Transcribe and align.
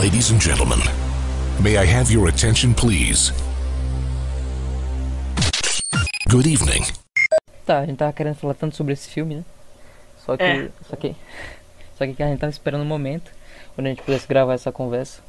Ladies 0.00 0.30
and 0.30 0.40
gentlemen, 0.40 0.78
may 1.62 1.76
I 1.76 1.84
have 1.84 2.10
your 2.10 2.28
attention, 2.28 2.72
please? 2.72 3.32
Good 6.30 6.46
evening. 6.46 6.84
Tá, 7.66 7.80
a 7.80 7.86
gente 7.86 7.98
tava 7.98 8.12
querendo 8.14 8.36
falar 8.36 8.54
tanto 8.54 8.76
sobre 8.76 8.94
esse 8.94 9.10
filme, 9.10 9.34
né? 9.36 9.44
Só 10.24 10.38
que. 10.38 10.42
É. 10.42 10.70
Só 10.88 10.96
que. 10.96 11.14
Só 11.98 12.06
que 12.06 12.22
a 12.22 12.28
gente 12.28 12.38
tava 12.38 12.50
esperando 12.50 12.80
um 12.80 12.86
momento 12.86 13.30
onde 13.76 13.88
a 13.88 13.90
gente 13.90 14.02
pudesse 14.02 14.26
gravar 14.26 14.54
essa 14.54 14.72
conversa. 14.72 15.20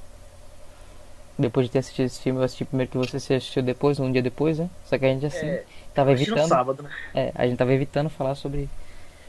Depois 1.38 1.66
de 1.66 1.72
ter 1.74 1.80
assistido 1.80 2.06
esse 2.06 2.22
filme, 2.22 2.40
eu 2.40 2.44
assisti 2.44 2.64
primeiro 2.64 2.92
que 2.92 2.98
você 2.98 3.20
se 3.20 3.34
assistiu 3.34 3.64
depois, 3.64 4.00
um 4.00 4.10
dia 4.12 4.22
depois, 4.22 4.58
né? 4.60 4.70
Só 4.86 4.98
que 4.98 5.06
a 5.06 5.10
gente 5.10 5.26
assim, 5.26 5.48
É, 5.48 5.64
tava 5.94 6.14
Assisti 6.14 6.30
no 6.30 6.38
evitando. 6.38 6.50
sábado, 6.50 6.84
né? 6.84 6.90
É, 7.14 7.32
a 7.36 7.46
gente 7.46 7.58
tava 7.58 7.74
evitando 7.74 8.10
falar 8.10 8.36
sobre, 8.36 8.70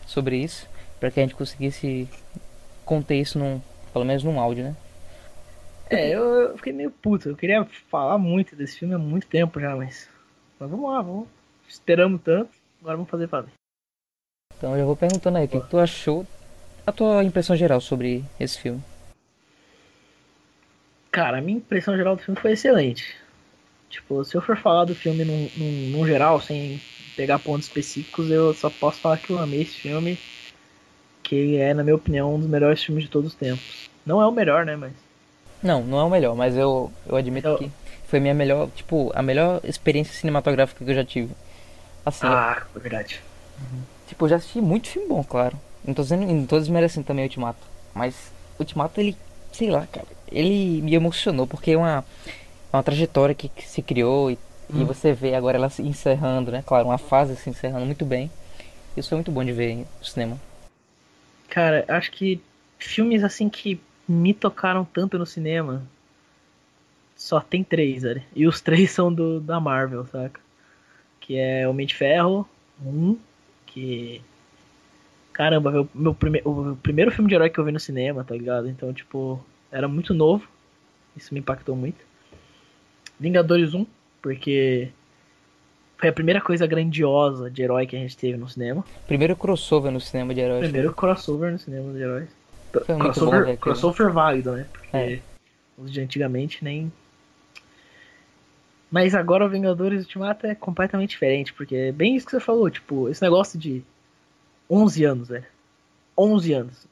sobre 0.07 0.37
isso, 0.37 0.69
pra 1.01 1.11
que 1.11 1.19
a 1.19 1.23
gente 1.25 1.35
conseguisse 1.35 2.09
conter 2.85 3.17
isso 3.17 3.41
num. 3.41 3.61
Pelo 3.93 4.05
menos 4.05 4.23
num 4.23 4.39
áudio, 4.39 4.65
né? 4.65 4.77
É, 5.93 6.09
eu, 6.09 6.25
eu 6.25 6.57
fiquei 6.57 6.73
meio 6.73 6.91
puto. 6.91 7.29
Eu 7.29 7.37
queria 7.37 7.65
falar 7.91 8.17
muito 8.17 8.57
desse 8.57 8.79
filme 8.79 8.95
há 8.95 8.99
muito 8.99 9.27
tempo 9.27 9.61
já, 9.61 9.77
mas. 9.77 10.09
Mas 10.59 10.71
vamos 10.71 10.91
lá, 10.91 11.03
vamos. 11.03 11.29
Esperamos 11.69 12.23
tanto, 12.23 12.51
agora 12.81 12.97
vamos 12.97 13.11
fazer 13.11 13.27
valer. 13.27 13.51
Então 14.57 14.73
eu 14.73 14.79
já 14.79 14.85
vou 14.87 14.97
perguntando 14.97 15.37
aí, 15.37 15.45
o 15.45 15.49
que, 15.49 15.61
que 15.61 15.69
tu 15.69 15.79
achou, 15.79 16.27
a 16.87 16.93
tua 16.93 17.23
impressão 17.23 17.55
geral 17.55 17.81
sobre 17.81 18.25
esse 18.41 18.59
filme? 18.59 18.83
Cara, 21.11 21.39
a 21.39 21.41
minha 21.43 21.59
impressão 21.59 21.95
geral 21.95 22.17
do 22.17 22.23
filme 22.23 22.41
foi 22.41 22.53
excelente. 22.53 23.15
Tipo, 23.91 24.25
se 24.25 24.35
eu 24.35 24.41
for 24.41 24.57
falar 24.57 24.87
do 24.87 24.95
filme 24.95 25.25
num, 25.25 25.51
num, 25.59 25.91
num 25.91 26.07
geral, 26.07 26.41
sem 26.41 26.81
pegar 27.15 27.39
pontos 27.39 27.67
específicos, 27.67 28.31
eu 28.31 28.55
só 28.55 28.71
posso 28.71 28.99
falar 28.99 29.19
que 29.19 29.31
eu 29.31 29.39
amei 29.39 29.61
esse 29.61 29.75
filme. 29.75 30.19
Que 31.23 31.57
é, 31.57 31.75
na 31.75 31.83
minha 31.83 31.97
opinião, 31.97 32.35
um 32.35 32.39
dos 32.39 32.49
melhores 32.49 32.83
filmes 32.83 33.05
de 33.05 33.11
todos 33.11 33.33
os 33.33 33.39
tempos. 33.39 33.91
Não 34.07 34.23
é 34.23 34.27
o 34.27 34.33
melhor, 34.33 34.65
né? 34.65 34.75
Mas. 34.75 35.12
Não, 35.63 35.83
não 35.85 36.01
é 36.01 36.05
o 36.05 36.11
melhor, 36.11 36.35
mas 36.35 36.57
eu, 36.57 36.93
eu 37.07 37.17
admito 37.17 37.51
Eu- 37.51 37.55
que 37.55 37.71
foi 38.07 38.21
minha 38.21 38.35
melhor, 38.35 38.69
tipo, 38.71 39.13
a 39.15 39.23
melhor 39.23 39.61
experiência 39.65 40.13
cinematográfica 40.15 40.85
que 40.85 40.91
eu 40.91 40.95
já 40.95 41.05
tive. 41.05 41.31
Assim, 42.05 42.39
Ah, 42.39 42.67
é 42.75 42.79
verdade. 42.79 43.21
tipo, 44.07 44.25
eu 44.25 44.29
já 44.31 44.37
assisti 44.37 44.61
muito 44.61 44.89
filme 44.89 45.09
bom, 45.09 45.23
claro. 45.25 45.59
Não 45.85 45.95
tô 45.95 46.03
dizendo, 46.03 46.27
não 46.27 46.47
tô 46.47 46.59
desmerecendo 46.59 47.07
também 47.07 47.25
Ultimato. 47.25 47.61
Mas 47.95 48.33
Ultimato, 48.59 49.01
ele, 49.01 49.17
sei 49.53 49.71
lá, 49.71 49.87
cara, 49.87 50.07
ele 50.31 50.81
me 50.83 50.95
emocionou 50.95 51.47
porque 51.47 51.73
é 51.73 51.77
uma, 51.77 52.05
é 52.73 52.77
uma 52.77 52.83
trajetória 52.83 53.35
que, 53.35 53.49
que 53.49 53.69
se 53.69 53.83
criou 53.83 54.31
e, 54.31 54.39
e 54.75 54.85
Hum. 54.85 54.87
você 54.87 55.13
vê 55.13 55.35
agora 55.35 55.59
ela 55.59 55.71
se 55.71 55.83
encerrando, 55.83 56.53
né? 56.53 56.63
Claro, 56.67 56.89
uma 56.89 56.99
fase 56.99 57.37
se 57.37 57.51
encerrando 57.51 57.87
muito 57.87 58.05
bem. 58.05 58.31
Isso 58.97 59.11
foi 59.11 59.17
muito 59.17 59.33
bom 59.33 59.45
de 59.45 59.53
ver 59.53 59.77
no 60.01 60.07
cinema. 60.07 60.39
Cara, 61.49 61.85
acho 61.89 62.11
que 62.11 62.41
filmes 62.79 63.23
assim 63.23 63.49
que 63.49 63.81
me 64.13 64.35
tocaram 64.35 64.85
tanto 64.85 65.19
no 65.19 65.27
cinema 65.27 65.83
só 67.23 67.41
tem 67.41 67.63
três, 67.63 68.03
velho. 68.03 68.21
E 68.35 68.49
os 68.49 68.61
três 68.61 68.91
são 68.91 69.13
do, 69.13 69.39
da 69.39 69.61
Marvel, 69.61 70.05
saca? 70.07 70.41
Que 71.21 71.37
é 71.37 71.69
Homem 71.69 71.87
de 71.87 71.95
Ferro, 71.95 72.49
um, 72.85 73.17
que. 73.65 74.21
Caramba, 75.33 75.71
meu, 75.71 75.89
meu 75.95 76.15
prime... 76.15 76.43
o 76.45 76.77
primeiro 76.83 77.13
filme 77.13 77.29
de 77.29 77.37
herói 77.37 77.49
que 77.49 77.59
eu 77.59 77.65
vi 77.65 77.71
no 77.71 77.79
cinema, 77.79 78.25
tá 78.25 78.35
ligado? 78.35 78.69
Então, 78.69 78.93
tipo, 78.93 79.41
era 79.71 79.87
muito 79.87 80.13
novo. 80.13 80.49
Isso 81.17 81.33
me 81.33 81.39
impactou 81.39 81.77
muito. 81.77 82.05
Vingadores 83.21 83.73
1, 83.73 83.87
porque 84.21 84.89
foi 85.97 86.09
a 86.09 86.13
primeira 86.13 86.41
coisa 86.41 86.67
grandiosa 86.67 87.49
de 87.49 87.63
herói 87.63 87.87
que 87.87 87.95
a 87.95 88.01
gente 88.01 88.17
teve 88.17 88.37
no 88.37 88.49
cinema. 88.49 88.85
Primeiro 89.07 89.37
crossover 89.37 89.93
no 89.93 90.01
cinema 90.01 90.35
de 90.35 90.41
heróis. 90.41 90.65
Primeiro 90.65 90.93
crossover 90.93 91.53
no 91.53 91.59
cinema 91.59 91.93
de 91.93 92.01
heróis. 92.01 92.42
Foi 92.81 92.95
muito 92.97 93.21
bom 93.21 93.31
crossover, 93.31 93.59
crossover 93.59 94.13
válido, 94.13 94.53
né? 94.53 94.67
Porque 94.73 94.97
É. 94.97 95.21
os 95.79 95.93
de 95.93 96.01
antigamente 96.01 96.63
nem. 96.65 96.91
Mas 98.91 99.15
agora 99.15 99.45
o 99.47 99.49
Vingadores 99.49 100.03
Ultimato 100.05 100.47
é 100.47 100.55
completamente 100.55 101.11
diferente, 101.11 101.53
porque 101.53 101.75
é 101.75 101.93
bem 101.93 102.15
isso 102.15 102.27
que 102.27 102.33
você 102.33 102.41
falou, 102.41 102.69
tipo, 102.71 103.09
esse 103.09 103.23
negócio 103.23 103.59
de 103.59 103.83
11 104.69 105.05
anos, 105.05 105.29
velho. 105.29 105.47
11 106.17 106.53
anos. 106.53 106.87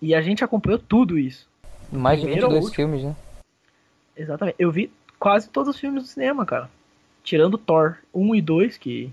E 0.00 0.14
a 0.14 0.20
gente 0.20 0.42
acompanhou 0.42 0.78
tudo 0.80 1.16
isso. 1.16 1.48
Mais 1.92 2.18
de 2.18 2.26
Primeiro 2.26 2.46
ao 2.46 2.52
22 2.52 2.64
último. 2.64 2.74
filmes, 2.74 3.04
né? 3.04 3.16
Exatamente. 4.16 4.56
Eu 4.58 4.72
vi 4.72 4.90
quase 5.18 5.48
todos 5.48 5.74
os 5.74 5.80
filmes 5.80 6.02
do 6.02 6.08
cinema, 6.08 6.44
cara. 6.44 6.68
Tirando 7.22 7.56
Thor 7.56 7.98
1 8.12 8.34
e 8.34 8.42
2, 8.42 8.76
que 8.76 9.12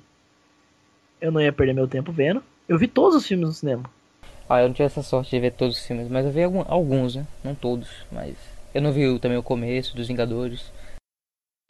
eu 1.22 1.32
não 1.32 1.40
ia 1.40 1.54
perder 1.54 1.74
meu 1.74 1.88
tempo 1.88 2.12
vendo. 2.12 2.44
Eu 2.68 2.78
vi 2.80 2.88
todos 2.88 3.16
os 3.16 3.28
filmes 3.28 3.48
no 3.48 3.54
cinema. 3.54 3.84
Ah, 4.50 4.62
eu 4.62 4.68
não 4.68 4.74
tive 4.74 4.88
essa 4.88 5.04
sorte 5.04 5.30
de 5.32 5.40
ver 5.40 5.52
todos 5.52 5.78
os 5.78 5.86
filmes, 5.86 6.08
mas 6.10 6.26
eu 6.26 6.32
vi 6.32 6.44
alguns, 6.44 7.16
né? 7.16 7.26
Não 7.44 7.54
todos, 7.54 7.88
mas. 8.12 8.36
Eu 8.74 8.82
não 8.82 8.92
vi 8.92 9.18
também 9.20 9.38
o 9.38 9.44
começo 9.44 9.96
dos 9.96 10.08
Vingadores. 10.08 10.72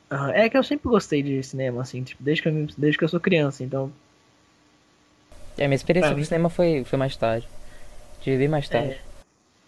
Ah, 0.10 0.32
É 0.34 0.50
que 0.50 0.58
eu 0.58 0.64
sempre 0.64 0.90
gostei 0.90 1.22
de 1.24 1.42
cinema, 1.44 1.82
assim, 1.82 2.04
tipo, 2.04 2.22
desde 2.24 2.42
que 2.44 2.50
eu, 2.50 2.68
desde 2.78 2.98
que 2.98 3.04
eu 3.04 3.10
sou 3.10 3.20
criança, 3.20 3.64
então. 3.64 3.92
E 5.58 5.64
a 5.64 5.68
minha 5.68 5.76
experiência 5.76 6.10
Pra 6.10 6.18
com 6.20 6.26
cinema 6.26 6.50
foi, 6.50 6.84
foi 6.84 6.98
mais 6.98 7.16
tarde. 7.16 7.48
Tive 8.22 8.38
bem 8.38 8.48
mais 8.48 8.68
tarde. 8.68 8.98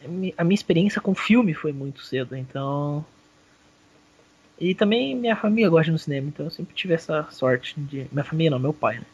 a 0.04 0.08
mi- 0.08 0.34
A 0.38 0.44
minha 0.44 0.56
experiência 0.56 1.02
com 1.02 1.14
filme 1.16 1.54
foi 1.54 1.72
muito 1.72 2.02
cedo, 2.04 2.36
então. 2.36 3.06
E 4.60 4.74
também 4.76 5.16
minha 5.16 5.36
família 5.36 5.70
gosta 5.70 5.86
de 5.86 5.92
no 5.92 6.00
cinema, 6.00 6.28
então 6.30 6.46
eu 6.46 6.52
sempre 6.52 6.74
tive 6.76 6.94
essa 6.94 7.28
sorte 7.32 7.78
de. 7.80 8.08
Minha 8.12 8.24
família 8.24 8.52
não, 8.52 8.60
meu 8.60 8.74
pai, 8.74 9.00
né? 9.00 9.06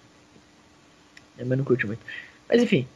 Minha 1.36 1.48
mãe 1.48 1.58
não 1.58 1.66
curte 1.66 1.86
muito. 1.86 2.02
Mas 2.50 2.62
enfim. 2.62 2.88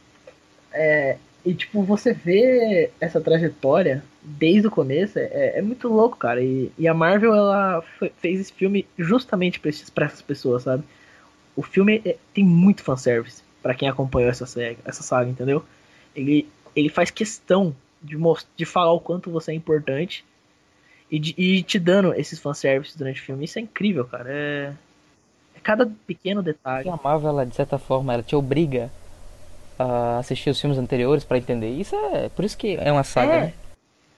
É... 0.72 1.16
E 1.44 1.52
tipo, 1.54 1.82
você 1.82 2.12
vê 2.12 2.90
essa 3.00 3.20
trajetória 3.20 4.04
desde 4.22 4.68
o 4.68 4.70
começo, 4.70 5.18
é, 5.18 5.58
é 5.58 5.62
muito 5.62 5.88
louco, 5.88 6.16
cara. 6.16 6.40
E, 6.40 6.70
e 6.78 6.86
a 6.86 6.94
Marvel, 6.94 7.34
ela 7.34 7.82
fe- 7.98 8.12
fez 8.20 8.38
esse 8.40 8.52
filme 8.52 8.86
justamente 8.96 9.58
pra 9.58 10.04
essas 10.06 10.22
pessoas, 10.22 10.62
sabe? 10.62 10.84
O 11.56 11.62
filme 11.62 12.00
é- 12.04 12.16
tem 12.32 12.44
muito 12.44 12.84
fanservice 12.84 13.42
pra 13.60 13.74
quem 13.74 13.88
acompanhou 13.88 14.30
essa, 14.30 14.46
saga, 14.46 14.76
essa 14.84 15.02
saga, 15.02 15.28
entendeu? 15.30 15.64
Ele, 16.14 16.46
ele 16.76 16.88
faz 16.88 17.10
questão 17.10 17.74
de, 18.00 18.16
de 18.56 18.64
falar 18.64 18.92
o 18.92 19.00
quanto 19.00 19.28
você 19.28 19.50
é 19.50 19.54
importante 19.54 20.24
e, 21.10 21.18
de- 21.18 21.34
e 21.36 21.62
te 21.64 21.76
dando 21.78 22.14
esses 22.14 22.38
fanservices 22.38 22.94
durante 22.96 23.20
o 23.20 23.24
filme. 23.24 23.44
Isso 23.46 23.58
é 23.58 23.62
incrível, 23.62 24.04
cara. 24.04 24.26
É, 24.28 24.72
é 25.56 25.60
cada 25.60 25.90
pequeno 26.06 26.40
E 26.40 26.44
detalhe. 26.44 26.88
a 26.88 26.96
Marvel, 26.96 27.30
ela, 27.30 27.44
de 27.44 27.56
certa 27.56 27.78
forma, 27.78 28.14
ela 28.14 28.22
te 28.22 28.36
obriga 28.36 28.90
a 29.82 30.18
assistir 30.18 30.50
os 30.50 30.60
filmes 30.60 30.78
anteriores 30.78 31.24
pra 31.24 31.38
entender. 31.38 31.70
Isso 31.70 31.94
é. 31.96 32.28
Por 32.28 32.44
isso 32.44 32.56
que 32.56 32.76
é 32.80 32.90
uma 32.92 33.04
saga, 33.04 33.32
É. 33.32 33.40
né? 33.40 33.52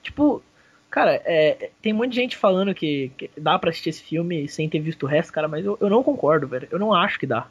Tipo, 0.03 0.41
cara, 0.89 1.21
é, 1.25 1.69
tem 1.81 1.93
um 1.93 1.97
monte 1.97 2.09
de 2.09 2.15
gente 2.17 2.37
falando 2.37 2.73
que, 2.75 3.11
que 3.17 3.29
dá 3.37 3.57
pra 3.57 3.69
assistir 3.69 3.89
esse 3.89 4.03
filme 4.03 4.47
sem 4.47 4.69
ter 4.69 4.79
visto 4.79 5.03
o 5.03 5.07
resto, 5.07 5.33
cara, 5.33 5.47
mas 5.47 5.65
eu, 5.65 5.77
eu 5.81 5.89
não 5.89 6.03
concordo, 6.03 6.47
velho. 6.47 6.67
Eu 6.71 6.77
não 6.79 6.93
acho 6.93 7.19
que 7.19 7.25
dá. 7.25 7.47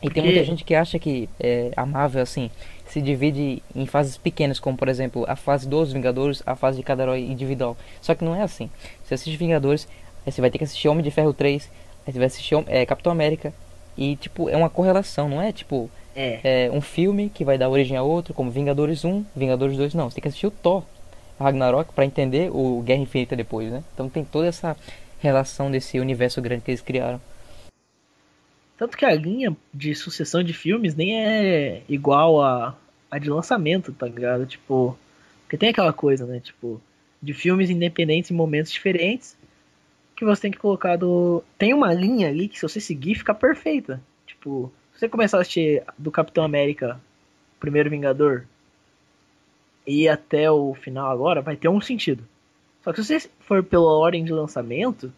E 0.00 0.10
tem 0.10 0.22
muita 0.22 0.42
gente 0.44 0.64
que 0.64 0.74
acha 0.74 0.98
que 0.98 1.28
é, 1.38 1.70
a 1.76 1.86
Marvel, 1.86 2.22
assim, 2.22 2.50
se 2.86 3.00
divide 3.00 3.62
em 3.74 3.86
fases 3.86 4.16
pequenas, 4.16 4.58
como 4.58 4.76
por 4.76 4.88
exemplo 4.88 5.24
a 5.28 5.36
fase 5.36 5.68
dos 5.68 5.92
Vingadores, 5.92 6.42
a 6.44 6.56
fase 6.56 6.76
de 6.78 6.82
cada 6.82 7.04
herói 7.04 7.20
individual. 7.20 7.76
Só 8.00 8.14
que 8.14 8.24
não 8.24 8.34
é 8.34 8.42
assim. 8.42 8.68
Você 9.04 9.14
assiste 9.14 9.36
Vingadores, 9.36 9.86
você 10.24 10.40
vai 10.40 10.50
ter 10.50 10.58
que 10.58 10.64
assistir 10.64 10.88
Homem 10.88 11.04
de 11.04 11.10
Ferro 11.12 11.32
3, 11.32 11.70
aí 12.06 12.12
você 12.12 12.18
vai 12.18 12.26
assistir 12.26 12.54
é, 12.66 12.84
Capitão 12.84 13.12
América. 13.12 13.52
E, 13.96 14.16
tipo, 14.16 14.48
é 14.48 14.56
uma 14.56 14.70
correlação, 14.70 15.28
não 15.28 15.40
é 15.40 15.52
tipo 15.52 15.88
É. 16.14 16.66
é, 16.66 16.70
um 16.70 16.80
filme 16.80 17.30
que 17.30 17.44
vai 17.44 17.56
dar 17.56 17.68
origem 17.68 17.96
a 17.96 18.02
outro, 18.02 18.34
como 18.34 18.50
Vingadores 18.50 19.04
1, 19.04 19.24
Vingadores 19.34 19.76
2, 19.76 19.94
não. 19.94 20.10
Você 20.10 20.16
tem 20.16 20.22
que 20.22 20.28
assistir 20.28 20.46
o 20.46 20.50
Thor, 20.50 20.84
Ragnarok, 21.38 21.92
pra 21.92 22.04
entender 22.04 22.50
o 22.50 22.82
Guerra 22.82 23.00
Infinita 23.00 23.34
depois, 23.34 23.70
né? 23.70 23.82
Então 23.94 24.08
tem 24.08 24.24
toda 24.24 24.46
essa 24.46 24.76
relação 25.20 25.70
desse 25.70 25.98
universo 26.00 26.42
grande 26.42 26.62
que 26.62 26.70
eles 26.70 26.80
criaram. 26.80 27.20
Tanto 28.76 28.96
que 28.96 29.04
a 29.04 29.14
linha 29.14 29.56
de 29.72 29.94
sucessão 29.94 30.42
de 30.42 30.52
filmes 30.52 30.94
nem 30.94 31.24
é 31.24 31.82
igual 31.88 32.42
a, 32.42 32.76
a 33.10 33.18
de 33.18 33.30
lançamento, 33.30 33.92
tá 33.92 34.06
ligado? 34.06 34.44
Tipo, 34.44 34.98
porque 35.42 35.56
tem 35.56 35.68
aquela 35.68 35.92
coisa, 35.92 36.26
né? 36.26 36.40
Tipo, 36.40 36.80
de 37.22 37.32
filmes 37.32 37.70
independentes 37.70 38.30
em 38.30 38.34
momentos 38.34 38.72
diferentes 38.72 39.36
que 40.16 40.24
você 40.24 40.42
tem 40.42 40.50
que 40.50 40.58
colocar 40.58 40.96
do. 40.96 41.44
Tem 41.58 41.72
uma 41.72 41.92
linha 41.92 42.28
ali 42.28 42.48
que 42.48 42.58
se 42.58 42.68
você 42.68 42.80
seguir 42.80 43.14
fica 43.14 43.34
perfeita. 43.34 44.00
Tipo, 44.26 44.72
você 45.02 45.08
começar 45.08 45.38
a 45.38 45.40
assistir 45.40 45.82
do 45.98 46.12
Capitão 46.12 46.44
América, 46.44 47.00
Primeiro 47.58 47.90
Vingador, 47.90 48.44
e 49.84 50.08
até 50.08 50.48
o 50.48 50.74
final 50.74 51.10
agora, 51.10 51.42
vai 51.42 51.56
ter 51.56 51.68
um 51.68 51.80
sentido. 51.80 52.22
Só 52.84 52.92
que 52.92 53.02
se 53.02 53.18
você 53.18 53.30
for 53.40 53.64
pela 53.64 53.98
ordem 53.98 54.24
de 54.24 54.32
lançamento, 54.32 55.12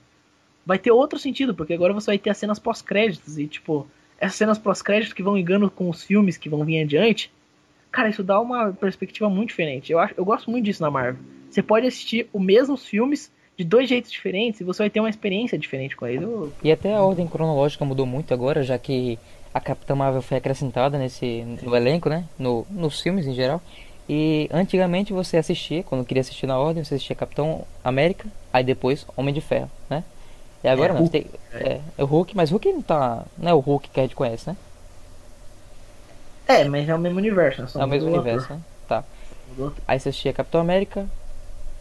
vai 0.65 0.79
ter 0.79 0.91
outro 0.91 1.19
sentido, 1.19 1.55
porque 1.55 1.75
agora 1.75 1.93
você 1.93 2.07
vai 2.07 2.19
ter 2.19 2.31
as 2.31 2.39
cenas 2.39 2.59
pós-créditos 2.59 3.39
e, 3.39 3.47
tipo, 3.47 3.87
essas 4.19 4.37
cenas 4.37 4.57
pós-créditos 4.57 5.13
que 5.13 5.23
vão 5.23 5.37
ligando 5.37 5.71
com 5.71 5.91
os 5.91 6.03
filmes 6.03 6.39
que 6.39 6.49
vão 6.49 6.65
vir 6.65 6.81
adiante, 6.81 7.31
cara, 7.91 8.09
isso 8.09 8.23
dá 8.23 8.41
uma 8.41 8.73
perspectiva 8.73 9.29
muito 9.29 9.51
diferente. 9.51 9.93
Eu, 9.93 9.99
acho, 9.99 10.15
eu 10.17 10.25
gosto 10.25 10.51
muito 10.51 10.65
disso 10.65 10.83
na 10.83 10.91
Marvel. 10.91 11.23
Você 11.51 11.63
pode 11.63 11.87
assistir 11.87 12.27
os 12.33 12.41
mesmos 12.41 12.87
filmes 12.87 13.31
de 13.55 13.65
dois 13.65 13.87
jeitos 13.87 14.11
diferentes 14.11 14.63
e 14.63 14.65
você 14.65 14.85
vai 14.85 14.91
ter 14.91 15.01
uma 15.01 15.11
experiência 15.11 15.59
diferente 15.59 15.95
com 15.95 16.07
eles. 16.07 16.27
E 16.63 16.73
até 16.73 16.95
a 16.95 17.03
ordem 17.03 17.29
cronológica 17.29 17.85
mudou 17.85 18.07
muito 18.07 18.33
agora, 18.33 18.63
já 18.63 18.79
que 18.79 19.19
a 19.55 19.61
Capitã 19.61 19.95
Marvel 19.95 20.21
foi 20.21 20.37
acrescentada 20.37 20.99
nesse 20.99 21.43
no 21.63 21.75
elenco, 21.77 22.09
né? 22.09 22.25
No, 22.37 22.67
nos 22.69 23.01
filmes 23.01 23.25
em 23.27 23.33
geral. 23.35 23.63
E 24.09 24.51
antigamente 24.53 25.13
você 25.13 25.37
assistia, 25.39 25.83
quando 25.85 26.05
queria 26.05 26.21
assistir 26.21 26.47
na 26.47 26.59
ordem, 26.59 26.85
você 26.85 26.97
assistia 26.97 27.17
Capitão 27.17 27.65
América, 27.83 28.29
aí 28.53 28.63
depois 28.65 29.07
Homem 29.17 29.33
de 29.33 29.41
Ferro, 29.41 29.71
né? 29.89 30.05
E 30.63 30.69
agora 30.69 30.91
É, 30.91 30.95
não, 30.95 31.01
Hulk. 31.03 31.13
tem, 31.13 31.27
é, 31.53 31.81
é 31.97 32.03
o 32.03 32.07
Hulk, 32.07 32.37
mas 32.37 32.51
o 32.51 32.55
Hulk 32.55 32.73
não 32.73 32.83
tá. 32.83 33.25
Não 33.39 33.51
é 33.51 33.55
o 33.55 33.61
Hulk 33.61 33.89
que 33.89 34.01
a 34.01 34.03
gente 34.03 34.17
conhece, 34.17 34.49
né? 34.51 34.57
É, 36.47 36.65
mas 36.65 36.87
é 36.89 36.95
o 36.95 36.99
mesmo 36.99 37.19
universo, 37.19 37.63
né? 37.63 37.69
Só 37.69 37.81
É 37.81 37.85
o 37.85 37.89
mesmo 37.89 38.11
universo, 38.11 38.53
né? 38.53 38.61
Tá. 38.89 39.05
Aí 39.87 39.99
você 40.01 40.09
assistia 40.11 40.33
Capitão 40.33 40.61
América, 40.61 41.07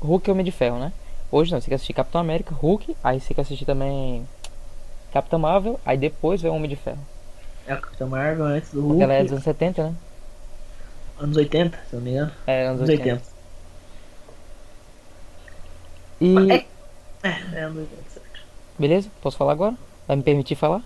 Hulk 0.01 0.29
e 0.29 0.31
Homem 0.31 0.45
de 0.45 0.51
Ferro, 0.51 0.79
né? 0.79 0.93
Hoje 1.31 1.51
não, 1.51 1.59
você 1.59 1.67
quer 1.67 1.75
assistir 1.75 1.93
Capitão 1.93 2.21
América, 2.21 2.53
Hulk, 2.53 2.95
aí 3.03 3.19
você 3.19 3.33
quer 3.33 3.41
assistir 3.41 3.65
também 3.65 4.25
Capitão 5.11 5.39
Marvel, 5.39 5.79
aí 5.85 5.97
depois 5.97 6.41
vem 6.41 6.51
o 6.51 6.55
Homem 6.55 6.69
de 6.69 6.75
Ferro. 6.75 6.99
É 7.67 7.73
a 7.73 7.77
Capitã 7.77 8.05
Marvel 8.05 8.45
antes 8.45 8.71
do 8.71 8.81
Porque 8.81 8.89
Hulk. 8.91 9.03
ela 9.03 9.13
é 9.13 9.23
dos 9.23 9.31
anos 9.31 9.43
70, 9.43 9.83
né? 9.83 9.95
Anos 11.19 11.37
80, 11.37 11.77
se 11.77 11.93
eu 11.93 11.99
não 11.99 12.05
me 12.05 12.11
engano. 12.11 12.31
É, 12.45 12.65
anos 12.67 12.81
Anos 12.81 12.89
80. 12.89 13.09
80. 13.09 13.33
E. 16.21 16.51
É, 16.51 16.65
é, 17.23 17.59
é 17.59 17.63
anos 17.63 17.77
80, 17.77 18.01
certo. 18.09 18.39
Beleza? 18.77 19.09
Posso 19.21 19.37
falar 19.37 19.53
agora? 19.53 19.75
Vai 20.07 20.17
me 20.17 20.23
permitir 20.23 20.55
falar? 20.55 20.81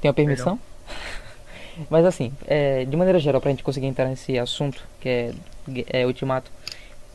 Tem 0.00 0.08
a 0.08 0.14
permissão? 0.14 0.58
Mas 1.88 2.04
assim, 2.04 2.32
é, 2.46 2.84
de 2.84 2.96
maneira 2.96 3.18
geral, 3.20 3.40
pra 3.40 3.50
gente 3.50 3.62
conseguir 3.62 3.86
entrar 3.86 4.06
nesse 4.06 4.36
assunto, 4.38 4.82
que 5.00 5.08
é, 5.08 5.32
é 5.90 6.06
Ultimato, 6.06 6.50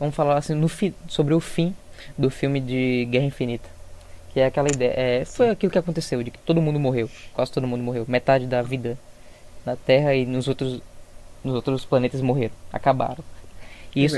vamos 0.00 0.14
falar 0.14 0.38
assim 0.38 0.54
no 0.54 0.68
fi, 0.68 0.94
sobre 1.06 1.34
o 1.34 1.40
fim 1.40 1.74
do 2.16 2.30
filme 2.30 2.60
de 2.60 3.06
Guerra 3.10 3.26
Infinita. 3.26 3.68
Que 4.34 4.40
é 4.40 4.46
aquela 4.46 4.68
ideia. 4.68 4.92
É, 4.96 5.24
foi 5.24 5.48
aquilo 5.48 5.72
que 5.72 5.78
aconteceu, 5.78 6.22
de 6.22 6.30
que 6.30 6.38
todo 6.38 6.60
mundo 6.60 6.78
morreu. 6.78 7.08
Quase 7.32 7.50
todo 7.52 7.66
mundo 7.66 7.82
morreu. 7.82 8.04
Metade 8.06 8.46
da 8.46 8.60
vida 8.60 8.98
na 9.64 9.76
Terra 9.76 10.14
e 10.14 10.26
nos 10.26 10.46
outros, 10.48 10.82
nos 11.42 11.54
outros 11.54 11.84
planetas 11.86 12.20
morreram. 12.20 12.52
Acabaram. 12.72 13.24
E 13.94 14.04
isso. 14.04 14.16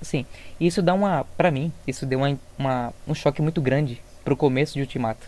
Sim, 0.00 0.24
isso 0.60 0.80
dá 0.80 0.94
uma, 0.94 1.24
pra 1.36 1.50
mim, 1.50 1.72
isso 1.86 2.06
deu 2.06 2.20
uma, 2.20 2.38
uma- 2.58 2.94
um 3.06 3.14
choque 3.14 3.42
muito 3.42 3.60
grande 3.60 4.00
pro 4.24 4.36
começo 4.36 4.74
de 4.74 4.80
Ultimato. 4.80 5.26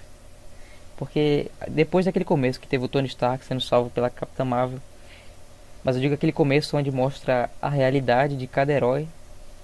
Porque 0.97 1.51
depois 1.69 2.07
daquele 2.07 2.25
começo 2.25 2.61
que 2.61 2.69
teve 2.69 2.85
o 2.85 2.89
Tony 2.89 3.09
Stark 3.09 3.45
sendo 3.45 3.61
salvo 3.61 3.91
pela 3.91 4.09
Capitã 4.11 4.45
Marvel, 4.45 4.79
mas 5.83 5.97
eu 5.97 6.03
digo 6.03 6.15
aquele 6.15 6.31
começo 6.33 6.77
onde 6.77 6.91
mostra 6.91 7.51
a 7.61 7.69
realidade 7.69 8.37
de 8.37 8.47
cada 8.47 8.73
herói, 8.73 9.09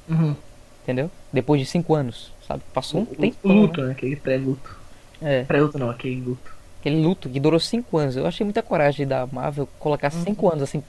Uhum. 0.08 0.34
entendeu? 0.82 1.10
Depois 1.32 1.60
de 1.60 1.66
cinco 1.66 1.94
anos, 1.94 2.32
sabe? 2.46 2.62
Passou 2.72 3.00
um 3.00 3.04
O- 3.04 3.06
tempo. 3.16 3.36
o 3.42 3.52
luto, 3.52 3.82
né? 3.82 3.92
Aquele 3.92 4.16
pré-luto. 4.16 4.76
É, 5.22 5.44
Pré-luto 5.44 5.78
não, 5.78 5.90
aquele 5.90 6.20
luto. 6.20 6.52
aquele 6.80 7.00
luto 7.02 7.28
que 7.28 7.40
durou 7.40 7.58
cinco 7.60 7.98
anos. 7.98 8.16
Eu 8.16 8.26
achei 8.26 8.44
muita 8.44 8.62
coragem 8.62 9.06
da 9.06 9.26
Marvel 9.26 9.68
colocar 9.78 10.10
cinco 10.10 10.48
anos 10.50 10.62
assim, 10.62 10.82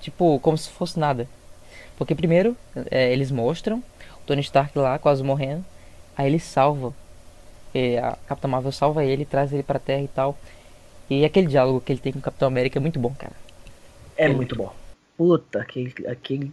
tipo, 0.00 0.38
como 0.40 0.56
se 0.56 0.68
fosse 0.70 0.98
nada. 0.98 1.28
Porque 1.96 2.14
primeiro, 2.14 2.56
é, 2.90 3.12
eles 3.12 3.30
mostram 3.32 3.78
o 3.78 4.26
Tony 4.26 4.40
Stark 4.42 4.78
lá, 4.78 4.98
quase 4.98 5.22
morrendo. 5.22 5.64
Aí 6.16 6.26
ele 6.28 6.38
salva. 6.38 6.94
E 7.74 7.96
a 7.98 8.16
Capitã 8.26 8.48
Marvel 8.48 8.72
salva 8.72 9.04
ele, 9.04 9.24
traz 9.24 9.52
ele 9.52 9.62
pra 9.62 9.78
Terra 9.78 10.02
e 10.02 10.08
tal. 10.08 10.38
E 11.10 11.24
aquele 11.24 11.46
diálogo 11.48 11.80
que 11.80 11.92
ele 11.92 12.00
tem 12.00 12.12
com 12.12 12.18
o 12.18 12.22
Capitão 12.22 12.48
América 12.48 12.78
é 12.78 12.80
muito 12.80 12.98
bom, 13.00 13.12
cara. 13.18 13.32
É 14.16 14.26
Ele- 14.26 14.34
muito 14.34 14.54
bom. 14.56 14.72
Puta, 15.16 15.60
aquele, 15.60 15.92
aquele 16.06 16.52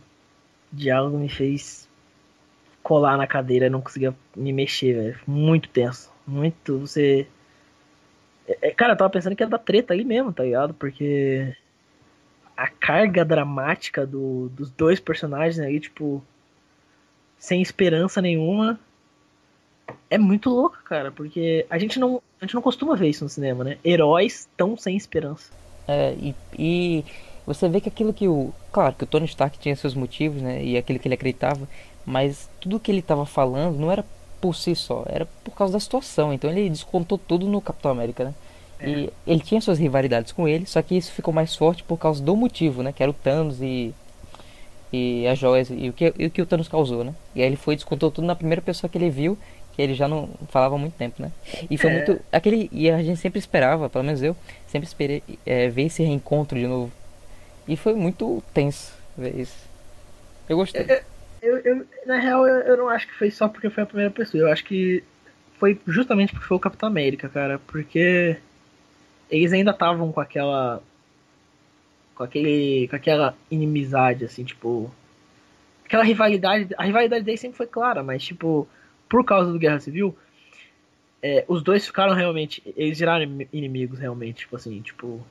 diálogo 0.72 1.18
me 1.18 1.30
fez 1.30 1.85
colar 2.86 3.18
na 3.18 3.26
cadeira, 3.26 3.68
não 3.68 3.82
conseguia 3.82 4.14
me 4.36 4.54
mexer, 4.54 4.94
velho. 4.94 5.20
Muito 5.26 5.68
tenso. 5.70 6.12
Muito. 6.26 6.78
Você. 6.78 7.26
É, 8.48 8.68
é, 8.68 8.72
cara, 8.72 8.94
eu 8.94 8.98
tava 8.98 9.10
pensando 9.10 9.36
que 9.36 9.42
ia 9.42 9.50
dar 9.50 9.58
treta 9.58 9.96
aí 9.96 10.06
mesmo, 10.06 10.32
tá 10.32 10.44
ligado? 10.44 10.72
Porque 10.76 11.58
a 12.56 12.68
carga 12.68 13.26
dramática 13.26 14.06
do, 14.06 14.50
dos 14.50 14.70
dois 14.70 15.00
personagens 15.00 15.58
aí, 15.58 15.80
tipo, 15.80 16.24
sem 17.40 17.60
esperança 17.60 18.22
nenhuma, 18.22 18.80
é 20.08 20.20
muito 20.20 20.52
louca, 20.52 20.78
cara. 20.86 21.12
Porque 21.12 21.66
a 21.72 21.80
gente 21.80 22.00
não, 22.00 22.22
a 22.40 22.46
gente 22.46 22.54
não 22.54 22.62
costuma 22.62 22.96
ver 22.96 23.10
isso 23.10 23.24
no 23.24 23.30
cinema, 23.32 23.64
né? 23.64 23.80
Heróis 23.84 24.48
tão 24.56 24.78
sem 24.78 24.96
esperança. 24.96 25.52
É, 25.88 26.14
e, 26.14 26.36
e 26.54 27.06
você 27.48 27.68
vê 27.68 27.82
que 27.82 27.90
aquilo 27.90 28.14
que 28.14 28.28
o. 28.28 28.54
Claro 28.72 28.94
que 28.94 29.06
o 29.06 29.08
Tony 29.08 29.26
Stark 29.26 29.58
tinha 29.58 29.76
seus 29.76 29.96
motivos, 29.96 30.40
né? 30.40 30.64
E 30.64 30.78
aquilo 30.78 31.00
que 31.00 31.08
ele 31.08 31.16
acreditava. 31.16 31.68
Mas 32.06 32.50
tudo 32.60 32.80
que 32.80 32.92
ele 32.92 33.00
estava 33.00 33.26
falando 33.26 33.78
não 33.80 33.92
era 33.92 34.06
por 34.40 34.56
si 34.56 34.76
só, 34.76 35.04
era 35.08 35.26
por 35.44 35.52
causa 35.56 35.74
da 35.74 35.80
situação. 35.80 36.32
Então 36.34 36.50
ele 36.50 36.70
descontou 36.70 37.18
tudo 37.18 37.48
no 37.48 37.60
Capitão 37.62 37.92
América, 37.92 38.26
né? 38.26 38.34
E 38.82 39.10
ele 39.26 39.40
tinha 39.40 39.60
suas 39.62 39.80
rivalidades 39.80 40.32
com 40.32 40.48
ele, 40.48 40.66
só 40.66 40.82
que 40.82 40.96
isso 40.96 41.12
ficou 41.12 41.34
mais 41.34 41.56
forte 41.56 41.82
por 41.84 41.98
causa 41.98 42.22
do 42.22 42.36
motivo, 42.36 42.84
né? 42.84 42.92
Que 42.92 43.02
era 43.02 43.10
o 43.10 43.14
Thanos 43.14 43.62
e. 43.62 43.94
E 44.94 45.28
as 45.28 45.38
joias, 45.40 45.70
e 45.72 45.90
o 45.90 45.94
que, 45.94 46.14
e 46.18 46.26
o 46.28 46.32
que 46.32 46.42
o 46.42 46.46
Thanos 46.46 46.68
causou, 46.68 47.04
né? 47.04 47.14
E 47.34 47.42
aí 47.42 47.48
ele 47.48 47.56
foi 47.56 47.76
descontou 47.76 48.12
tudo 48.12 48.26
na 48.26 48.36
primeira 48.36 48.62
pessoa 48.62 48.90
que 48.90 48.98
ele 48.98 49.10
viu, 49.10 49.38
que 49.76 49.82
ele 49.82 49.94
já 49.94 50.08
não 50.08 50.30
falava 50.50 50.76
há 50.76 50.78
muito 50.78 50.94
tempo, 50.94 51.22
né? 51.22 51.32
E 51.70 51.78
foi 51.78 51.90
É. 51.90 51.94
muito. 51.94 52.22
Aquele. 52.32 52.70
E 52.72 52.90
a 52.90 53.02
gente 53.02 53.20
sempre 53.20 53.40
esperava, 53.40 53.90
pelo 53.90 54.04
menos 54.06 54.22
eu, 54.22 54.36
sempre 54.68 54.88
esperei 54.88 55.24
é, 55.46 55.68
ver 55.70 55.84
esse 55.84 56.04
reencontro 56.04 56.58
de 56.58 56.68
novo. 56.68 56.92
E 57.68 57.76
foi 57.76 57.94
muito 57.96 58.44
tenso 58.54 58.94
ver 59.18 59.36
isso. 59.40 59.56
Eu 60.48 60.58
gostei. 60.58 60.86
Eu, 61.46 61.58
eu- 61.60 61.88
na 62.08 62.18
real, 62.18 62.48
eu, 62.48 62.56
eu 62.62 62.78
não 62.78 62.90
acho 62.90 63.08
que 63.08 63.14
foi 63.14 63.30
só 63.30 63.48
porque 63.48 63.70
foi 63.70 63.84
a 63.84 63.86
primeira 63.86 64.12
pessoa. 64.12 64.42
Eu 64.42 64.52
acho 64.52 64.64
que 64.66 65.04
foi 65.60 65.80
justamente 65.88 66.34
porque 66.34 66.48
foi 66.48 66.58
o 66.58 66.60
Capitão 66.60 66.88
América, 66.90 67.30
cara. 67.30 67.60
Porque 67.68 68.38
eles 69.30 69.54
ainda 69.54 69.72
estavam 69.72 70.12
com 70.12 70.20
aquela. 70.22 70.82
Com 72.16 72.24
aquele. 72.24 72.88
Com 72.88 72.96
aquela 72.96 73.36
inimizade, 73.52 74.26
assim, 74.26 74.44
tipo. 74.44 74.92
Aquela 75.86 76.04
rivalidade. 76.04 76.74
A 76.78 76.84
rivalidade 76.84 77.24
deles 77.24 77.40
sempre 77.42 77.58
foi 77.58 77.68
clara, 77.68 78.02
mas, 78.02 78.24
tipo, 78.24 78.68
por 79.10 79.24
causa 79.24 79.52
do 79.52 79.60
Guerra 79.60 79.80
Civil, 79.80 80.18
é, 81.22 81.46
os 81.48 81.62
dois 81.64 81.86
ficaram 81.86 82.14
realmente. 82.14 82.62
Eles 82.76 82.98
viraram 83.00 83.24
inim- 83.24 83.48
inimigos, 83.54 84.00
realmente, 84.00 84.40
tipo 84.40 84.56
assim, 84.56 84.82
tipo. 84.82 85.24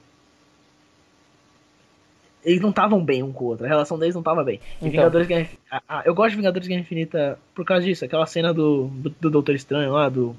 Eles 2.45 2.61
não 2.61 2.71
estavam 2.71 3.03
bem 3.03 3.23
um 3.23 3.33
com 3.33 3.45
o 3.45 3.49
outro, 3.49 3.65
a 3.65 3.69
relação 3.69 3.99
deles 3.99 4.15
não 4.15 4.23
tava 4.23 4.45
bem. 4.45 4.57
E 4.57 4.61
Então. 4.79 4.91
Vingadores 4.91 5.27
Guerra 5.27 5.41
Infinita. 5.43 5.83
ah, 5.89 6.03
eu 6.05 6.15
gosto 6.15 6.31
de 6.31 6.37
Vingadores 6.37 6.69
Guerra 6.69 6.81
Infinita 6.83 7.39
por 7.55 7.65
causa 7.65 7.85
disso, 7.85 8.05
aquela 8.05 8.27
cena 8.27 8.53
do, 8.53 8.89
do, 8.89 9.11
do 9.21 9.31
Doutor 9.31 9.55
Estranho 9.55 9.93
lá, 9.93 10.09
do. 10.09 10.37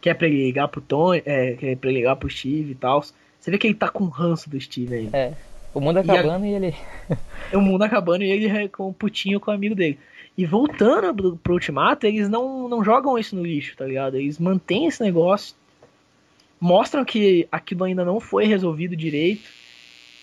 Que 0.00 0.10
é 0.10 0.14
pra 0.14 0.26
ele 0.26 0.44
ligar 0.46 0.66
pro 0.66 0.80
Tony, 0.80 1.22
é, 1.24 1.52
que 1.52 1.66
é 1.66 1.76
pra 1.76 1.88
ele 1.90 2.00
ligar 2.00 2.16
pro 2.16 2.28
Steve 2.28 2.72
e 2.72 2.74
tal. 2.74 3.02
Você 3.38 3.50
vê 3.50 3.58
que 3.58 3.66
ele 3.68 3.74
tá 3.74 3.88
com 3.88 4.04
ranço 4.06 4.50
do 4.50 4.60
Steve 4.60 4.94
ainda. 4.96 5.16
É. 5.16 5.32
O 5.72 5.80
mundo 5.80 6.00
E 6.04 6.10
a- 6.10 6.14
acabando 6.14 6.44
e, 6.44 6.50
ele. 6.54 6.74
O 7.54 7.60
mundo 7.60 7.82
acabando 7.82 8.24
e 8.24 8.30
ele 8.30 8.46
é 8.48 8.66
com 8.68 8.88
o 8.88 8.92
putinho 8.92 9.38
com 9.38 9.50
o 9.50 9.54
amigo 9.54 9.74
dele. 9.76 9.98
E 10.36 10.44
voltando 10.44 11.14
pro, 11.14 11.36
pro 11.36 11.52
Ultimato, 11.54 12.06
eles 12.06 12.28
não, 12.28 12.68
não 12.68 12.82
jogam 12.82 13.16
isso 13.18 13.36
no 13.36 13.44
lixo, 13.44 13.76
tá 13.76 13.84
ligado? 13.86 14.16
Eles 14.16 14.38
mantêm 14.38 14.86
esse 14.86 15.02
negócio, 15.02 15.54
mostram 16.60 17.04
que 17.04 17.46
aquilo 17.50 17.84
ainda 17.84 18.04
não 18.04 18.18
foi 18.20 18.44
resolvido 18.46 18.96
direito. 18.96 19.42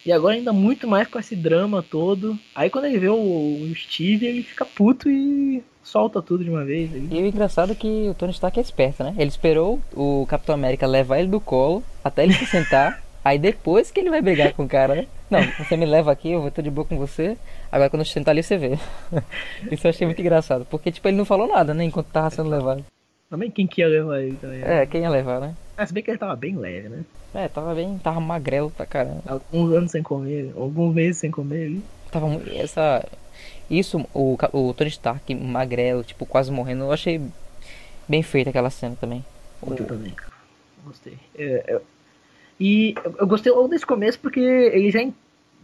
E 0.05 0.11
agora 0.11 0.35
ainda 0.35 0.53
muito 0.53 0.87
mais 0.87 1.07
com 1.07 1.19
esse 1.19 1.35
drama 1.35 1.83
todo. 1.83 2.37
Aí 2.55 2.69
quando 2.69 2.85
ele 2.85 2.99
vê 2.99 3.09
o, 3.09 3.15
o 3.15 3.73
Steve, 3.75 4.25
ele 4.25 4.43
fica 4.43 4.65
puto 4.65 5.09
e 5.09 5.61
solta 5.83 6.21
tudo 6.21 6.43
de 6.43 6.49
uma 6.49 6.63
vez. 6.63 6.93
Ele- 6.93 7.07
E 7.11 7.21
o 7.21 7.25
engraçado 7.25 7.71
é 7.71 7.75
que 7.75 8.07
o 8.09 8.13
Tony 8.13 8.31
Stark 8.31 8.57
é 8.57 8.61
esperto, 8.61 9.03
né? 9.03 9.13
Ele 9.17 9.29
esperou 9.29 9.79
o 9.93 10.25
Capitão 10.27 10.55
América 10.55 10.87
levar 10.87 11.19
ele 11.19 11.27
do 11.27 11.39
colo 11.39 11.83
até 12.03 12.23
ele 12.23 12.33
se 12.33 12.45
sentar. 12.45 13.01
aí 13.23 13.37
depois 13.37 13.91
que 13.91 13.99
ele 13.99 14.09
vai 14.09 14.21
brigar 14.21 14.53
com 14.53 14.63
o 14.63 14.67
cara, 14.67 14.95
né? 14.95 15.07
Não, 15.29 15.39
você 15.59 15.75
me 15.77 15.85
leva 15.85 16.11
aqui, 16.11 16.31
eu 16.31 16.39
vou 16.39 16.47
estar 16.49 16.61
de 16.61 16.71
boa 16.71 16.85
com 16.85 16.97
você. 16.97 17.37
Agora 17.71 17.89
quando 17.89 18.01
eu 18.01 18.05
sentar 18.05 18.31
ali 18.31 18.41
você 18.41 18.57
vê. 18.57 18.79
Isso 19.71 19.85
eu 19.85 19.89
achei 19.89 20.07
muito 20.07 20.21
engraçado. 20.21 20.65
Porque, 20.65 20.91
tipo, 20.91 21.07
ele 21.07 21.17
não 21.17 21.25
falou 21.25 21.47
nada, 21.47 21.73
né? 21.73 21.83
Enquanto 21.83 22.07
tava 22.07 22.29
sendo 22.29 22.49
levado. 22.49 22.83
Também 23.29 23.51
quem 23.51 23.67
que 23.67 23.81
ia 23.81 23.87
levar 23.87 24.21
ele 24.21 24.37
também. 24.41 24.61
É, 24.63 24.85
quem 24.87 25.01
ia 25.01 25.09
levar, 25.09 25.39
né? 25.39 25.53
Mas 25.79 25.87
se 25.87 25.93
bem 25.93 26.03
que 26.03 26.11
ele 26.11 26.17
tava 26.17 26.35
bem 26.35 26.57
leve, 26.57 26.89
né? 26.89 27.05
É, 27.33 27.47
tava 27.47 27.73
bem, 27.73 27.97
tava 27.99 28.19
magrelo 28.19 28.69
pra 28.69 28.85
caramba. 28.85 29.23
Alguns 29.25 29.71
anos 29.73 29.91
sem 29.91 30.03
comer, 30.03 30.51
alguns 30.57 30.93
meses 30.93 31.17
sem 31.21 31.31
comer 31.31 31.67
ali. 31.67 31.83
Tava 32.11 32.27
muito. 32.27 32.49
Essa. 32.51 33.07
Isso, 33.69 34.05
o, 34.13 34.37
o 34.51 34.73
Tony 34.73 34.89
Stark 34.89 35.33
magrelo, 35.35 36.03
tipo, 36.03 36.25
quase 36.25 36.51
morrendo, 36.51 36.83
eu 36.83 36.91
achei 36.91 37.21
bem 38.09 38.21
feita 38.21 38.49
aquela 38.49 38.69
cena 38.69 38.97
também. 38.99 39.23
Muito 39.65 39.85
também, 39.85 40.11
cara. 40.11 40.33
Gostei. 40.83 41.17
É, 41.37 41.63
é- 41.75 41.81
E 42.59 42.93
eu 43.05 43.15
eu 43.19 43.27
gostei 43.27 43.49
logo 43.53 43.69
desse 43.69 43.85
começo 43.85 44.19
porque 44.19 44.41
ele 44.41 44.91
já, 44.91 44.99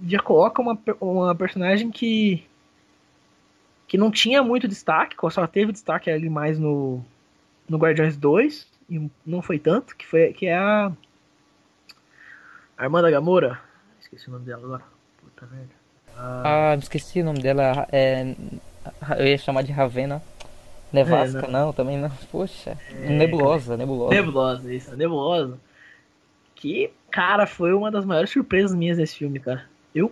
já 0.08 0.20
coloca 0.22 0.62
uma, 0.62 0.80
uma 1.02 1.36
personagem 1.36 1.92
que. 1.92 2.42
que 3.86 3.98
não 3.98 4.10
tinha 4.10 4.42
muito 4.42 4.66
destaque, 4.66 5.18
só 5.30 5.46
teve 5.46 5.74
destaque 5.74 6.10
ali 6.10 6.30
mais 6.30 6.58
no. 6.58 7.04
no 7.68 7.78
Guardiões 7.78 8.16
2, 8.16 8.66
e 8.90 9.10
não 9.26 9.42
foi 9.42 9.60
tanto, 9.60 9.96
que, 9.96 10.06
foi, 10.06 10.34
que 10.34 10.46
é 10.48 10.58
a. 10.58 10.92
Armanda 12.78 13.10
Gamora. 13.10 13.60
Esqueci 14.00 14.28
o 14.30 14.34
nome 14.34 14.46
dela 14.46 14.64
agora. 14.64 14.84
Puta 15.22 15.46
merda. 15.48 15.70
Ah, 16.18 16.72
Ah, 16.72 16.76
esqueci 16.76 17.22
o 17.22 17.26
nome 17.26 17.40
dela. 17.42 17.88
É, 17.92 18.36
eu 19.18 19.26
ia 19.28 19.38
chamar 19.38 19.64
de 19.64 19.72
Ravena. 19.72 20.22
Nevasca, 20.94 21.46
É, 21.46 21.52
não, 21.52 21.74
também 21.74 21.98
não. 21.98 22.10
Poxa, 22.32 22.78
nebulosa, 22.94 23.76
nebulosa. 23.76 24.14
Nebulosa, 24.16 24.74
isso, 24.74 24.96
Nebulosa. 24.96 25.60
Que, 26.54 26.92
cara, 27.12 27.46
foi 27.46 27.74
uma 27.74 27.92
das 27.92 28.06
maiores 28.06 28.30
surpresas 28.30 28.74
minhas 28.74 28.98
desse 28.98 29.18
filme, 29.18 29.40
cara. 29.40 29.66
Eu 29.94 30.12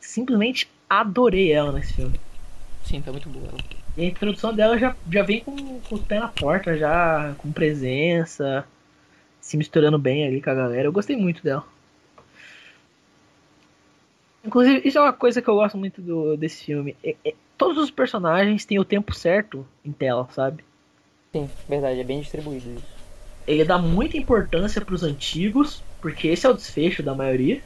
simplesmente 0.00 0.68
adorei 0.88 1.52
ela 1.52 1.70
nesse 1.70 1.94
filme. 1.94 2.18
Sim, 2.84 3.00
tá 3.02 3.12
muito 3.12 3.28
boa 3.28 3.46
ela. 3.48 3.58
E 4.00 4.04
a 4.04 4.08
introdução 4.08 4.54
dela 4.54 4.78
já, 4.78 4.96
já 5.12 5.22
vem 5.22 5.40
com, 5.40 5.78
com 5.80 5.96
o 5.96 6.02
pé 6.02 6.18
na 6.18 6.28
porta, 6.28 6.74
já 6.74 7.34
com 7.36 7.52
presença, 7.52 8.66
se 9.38 9.58
misturando 9.58 9.98
bem 9.98 10.26
ali 10.26 10.40
com 10.40 10.48
a 10.48 10.54
galera. 10.54 10.88
Eu 10.88 10.92
gostei 10.92 11.14
muito 11.18 11.44
dela. 11.44 11.62
Inclusive, 14.42 14.88
isso 14.88 14.96
é 14.96 15.02
uma 15.02 15.12
coisa 15.12 15.42
que 15.42 15.48
eu 15.48 15.54
gosto 15.54 15.76
muito 15.76 16.00
do, 16.00 16.34
desse 16.34 16.64
filme. 16.64 16.96
É, 17.04 17.14
é, 17.22 17.34
todos 17.58 17.76
os 17.76 17.90
personagens 17.90 18.64
têm 18.64 18.78
o 18.78 18.86
tempo 18.86 19.14
certo 19.14 19.68
em 19.84 19.92
tela, 19.92 20.26
sabe? 20.32 20.64
Sim, 21.30 21.50
verdade, 21.68 22.00
é 22.00 22.04
bem 22.04 22.22
distribuído 22.22 22.70
isso. 22.70 23.00
Ele 23.46 23.66
dá 23.66 23.76
muita 23.76 24.16
importância 24.16 24.80
para 24.80 24.94
os 24.94 25.02
antigos, 25.02 25.82
porque 26.00 26.28
esse 26.28 26.46
é 26.46 26.48
o 26.48 26.54
desfecho 26.54 27.02
da 27.02 27.14
maioria. 27.14 27.60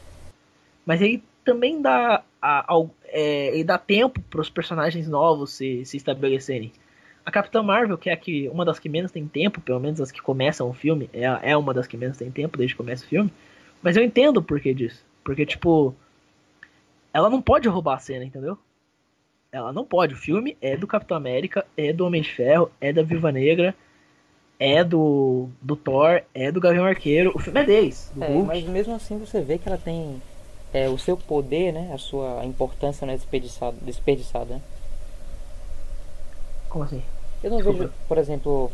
Mas 0.84 1.00
ele 1.00 1.22
também 1.44 1.80
dá, 1.80 2.24
a, 2.44 2.74
a, 2.74 2.86
é, 3.06 3.54
ele 3.54 3.64
dá 3.64 3.78
tempo 3.78 4.20
para 4.20 4.42
os 4.42 4.50
personagens 4.50 5.08
novos 5.08 5.54
se, 5.54 5.82
se 5.86 5.96
estabelecerem. 5.96 6.70
A 7.24 7.30
Capitã 7.30 7.62
Marvel, 7.62 7.96
que 7.96 8.10
é 8.10 8.16
que, 8.16 8.50
uma 8.50 8.66
das 8.66 8.78
que 8.78 8.86
menos 8.86 9.10
tem 9.10 9.26
tempo, 9.26 9.62
pelo 9.62 9.80
menos 9.80 9.98
as 9.98 10.12
que 10.12 10.20
começam 10.20 10.68
o 10.68 10.74
filme, 10.74 11.08
é, 11.10 11.22
é 11.50 11.56
uma 11.56 11.72
das 11.72 11.86
que 11.86 11.96
menos 11.96 12.18
tem 12.18 12.30
tempo 12.30 12.58
desde 12.58 12.74
que 12.74 12.76
começa 12.76 13.02
o 13.02 13.08
filme. 13.08 13.32
Mas 13.82 13.96
eu 13.96 14.04
entendo 14.04 14.36
o 14.36 14.42
porquê 14.42 14.74
disso. 14.74 15.02
Porque, 15.24 15.46
tipo, 15.46 15.94
ela 17.14 17.30
não 17.30 17.40
pode 17.40 17.66
roubar 17.66 17.94
a 17.94 17.98
cena, 17.98 18.26
entendeu? 18.26 18.58
Ela 19.50 19.72
não 19.72 19.86
pode. 19.86 20.12
O 20.12 20.18
filme 20.18 20.54
é 20.60 20.76
do 20.76 20.86
Capitão 20.86 21.16
América, 21.16 21.64
é 21.78 21.94
do 21.94 22.04
Homem 22.04 22.20
de 22.20 22.30
Ferro, 22.30 22.70
é 22.78 22.92
da 22.92 23.02
Viva 23.02 23.32
Negra, 23.32 23.74
é 24.58 24.84
do, 24.84 25.48
do 25.62 25.76
Thor, 25.76 26.20
é 26.34 26.52
do 26.52 26.60
Gavião 26.60 26.84
Arqueiro. 26.84 27.32
O 27.34 27.38
filme 27.38 27.60
é 27.60 27.64
deles. 27.64 28.12
É, 28.20 28.28
mas 28.42 28.64
mesmo 28.64 28.94
assim 28.94 29.16
você 29.18 29.40
vê 29.40 29.56
que 29.56 29.66
ela 29.66 29.78
tem 29.78 30.20
é, 30.74 30.88
o 30.88 30.98
seu 30.98 31.16
poder, 31.16 31.72
né? 31.72 31.92
A 31.94 31.98
sua 31.98 32.44
importância 32.44 33.06
não 33.06 33.14
é 33.14 33.16
desperdiçada, 33.16 33.76
desperdiçada. 33.80 34.56
Né? 34.56 34.60
Como 36.68 36.84
assim? 36.84 37.00
Eu 37.44 37.50
não 37.50 37.58
Desculpa. 37.58 37.78
vejo, 37.84 37.92
por 38.08 38.18
exemplo, 38.18 38.72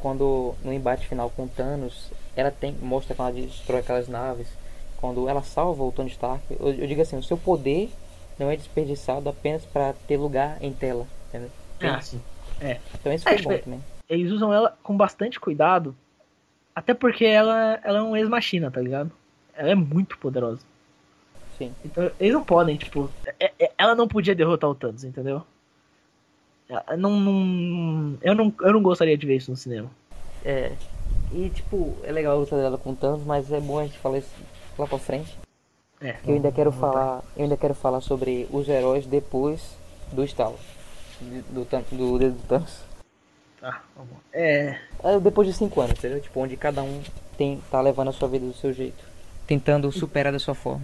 quando 0.00 0.54
no 0.64 0.72
embate 0.72 1.06
final 1.06 1.28
com 1.28 1.46
Thanos, 1.46 2.10
ela 2.34 2.50
tem 2.50 2.72
mostra 2.80 3.14
quando 3.14 3.36
ela 3.36 3.46
destrói 3.46 3.80
aquelas 3.80 4.08
naves, 4.08 4.48
quando 4.96 5.28
ela 5.28 5.42
salva 5.42 5.82
o 5.82 5.92
Tony 5.92 6.08
Stark. 6.08 6.42
Eu, 6.58 6.72
eu 6.72 6.86
digo 6.86 7.02
assim, 7.02 7.18
o 7.18 7.22
seu 7.22 7.36
poder 7.36 7.90
não 8.38 8.50
é 8.50 8.56
desperdiçado 8.56 9.28
apenas 9.28 9.62
para 9.66 9.92
ter 10.08 10.16
lugar 10.16 10.56
em 10.62 10.72
tela. 10.72 11.06
Entendeu? 11.28 11.50
Ah, 11.82 12.00
sim. 12.00 12.22
É. 12.62 12.78
Então 12.94 13.12
isso 13.12 13.28
é, 13.28 13.32
foi 13.34 13.42
bom 13.42 13.50
tipo, 13.50 13.64
também. 13.64 13.84
Eles 14.08 14.32
usam 14.32 14.54
ela 14.54 14.74
com 14.82 14.96
bastante 14.96 15.38
cuidado, 15.38 15.94
até 16.74 16.94
porque 16.94 17.26
ela, 17.26 17.78
ela 17.84 17.98
é 17.98 18.02
um 18.02 18.16
ex-machina, 18.16 18.70
tá 18.70 18.80
ligado? 18.80 19.12
Ela 19.54 19.72
é 19.72 19.74
muito 19.74 20.16
poderosa. 20.16 20.71
Sim. 21.58 21.72
Então 21.84 22.10
eles 22.18 22.32
não 22.32 22.44
podem, 22.44 22.76
tipo. 22.76 23.10
É, 23.38 23.52
é, 23.58 23.72
ela 23.76 23.94
não 23.94 24.08
podia 24.08 24.34
derrotar 24.34 24.70
o 24.70 24.74
Thanos, 24.74 25.04
entendeu? 25.04 25.42
Não, 26.96 27.10
não, 27.20 28.18
eu, 28.22 28.34
não, 28.34 28.54
eu 28.62 28.72
não 28.72 28.82
gostaria 28.82 29.16
de 29.16 29.26
ver 29.26 29.36
isso 29.36 29.50
no 29.50 29.56
cinema. 29.56 29.90
É. 30.44 30.72
E 31.32 31.50
tipo, 31.50 31.96
é 32.02 32.12
legal 32.12 32.34
a 32.34 32.40
luta 32.40 32.56
dela 32.56 32.78
com 32.78 32.90
o 32.90 32.96
Thanos, 32.96 33.24
mas 33.24 33.50
é 33.52 33.60
bom 33.60 33.78
a 33.78 33.84
gente 33.84 33.98
falar 33.98 34.18
isso 34.18 34.30
lá 34.78 34.86
pra 34.86 34.98
frente. 34.98 35.36
É, 36.00 36.16
eu 36.26 36.34
ainda 36.34 36.50
quero 36.50 36.72
falar. 36.72 37.22
Eu 37.36 37.44
ainda 37.44 37.56
quero 37.56 37.74
falar 37.74 38.00
sobre 38.00 38.48
os 38.50 38.68
heróis 38.68 39.06
depois 39.06 39.76
do 40.12 40.24
estalo. 40.24 40.58
Do, 41.20 41.64
do, 41.64 41.96
do 41.96 42.18
dedo 42.18 42.34
do 42.34 42.48
Thanos. 42.48 42.80
Tá, 43.60 43.82
vamos. 43.94 44.14
É. 44.32 44.78
é. 45.04 45.20
Depois 45.20 45.46
de 45.46 45.54
cinco 45.54 45.80
anos, 45.80 45.96
entendeu? 45.98 46.20
Tipo, 46.20 46.40
onde 46.40 46.56
cada 46.56 46.82
um 46.82 47.00
tem, 47.36 47.62
tá 47.70 47.80
levando 47.80 48.08
a 48.08 48.12
sua 48.12 48.28
vida 48.28 48.44
do 48.44 48.54
seu 48.54 48.72
jeito. 48.72 49.04
Tentando 49.46 49.92
superar 49.92 50.32
da 50.32 50.38
sua 50.38 50.54
forma. 50.54 50.82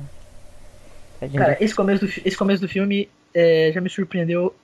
Cara, 1.37 1.57
esse 1.61 1.75
começo 1.75 2.07
do, 2.07 2.13
esse 2.25 2.37
começo 2.37 2.63
do 2.63 2.69
filme 2.69 3.09
é, 3.35 3.73
já 3.73 3.81
me 3.81 3.91
surpreendeu. 3.91 4.55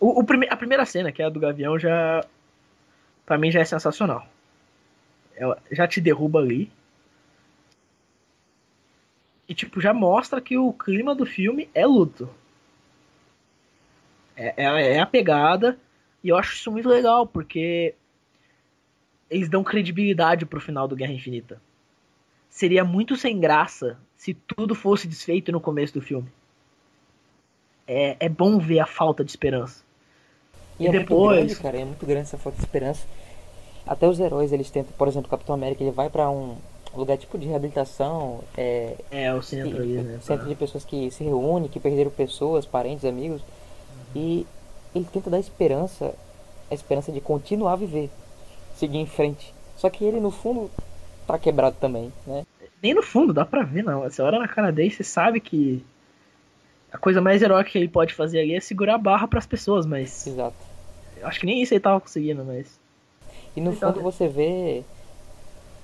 O, 0.00 0.20
o 0.20 0.24
prime, 0.24 0.46
a 0.50 0.56
primeira 0.56 0.84
cena, 0.84 1.12
que 1.12 1.22
é 1.22 1.24
a 1.24 1.28
do 1.28 1.40
Gavião, 1.40 1.78
já. 1.78 2.24
Pra 3.24 3.38
mim 3.38 3.52
já 3.52 3.60
é 3.60 3.64
sensacional. 3.64 4.26
Ela 5.36 5.56
já 5.70 5.86
te 5.86 6.00
derruba 6.00 6.40
ali. 6.40 6.70
E, 9.48 9.54
tipo, 9.54 9.80
já 9.80 9.94
mostra 9.94 10.40
que 10.40 10.56
o 10.58 10.72
clima 10.72 11.14
do 11.14 11.24
filme 11.24 11.68
é 11.74 11.86
luto. 11.86 12.28
É, 14.36 14.54
é, 14.56 14.94
é 14.94 15.00
a 15.00 15.06
pegada. 15.06 15.78
E 16.24 16.28
eu 16.28 16.36
acho 16.36 16.54
isso 16.54 16.70
muito 16.70 16.88
legal, 16.88 17.26
porque 17.26 17.94
eles 19.30 19.48
dão 19.48 19.64
credibilidade 19.64 20.46
pro 20.46 20.60
final 20.60 20.86
do 20.86 20.96
Guerra 20.96 21.12
Infinita. 21.12 21.60
Seria 22.52 22.84
muito 22.84 23.16
sem 23.16 23.40
graça 23.40 23.96
se 24.14 24.34
tudo 24.34 24.74
fosse 24.74 25.08
desfeito 25.08 25.50
no 25.50 25.58
começo 25.58 25.94
do 25.94 26.02
filme. 26.02 26.28
É, 27.88 28.14
é 28.20 28.28
bom 28.28 28.58
ver 28.58 28.80
a 28.80 28.86
falta 28.86 29.24
de 29.24 29.30
esperança. 29.30 29.82
E, 30.78 30.84
e 30.84 30.86
é 30.86 30.92
depois. 30.92 31.38
Muito 31.38 31.46
grande, 31.46 31.62
cara, 31.62 31.78
é 31.78 31.84
muito 31.86 32.04
grande 32.04 32.20
essa 32.20 32.36
falta 32.36 32.58
de 32.58 32.62
esperança. 32.62 33.06
Até 33.86 34.06
os 34.06 34.20
heróis, 34.20 34.52
eles 34.52 34.70
tentam, 34.70 34.92
por 34.98 35.08
exemplo, 35.08 35.28
o 35.28 35.30
Capitão 35.30 35.54
América, 35.54 35.82
ele 35.82 35.92
vai 35.92 36.10
para 36.10 36.28
um 36.28 36.58
lugar 36.94 37.16
tipo 37.16 37.38
de 37.38 37.46
reabilitação. 37.46 38.44
É, 38.54 38.96
é 39.10 39.32
o 39.32 39.40
centro 39.40 39.78
ali, 39.78 39.94
né? 40.02 40.18
Centro 40.20 40.46
de 40.46 40.54
pessoas 40.54 40.84
que 40.84 41.10
se 41.10 41.24
reúnem, 41.24 41.70
que 41.70 41.80
perderam 41.80 42.10
pessoas, 42.10 42.66
parentes, 42.66 43.06
amigos. 43.06 43.40
Uhum. 43.40 44.22
E 44.22 44.46
ele 44.94 45.06
tenta 45.10 45.30
dar 45.30 45.40
esperança, 45.40 46.14
a 46.70 46.74
esperança 46.74 47.10
de 47.10 47.20
continuar 47.22 47.72
a 47.72 47.76
viver, 47.76 48.10
seguir 48.76 48.98
em 48.98 49.06
frente. 49.06 49.54
Só 49.74 49.88
que 49.88 50.04
ele 50.04 50.20
no 50.20 50.30
fundo 50.30 50.70
tá 51.32 51.38
quebrado 51.38 51.76
também, 51.80 52.12
né? 52.26 52.44
Nem 52.82 52.94
no 52.94 53.02
fundo, 53.02 53.32
dá 53.32 53.44
pra 53.44 53.62
ver, 53.62 53.82
não. 53.82 54.00
Você 54.02 54.20
olha 54.20 54.38
na 54.38 54.48
cara 54.48 54.70
dele, 54.70 54.90
você 54.90 55.04
sabe 55.04 55.40
que 55.40 55.84
a 56.92 56.98
coisa 56.98 57.20
mais 57.20 57.40
heróica 57.40 57.70
que 57.70 57.78
ele 57.78 57.88
pode 57.88 58.12
fazer 58.12 58.40
ali 58.40 58.54
é 58.54 58.60
segurar 58.60 58.96
a 58.96 58.98
barra 58.98 59.26
para 59.26 59.38
as 59.38 59.46
pessoas, 59.46 59.86
mas. 59.86 60.26
Exato. 60.26 60.56
Eu 61.16 61.26
acho 61.26 61.40
que 61.40 61.46
nem 61.46 61.62
isso 61.62 61.72
ele 61.72 61.80
tava 61.80 62.00
conseguindo, 62.00 62.44
mas. 62.44 62.78
E 63.56 63.60
no 63.60 63.72
fundo 63.72 64.00
você 64.00 64.28
vê 64.28 64.82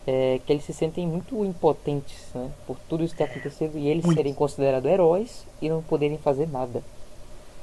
é, 0.07 0.41
que 0.45 0.53
eles 0.53 0.65
se 0.65 0.73
sentem 0.73 1.07
muito 1.07 1.45
impotentes, 1.45 2.29
né? 2.35 2.51
Por 2.67 2.77
tudo 2.89 3.05
isso 3.05 3.15
que 3.15 3.23
está 3.23 3.33
acontecendo 3.33 3.79
e 3.79 3.89
eles 3.89 4.05
muito. 4.05 4.17
serem 4.19 4.35
considerados 4.35 4.91
heróis 4.91 5.47
e 5.63 5.69
não 5.69 5.83
poderem 5.83 6.19
fazer 6.19 6.49
nada. 6.49 6.83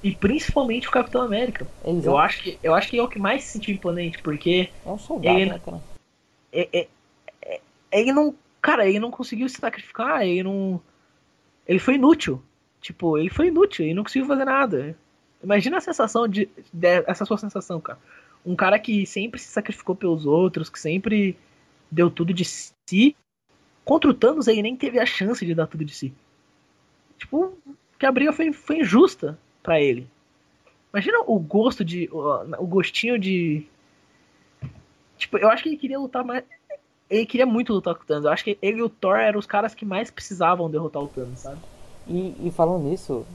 E 0.01 0.15
principalmente 0.15 0.87
o 0.87 0.91
Capitão 0.91 1.21
América. 1.21 1.67
Exato. 1.83 2.07
Eu 2.07 2.17
acho 2.17 2.43
que 2.43 2.59
eu 2.63 2.73
acho 2.73 2.89
que 2.89 2.97
é 2.97 3.03
o 3.03 3.07
que 3.07 3.19
mais 3.19 3.43
se 3.43 3.53
sentiu 3.53 3.75
imponente, 3.75 4.19
porque. 4.21 4.69
É 4.85 4.89
um 4.89 4.97
soldado, 4.97 5.37
ele, 5.37 5.51
né, 5.51 5.61
cara? 5.63 5.81
É, 6.53 6.69
é, 6.71 6.79
é, 6.81 6.87
ele 8.01 8.11
não 8.11 8.35
Cara, 8.65 8.89
ele 8.89 8.97
não 8.97 9.11
conseguiu 9.11 9.47
se 9.47 9.59
sacrificar, 9.61 10.25
ele 10.25 10.41
não. 10.41 10.81
Ele 11.67 11.77
foi 11.77 11.93
inútil. 11.93 12.41
Tipo, 12.81 13.15
ele 13.15 13.29
foi 13.29 13.49
inútil, 13.49 13.85
ele 13.85 13.93
não 13.93 14.01
conseguiu 14.01 14.27
fazer 14.27 14.43
nada. 14.43 14.97
Imagina 15.43 15.77
a 15.77 15.81
sensação 15.81 16.27
de, 16.27 16.49
de. 16.73 17.03
Essa 17.05 17.25
sua 17.25 17.37
sensação, 17.37 17.79
cara. 17.79 17.99
Um 18.43 18.55
cara 18.55 18.79
que 18.79 19.05
sempre 19.05 19.39
se 19.39 19.49
sacrificou 19.49 19.95
pelos 19.95 20.25
outros, 20.25 20.67
que 20.67 20.79
sempre 20.79 21.37
deu 21.91 22.09
tudo 22.09 22.33
de 22.33 22.43
si. 22.43 23.15
Contra 23.83 24.09
o 24.09 24.15
Thanos, 24.15 24.47
ele 24.47 24.63
nem 24.63 24.75
teve 24.75 24.97
a 24.97 25.05
chance 25.05 25.45
de 25.45 25.53
dar 25.53 25.67
tudo 25.67 25.85
de 25.85 25.93
si. 25.93 26.11
Tipo, 27.19 27.55
que 27.99 28.05
a 28.07 28.11
briga 28.11 28.33
foi, 28.33 28.51
foi 28.51 28.79
injusta 28.79 29.37
para 29.61 29.79
ele. 29.79 30.07
Imagina 30.91 31.19
o 31.27 31.37
gosto 31.37 31.85
de. 31.85 32.09
O, 32.11 32.63
o 32.63 32.65
gostinho 32.65 33.19
de. 33.19 33.63
Tipo, 35.19 35.37
eu 35.37 35.49
acho 35.49 35.61
que 35.61 35.69
ele 35.69 35.77
queria 35.77 35.99
lutar 35.99 36.25
mais 36.25 36.43
ele 37.09 37.25
queria 37.25 37.45
muito 37.45 37.73
lutar 37.73 37.95
com 37.95 38.03
o 38.03 38.05
Thanos. 38.05 38.25
Eu 38.25 38.31
acho 38.31 38.43
que 38.43 38.57
ele 38.61 38.79
e 38.79 38.83
o 38.83 38.89
Thor 38.89 39.17
eram 39.17 39.39
os 39.39 39.45
caras 39.45 39.75
que 39.75 39.85
mais 39.85 40.09
precisavam 40.09 40.69
derrotar 40.69 41.01
o 41.01 41.07
Thanos, 41.07 41.39
sabe? 41.39 41.59
E, 42.07 42.35
e 42.39 42.51
falando 42.51 42.83
nisso, 42.83 43.25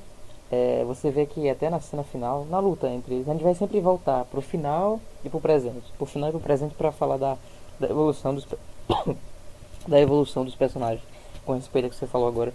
é, 0.50 0.84
você 0.84 1.10
vê 1.10 1.26
que 1.26 1.48
até 1.48 1.70
na 1.70 1.80
cena 1.80 2.02
final, 2.02 2.44
na 2.46 2.58
luta 2.58 2.88
entre 2.88 3.14
eles, 3.14 3.28
a 3.28 3.32
gente 3.32 3.44
vai 3.44 3.54
sempre 3.54 3.80
voltar 3.80 4.24
pro 4.24 4.40
final 4.40 5.00
e 5.24 5.28
pro 5.28 5.40
presente. 5.40 5.92
Pro 5.96 6.06
final 6.06 6.30
e 6.30 6.32
pro 6.32 6.40
presente 6.40 6.74
para 6.74 6.90
falar 6.90 7.16
da, 7.16 7.36
da 7.78 7.88
evolução 7.88 8.34
dos 8.34 8.46
da 9.86 10.00
evolução 10.00 10.44
dos 10.44 10.54
personagens. 10.54 11.02
Com 11.44 11.54
respeito 11.54 11.84
ao 11.86 11.90
que 11.90 11.96
você 11.96 12.06
falou 12.06 12.28
agora 12.28 12.52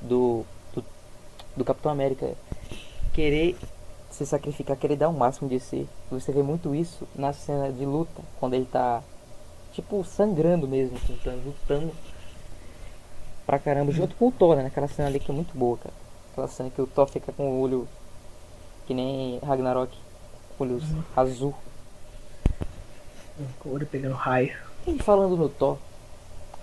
do, 0.00 0.44
do, 0.74 0.84
do 1.56 1.64
Capitão 1.64 1.90
América 1.90 2.34
querer 3.12 3.56
se 4.10 4.26
sacrificar, 4.26 4.76
querer 4.76 4.96
dar 4.96 5.08
o 5.08 5.12
máximo 5.12 5.48
de 5.48 5.60
si. 5.60 5.88
Você 6.10 6.32
vê 6.32 6.42
muito 6.42 6.74
isso 6.74 7.06
na 7.14 7.32
cena 7.32 7.70
de 7.72 7.84
luta, 7.84 8.22
quando 8.38 8.54
ele 8.54 8.66
tá 8.66 9.02
tipo, 9.76 10.02
sangrando 10.04 10.66
mesmo, 10.66 10.98
lutando, 11.08 11.42
lutando 11.44 11.92
pra 13.44 13.58
caramba, 13.58 13.92
junto 13.92 14.16
com 14.16 14.28
o 14.28 14.32
Thor, 14.32 14.56
né? 14.56 14.66
Aquela 14.66 14.88
cena 14.88 15.08
ali 15.08 15.20
que 15.20 15.30
é 15.30 15.34
muito 15.34 15.56
boa, 15.56 15.76
cara. 15.76 15.94
Aquela 16.32 16.48
cena 16.48 16.70
que 16.70 16.80
o 16.80 16.86
Thor 16.86 17.06
fica 17.06 17.30
com 17.32 17.48
o 17.48 17.60
olho 17.60 17.86
que 18.86 18.94
nem 18.94 19.38
Ragnarok, 19.40 19.96
olho 20.58 20.76
uhum. 20.76 21.02
azul. 21.14 21.54
Com 23.60 23.68
o 23.68 23.74
olho 23.74 23.86
pegando 23.86 24.14
raio. 24.14 24.56
E 24.86 24.98
falando 24.98 25.36
no 25.36 25.48
Thor, 25.48 25.76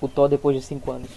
o 0.01 0.08
Thor 0.08 0.27
depois 0.27 0.58
de 0.58 0.63
5 0.63 0.91
anos. 0.91 1.10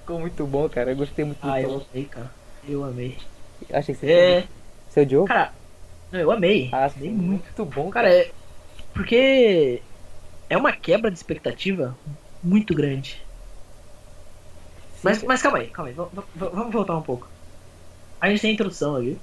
Ficou 0.00 0.18
muito 0.18 0.46
bom, 0.46 0.68
cara. 0.68 0.92
Eu 0.92 0.96
gostei 0.96 1.24
muito 1.24 1.40
do 1.40 1.50
Ah, 1.50 1.60
Thor. 1.60 1.70
eu 1.70 1.86
amei, 1.90 2.04
cara. 2.06 2.30
Eu 2.66 2.84
amei. 2.84 3.18
Achei 3.70 3.94
que 3.94 4.00
você. 4.00 4.10
É. 4.10 4.48
Seu 4.88 5.08
Joe? 5.08 5.26
Cara, 5.26 5.52
eu 6.12 6.30
amei. 6.30 6.70
Ah, 6.72 6.86
amei 6.86 7.10
muito. 7.10 7.44
muito 7.44 7.64
bom, 7.66 7.90
cara. 7.90 8.08
cara. 8.08 8.22
É 8.22 8.30
porque 8.96 9.82
é 10.48 10.56
uma 10.56 10.72
quebra 10.72 11.10
de 11.10 11.18
expectativa 11.18 11.96
muito 12.42 12.74
grande. 12.74 13.22
Mas, 15.02 15.22
mas 15.22 15.42
calma 15.42 15.58
aí, 15.58 15.66
calma 15.68 15.90
aí. 15.90 15.94
Vamos, 15.94 16.12
vamos 16.34 16.72
voltar 16.72 16.96
um 16.96 17.02
pouco. 17.02 17.28
A 18.18 18.30
gente 18.30 18.40
tem 18.40 18.50
a 18.50 18.54
introdução 18.54 18.96
ali. 18.96 19.18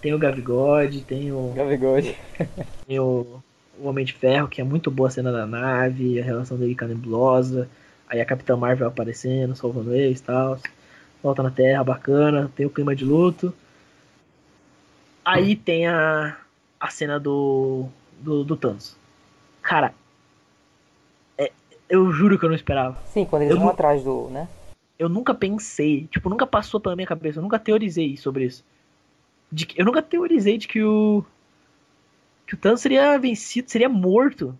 Tem 0.00 0.14
o 0.14 0.18
Gavigode, 0.18 1.02
tem 1.02 1.32
o. 1.32 1.52
Gavigode. 1.54 2.16
Tem 2.86 3.00
o, 3.00 3.42
o 3.78 3.88
Homem 3.88 4.04
de 4.04 4.12
Ferro, 4.12 4.46
que 4.46 4.60
é 4.60 4.64
muito 4.64 4.88
boa 4.88 5.08
a 5.08 5.12
cena 5.12 5.32
da 5.32 5.46
nave, 5.46 6.20
a 6.20 6.24
relação 6.24 6.56
dele 6.56 6.76
com 6.76 6.84
a 6.84 6.88
nebulosa. 6.88 7.68
Aí 8.08 8.20
a 8.20 8.24
Capitã 8.24 8.56
Marvel 8.56 8.86
aparecendo, 8.86 9.56
salvando 9.56 9.92
eles 9.92 10.20
e 10.20 10.22
tal. 10.22 10.60
Volta 11.20 11.42
na 11.42 11.50
Terra, 11.50 11.82
bacana. 11.82 12.52
Tem 12.54 12.64
o 12.64 12.70
clima 12.70 12.94
de 12.94 13.04
luto. 13.04 13.52
Aí 15.24 15.56
tem 15.56 15.88
a, 15.88 16.36
a 16.78 16.88
cena 16.88 17.18
do, 17.18 17.88
do, 18.20 18.44
do 18.44 18.56
Thanos. 18.56 18.96
Cara, 19.62 19.94
é, 21.36 21.50
eu 21.88 22.10
juro 22.12 22.38
que 22.38 22.44
eu 22.44 22.48
não 22.48 22.56
esperava. 22.56 23.00
Sim, 23.06 23.24
quando 23.24 23.42
eles 23.42 23.54
Eu 23.54 23.60
vão 23.60 23.68
atrás 23.68 24.02
do, 24.02 24.28
né? 24.28 24.48
Eu 24.98 25.08
nunca 25.08 25.34
pensei, 25.34 26.06
tipo, 26.06 26.28
nunca 26.28 26.46
passou 26.46 26.80
pela 26.80 26.96
minha 26.96 27.06
cabeça, 27.06 27.38
eu 27.38 27.42
nunca 27.42 27.58
teorizei 27.58 28.16
sobre 28.16 28.44
isso. 28.44 28.64
De 29.52 29.66
que, 29.66 29.80
eu 29.80 29.84
nunca 29.84 30.02
teorizei 30.02 30.58
de 30.58 30.66
que 30.66 30.82
o. 30.82 31.24
que 32.46 32.54
o 32.54 32.56
Thanos 32.56 32.80
seria 32.80 33.18
vencido, 33.18 33.70
seria 33.70 33.88
morto 33.88 34.58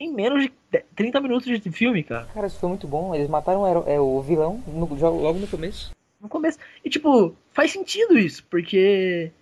em 0.00 0.12
menos 0.12 0.44
de 0.44 0.52
10 0.70 0.84
30 0.94 1.20
minutos 1.20 1.60
de 1.60 1.70
filme, 1.70 2.02
cara. 2.02 2.26
Cara, 2.32 2.46
isso 2.46 2.58
foi 2.58 2.68
muito 2.68 2.86
bom. 2.86 3.14
Eles 3.14 3.28
mataram 3.28 3.62
o, 3.62 3.88
é, 3.88 4.00
o 4.00 4.20
vilão 4.22 4.62
no, 4.66 4.86
logo 4.86 5.38
no 5.38 5.46
começo. 5.46 5.92
No 6.20 6.28
começo. 6.28 6.58
E, 6.84 6.90
tipo, 6.90 7.34
faz 7.52 7.72
sentido 7.72 8.18
isso, 8.18 8.44
porque. 8.48 9.32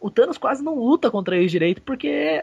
O 0.00 0.10
Thanos 0.10 0.38
quase 0.38 0.62
não 0.64 0.74
luta 0.74 1.10
contra 1.10 1.36
eles 1.36 1.50
direito, 1.50 1.82
porque. 1.82 2.42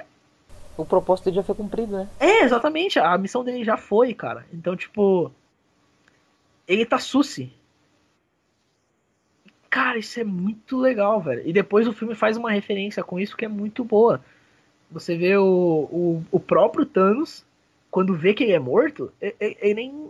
O 0.77 0.85
propósito 0.85 1.25
dele 1.25 1.37
já 1.37 1.43
foi 1.43 1.55
cumprido, 1.55 1.91
né? 1.97 2.07
É, 2.19 2.43
exatamente, 2.43 2.99
a 2.99 3.17
missão 3.17 3.43
dele 3.43 3.63
já 3.63 3.77
foi, 3.77 4.13
cara. 4.13 4.45
Então, 4.53 4.75
tipo. 4.75 5.31
Ele 6.67 6.85
tá 6.85 6.99
suci. 6.99 7.51
Cara, 9.69 9.97
isso 9.97 10.19
é 10.19 10.23
muito 10.23 10.77
legal, 10.77 11.19
velho. 11.21 11.41
E 11.45 11.51
depois 11.51 11.87
o 11.87 11.93
filme 11.93 12.15
faz 12.15 12.37
uma 12.37 12.51
referência 12.51 13.03
com 13.03 13.19
isso 13.19 13.35
que 13.35 13.45
é 13.45 13.47
muito 13.49 13.83
boa. 13.83 14.21
Você 14.91 15.17
vê 15.17 15.35
o, 15.37 15.43
o, 15.45 16.23
o 16.31 16.39
próprio 16.39 16.85
Thanos, 16.85 17.43
quando 17.91 18.15
vê 18.15 18.33
que 18.33 18.43
ele 18.43 18.53
é 18.53 18.59
morto, 18.59 19.11
ele, 19.21 19.35
ele- 19.61 19.73
nem. 19.73 20.09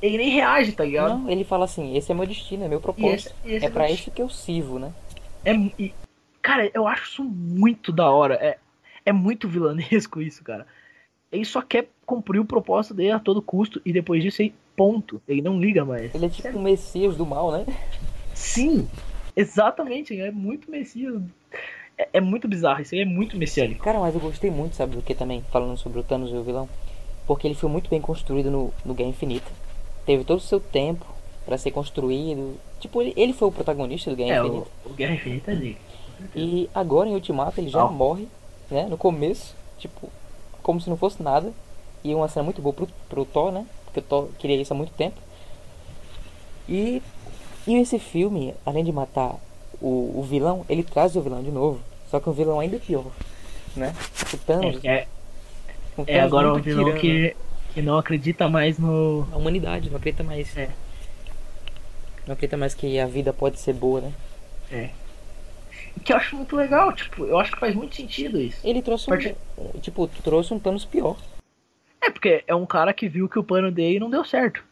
Ele 0.00 0.16
nem 0.16 0.30
reage, 0.30 0.72
tá 0.72 0.84
ligado? 0.84 1.18
Não, 1.18 1.30
ele 1.30 1.42
fala 1.44 1.64
assim, 1.64 1.96
esse 1.96 2.10
é 2.12 2.14
meu 2.14 2.26
destino, 2.26 2.64
é 2.64 2.68
meu 2.68 2.78
E 2.78 2.82
propósito. 2.82 3.34
esse- 3.44 3.48
e 3.48 3.52
esse 3.54 3.66
é 3.66 3.70
pra 3.70 3.84
o- 3.84 3.86
isso 3.88 4.10
que 4.10 4.22
eu 4.22 4.28
sirvo, 4.28 4.78
né? 4.78 4.92
É, 5.44 5.52
e, 5.54 5.92
cara, 6.48 6.70
eu 6.72 6.88
acho 6.88 7.04
isso 7.04 7.24
muito 7.24 7.92
da 7.92 8.10
hora. 8.10 8.34
É, 8.36 8.56
é 9.04 9.12
muito 9.12 9.46
vilanesco 9.46 10.22
isso, 10.22 10.42
cara. 10.42 10.66
Ele 11.30 11.44
só 11.44 11.60
quer 11.60 11.90
cumprir 12.06 12.40
o 12.40 12.44
propósito 12.44 12.94
dele 12.94 13.10
a 13.10 13.18
todo 13.18 13.42
custo 13.42 13.82
e 13.84 13.92
depois 13.92 14.22
disso 14.22 14.40
ele 14.40 14.54
ponto. 14.74 15.20
Ele 15.28 15.42
não 15.42 15.60
liga 15.60 15.84
mais. 15.84 16.14
Ele 16.14 16.24
é 16.24 16.28
tipo 16.30 16.56
o 16.56 16.62
Messias 16.62 17.18
do 17.18 17.26
mal, 17.26 17.52
né? 17.52 17.66
Sim, 18.34 18.88
exatamente. 19.36 20.18
É 20.18 20.30
muito 20.30 20.70
messias. 20.70 21.20
É, 21.98 22.08
é 22.14 22.20
muito 22.20 22.48
bizarro. 22.48 22.80
Isso 22.80 22.94
aí 22.94 23.02
é 23.02 23.04
muito 23.04 23.36
messiânico. 23.36 23.84
Cara, 23.84 23.98
mas 23.98 24.14
eu 24.14 24.20
gostei 24.20 24.50
muito, 24.50 24.74
sabe 24.74 24.96
do 24.96 25.02
que 25.02 25.14
também? 25.14 25.44
Falando 25.52 25.76
sobre 25.76 25.98
o 25.98 26.02
Thanos 26.02 26.30
e 26.30 26.34
o 26.34 26.42
vilão. 26.42 26.66
Porque 27.26 27.46
ele 27.46 27.56
foi 27.56 27.68
muito 27.68 27.90
bem 27.90 28.00
construído 28.00 28.50
no, 28.50 28.72
no 28.86 28.94
Guerra 28.94 29.10
Infinita. 29.10 29.50
Teve 30.06 30.24
todo 30.24 30.38
o 30.38 30.40
seu 30.40 30.60
tempo 30.60 31.04
pra 31.44 31.58
ser 31.58 31.72
construído. 31.72 32.58
Tipo, 32.80 33.02
ele, 33.02 33.12
ele 33.16 33.34
foi 33.34 33.48
o 33.48 33.52
protagonista 33.52 34.08
do 34.10 34.16
Guerra 34.16 34.36
É, 34.36 34.42
o, 34.42 34.66
o 34.86 34.94
Guerra 34.94 35.14
Infinita 35.14 35.52
é 35.52 35.56
dele. 35.56 35.87
E 36.34 36.68
agora 36.74 37.08
em 37.08 37.14
Ultimato 37.14 37.60
ele 37.60 37.68
já 37.68 37.84
morre, 37.86 38.28
né? 38.70 38.86
No 38.86 38.96
começo, 38.96 39.54
tipo, 39.78 40.08
como 40.62 40.80
se 40.80 40.90
não 40.90 40.96
fosse 40.96 41.22
nada. 41.22 41.52
E 42.04 42.14
uma 42.14 42.28
cena 42.28 42.44
muito 42.44 42.62
boa 42.62 42.72
pro, 42.72 42.88
pro 43.08 43.24
Thor, 43.24 43.52
né? 43.52 43.66
Porque 43.84 44.00
o 44.00 44.02
Thor 44.02 44.28
queria 44.38 44.60
isso 44.60 44.72
há 44.72 44.76
muito 44.76 44.92
tempo. 44.92 45.16
E, 46.68 47.02
e 47.66 47.76
esse 47.76 47.98
filme, 47.98 48.54
além 48.64 48.84
de 48.84 48.92
matar 48.92 49.36
o, 49.80 50.18
o 50.18 50.22
vilão, 50.22 50.64
ele 50.68 50.82
traz 50.82 51.16
o 51.16 51.20
vilão 51.20 51.42
de 51.42 51.50
novo. 51.50 51.80
Só 52.10 52.20
que 52.20 52.28
um 52.28 52.32
vilão 52.32 52.60
ainda 52.60 52.78
pior, 52.78 53.06
né? 53.76 53.94
O 54.32 54.36
Thanos. 54.38 54.84
É, 54.84 54.88
é, 54.88 55.06
um 55.96 56.02
é 56.02 56.04
Thanos 56.04 56.24
agora 56.24 56.48
um 56.48 56.52
muito 56.52 56.64
vilão 56.64 56.84
tirano. 56.84 57.00
que, 57.00 57.36
que 57.74 57.82
não 57.82 57.98
acredita 57.98 58.48
mais 58.48 58.78
no. 58.78 59.26
A 59.32 59.36
humanidade 59.36 59.90
não 59.90 59.96
acredita 59.96 60.22
mais. 60.22 60.56
É. 60.56 60.70
Não 62.26 62.34
acredita 62.34 62.56
mais 62.56 62.74
que 62.74 62.98
a 62.98 63.06
vida 63.06 63.32
pode 63.32 63.58
ser 63.58 63.72
boa, 63.72 64.00
né? 64.00 64.12
É. 64.70 64.90
Que 66.04 66.12
eu 66.12 66.16
acho 66.16 66.36
muito 66.36 66.54
legal, 66.56 66.92
tipo, 66.92 67.24
eu 67.24 67.38
acho 67.38 67.52
que 67.52 67.58
faz 67.60 67.74
muito 67.74 67.94
sentido 67.96 68.40
isso. 68.40 68.58
Ele 68.66 68.80
trouxe 68.82 69.06
um. 69.06 69.08
Parte- 69.10 69.36
Tipo, 69.82 70.06
trouxe 70.22 70.54
um 70.54 70.58
Thanos 70.58 70.84
pior. 70.84 71.16
É, 72.00 72.10
porque 72.10 72.44
é 72.46 72.54
um 72.54 72.64
cara 72.66 72.92
que 72.92 73.08
viu 73.08 73.28
que 73.28 73.38
o 73.38 73.44
plano 73.44 73.70
dele 73.72 73.98
não 73.98 74.08
deu 74.08 74.24
certo. 74.24 74.62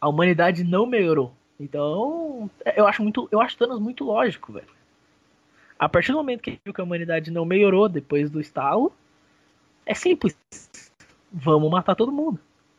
A 0.00 0.08
humanidade 0.08 0.64
não 0.64 0.86
melhorou. 0.86 1.32
Então, 1.58 2.48
eu 2.74 2.86
acho 2.86 3.02
muito, 3.02 3.28
eu 3.30 3.40
acho 3.40 3.56
Thanos 3.56 3.78
muito 3.80 4.04
lógico, 4.04 4.52
velho. 4.52 4.66
A 5.78 5.88
partir 5.88 6.12
do 6.12 6.18
momento 6.18 6.40
que 6.42 6.50
ele 6.50 6.60
viu 6.64 6.72
que 6.74 6.80
a 6.80 6.84
humanidade 6.84 7.30
não 7.30 7.44
melhorou 7.44 7.88
depois 7.88 8.30
do 8.30 8.40
estalo, 8.40 8.92
é 9.84 9.94
simples. 9.94 10.36
Vamos 11.32 11.70
matar 11.70 11.94
todo 11.94 12.10
mundo. 12.12 12.38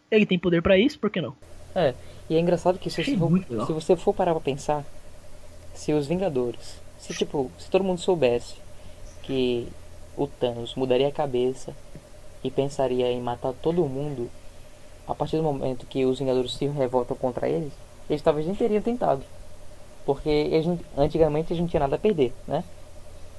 Ele 0.10 0.26
tem 0.26 0.40
poder 0.40 0.62
pra 0.62 0.78
isso, 0.78 1.00
por 1.00 1.10
que 1.10 1.22
não? 1.22 1.36
É, 1.76 1.94
e 2.30 2.36
é 2.36 2.40
engraçado 2.40 2.78
que 2.80 2.90
se 2.90 3.04
você, 3.04 3.18
for, 3.18 3.66
se 3.66 3.74
você 3.74 3.96
for 3.96 4.14
parar 4.14 4.32
pra 4.34 4.42
pensar, 4.42 4.84
se 5.74 5.94
os 5.94 6.08
Vingadores, 6.08 6.80
se 7.00 7.14
tipo, 7.14 7.50
se 7.58 7.70
todo 7.70 7.84
mundo 7.84 8.00
soubesse 8.00 8.56
que 9.24 9.68
o 10.18 10.28
Thanos 10.28 10.76
mudaria 10.76 11.08
a 11.08 11.12
cabeça 11.12 11.74
e 12.44 12.50
pensaria 12.52 13.12
em 13.12 13.22
matar 13.22 13.54
todo 13.54 13.86
mundo, 13.86 14.30
a 15.08 15.16
partir 15.16 15.38
do 15.38 15.44
momento 15.44 15.86
que 15.86 16.06
os 16.06 16.20
Vingadores 16.20 16.54
se 16.54 16.66
revoltam 16.68 17.16
contra 17.18 17.48
eles, 17.50 17.74
eles 18.10 18.22
talvez 18.22 18.46
nem 18.46 18.56
teriam 18.56 18.82
tentado. 18.82 19.24
Porque 20.06 20.30
eles, 20.30 20.80
antigamente 20.98 21.54
eles 21.54 21.62
não 21.62 21.68
tinham 21.68 21.82
nada 21.82 21.96
a 21.96 22.00
perder, 22.00 22.34
né? 22.48 22.64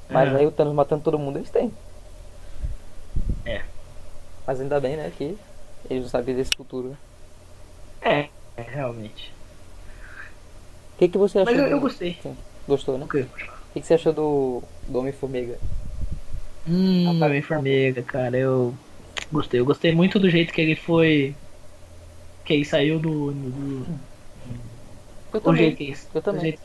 Mas 0.09 0.33
É. 0.33 0.37
aí 0.37 0.47
o 0.47 0.53
Thanos 0.53 0.75
matando 0.75 1.03
todo 1.03 1.19
mundo 1.19 1.39
eles 1.39 1.51
têm. 1.51 1.73
É. 3.45 3.63
Mas 4.47 4.61
ainda 4.61 4.81
bem, 4.81 4.97
né, 4.97 5.13
que 5.17 5.37
eles 5.91 6.03
não 6.05 6.11
sabiam 6.11 6.37
desse 6.37 6.55
futuro. 6.57 6.89
né? 6.89 6.97
É, 8.01 8.29
é 8.57 8.63
realmente. 8.63 9.32
O 10.95 10.99
que, 10.99 11.09
que 11.09 11.19
você 11.19 11.39
achou? 11.41 11.53
Mas 11.53 11.63
eu, 11.63 11.69
do- 11.69 11.75
eu 11.77 11.81
gostei. 11.81 12.17
Sim, 12.23 12.37
Gostou, 12.69 12.97
né? 12.97 13.05
O 13.05 13.09
que, 13.09 13.81
que 13.81 13.87
você 13.87 13.95
achou 13.95 14.13
do, 14.13 14.63
do 14.89 14.99
Homem-Formiga? 14.99 15.59
Hum, 16.69 17.21
Ah. 17.21 17.27
Homem-Formiga, 17.27 18.03
cara, 18.03 18.37
eu 18.37 18.75
gostei. 19.33 19.59
Eu 19.61 19.65
gostei 19.65 19.93
muito 19.93 20.19
do 20.19 20.31
jeito 20.31 20.53
que 20.53 20.61
ele 20.61 20.77
foi. 20.77 21.35
Que 22.45 22.55
ele 22.55 22.65
saiu 22.65 22.99
do. 23.01 23.33
do, 23.33 23.87
Eu 25.33 25.41
do 25.41 25.41
também. 25.41 25.63
jeito 25.65 25.77
que 25.77 25.85
ele. 25.85 25.97
eu 26.15 26.23
também. 26.23 26.41
jeito 26.43 26.61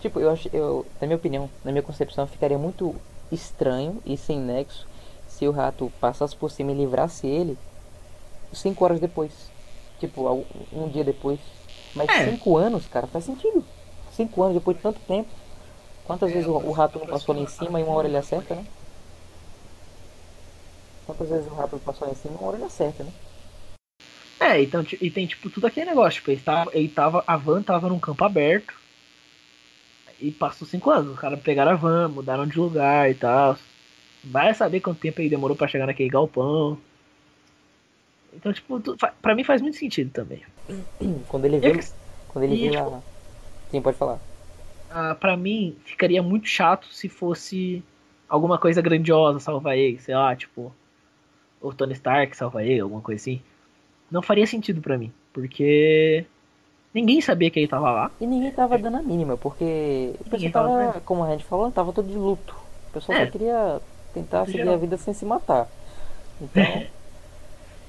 Tipo, 0.00 0.20
eu 0.20 0.30
acho, 0.30 0.48
eu, 0.52 0.84
na 1.00 1.06
minha 1.06 1.16
opinião, 1.16 1.48
na 1.64 1.70
minha 1.70 1.82
concepção, 1.82 2.26
ficaria 2.26 2.58
muito 2.58 2.94
estranho 3.30 4.02
e 4.04 4.16
sem 4.16 4.38
nexo 4.40 4.86
se 5.28 5.46
o 5.46 5.52
rato 5.52 5.90
passasse 6.00 6.36
por 6.36 6.50
cima 6.50 6.72
e 6.72 6.74
livrasse 6.74 7.26
ele 7.26 7.56
cinco 8.52 8.84
horas 8.84 9.00
depois. 9.00 9.32
Tipo, 10.00 10.44
um 10.72 10.88
dia 10.88 11.04
depois. 11.04 11.38
Mas 11.94 12.10
É. 12.10 12.30
cinco 12.30 12.56
anos, 12.56 12.86
cara, 12.86 13.06
faz 13.06 13.24
sentido. 13.24 13.64
Cinco 14.12 14.42
anos 14.42 14.54
depois 14.54 14.76
de 14.76 14.82
tanto 14.82 15.00
tempo. 15.00 15.28
Quantas 16.04 16.30
É, 16.30 16.34
vezes 16.34 16.48
o, 16.48 16.54
o 16.54 16.72
rato 16.72 16.98
não 16.98 17.06
passou 17.06 17.34
ali 17.34 17.44
em 17.44 17.46
cima 17.46 17.80
e 17.80 17.82
uma 17.82 17.94
hora 17.94 18.08
ele 18.08 18.16
acerta, 18.16 18.54
né? 18.54 18.64
Quantas 21.06 21.28
vezes 21.28 21.46
o 21.50 21.54
rato 21.54 21.78
passou 21.78 22.06
ali 22.06 22.16
em 22.16 22.20
cima 22.20 22.34
e 22.34 22.38
uma 22.38 22.48
hora 22.48 22.56
ele 22.56 22.64
acerta, 22.64 23.04
né? 23.04 23.12
É, 24.40 24.60
então, 24.60 24.84
e 25.00 25.10
tem 25.10 25.26
tipo 25.26 25.48
tudo 25.48 25.66
aquele 25.68 25.86
negócio, 25.86 26.18
tipo, 26.18 26.30
ele 26.32 26.40
tava, 26.40 26.70
ele 26.74 26.88
tava, 26.88 27.22
a 27.26 27.36
van 27.36 27.62
tava 27.62 27.88
num 27.88 28.00
campo 28.00 28.24
aberto 28.24 28.74
e 30.20 30.32
passou 30.32 30.66
cinco 30.66 30.90
anos, 30.90 31.12
os 31.12 31.18
caras 31.18 31.40
pegaram 31.40 31.72
a 31.72 31.76
van, 31.76 32.08
mudaram 32.08 32.46
de 32.46 32.58
lugar 32.58 33.10
e 33.10 33.14
tal. 33.14 33.56
Vai 34.24 34.52
saber 34.54 34.80
quanto 34.80 35.00
tempo 35.00 35.20
ele 35.20 35.30
demorou 35.30 35.56
pra 35.56 35.68
chegar 35.68 35.86
naquele 35.86 36.08
galpão. 36.08 36.78
Então, 38.32 38.52
tipo, 38.52 38.80
tu, 38.80 38.96
pra 39.20 39.34
mim 39.34 39.44
faz 39.44 39.60
muito 39.60 39.76
sentido 39.76 40.10
também. 40.10 40.42
Quando 41.28 41.44
ele 41.44 41.58
vê, 41.58 41.78
quando 42.28 42.44
ele 42.44 42.70
tipo, 42.70 42.90
lá. 42.90 43.00
Sim, 43.70 43.82
pode 43.82 43.96
falar. 43.96 44.18
ah, 44.90 45.14
pra 45.14 45.36
mim, 45.36 45.76
ficaria 45.84 46.22
muito 46.22 46.46
chato 46.46 46.86
se 46.92 47.08
fosse 47.08 47.82
alguma 48.28 48.58
coisa 48.58 48.80
grandiosa 48.80 49.38
salvar 49.40 49.76
ele, 49.76 49.98
sei 49.98 50.14
lá, 50.14 50.34
tipo, 50.34 50.72
o 51.60 51.72
Tony 51.72 51.92
Stark 51.92 52.36
salvar 52.36 52.64
ele, 52.64 52.80
alguma 52.80 53.00
coisa 53.00 53.20
assim. 53.20 53.40
Não 54.10 54.22
faria 54.22 54.46
sentido 54.46 54.80
pra 54.80 54.96
mim, 54.98 55.12
porque 55.32 56.24
ninguém 56.94 57.20
sabia 57.20 57.50
que 57.50 57.58
ele 57.60 57.68
tava 57.68 57.90
lá. 57.90 58.10
E 58.20 58.26
ninguém 58.26 58.50
tava 58.50 58.78
dando 58.78 58.98
a 58.98 59.02
mínima, 59.02 59.36
porque 59.36 60.14
o 60.20 60.24
pessoal 60.30 60.52
tava 60.52 61.00
como 61.04 61.24
a 61.24 61.30
gente 61.30 61.44
falou, 61.44 61.70
tava 61.70 61.92
todo 61.92 62.08
de 62.08 62.16
luto. 62.16 62.54
O 62.90 62.92
pessoal 62.92 63.18
É. 63.18 63.24
só 63.26 63.30
queria 63.32 63.80
tentar 64.14 64.44
seguir 64.46 64.68
a 64.68 64.76
vida 64.76 64.96
sem 64.96 65.12
se 65.14 65.24
matar. 65.24 65.68
Então, 66.40 66.86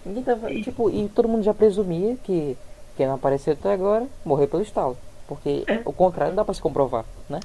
ninguém 0.05 0.23
tava. 0.23 0.51
E- 0.51 0.63
Tipo, 0.63 0.89
e 0.89 1.07
todo 1.09 1.27
mundo 1.27 1.43
já 1.43 1.53
presumia 1.53 2.15
que 2.23 2.57
quem 2.97 3.07
não 3.07 3.15
apareceu 3.15 3.53
até 3.53 3.73
agora 3.73 4.07
morreu 4.25 4.47
pelo 4.47 4.63
estalo. 4.63 4.97
Porque 5.27 5.63
É. 5.67 5.81
o 5.85 5.93
contrário 5.93 6.31
não 6.31 6.35
dá 6.37 6.45
pra 6.45 6.53
se 6.53 6.61
comprovar, 6.61 7.05
né? 7.29 7.39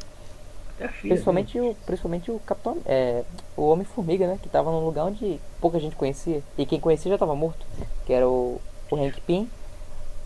É 0.81 0.85
a 0.85 0.89
filha 0.89 1.15
Principalmente 1.15 1.59
o, 1.61 1.75
principalmente 1.87 2.31
o 2.31 2.39
Capitão. 2.41 2.79
É, 2.87 3.23
o 3.57 3.69
Homem-Formiga, 3.69 4.27
né? 4.27 4.39
Que 4.43 4.49
tava 4.49 4.71
num 4.71 4.85
lugar 4.85 5.07
onde 5.07 5.41
pouca 5.61 5.79
gente 5.81 5.97
conhecia. 5.97 6.43
E 6.57 6.65
quem 6.67 6.79
conhecia 6.81 7.11
já 7.11 7.19
tava 7.19 7.35
morto. 7.35 7.67
Que 8.07 8.13
era 8.13 8.29
o, 8.29 8.61
o 8.91 8.97
Hank 8.97 9.21
Pym, 9.23 9.49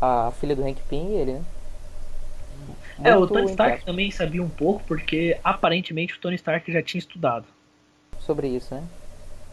a 0.00 0.32
filha 0.40 0.54
do 0.56 0.62
Hank 0.66 0.80
Pym 0.88 1.10
e 1.10 1.14
ele, 1.14 1.32
né? 1.34 1.42
É, 3.04 3.16
o 3.16 3.26
Tony 3.26 3.46
Stark 3.50 3.84
também 3.84 4.10
sabia 4.10 4.42
um 4.42 4.48
pouco, 4.48 4.82
porque 4.86 5.36
aparentemente 5.42 6.14
o 6.14 6.20
Tony 6.20 6.36
Stark 6.36 6.70
já 6.70 6.82
tinha 6.82 6.98
estudado. 7.00 7.44
Sobre 8.20 8.46
isso, 8.48 8.74
né? 8.74 8.82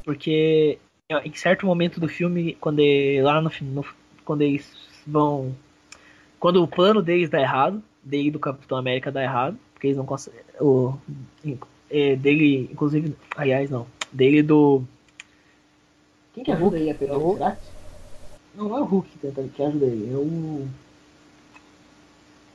Porque 0.04 0.78
em 1.10 1.34
certo 1.34 1.66
momento 1.66 2.00
do 2.00 2.08
filme, 2.08 2.56
quando 2.62 2.80
ele, 2.80 3.22
lá 3.24 3.42
no, 3.42 3.52
no 3.62 3.86
quando 4.24 4.44
eles 4.44 4.72
vão 5.08 5.56
quando 6.40 6.64
o 6.64 6.68
plano 6.68 7.02
deles 7.02 7.30
dá 7.30 7.42
errado, 7.42 7.82
dele 8.04 8.32
do 8.32 8.40
Capitão 8.40 8.78
América 8.78 9.12
dá 9.12 9.24
errado, 9.24 9.58
porque 9.74 9.88
eles 9.88 9.98
não 9.98 10.06
conseguem 10.06 10.40
o 10.62 10.94
é, 11.90 12.16
dele, 12.16 12.70
inclusive, 12.72 13.16
aliás, 13.36 13.72
não, 13.72 13.88
dele 14.12 14.44
do 14.44 14.84
quem 16.34 16.44
que 16.44 16.52
ajuda 16.52 16.78
ele 16.78 16.92
a 16.92 16.96
pegar 16.96 17.18
o 17.18 17.20
Hulk? 17.20 17.58
Não, 18.54 18.70
não 18.70 18.78
é 18.78 18.82
o 18.82 18.86
Hulk 18.86 19.10
que, 19.10 19.50
que 19.50 19.64
ajuda 19.64 19.86
ele, 19.88 20.14
é 20.14 20.16
o 20.16 20.68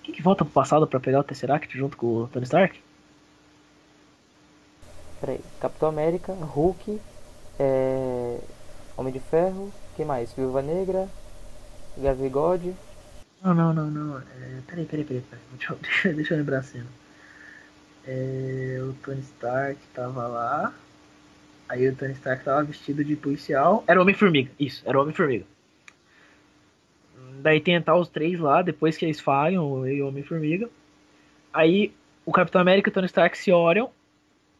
quem 0.05 0.15
que 0.15 0.23
volta 0.23 0.45
pro 0.45 0.55
passado 0.55 0.87
pra 0.87 1.01
pegar 1.01 1.21
o 1.21 1.25
Tesseract 1.25 1.77
junto 1.77 1.97
com 1.97 2.07
o 2.07 2.29
Tony 2.29 2.45
Stark? 2.45 2.79
Peraí. 5.21 5.41
Capitão 5.59 5.89
América, 5.89 6.33
Hulk, 6.35 7.01
é... 7.59 8.39
Homem 8.97 9.13
de 9.13 9.21
Ferro, 9.21 9.73
quem 9.97 10.05
mais? 10.05 10.33
Viúva 10.33 10.63
Negra, 10.63 11.09
Gavigode. 11.97 12.75
Não, 13.43 13.53
não, 13.53 13.75
não, 13.75 13.91
não. 13.91 14.19
É, 14.19 14.61
peraí, 14.67 14.85
peraí, 14.85 15.05
peraí, 15.05 15.23
peraí. 15.23 15.43
Deixa, 15.53 15.75
deixa, 15.83 16.13
deixa 16.13 16.35
eu 16.35 16.39
lembrar 16.39 16.59
a 16.59 16.63
cena. 16.63 16.87
É, 18.07 18.79
o 18.83 18.93
Tony 19.03 19.21
Stark 19.21 19.79
tava 19.95 20.27
lá. 20.27 20.75
Aí 21.69 21.89
o 21.89 21.97
Tony 21.97 22.13
Stark 22.13 22.45
tava 22.45 22.63
vestido 22.65 23.05
de 23.05 23.17
policial. 23.17 23.83
Era 23.87 23.99
o 23.99 24.03
Homem-Formiga, 24.03 24.51
isso, 24.59 24.83
era 24.87 24.99
o 24.99 25.03
Homem-Formiga. 25.03 25.45
Daí 27.41 27.61
tem 27.61 27.77
os 27.79 28.09
três 28.09 28.39
lá, 28.39 28.63
depois 28.63 28.97
que 28.97 29.05
eles 29.05 29.21
falham, 29.21 29.87
e 29.87 30.01
o 30.01 30.09
Homem-Formiga. 30.09 30.69
Aí 31.53 31.93
o 32.25 32.33
Capitão 32.33 32.61
América 32.61 32.89
e 32.89 32.91
o 32.91 32.95
Tony 32.95 33.07
Stark 33.07 33.37
se 33.37 33.53
olham 33.53 33.91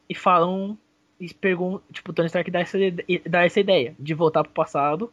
e 0.09 0.15
falam. 0.15 0.79
E 1.21 1.33
perguntam. 1.33 1.83
Tipo, 1.93 2.11
o 2.11 2.15
Tony 2.15 2.27
Stark 2.27 2.51
dá 2.51 2.61
essa, 2.61 2.79
dá 3.29 3.45
essa 3.45 3.61
ideia 3.61 3.95
de 3.99 4.15
voltar 4.15 4.43
pro 4.43 4.53
passado 4.53 5.13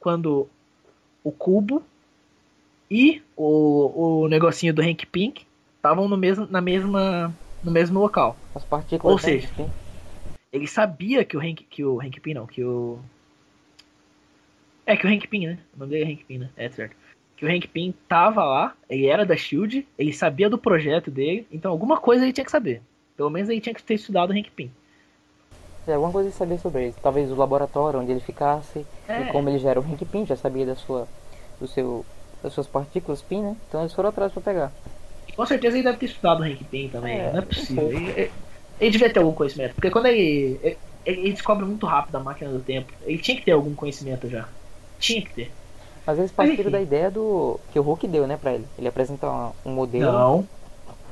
quando 0.00 0.48
o 1.22 1.32
cubo 1.32 1.82
e 2.90 3.22
o, 3.36 4.22
o 4.22 4.28
negocinho 4.28 4.72
do 4.72 4.82
Hank 4.82 5.06
Pink 5.06 5.46
estavam 5.76 6.08
no 6.08 6.16
mesmo, 6.16 6.46
na 6.46 6.60
mesma, 6.60 7.34
no 7.62 7.70
mesmo 7.70 8.00
local. 8.00 8.36
As 8.54 8.64
partículas. 8.64 9.12
Ou 9.12 9.18
seja, 9.18 9.48
Hank. 9.58 9.70
Ele 10.52 10.66
sabia 10.66 11.24
que 11.24 11.36
o 11.36 11.40
Hank, 11.40 11.64
que 11.64 11.84
o 11.84 12.00
Hank 12.00 12.20
Pym 12.20 12.34
não, 12.34 12.46
que 12.46 12.64
o 12.64 12.98
é 14.86 14.96
que 14.96 15.04
o 15.04 15.10
Hank 15.10 15.26
Pym, 15.26 15.48
né? 15.48 15.58
O 15.74 15.80
nome 15.80 15.90
dele 15.90 16.04
é 16.04 16.12
Hank 16.12 16.24
Pym, 16.24 16.38
né? 16.38 16.50
É 16.56 16.68
certo. 16.70 16.96
Que 17.36 17.44
o 17.44 17.48
Hank 17.48 17.66
Pym 17.66 17.92
tava 18.08 18.44
lá, 18.44 18.76
ele 18.88 19.06
era 19.06 19.26
da 19.26 19.36
Shield, 19.36 19.86
ele 19.98 20.12
sabia 20.12 20.48
do 20.48 20.56
projeto 20.56 21.10
dele, 21.10 21.46
então 21.50 21.72
alguma 21.72 21.98
coisa 21.98 22.24
ele 22.24 22.32
tinha 22.32 22.44
que 22.44 22.50
saber. 22.50 22.80
Pelo 23.16 23.28
menos 23.28 23.50
ele 23.50 23.60
tinha 23.60 23.74
que 23.74 23.82
ter 23.82 23.94
estudado 23.94 24.30
o 24.30 24.32
Hank 24.32 24.50
Pym. 24.52 24.70
É, 25.86 25.94
alguma 25.94 26.12
coisa 26.12 26.28
ele 26.28 26.34
sabia 26.36 26.58
sobre 26.58 26.84
ele. 26.84 26.94
Talvez 27.02 27.30
o 27.30 27.34
laboratório 27.36 28.00
onde 28.00 28.10
ele 28.10 28.20
ficasse. 28.20 28.84
É. 29.08 29.20
E 29.22 29.32
como 29.32 29.48
ele 29.48 29.58
já 29.58 29.70
era 29.70 29.80
o 29.80 29.82
Hank 29.84 30.04
Pym, 30.04 30.26
já 30.26 30.36
sabia 30.36 30.66
da 30.66 30.74
sua, 30.74 31.06
do 31.60 31.68
seu, 31.68 32.04
das 32.42 32.52
suas 32.52 32.66
partículas 32.66 33.22
Pym, 33.22 33.42
né? 33.42 33.56
Então 33.68 33.80
eles 33.82 33.92
foram 33.92 34.08
atrás 34.08 34.32
pra 34.32 34.42
pegar. 34.42 34.72
Com 35.36 35.46
certeza 35.46 35.76
ele 35.76 35.84
deve 35.84 35.98
ter 35.98 36.06
estudado 36.06 36.40
o 36.40 36.44
Hank 36.44 36.64
Pym 36.64 36.88
também. 36.88 37.18
É, 37.20 37.32
não 37.32 37.38
é 37.38 37.42
possível. 37.42 37.88
Ele, 37.88 38.30
ele- 38.80 38.90
devia 38.90 39.12
ter 39.12 39.20
algum 39.20 39.32
conhecimento. 39.32 39.74
Porque 39.74 39.90
quando 39.90 40.06
ele, 40.06 40.58
ele. 40.62 40.78
ele 41.04 41.30
descobre 41.32 41.64
muito 41.64 41.86
rápido 41.86 42.16
a 42.16 42.20
máquina 42.20 42.50
do 42.50 42.58
tempo. 42.60 42.92
Ele 43.04 43.18
tinha 43.18 43.36
que 43.36 43.44
ter 43.44 43.52
algum 43.52 43.74
conhecimento 43.74 44.28
já. 44.28 44.48
Tinha 44.98 45.22
que 45.22 45.32
ter. 45.32 45.52
Mas 46.06 46.18
eles 46.18 46.30
partiram 46.32 46.70
da 46.70 46.80
ideia 46.80 47.10
do. 47.10 47.58
que 47.72 47.78
o 47.78 47.82
Hulk 47.82 48.06
deu, 48.08 48.26
né, 48.26 48.36
pra 48.36 48.54
ele. 48.54 48.64
Ele 48.78 48.88
apresenta 48.88 49.28
um 49.64 49.70
modelo. 49.72 50.12
Não, 50.12 50.48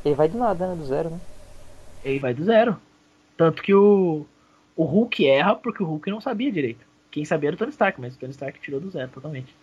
Ele 0.05 0.15
vai 0.15 0.29
do 0.29 0.39
nada, 0.39 0.67
né? 0.69 0.75
Do 0.77 0.85
zero, 0.87 1.11
né? 1.11 1.19
ele 2.05 2.19
vai 2.19 2.33
do 2.35 2.45
zero. 2.45 2.77
Tanto 3.37 3.63
que 3.63 3.75
o. 3.75 4.25
O 4.77 4.85
Hulk 4.85 5.27
erra 5.27 5.55
porque 5.55 5.83
o 5.83 5.87
Hulk 5.87 6.11
não 6.11 6.21
sabia 6.21 6.51
direito. 6.51 6.85
Quem 7.11 7.25
sabia 7.25 7.51
era 7.51 7.55
o 7.55 7.59
Tony 7.59 7.71
Stark, 7.71 8.01
mas 8.01 8.15
o 8.15 8.19
Tony 8.19 8.33
Stark 8.33 8.61
tirou 8.61 8.81
do 8.81 8.91
zero 8.91 9.09
totalmente. 9.09 9.55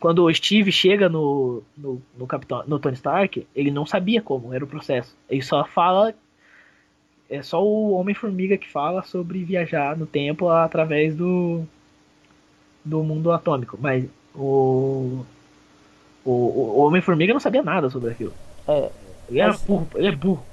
Quando 0.00 0.24
o 0.24 0.34
Steve 0.34 0.72
chega 0.72 1.08
no, 1.08 1.62
no, 1.76 2.02
no, 2.18 2.26
Capitão, 2.26 2.64
no 2.66 2.80
Tony 2.80 2.96
Stark, 2.96 3.46
ele 3.54 3.70
não 3.70 3.86
sabia 3.86 4.20
como 4.20 4.52
era 4.52 4.64
o 4.64 4.66
processo. 4.66 5.16
Ele 5.30 5.42
só 5.42 5.64
fala. 5.64 6.12
É 7.30 7.40
só 7.40 7.64
o 7.64 7.92
Homem-Formiga 7.92 8.58
que 8.58 8.68
fala 8.68 9.04
sobre 9.04 9.44
viajar 9.44 9.96
no 9.96 10.04
tempo 10.04 10.48
através 10.48 11.14
do. 11.14 11.62
do 12.84 13.04
mundo 13.04 13.30
atômico. 13.30 13.78
Mas 13.80 14.04
o. 14.34 15.24
O, 16.24 16.30
o 16.30 16.78
Homem-Formiga 16.78 17.32
não 17.32 17.40
sabia 17.40 17.62
nada 17.62 17.88
sobre 17.88 18.10
aquilo. 18.10 18.34
É. 18.66 18.90
Ele 19.28 19.40
era 19.40 19.52
burro, 19.52 19.88
ele 19.94 20.08
é 20.08 20.12
burro. 20.12 20.44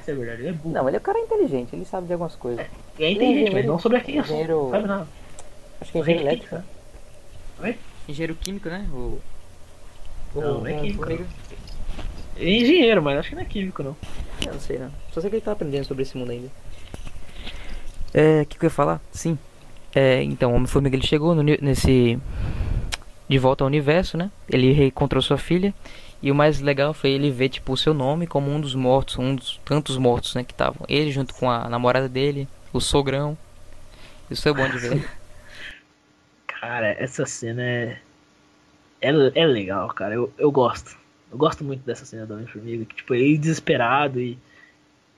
Isso 0.00 0.10
é 0.10 0.14
verdade, 0.14 0.42
ele 0.42 0.48
é 0.48 0.52
burro. 0.52 0.74
Não, 0.74 0.88
ele 0.88 0.96
é 0.96 1.00
um 1.00 1.02
cara 1.02 1.18
inteligente, 1.18 1.74
ele 1.74 1.84
sabe 1.84 2.06
de 2.06 2.12
algumas 2.12 2.34
coisas. 2.36 2.66
Ele 2.98 3.04
é 3.06 3.10
inteligente, 3.12 3.34
mas 3.38 3.42
engenheiro- 3.48 3.68
não 3.68 3.78
sobre 3.78 3.98
aquele 3.98 4.18
assunto. 4.18 4.32
engenheiro- 4.34 4.62
Não 4.64 4.70
sabe 4.70 4.88
nada. 4.88 5.08
Acho 5.80 5.92
que 5.92 5.98
é 5.98 6.00
engenheiro 6.02 6.26
elétrico. 6.28 6.54
né? 6.56 6.64
Oi? 7.62 7.78
Engenheiro 8.08 8.34
químico, 8.34 8.68
né? 8.68 8.86
O. 8.92 9.18
Não, 10.34 10.42
o- 10.58 10.60
não 10.60 10.66
é 10.66 10.74
químico. 10.80 11.10
Ele 11.10 11.26
é 12.38 12.62
engenheiro, 12.62 13.02
mas 13.02 13.18
acho 13.18 13.28
que 13.30 13.34
não 13.34 13.42
é 13.42 13.46
químico, 13.46 13.82
não. 13.82 13.96
Eu 14.46 14.52
não 14.54 14.60
sei 14.60 14.78
não. 14.78 14.90
Só 15.12 15.20
sei 15.20 15.30
que 15.30 15.36
ele 15.36 15.42
tá 15.44 15.52
aprendendo 15.52 15.84
sobre 15.84 16.02
esse 16.02 16.16
mundo 16.16 16.30
ainda. 16.32 16.48
É, 18.12 18.42
o 18.42 18.46
que, 18.46 18.58
que 18.58 18.64
eu 18.64 18.68
ia 18.68 18.70
falar? 18.74 19.00
Sim. 19.12 19.38
É, 19.94 20.22
então, 20.22 20.52
o 20.52 20.54
Homem-Formiga 20.54 20.96
ele 20.96 21.06
chegou 21.06 21.34
no, 21.34 21.42
nesse. 21.42 22.18
De 23.28 23.38
volta 23.38 23.62
ao 23.62 23.68
universo, 23.68 24.16
né? 24.16 24.30
Ele 24.48 24.72
reencontrou 24.72 25.22
sua 25.22 25.38
filha. 25.38 25.72
E 26.22 26.30
o 26.30 26.34
mais 26.34 26.60
legal 26.60 26.92
foi 26.92 27.10
ele 27.10 27.30
ver, 27.30 27.48
tipo, 27.48 27.72
o 27.72 27.76
seu 27.76 27.94
nome 27.94 28.26
como 28.26 28.50
um 28.50 28.60
dos 28.60 28.74
mortos, 28.74 29.18
um 29.18 29.34
dos 29.34 29.58
tantos 29.64 29.96
mortos, 29.96 30.34
né? 30.34 30.44
Que 30.44 30.52
estavam. 30.52 30.84
Ele 30.88 31.10
junto 31.10 31.34
com 31.34 31.50
a 31.50 31.68
namorada 31.68 32.08
dele, 32.08 32.46
o 32.72 32.80
sogrão. 32.80 33.36
Isso 34.30 34.48
é 34.48 34.52
bom 34.52 34.68
de 34.68 34.78
ver. 34.78 35.08
Cara, 36.46 36.88
essa 36.92 37.24
cena 37.24 37.62
é. 37.62 37.98
É, 39.00 39.10
é 39.34 39.46
legal, 39.46 39.88
cara. 39.88 40.14
Eu, 40.14 40.30
eu 40.36 40.52
gosto. 40.52 40.94
Eu 41.32 41.38
gosto 41.38 41.64
muito 41.64 41.80
dessa 41.86 42.04
cena 42.04 42.26
do 42.26 42.34
Homem-Formiga. 42.34 42.84
Que, 42.84 42.96
tipo, 42.96 43.14
ele 43.14 43.38
desesperado 43.38 44.20
e. 44.20 44.36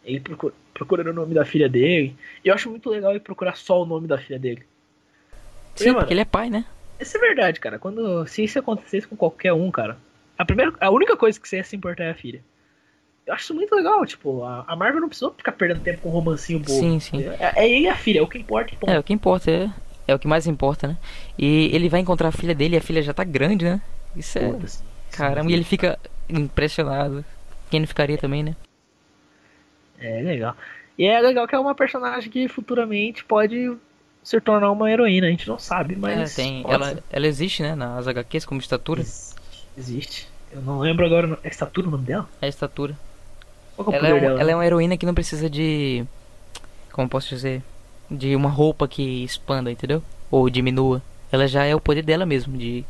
Ele 0.05 0.21
procura, 0.21 0.55
procurando 0.73 1.09
o 1.09 1.13
nome 1.13 1.35
da 1.35 1.45
filha 1.45 1.69
dele. 1.69 2.17
E 2.45 2.49
eu 2.49 2.55
acho 2.55 2.71
muito 2.71 2.89
legal 2.89 3.11
ele 3.11 3.19
procurar 3.19 3.57
só 3.57 3.83
o 3.83 3.87
nome 3.87 4.07
da 4.07 4.19
filha 4.19 4.39
dele. 4.39 4.63
Sim, 5.75 5.87
mano, 5.87 5.99
porque 6.01 6.15
ele 6.15 6.21
é 6.21 6.25
pai, 6.25 6.49
né? 6.49 6.65
Isso 7.01 7.17
é 7.17 7.21
verdade, 7.21 7.59
cara. 7.59 7.77
Quando. 7.77 8.25
Se 8.29 8.45
isso 8.45 8.61
acontecesse 8.61 9.09
com 9.09 9.17
qualquer 9.17 9.53
um, 9.53 9.69
cara. 9.69 9.99
A, 10.43 10.45
primeira, 10.45 10.73
a 10.81 10.91
única 10.91 11.17
coisa 11.17 11.41
que 11.41 11.49
você 11.49 11.59
ia 11.59 11.65
se 11.65 11.77
importar 11.77 12.03
é 12.03 12.11
a 12.11 12.15
filha. 12.15 12.43
Eu 13.25 13.33
acho 13.33 13.45
isso 13.45 13.55
muito 13.55 13.73
legal, 13.77 14.05
tipo, 14.05 14.43
a, 14.43 14.65
a 14.67 14.75
Marvel 14.75 15.01
não 15.01 15.09
precisou 15.09 15.33
ficar 15.33 15.53
perdendo 15.53 15.81
tempo 15.81 16.01
com 16.03 16.09
um 16.09 16.13
romancinho 16.13 16.59
bobo. 16.59 16.73
Sim, 16.73 16.99
sim. 16.99 17.25
É, 17.39 17.63
é 17.63 17.71
ele 17.71 17.85
e 17.85 17.89
a 17.89 17.95
filha, 17.95 18.19
é 18.19 18.23
o 18.23 18.27
que 18.27 18.39
importa. 18.39 18.75
ponto. 18.75 18.91
É, 18.91 18.99
o 18.99 19.05
que 19.05 19.13
importa 19.13 19.51
é. 19.53 19.71
É 20.09 20.13
o 20.13 20.19
que 20.19 20.27
mais 20.27 20.49
importa, 20.49 20.89
né? 20.89 20.97
E 21.39 21.71
ele 21.73 21.89
vai 21.89 22.01
encontrar 22.01 22.27
a 22.27 22.33
filha 22.33 22.57
dele 22.57 22.75
e 22.75 22.79
a 22.79 22.83
filha 22.83 23.01
já 23.01 23.15
tá 23.15 23.23
grande, 23.23 23.65
né? 23.67 23.81
Isso 24.17 24.37
é. 24.37 24.51
Foda-se. 24.51 24.83
Caramba, 25.13 25.49
e 25.49 25.55
ele 25.55 25.63
fica 25.63 25.97
impressionado. 26.29 27.25
Quem 27.71 27.79
não 27.79 27.87
ficaria 27.87 28.19
também, 28.19 28.43
né? 28.43 28.57
É 30.01 30.21
legal. 30.23 30.57
E 30.99 31.07
é 31.07 31.21
legal 31.21 31.47
que 31.47 31.55
é 31.55 31.59
uma 31.59 31.77
personagem 31.77 32.29
que 32.29 32.49
futuramente 32.49 33.25
pode 33.25 33.77
se 34.25 34.41
tornar 34.41 34.73
uma 34.73 34.91
heroína, 34.91 35.29
a 35.29 35.31
gente 35.31 35.47
não 35.47 35.59
sabe, 35.61 35.95
mas. 35.95 36.33
É, 36.33 36.43
tem, 36.43 36.65
ela, 36.69 37.01
ela 37.13 37.27
existe, 37.29 37.63
né? 37.63 37.77
Nas 37.77 38.09
HQs 38.09 38.45
como 38.45 38.61
estatura. 38.61 39.01
Existe. 39.03 39.33
Existe. 39.79 40.32
Eu 40.53 40.61
não 40.63 40.79
lembro 40.81 41.05
agora. 41.07 41.39
É 41.43 41.49
estatura 41.49 41.89
o 41.89 41.91
nome 41.91 42.05
dela? 42.05 42.29
É 42.41 42.49
estatura. 42.49 42.97
Qual 43.77 43.89
que 43.89 43.95
é 43.95 43.99
o 43.99 43.99
Ela 43.99 44.09
é, 44.09 44.15
um- 44.15 44.21
dela? 44.21 44.41
ela 44.41 44.51
é 44.51 44.55
uma 44.55 44.67
heroína 44.67 44.97
que 44.97 45.07
não 45.07 45.15
precisa 45.15 45.49
de. 45.49 46.05
Como 46.93 47.09
posso 47.09 47.29
dizer? 47.29 47.63
De 48.11 48.37
uma 48.37 48.51
roupa 48.51 48.87
que 48.87 49.25
expanda, 49.25 49.71
entendeu? 49.71 50.03
Ou 50.31 50.49
diminua. 50.51 51.01
Ela 51.31 51.47
já 51.49 51.65
é 51.65 51.75
o 51.75 51.81
poder 51.81 52.03
dela 52.03 52.27
mesmo, 52.27 52.57
de 52.59 52.85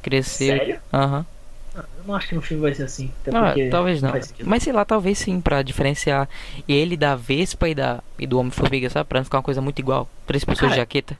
crescer. 0.00 0.56
Sério? 0.58 0.80
Aham. 0.92 1.26
Eu 1.74 1.84
não 2.06 2.14
acho 2.14 2.28
que 2.28 2.34
no 2.34 2.42
filme 2.42 2.62
vai 2.62 2.74
ser 2.74 2.84
assim. 2.84 3.10
Até 3.26 3.36
Ah, 3.36 3.70
talvez 3.70 4.00
não. 4.00 4.12
sentido. 4.22 4.48
Mas 4.48 4.62
sei 4.62 4.72
lá, 4.72 4.84
talvez 4.84 5.18
sim, 5.18 5.40
pra 5.40 5.62
diferenciar 5.62 6.28
ele 6.68 6.96
da 6.96 7.14
Vespa 7.14 7.68
e, 7.68 7.74
da, 7.74 8.02
e 8.18 8.26
do 8.26 8.38
Homem-Formiga, 8.38 8.88
sabe? 8.90 9.08
Pra 9.08 9.18
não 9.20 9.24
ficar 9.24 9.38
uma 9.38 9.42
coisa 9.44 9.60
muito 9.60 9.78
igual. 9.80 10.08
Três 10.26 10.44
pessoas 10.44 10.70
de 10.70 10.76
Cara, 10.76 10.80
jaqueta. 10.80 11.18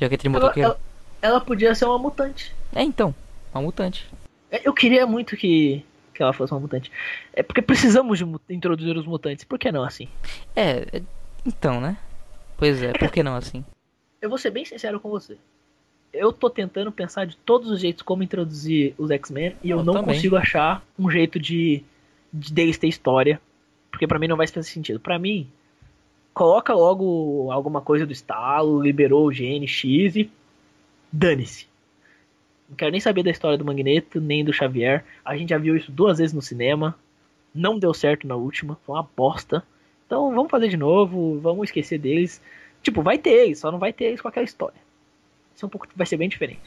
Jaqueta 0.00 0.22
de 0.22 0.28
ela, 0.28 0.40
motoqueiro. 0.40 0.68
ela, 0.70 0.80
ela 1.20 1.40
podia 1.40 1.74
ser 1.74 1.84
uma 1.86 1.98
mutante. 1.98 2.54
É 2.74 2.82
então, 2.82 3.14
uma 3.52 3.62
mutante. 3.62 4.06
É, 4.50 4.60
Eu 4.66 4.72
queria 4.72 5.06
muito 5.06 5.36
que, 5.36 5.84
que 6.14 6.22
ela 6.22 6.32
fosse 6.32 6.52
uma 6.52 6.60
mutante. 6.60 6.90
É 7.32 7.42
porque 7.42 7.62
precisamos 7.62 8.18
de 8.18 8.26
introduzir 8.50 8.96
os 8.96 9.06
mutantes. 9.06 9.44
Por 9.44 9.58
que 9.58 9.70
não 9.72 9.82
assim? 9.84 10.08
É, 10.54 10.86
é- 10.98 11.02
então, 11.46 11.80
né? 11.80 11.96
Pois 12.56 12.82
é, 12.82 12.92
por 12.92 13.10
que 13.10 13.22
não 13.22 13.34
assim? 13.34 13.64
Eu 14.20 14.28
vou 14.28 14.36
ser 14.38 14.50
bem 14.50 14.64
sincero 14.64 15.00
com 15.00 15.08
você. 15.08 15.36
Eu 16.12 16.32
tô 16.32 16.50
tentando 16.50 16.90
pensar 16.92 17.24
de 17.24 17.36
todos 17.36 17.70
os 17.70 17.80
jeitos 17.80 18.02
como 18.02 18.22
introduzir 18.22 18.94
os 18.98 19.10
X-Men 19.10 19.56
e 19.62 19.70
eu, 19.70 19.78
Eu 19.78 19.84
não 19.84 19.94
também. 19.94 20.14
consigo 20.16 20.36
achar 20.36 20.84
um 20.98 21.08
jeito 21.10 21.38
de, 21.38 21.82
de 22.32 22.52
deles 22.52 22.76
ter 22.76 22.88
história. 22.88 23.40
Porque 23.90 24.06
pra 24.06 24.18
mim 24.18 24.26
não 24.28 24.36
vai 24.36 24.46
fazer 24.46 24.68
sentido. 24.68 25.00
Pra 25.00 25.18
mim, 25.18 25.48
coloca 26.34 26.74
logo 26.74 27.50
alguma 27.50 27.80
coisa 27.80 28.04
do 28.04 28.12
estalo, 28.12 28.82
liberou 28.82 29.26
o 29.26 29.32
gene 29.32 29.66
X 29.66 30.16
e 30.16 30.30
dane-se. 31.12 31.66
Não 32.70 32.76
quero 32.76 32.92
nem 32.92 33.00
saber 33.00 33.24
da 33.24 33.30
história 33.30 33.58
do 33.58 33.64
Magneto, 33.64 34.20
nem 34.20 34.44
do 34.44 34.52
Xavier. 34.52 35.04
A 35.24 35.36
gente 35.36 35.50
já 35.50 35.58
viu 35.58 35.76
isso 35.76 35.90
duas 35.90 36.18
vezes 36.18 36.32
no 36.32 36.40
cinema. 36.40 36.96
Não 37.52 37.76
deu 37.76 37.92
certo 37.92 38.28
na 38.28 38.36
última, 38.36 38.78
foi 38.86 38.94
uma 38.94 39.08
bosta. 39.16 39.64
Então 40.06 40.32
vamos 40.32 40.50
fazer 40.50 40.68
de 40.68 40.76
novo, 40.76 41.40
vamos 41.40 41.64
esquecer 41.64 41.98
deles. 41.98 42.40
Tipo, 42.80 43.02
vai 43.02 43.18
ter 43.18 43.30
eles, 43.30 43.58
só 43.58 43.72
não 43.72 43.78
vai 43.78 43.92
ter 43.92 44.04
eles 44.04 44.20
com 44.20 44.28
aquela 44.28 44.44
história. 44.44 44.78
Isso 45.54 45.64
é 45.64 45.66
um 45.66 45.68
pouco, 45.68 45.88
vai 45.96 46.06
ser 46.06 46.16
bem 46.16 46.28
diferente. 46.28 46.62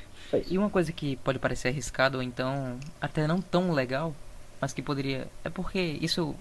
E 0.49 0.57
uma 0.57 0.69
coisa 0.69 0.91
que 0.91 1.15
pode 1.17 1.39
parecer 1.39 1.69
arriscado 1.69 2.17
ou 2.17 2.23
então 2.23 2.77
até 2.99 3.25
não 3.25 3.41
tão 3.41 3.71
legal, 3.71 4.13
mas 4.59 4.73
que 4.73 4.81
poderia. 4.81 5.27
É 5.43 5.49
porque 5.49 5.79
isso. 5.79 6.35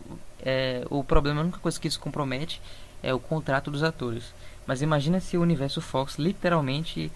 É, 0.45 0.85
o 0.91 1.05
problema, 1.05 1.41
a 1.41 1.45
única 1.45 1.59
coisa 1.59 1.79
que 1.79 1.87
isso 1.87 2.01
compromete 2.01 2.61
é 3.01 3.15
o 3.15 3.19
contrato 3.21 3.71
dos 3.71 3.83
atores. 3.83 4.35
Mas 4.67 4.83
imagina 4.83 5.21
se 5.21 5.37
o 5.37 5.41
universo 5.41 5.81
Fox 5.81 6.19
literalmente 6.19 7.13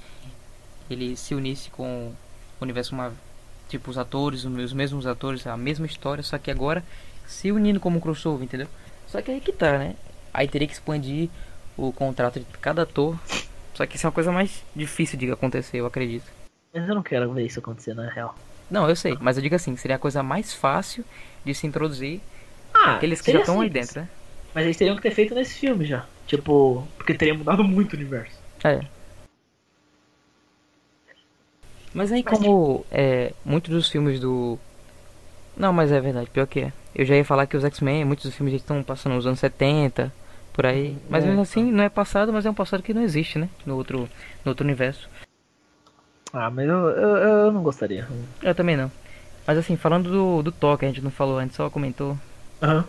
ele 0.89 1.17
se 1.17 1.35
unisse 1.35 1.71
com 1.71 2.13
universo 2.61 2.95
Marvel. 2.95 3.19
Tipo, 3.69 3.91
os 3.91 3.99
atores, 3.99 4.45
os 4.45 4.73
mesmos 4.73 5.07
atores, 5.07 5.47
a 5.47 5.57
mesma 5.57 5.87
história, 5.87 6.23
só 6.23 6.39
que 6.39 6.51
agora 6.51 6.85
se 7.27 7.51
unindo 7.51 7.81
como 7.81 7.99
um 7.99 8.01
crossover, 8.01 8.45
entendeu? 8.45 8.69
Só 9.09 9.21
que 9.21 9.31
aí 9.31 9.41
que 9.41 9.53
tá, 9.53 9.79
né? 9.79 9.97
Aí 10.33 10.47
teria 10.47 10.69
que 10.69 10.75
expandir 10.75 11.29
o 11.77 11.93
contrato 11.93 12.39
de 12.39 12.47
cada 12.61 12.83
ator. 12.83 13.19
Só 13.75 13.85
que 13.85 13.97
isso 13.97 14.07
é 14.07 14.09
uma 14.09 14.13
coisa 14.15 14.31
mais 14.33 14.63
difícil 14.75 15.19
de 15.19 15.31
acontecer, 15.31 15.79
eu 15.79 15.87
acredito. 15.87 16.25
Mas 16.73 16.89
eu 16.89 16.95
não 16.95 17.03
quero 17.03 17.33
ver 17.33 17.45
isso 17.45 17.59
acontecer 17.59 17.95
na 17.95 18.09
real. 18.09 18.37
Não, 18.71 18.89
eu 18.89 18.97
sei, 18.97 19.17
mas 19.21 19.37
eu 19.37 19.43
digo 19.43 19.55
assim, 19.55 19.77
seria 19.77 19.97
a 19.97 19.99
coisa 19.99 20.23
mais 20.23 20.53
fácil 20.53 21.05
de 21.45 21.55
se 21.55 21.67
introduzir 21.67 22.21
Ah, 22.75 22.97
aqueles 22.97 23.21
que 23.21 23.33
já 23.33 23.41
estão 23.41 23.61
aí 23.61 23.71
dentro, 23.71 24.01
né? 24.01 24.09
Mas 24.55 24.65
eles 24.65 24.77
teriam 24.77 24.97
que 24.97 25.03
ter 25.03 25.13
feito 25.13 25.35
nesse 25.35 25.55
filme 25.55 25.85
já. 25.85 26.07
Tipo, 26.27 26.87
porque 26.97 27.15
teria 27.15 27.35
mudado 27.35 27.63
muito 27.63 27.93
o 27.93 27.97
universo. 27.97 28.35
É. 28.65 28.81
Mas 31.97 32.13
aí 32.13 32.23
como 32.23 32.85
é, 32.91 33.33
muitos 33.43 33.71
dos 33.71 33.89
filmes 33.89 34.21
do. 34.21 34.59
Não, 35.57 35.73
mas 35.73 35.91
é 35.91 35.99
verdade, 35.99 36.29
pior 36.29 36.47
que 36.47 36.61
é. 36.61 36.73
Eu 36.95 37.07
já 37.07 37.17
ia 37.17 37.25
falar 37.25 37.47
que 37.47 37.57
os 37.57 37.65
X-Men, 37.65 38.05
muitos 38.05 38.27
dos 38.27 38.35
filmes 38.35 38.53
estão 38.53 38.83
passando 38.83 39.15
nos 39.15 39.27
anos 39.27 39.41
70, 39.41 40.13
por 40.53 40.67
aí. 40.67 40.95
Mas 41.09 41.25
É, 41.25 41.29
mesmo 41.29 41.41
assim 41.41 41.73
não 41.73 41.83
é 41.83 41.89
passado, 41.89 42.35
mas 42.35 42.45
é 42.45 42.51
um 42.51 42.55
passado 42.55 42.83
que 42.83 42.93
não 42.93 43.01
existe, 43.01 43.39
né? 43.39 43.49
No 43.65 43.77
outro, 43.77 44.01
no 44.45 44.51
outro 44.51 44.63
universo. 44.63 45.09
Ah, 46.35 46.51
mas 46.51 46.69
eu, 46.69 46.87
eu, 46.91 47.17
eu 47.17 47.53
não 47.53 47.63
gostaria. 47.63 48.07
Eu 48.43 48.55
também 48.55 48.77
não. 48.77 48.93
Mas 49.47 49.57
assim, 49.57 49.75
falando 49.75 50.11
do, 50.11 50.43
do 50.43 50.53
Thor, 50.53 50.77
que 50.77 50.85
a 50.85 50.89
gente 50.89 51.01
não 51.01 51.11
falou 51.11 51.39
antes, 51.39 51.57
só 51.57 51.71
comentou. 51.71 52.19
Aham. 52.61 52.85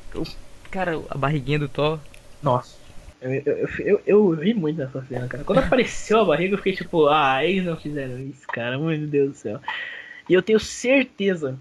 Cara, 0.70 1.02
a 1.10 1.18
barriguinha 1.18 1.60
do 1.60 1.70
Thor. 1.70 1.98
Nossa. 2.44 2.76
Eu, 3.22 3.32
eu, 3.34 3.70
eu, 3.80 4.02
eu, 4.06 4.30
ri 4.32 4.54
muito 4.54 4.78
nessa 4.78 5.02
cena, 5.04 5.28
cara. 5.28 5.44
Quando 5.44 5.60
apareceu 5.60 6.20
a 6.20 6.26
barriga, 6.26 6.54
eu 6.54 6.58
fiquei 6.58 6.74
tipo, 6.74 7.08
ah, 7.08 7.44
eles 7.44 7.66
não 7.66 7.76
fizeram 7.76 8.20
isso, 8.20 8.46
cara. 8.48 8.78
Meu 8.78 9.08
Deus 9.08 9.32
do 9.32 9.36
céu. 9.36 9.60
E 10.30 10.34
eu 10.34 10.42
tenho 10.42 10.60
certeza 10.60 11.58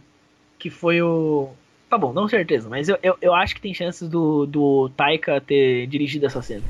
que 0.58 0.70
foi 0.70 1.00
o. 1.00 1.50
Tá 1.88 1.96
bom, 1.96 2.12
não 2.12 2.28
certeza, 2.28 2.68
mas 2.68 2.88
eu, 2.88 2.98
eu, 3.02 3.16
eu 3.22 3.34
acho 3.34 3.54
que 3.54 3.60
tem 3.60 3.72
chances 3.72 4.08
do, 4.08 4.44
do 4.44 4.90
Taika 4.90 5.40
ter 5.40 5.86
dirigido 5.86 6.26
essa 6.26 6.42
cena. 6.42 6.64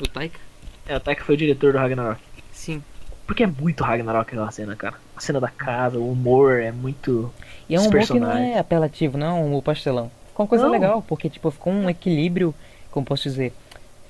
O 0.00 0.06
Taika? 0.06 0.38
É, 0.86 0.96
o 0.96 1.00
Taika 1.00 1.24
foi 1.24 1.34
o 1.34 1.38
diretor 1.38 1.72
do 1.72 1.78
Ragnarok. 1.78 2.20
Sim. 2.52 2.82
Porque 3.26 3.42
é 3.42 3.46
muito 3.46 3.84
Ragnarok 3.84 4.30
aquela 4.30 4.50
cena, 4.50 4.74
cara. 4.74 4.94
A 5.14 5.20
cena 5.20 5.40
da 5.40 5.48
casa, 5.48 5.98
o 5.98 6.12
humor 6.12 6.60
é 6.60 6.72
muito. 6.72 7.32
E 7.68 7.74
é 7.74 7.80
um 7.80 7.88
humor 7.88 8.06
que 8.06 8.18
não 8.18 8.30
é 8.30 8.58
apelativo, 8.58 9.18
não 9.18 9.26
é 9.26 9.32
um 9.32 9.46
humor 9.46 9.62
pastelão. 9.62 10.10
Ficou 10.28 10.44
uma 10.44 10.48
coisa 10.48 10.64
Não. 10.64 10.72
legal, 10.72 11.02
porque 11.02 11.28
tipo, 11.28 11.50
ficou 11.50 11.72
um 11.72 11.90
equilíbrio, 11.90 12.54
como 12.90 13.04
posso 13.04 13.24
dizer, 13.24 13.52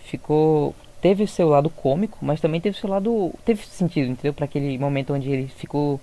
ficou 0.08 0.74
teve 1.00 1.26
seu 1.26 1.48
lado 1.48 1.70
cômico, 1.70 2.18
mas 2.22 2.40
também 2.40 2.60
teve 2.60 2.76
seu 2.76 2.88
lado 2.88 3.32
teve 3.44 3.64
sentido, 3.64 4.10
entendeu? 4.10 4.32
Para 4.34 4.46
aquele 4.46 4.76
momento 4.78 5.14
onde 5.14 5.30
ele 5.30 5.48
ficou 5.48 6.00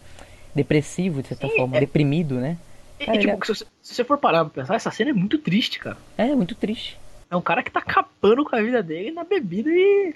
depressivo 0.53 1.21
de 1.21 1.29
certa 1.29 1.47
Sim, 1.47 1.57
forma, 1.57 1.77
é- 1.77 1.81
deprimido, 1.81 2.35
né? 2.35 2.57
E, 2.99 3.05
Cara, 3.05 3.17
e, 3.17 3.21
tipo, 3.21 3.33
ele 3.33 3.55
se, 3.55 3.65
você, 3.81 4.03
for 4.05 4.17
parar 4.17 4.45
pra 4.45 4.61
pensar, 4.61 4.75
essa 4.75 4.89
cena 4.89 5.09
é 5.09 5.13
muito 5.13 5.37
triste, 5.37 5.79
cara. 5.79 5.97
É 6.17 6.33
muito 6.33 6.55
triste. 6.55 6.97
É 7.29 7.35
um 7.35 7.41
cara 7.41 7.61
que 7.61 7.69
tá 7.69 7.79
acabando 7.79 8.45
com 8.45 8.55
a 8.55 8.61
vida 8.61 8.81
dele 8.81 9.11
na 9.11 9.25
bebida 9.25 9.69
e. 9.69 10.13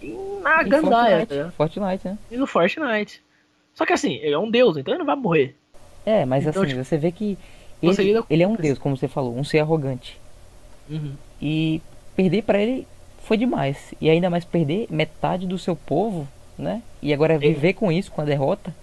e 0.00 0.08
na 0.40 0.62
E 0.62 0.68
gandaia, 0.68 1.16
Fortnite, 1.16 1.34
ligado? 1.34 1.52
Fortnite, 1.52 2.08
né? 2.08 2.18
E 2.30 2.36
no 2.36 2.46
Fortnite. 2.46 3.20
Só 3.74 3.84
que 3.84 3.92
assim, 3.92 4.14
ele 4.16 4.34
é 4.34 4.38
um 4.38 4.50
deus, 4.50 4.76
então 4.76 4.92
ele 4.94 5.00
não 5.00 5.06
vai 5.06 5.16
morrer. 5.16 5.56
É, 6.06 6.24
mas 6.24 6.46
Então, 6.46 6.62
assim, 6.62 6.72
tipo, 6.72 6.84
você 6.84 6.96
vê 6.96 7.10
que 7.10 7.36
ele, 7.82 8.22
ele 8.30 8.42
é 8.42 8.46
um 8.46 8.54
deus, 8.54 8.78
como 8.78 8.96
você 8.96 9.08
falou, 9.08 9.36
um 9.36 9.42
ser 9.42 9.58
arrogante. 9.58 10.20
Uhum. 10.88 11.14
E 11.40 11.82
perder 12.14 12.42
pra 12.42 12.60
ele 12.60 12.86
foi 13.24 13.36
demais. 13.36 13.94
E 14.00 14.10
ainda 14.10 14.28
mais 14.30 14.44
perder 14.44 14.86
metade 14.90 15.46
do 15.46 15.58
seu 15.58 15.74
povo, 15.74 16.28
né? 16.58 16.82
E 17.00 17.12
agora 17.12 17.38
viver 17.38 17.74
com 17.74 17.90
isso, 17.90 18.10
com 18.10 18.20
a 18.20 18.24
derrota, 18.24 18.74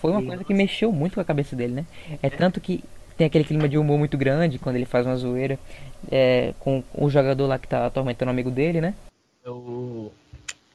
foi 0.00 0.12
uma 0.12 0.22
coisa 0.22 0.44
que 0.44 0.54
mexeu 0.54 0.92
muito 0.92 1.14
com 1.14 1.20
a 1.20 1.24
cabeça 1.24 1.56
dele, 1.56 1.74
né? 1.74 1.86
É 2.22 2.30
tanto 2.30 2.60
que 2.60 2.84
tem 3.16 3.26
aquele 3.26 3.44
clima 3.44 3.68
de 3.68 3.76
humor 3.76 3.98
muito 3.98 4.16
grande 4.16 4.58
quando 4.58 4.76
ele 4.76 4.84
faz 4.84 5.04
uma 5.04 5.16
zoeira 5.16 5.58
é, 6.10 6.54
com 6.60 6.84
o 6.94 7.10
jogador 7.10 7.46
lá 7.46 7.58
que 7.58 7.66
tá 7.66 7.86
atormentando 7.86 8.30
o 8.30 8.32
amigo 8.32 8.50
dele, 8.50 8.80
né? 8.80 8.94
É 9.44 9.50
o. 9.50 10.12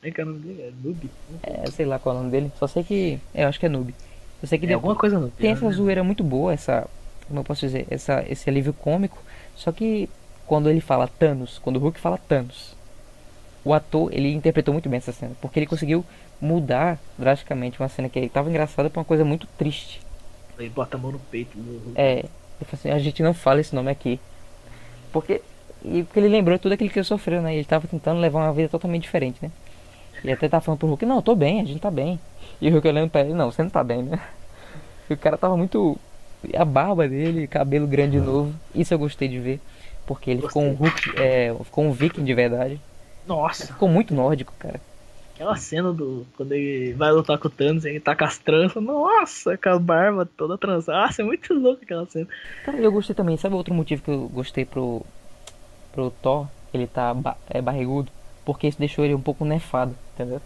É 0.01 0.11
que 0.11 0.19
é 0.19 0.23
o 0.25 0.27
nome 0.27 0.39
dele? 0.39 0.61
É 0.61 0.71
Noob? 0.83 1.09
É, 1.41 1.71
sei 1.71 1.85
lá 1.85 1.97
qual 1.97 2.15
é 2.15 2.17
o 2.17 2.21
nome 2.21 2.31
dele. 2.31 2.51
Só 2.59 2.67
sei 2.67 2.83
que. 2.83 3.19
É, 3.33 3.45
eu 3.45 3.47
acho 3.47 3.59
que 3.59 3.65
é 3.65 3.69
Noob. 3.69 3.95
Eu 4.41 4.47
sei 4.47 4.59
que 4.59 4.65
É 4.65 4.73
alguma 4.73 4.95
coisa 4.95 5.17
Noob. 5.17 5.31
tem 5.37 5.51
essa 5.51 5.65
né? 5.65 5.71
zoeira 5.71 6.03
muito 6.03 6.23
boa, 6.23 6.53
essa. 6.53 6.85
Como 7.27 7.39
eu 7.39 7.43
posso 7.45 7.61
dizer? 7.61 7.87
Essa, 7.89 8.25
esse 8.27 8.49
alívio 8.49 8.73
cômico. 8.73 9.17
Só 9.55 9.71
que 9.71 10.09
quando 10.45 10.69
ele 10.69 10.81
fala 10.81 11.07
Thanos, 11.07 11.59
quando 11.59 11.77
o 11.77 11.79
Hulk 11.79 11.99
fala 11.99 12.17
Thanos, 12.17 12.75
o 13.63 13.73
ator, 13.73 14.13
ele 14.13 14.33
interpretou 14.33 14.73
muito 14.73 14.89
bem 14.89 14.97
essa 14.97 15.11
cena. 15.11 15.31
Porque 15.41 15.59
ele 15.59 15.65
conseguiu 15.65 16.05
mudar 16.41 16.99
drasticamente 17.17 17.79
uma 17.79 17.87
cena 17.87 18.09
que 18.09 18.19
estava 18.19 18.49
engraçada 18.49 18.89
pra 18.89 18.99
uma 18.99 19.05
coisa 19.05 19.23
muito 19.23 19.47
triste. 19.57 20.01
Ele 20.59 20.69
bota 20.69 20.97
a 20.97 20.99
mão 20.99 21.11
no 21.11 21.19
peito. 21.19 21.57
do 21.57 21.71
Hulk. 21.85 21.93
É. 21.95 22.19
Ele 22.19 22.29
falou 22.65 22.73
assim, 22.73 22.89
a 22.91 22.99
gente 22.99 23.23
não 23.23 23.33
fala 23.33 23.61
esse 23.61 23.73
nome 23.73 23.89
aqui. 23.89 24.19
Porque. 25.11 25.41
E 25.83 26.03
porque 26.03 26.19
ele 26.19 26.29
lembrou 26.29 26.57
tudo 26.59 26.73
aquilo 26.73 26.89
que 26.89 26.99
ele 26.99 27.05
sofreu, 27.05 27.41
né? 27.41 27.55
Ele 27.55 27.65
tava 27.65 27.87
tentando 27.87 28.19
levar 28.19 28.39
uma 28.39 28.53
vida 28.53 28.69
totalmente 28.69 29.03
diferente, 29.03 29.37
né? 29.41 29.51
E 30.23 30.31
até 30.31 30.47
tava 30.47 30.63
falando 30.63 30.79
pro 30.79 30.87
Hulk, 30.87 31.05
não, 31.05 31.17
eu 31.17 31.21
tô 31.21 31.35
bem, 31.35 31.59
a 31.59 31.65
gente 31.65 31.79
tá 31.79 31.91
bem. 31.91 32.19
E 32.61 32.69
o 32.69 32.71
Hulk 32.71 32.87
olhando 32.87 33.09
pra 33.09 33.21
ele, 33.21 33.33
não, 33.33 33.51
você 33.51 33.61
não 33.61 33.69
tá 33.69 33.83
bem, 33.83 34.03
né? 34.03 34.19
E 35.09 35.13
o 35.13 35.17
cara 35.17 35.37
tava 35.37 35.57
muito. 35.57 35.97
A 36.55 36.63
barba 36.63 37.09
dele, 37.09 37.45
cabelo 37.45 37.85
grande 37.85 38.17
de 38.17 38.25
novo. 38.25 38.53
Isso 38.73 38.93
eu 38.93 38.97
gostei 38.97 39.27
de 39.27 39.37
ver. 39.37 39.59
Porque 40.05 40.29
ele 40.31 40.41
ficou 40.41 40.63
um 40.63 40.73
Hulk, 40.73 41.13
é, 41.17 41.55
ficou 41.63 41.85
um 41.85 41.91
viking 41.93 42.23
de 42.23 42.33
verdade. 42.33 42.79
Nossa, 43.25 43.67
Ficou 43.67 43.87
muito 43.87 44.13
nórdico, 44.13 44.53
cara. 44.59 44.81
aquela 45.33 45.55
cena 45.55 45.93
do. 45.93 46.25
Quando 46.35 46.51
ele 46.51 46.93
vai 46.93 47.11
lutar 47.11 47.37
com 47.37 47.47
o 47.47 47.51
Thanos, 47.51 47.85
ele 47.85 47.99
tá 48.01 48.13
com 48.15 48.25
as 48.25 48.37
tranças. 48.37 48.83
Nossa, 48.83 49.57
com 49.57 49.69
a 49.69 49.79
barba 49.79 50.25
toda 50.37 50.57
trançada. 50.57 51.01
Nossa, 51.01 51.21
é 51.21 51.25
muito 51.25 51.53
louco 51.53 51.83
aquela 51.83 52.05
cena. 52.05 52.27
Cara, 52.65 52.77
eu 52.77 52.91
gostei 52.91 53.15
também. 53.15 53.37
Sabe 53.37 53.55
outro 53.55 53.73
motivo 53.73 54.01
que 54.03 54.11
eu 54.11 54.27
gostei 54.29 54.65
pro, 54.65 55.05
pro 55.93 56.11
Thor? 56.11 56.47
Ele 56.73 56.85
tá 56.87 57.13
ba 57.13 57.37
é 57.49 57.61
barrigudo. 57.61 58.11
Porque 58.43 58.67
isso 58.67 58.77
deixou 58.79 59.05
ele 59.05 59.15
um 59.15 59.21
pouco 59.21 59.45
nefado, 59.45 59.95
entendeu? 60.13 60.41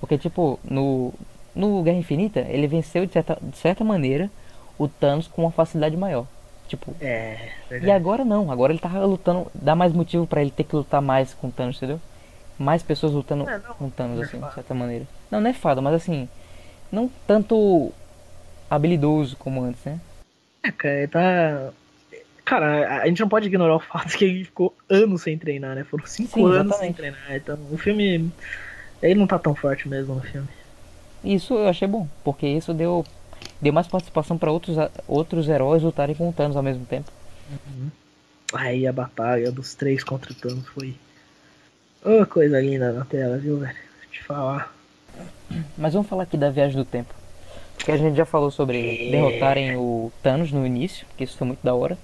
Porque, 0.00 0.18
tipo, 0.18 0.60
no, 0.62 1.14
no 1.54 1.82
Guerra 1.82 1.96
Infinita, 1.98 2.40
ele 2.40 2.66
venceu 2.66 3.06
de 3.06 3.12
certa, 3.14 3.38
de 3.40 3.56
certa 3.56 3.82
maneira 3.82 4.30
o 4.76 4.86
Thanos 4.86 5.28
com 5.28 5.42
uma 5.42 5.50
facilidade 5.50 5.96
maior. 5.96 6.26
Tipo, 6.72 6.94
É, 7.02 7.50
e 7.82 7.90
agora 7.90 8.24
não. 8.24 8.50
Agora 8.50 8.72
ele 8.72 8.80
tava 8.80 9.04
lutando. 9.04 9.46
Dá 9.54 9.74
mais 9.76 9.92
motivo 9.92 10.26
pra 10.26 10.40
ele 10.40 10.50
ter 10.50 10.64
que 10.64 10.74
lutar 10.74 11.02
mais 11.02 11.34
com 11.34 11.48
o 11.48 11.52
Thanos, 11.52 11.76
entendeu? 11.76 12.00
Mais 12.58 12.82
pessoas 12.82 13.12
lutando 13.12 13.46
É, 13.46 13.58
não, 13.58 13.74
com 13.74 13.86
o 13.88 13.90
Thanos, 13.90 14.20
assim, 14.20 14.40
de 14.40 14.54
certa 14.54 14.72
maneira. 14.72 15.06
Não, 15.30 15.38
nefado, 15.38 15.82
mas 15.82 15.92
assim. 15.94 16.26
Não 16.90 17.10
tanto 17.26 17.92
habilidoso 18.70 19.36
como 19.36 19.62
antes, 19.62 19.84
né? 19.84 20.00
É, 20.62 20.72
cara, 20.72 20.94
ele 20.94 21.08
tá. 21.08 21.70
Cara, 22.42 23.02
a- 23.02 23.06
gente 23.06 23.20
não 23.20 23.28
pode 23.28 23.46
ignorar 23.48 23.76
o 23.76 23.80
fato 23.80 24.16
que 24.16 24.24
ele 24.24 24.44
ficou 24.44 24.74
anos 24.88 25.22
sem 25.22 25.36
treinar, 25.36 25.74
né? 25.74 25.84
Foram 25.84 26.06
cinco 26.06 26.30
Sim, 26.38 26.52
anos 26.54 26.76
sem 26.76 26.92
treinar. 26.92 27.36
Então, 27.36 27.58
o 27.70 27.76
filme. 27.76 28.30
Ele 29.02 29.14
não 29.18 29.26
tá 29.26 29.38
tão 29.38 29.54
forte 29.54 29.86
mesmo 29.88 30.14
no 30.14 30.22
filme. 30.22 30.48
Isso 31.22 31.52
eu 31.54 31.68
achei 31.68 31.86
bom, 31.86 32.08
porque 32.24 32.46
isso 32.46 32.72
deu, 32.72 33.04
deu 33.62 33.72
mais 33.72 33.86
participação 33.86 34.36
para 34.36 34.50
outros, 34.50 34.76
outros 35.06 35.48
heróis 35.48 35.84
lutarem 35.84 36.16
com 36.16 36.28
o 36.28 36.32
Thanos 36.32 36.56
ao 36.56 36.62
mesmo 36.64 36.84
tempo. 36.84 37.10
Aí 38.52 38.86
a 38.86 38.92
batalha 38.92 39.52
dos 39.52 39.74
três 39.74 40.02
contra 40.02 40.32
o 40.32 40.34
Thanos 40.34 40.66
foi. 40.68 40.96
Ô, 42.04 42.26
coisa 42.26 42.60
linda 42.60 42.92
na 42.92 43.04
tela, 43.04 43.38
viu, 43.38 43.58
velho? 43.58 43.72
Vou 43.72 44.10
te 44.10 44.22
falar. 44.24 44.74
Mas 45.78 45.94
vamos 45.94 46.08
falar 46.08 46.24
aqui 46.24 46.36
da 46.36 46.50
viagem 46.50 46.76
do 46.76 46.84
tempo. 46.84 47.14
Porque 47.76 47.92
a 47.92 47.96
gente 47.96 48.16
já 48.16 48.26
falou 48.26 48.50
sobre 48.50 49.10
derrotarem 49.10 49.76
o 49.76 50.12
Thanos 50.22 50.50
no 50.50 50.66
início, 50.66 51.06
que 51.16 51.22
isso 51.22 51.38
foi 51.38 51.46
muito 51.46 51.62
da 51.62 51.72
hora. 51.72 51.96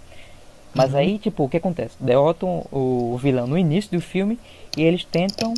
Mas 0.75 0.95
aí, 0.95 1.19
tipo, 1.19 1.45
o 1.45 1.49
que 1.49 1.57
acontece? 1.57 1.97
Derrotam 1.99 2.65
o 2.71 3.19
vilão 3.21 3.47
no 3.47 3.59
início 3.59 3.91
do 3.91 4.01
filme 4.01 4.39
e 4.77 4.83
eles 4.83 5.05
tentam, 5.05 5.55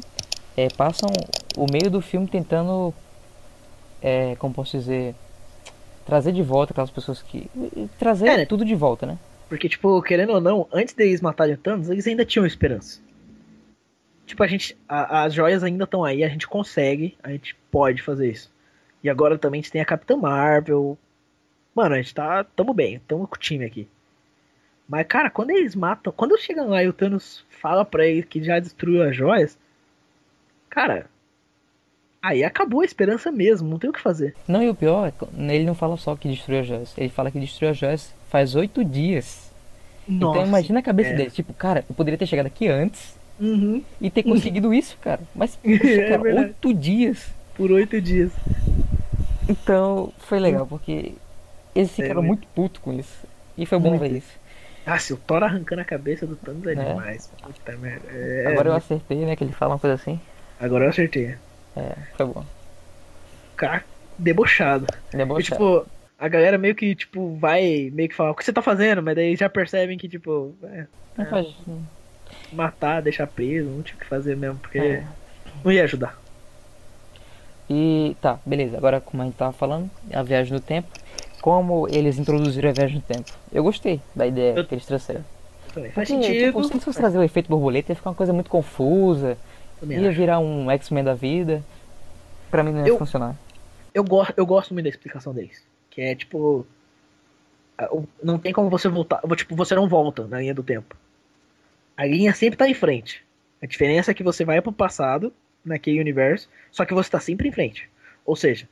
é, 0.56 0.68
passam 0.68 1.10
o 1.56 1.66
meio 1.70 1.90
do 1.90 2.00
filme 2.00 2.26
tentando, 2.26 2.94
é, 4.00 4.34
como 4.36 4.54
posso 4.54 4.78
dizer, 4.78 5.14
trazer 6.06 6.32
de 6.32 6.42
volta 6.42 6.72
aquelas 6.72 6.90
pessoas 6.90 7.22
que. 7.22 7.50
Trazer 7.98 8.28
É, 8.28 8.36
né? 8.38 8.46
tudo 8.46 8.64
de 8.64 8.74
volta, 8.74 9.06
né? 9.06 9.18
Porque, 9.48 9.68
tipo, 9.68 10.00
querendo 10.02 10.32
ou 10.32 10.40
não, 10.40 10.68
antes 10.72 10.94
deles 10.94 11.20
matarem 11.20 11.54
o 11.54 11.58
Thanos, 11.58 11.88
eles 11.90 12.06
ainda 12.06 12.24
tinham 12.24 12.46
esperança. 12.46 13.00
Tipo, 14.26 14.42
a 14.42 14.46
gente. 14.46 14.76
a- 14.88 15.24
as 15.24 15.34
joias 15.34 15.64
ainda 15.64 15.84
estão 15.84 16.04
aí, 16.04 16.22
a 16.22 16.28
gente 16.28 16.46
consegue, 16.46 17.16
a 17.22 17.30
gente 17.30 17.54
pode 17.70 18.00
fazer 18.02 18.30
isso. 18.30 18.50
E 19.02 19.10
agora 19.10 19.36
também 19.38 19.58
a 19.60 19.62
gente 19.62 19.72
tem 19.72 19.80
a 19.80 19.84
Capitã 19.84 20.16
Marvel. 20.16 20.96
Mano, 21.74 21.94
a 21.94 21.98
gente 22.02 22.14
tá. 22.14 22.44
Tamo 22.44 22.72
bem, 22.74 23.00
tamo 23.08 23.26
com 23.26 23.34
o 23.36 23.38
time 23.38 23.64
aqui. 23.64 23.88
Mas, 24.88 25.06
cara, 25.06 25.30
quando 25.30 25.50
eles 25.50 25.74
matam. 25.74 26.12
Quando 26.12 26.38
chegam 26.38 26.68
lá 26.68 26.82
e 26.82 26.88
o 26.88 26.92
Thanos 26.92 27.44
fala 27.60 27.84
pra 27.84 28.06
ele 28.06 28.22
que 28.22 28.42
já 28.42 28.58
destruiu 28.58 29.02
as 29.02 29.14
joias. 29.16 29.58
Cara. 30.68 31.06
Aí 32.22 32.44
acabou 32.44 32.82
a 32.82 32.84
esperança 32.84 33.32
mesmo, 33.32 33.68
não 33.68 33.78
tem 33.78 33.88
o 33.88 33.92
que 33.92 34.00
fazer. 34.00 34.34
Não, 34.46 34.62
e 34.62 34.68
o 34.68 34.74
pior, 34.74 35.08
é 35.08 35.54
ele 35.54 35.64
não 35.64 35.74
fala 35.74 35.96
só 35.96 36.14
que 36.16 36.28
destruiu 36.28 36.60
as 36.60 36.66
joias. 36.66 36.92
Ele 36.98 37.08
fala 37.08 37.30
que 37.30 37.40
destruiu 37.40 37.70
as 37.70 37.78
joias 37.78 38.14
faz 38.28 38.54
oito 38.54 38.84
dias. 38.84 39.50
Nossa, 40.06 40.38
então 40.38 40.46
imagina 40.48 40.80
a 40.80 40.82
cabeça 40.82 41.10
é. 41.10 41.14
dele. 41.14 41.30
Tipo, 41.30 41.52
cara, 41.54 41.84
eu 41.88 41.94
poderia 41.94 42.18
ter 42.18 42.26
chegado 42.26 42.46
aqui 42.46 42.68
antes 42.68 43.18
Uhum, 43.38 43.82
e 43.98 44.10
ter 44.10 44.22
conseguido 44.22 44.72
isso, 44.74 44.98
cara. 45.00 45.20
Mas, 45.34 45.58
É 45.64 45.78
poxa, 45.78 46.02
cara, 46.08 46.18
verdade. 46.22 46.46
oito 46.48 46.74
dias. 46.74 47.28
por 47.54 47.70
oito 47.70 47.98
dias. 48.00 48.30
Então, 49.48 50.12
foi 50.18 50.38
legal, 50.38 50.66
porque 50.66 51.12
eles 51.74 51.90
ficaram 51.90 52.22
É, 52.22 52.26
muito 52.26 52.46
putos 52.48 52.80
com 52.82 52.92
isso. 52.92 53.26
E 53.56 53.64
foi 53.66 53.78
bom 53.78 53.90
Muito. 53.90 54.00
ver 54.02 54.12
isso. 54.12 54.38
Ah, 54.86 54.98
se 54.98 55.12
o 55.12 55.16
Thor 55.16 55.42
arrancando 55.42 55.80
a 55.82 55.84
cabeça 55.84 56.26
do 56.26 56.36
Thanos 56.36 56.66
é, 56.66 56.72
É. 56.72 56.74
demais. 56.74 57.30
Puta 57.42 57.76
merda. 57.76 58.06
É, 58.10 58.44
Agora 58.46 58.68
eu 58.70 58.74
é, 58.74 58.76
acertei, 58.76 59.18
né? 59.24 59.36
Que 59.36 59.44
ele 59.44 59.52
fala 59.52 59.74
uma 59.74 59.78
coisa 59.80 59.94
assim. 59.94 60.20
agora 60.58 60.84
eu 60.84 60.90
acertei. 60.90 61.34
É, 61.80 61.96
foi 62.16 62.26
bom. 62.26 62.44
Cara 63.56 63.84
debochado. 64.18 64.86
E, 65.12 65.16
Debochado. 65.16 65.42
tipo, 65.42 65.86
a 66.18 66.28
galera 66.28 66.58
meio 66.58 66.74
que, 66.74 66.94
tipo, 66.94 67.36
vai 67.36 67.90
meio 67.92 68.08
que 68.08 68.14
falar, 68.14 68.32
o 68.32 68.34
que 68.34 68.44
você 68.44 68.52
tá 68.52 68.60
fazendo? 68.60 69.02
Mas 69.02 69.14
daí 69.16 69.34
já 69.34 69.48
percebem 69.48 69.96
que, 69.96 70.08
tipo, 70.08 70.54
é, 70.64 70.86
faz- 71.24 71.54
matar, 72.52 73.00
deixar 73.00 73.26
preso, 73.26 73.68
não 73.70 73.82
tinha 73.82 73.96
o 73.96 74.00
que 74.00 74.06
fazer 74.06 74.36
mesmo, 74.36 74.58
porque 74.58 74.78
É. 74.78 75.04
não 75.64 75.72
ia 75.72 75.84
ajudar. 75.84 76.18
E 77.68 78.16
tá, 78.20 78.38
beleza. 78.44 78.76
Agora, 78.76 79.00
como 79.00 79.22
a 79.22 79.26
gente 79.26 79.36
tava 79.36 79.52
falando, 79.52 79.88
a 80.12 80.22
viagem 80.22 80.52
no 80.52 80.60
tempo. 80.60 80.88
Como 81.40 81.88
eles 81.88 82.18
introduziram 82.18 82.68
a 82.70 82.72
viagem 82.72 82.96
no 82.96 83.02
tempo? 83.02 83.30
Eu 83.52 83.62
gostei 83.62 84.00
da 84.14 84.26
ideia 84.26 84.54
Eu- 84.56 84.64
que 84.66 84.74
eles 84.74 84.84
trouxeram. 84.84 85.24
Também 85.72 85.90
faz 85.92 86.08
Porque, 86.08 86.24
sentido. 86.24 86.46
tipo, 86.46 86.64
se 86.64 86.80
fosse 86.80 86.98
trazer 86.98 87.16
o 87.16 87.22
efeito 87.22 87.48
borboleta, 87.48 87.92
ia 87.92 87.96
ficar 87.96 88.10
uma 88.10 88.16
coisa 88.16 88.32
muito 88.32 88.50
confusa. 88.50 89.38
Também 89.80 89.98
Ia 90.00 90.10
acho. 90.10 90.18
virar 90.18 90.38
um 90.38 90.70
X-Men 90.70 91.04
da 91.04 91.14
vida. 91.14 91.62
Pra 92.50 92.62
mim 92.62 92.72
não 92.72 92.80
ia 92.82 92.88
Eu- 92.88 92.98
funcionar. 92.98 93.34
eu, 93.94 94.04
gosto, 94.04 94.34
eu 94.36 94.44
gosto 94.46 94.74
muito 94.74 94.84
da 94.84 94.90
explicação 94.90 95.32
deles. 95.32 95.64
Que 95.90 96.02
é 96.02 96.14
tipo. 96.14 96.66
Não 98.22 98.38
tem 98.38 98.52
como 98.52 98.68
você 98.68 98.88
voltar. 98.88 99.22
Tipo, 99.36 99.56
você 99.56 99.74
não 99.74 99.88
volta 99.88 100.26
na 100.26 100.38
linha 100.40 100.54
do 100.54 100.62
tempo. 100.62 100.94
A 101.96 102.04
linha 102.04 102.34
sempre 102.34 102.56
tá 102.58 102.68
em 102.68 102.74
frente. 102.74 103.24
A 103.62 103.66
diferença 103.66 104.10
é 104.10 104.14
que 104.14 104.22
você 104.22 104.44
vai 104.44 104.60
pro 104.60 104.72
passado, 104.72 105.32
naquele 105.64 106.00
universo, 106.00 106.48
só 106.70 106.84
que 106.84 106.94
você 106.94 107.10
tá 107.10 107.20
sempre 107.20 107.48
em 107.48 107.52
frente. 107.52 107.88
Ou 108.24 108.36
seja, 108.36 108.68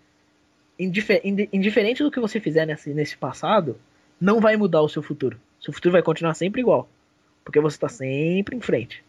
indife- 0.78 1.20
indi- 1.24 1.48
indiferente 1.52 2.02
do 2.02 2.10
que 2.10 2.20
você 2.20 2.38
fizer 2.40 2.66
nesse, 2.66 2.90
nesse 2.90 3.16
passado, 3.16 3.78
não 4.20 4.40
vai 4.40 4.56
mudar 4.56 4.82
o 4.82 4.88
seu 4.88 5.02
futuro. 5.02 5.38
Seu 5.60 5.72
futuro 5.72 5.92
vai 5.92 6.02
continuar 6.02 6.34
sempre 6.34 6.60
igual. 6.60 6.88
Porque 7.44 7.60
você 7.60 7.78
tá 7.78 7.88
sempre 7.88 8.56
em 8.56 8.60
frente. 8.60 9.02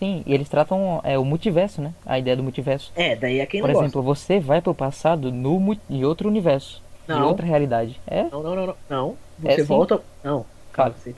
Sim, 0.00 0.22
e 0.26 0.32
eles 0.32 0.48
tratam 0.48 1.00
é, 1.04 1.18
o 1.18 1.24
multiverso, 1.26 1.82
né? 1.82 1.92
A 2.06 2.18
ideia 2.18 2.34
do 2.34 2.42
multiverso. 2.42 2.90
É, 2.96 3.14
daí 3.14 3.38
é 3.38 3.44
quem 3.44 3.60
Por 3.60 3.66
não 3.68 3.74
gosta. 3.74 3.84
exemplo, 3.86 4.02
você 4.02 4.40
vai 4.40 4.62
pro 4.62 4.74
passado 4.74 5.30
no, 5.30 5.76
em 5.90 6.04
outro 6.06 6.26
universo. 6.26 6.82
Em 7.06 7.12
Não. 7.12 7.28
outra 7.28 7.44
realidade. 7.44 8.00
É? 8.06 8.22
Não, 8.24 8.42
não, 8.42 8.56
não, 8.56 8.66
não. 8.66 8.76
Não. 8.88 9.16
É 9.44 9.54
Você 9.56 9.60
sim. 9.60 9.66
volta. 9.66 10.00
Não, 10.24 10.46
Fala. 10.72 10.94
você. 10.98 11.14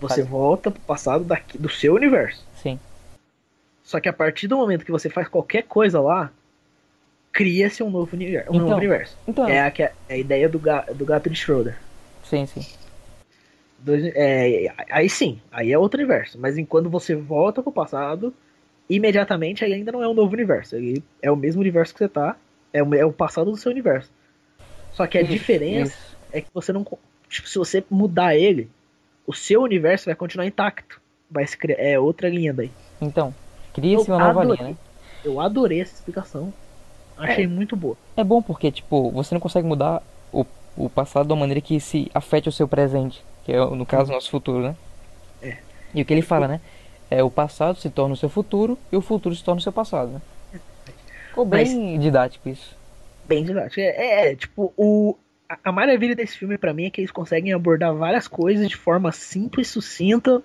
Você 0.00 0.22
volta 0.24 0.70
pro 0.70 0.80
passado 0.80 1.22
daqui, 1.24 1.56
do 1.56 1.68
seu 1.68 1.94
universo. 1.94 2.44
Sim. 2.60 2.78
Só 3.84 4.00
que 4.00 4.08
a 4.08 4.12
partir 4.12 4.48
do 4.48 4.56
momento 4.56 4.84
que 4.84 4.90
você 4.90 5.08
faz 5.08 5.28
qualquer 5.28 5.62
coisa 5.62 6.00
lá, 6.00 6.30
cria-se 7.32 7.82
um 7.84 7.90
novo 7.90 8.16
universo. 8.16 8.50
Um 8.50 8.54
Então, 8.56 8.66
novo 8.66 8.78
universo. 8.78 9.16
Então, 9.28 9.48
É, 9.48 9.60
a, 9.60 9.70
que 9.70 9.82
é 9.84 9.92
a 10.10 10.16
ideia 10.16 10.48
do, 10.48 10.58
ga, 10.58 10.80
do 10.92 11.04
gato 11.04 11.30
de 11.30 11.36
Schroeder. 11.36 11.76
sim, 12.24 12.46
sim. 12.46 12.66
Dois- 13.84 14.12
é, 14.14 14.72
aí 14.90 15.08
sim, 15.10 15.38
aí 15.52 15.70
é 15.70 15.78
outro 15.78 16.00
universo. 16.00 16.38
Mas 16.40 16.56
enquanto 16.56 16.88
você 16.88 17.14
volta 17.14 17.62
pro 17.62 17.70
passado, 17.70 18.32
imediatamente 18.88 19.64
aí 19.64 19.74
ainda 19.74 19.92
não 19.92 20.02
é 20.02 20.08
um 20.08 20.14
novo 20.14 20.32
universo. 20.32 20.74
Aí 20.76 21.02
é 21.20 21.30
o 21.30 21.36
mesmo 21.36 21.60
universo 21.60 21.92
que 21.92 21.98
você 21.98 22.08
tá. 22.08 22.36
É 22.72 22.82
o, 22.82 22.94
é 22.94 23.04
o 23.04 23.12
passado 23.12 23.50
do 23.50 23.56
seu 23.56 23.70
universo. 23.70 24.10
Só 24.92 25.06
que 25.06 25.18
a 25.18 25.22
Isso, 25.22 25.32
diferença 25.32 25.92
isso. 25.92 26.16
é 26.32 26.40
que 26.40 26.48
você 26.52 26.72
não. 26.72 26.84
Tipo, 27.28 27.48
se 27.48 27.58
você 27.58 27.84
mudar 27.90 28.34
ele, 28.36 28.70
o 29.26 29.32
seu 29.32 29.62
universo 29.62 30.06
vai 30.06 30.14
continuar 30.14 30.46
intacto. 30.46 31.00
Vai 31.30 31.46
se 31.46 31.56
criar. 31.56 31.76
É 31.78 31.98
outra 31.98 32.28
linha 32.28 32.52
daí. 32.54 32.70
Então, 33.00 33.34
cria-se 33.74 34.10
uma 34.10 34.18
nova 34.18 34.42
adorei. 34.42 34.56
linha, 34.64 34.70
né? 34.70 34.76
Eu 35.24 35.40
adorei 35.40 35.80
essa 35.80 35.94
explicação. 35.94 36.52
Achei 37.16 37.46
muito 37.46 37.76
boa. 37.76 37.96
É 38.16 38.24
bom 38.24 38.40
porque, 38.42 38.70
tipo, 38.72 39.10
você 39.10 39.34
não 39.34 39.40
consegue 39.40 39.66
mudar 39.66 40.02
o, 40.32 40.44
o 40.76 40.88
passado 40.88 41.26
de 41.26 41.32
uma 41.32 41.40
maneira 41.40 41.60
que 41.60 41.78
se 41.78 42.10
afete 42.14 42.48
o 42.48 42.52
seu 42.52 42.66
presente, 42.66 43.24
que 43.44 43.52
é, 43.52 43.58
no 43.58 43.84
caso, 43.86 44.10
o 44.10 44.14
nosso 44.14 44.30
futuro, 44.30 44.62
né? 44.62 44.76
É. 45.42 45.56
E 45.94 46.02
o 46.02 46.04
que 46.04 46.12
ele 46.12 46.22
fala, 46.22 46.48
né? 46.48 46.60
É 47.10 47.22
o 47.22 47.30
passado 47.30 47.78
se 47.78 47.90
torna 47.90 48.14
o 48.14 48.16
seu 48.16 48.28
futuro 48.28 48.78
e 48.90 48.96
o 48.96 49.00
futuro 49.00 49.34
se 49.34 49.44
torna 49.44 49.60
o 49.60 49.62
seu 49.62 49.72
passado, 49.72 50.10
né? 50.12 50.20
Ficou 51.28 51.44
bem 51.44 51.98
didático 51.98 52.48
isso. 52.48 52.76
Bem 53.26 53.44
didático. 53.44 53.80
É, 53.80 53.84
é, 53.84 54.32
é, 54.32 54.36
tipo, 54.36 54.72
o. 54.76 55.16
a- 55.48 55.58
A 55.64 55.72
maravilha 55.72 56.14
desse 56.14 56.38
filme 56.38 56.56
pra 56.56 56.72
mim 56.72 56.86
é 56.86 56.90
que 56.90 57.00
eles 57.00 57.10
conseguem 57.10 57.52
abordar 57.52 57.94
várias 57.94 58.26
coisas 58.28 58.68
de 58.68 58.76
forma 58.76 59.10
simples, 59.12 59.68
sucinta, 59.68 60.42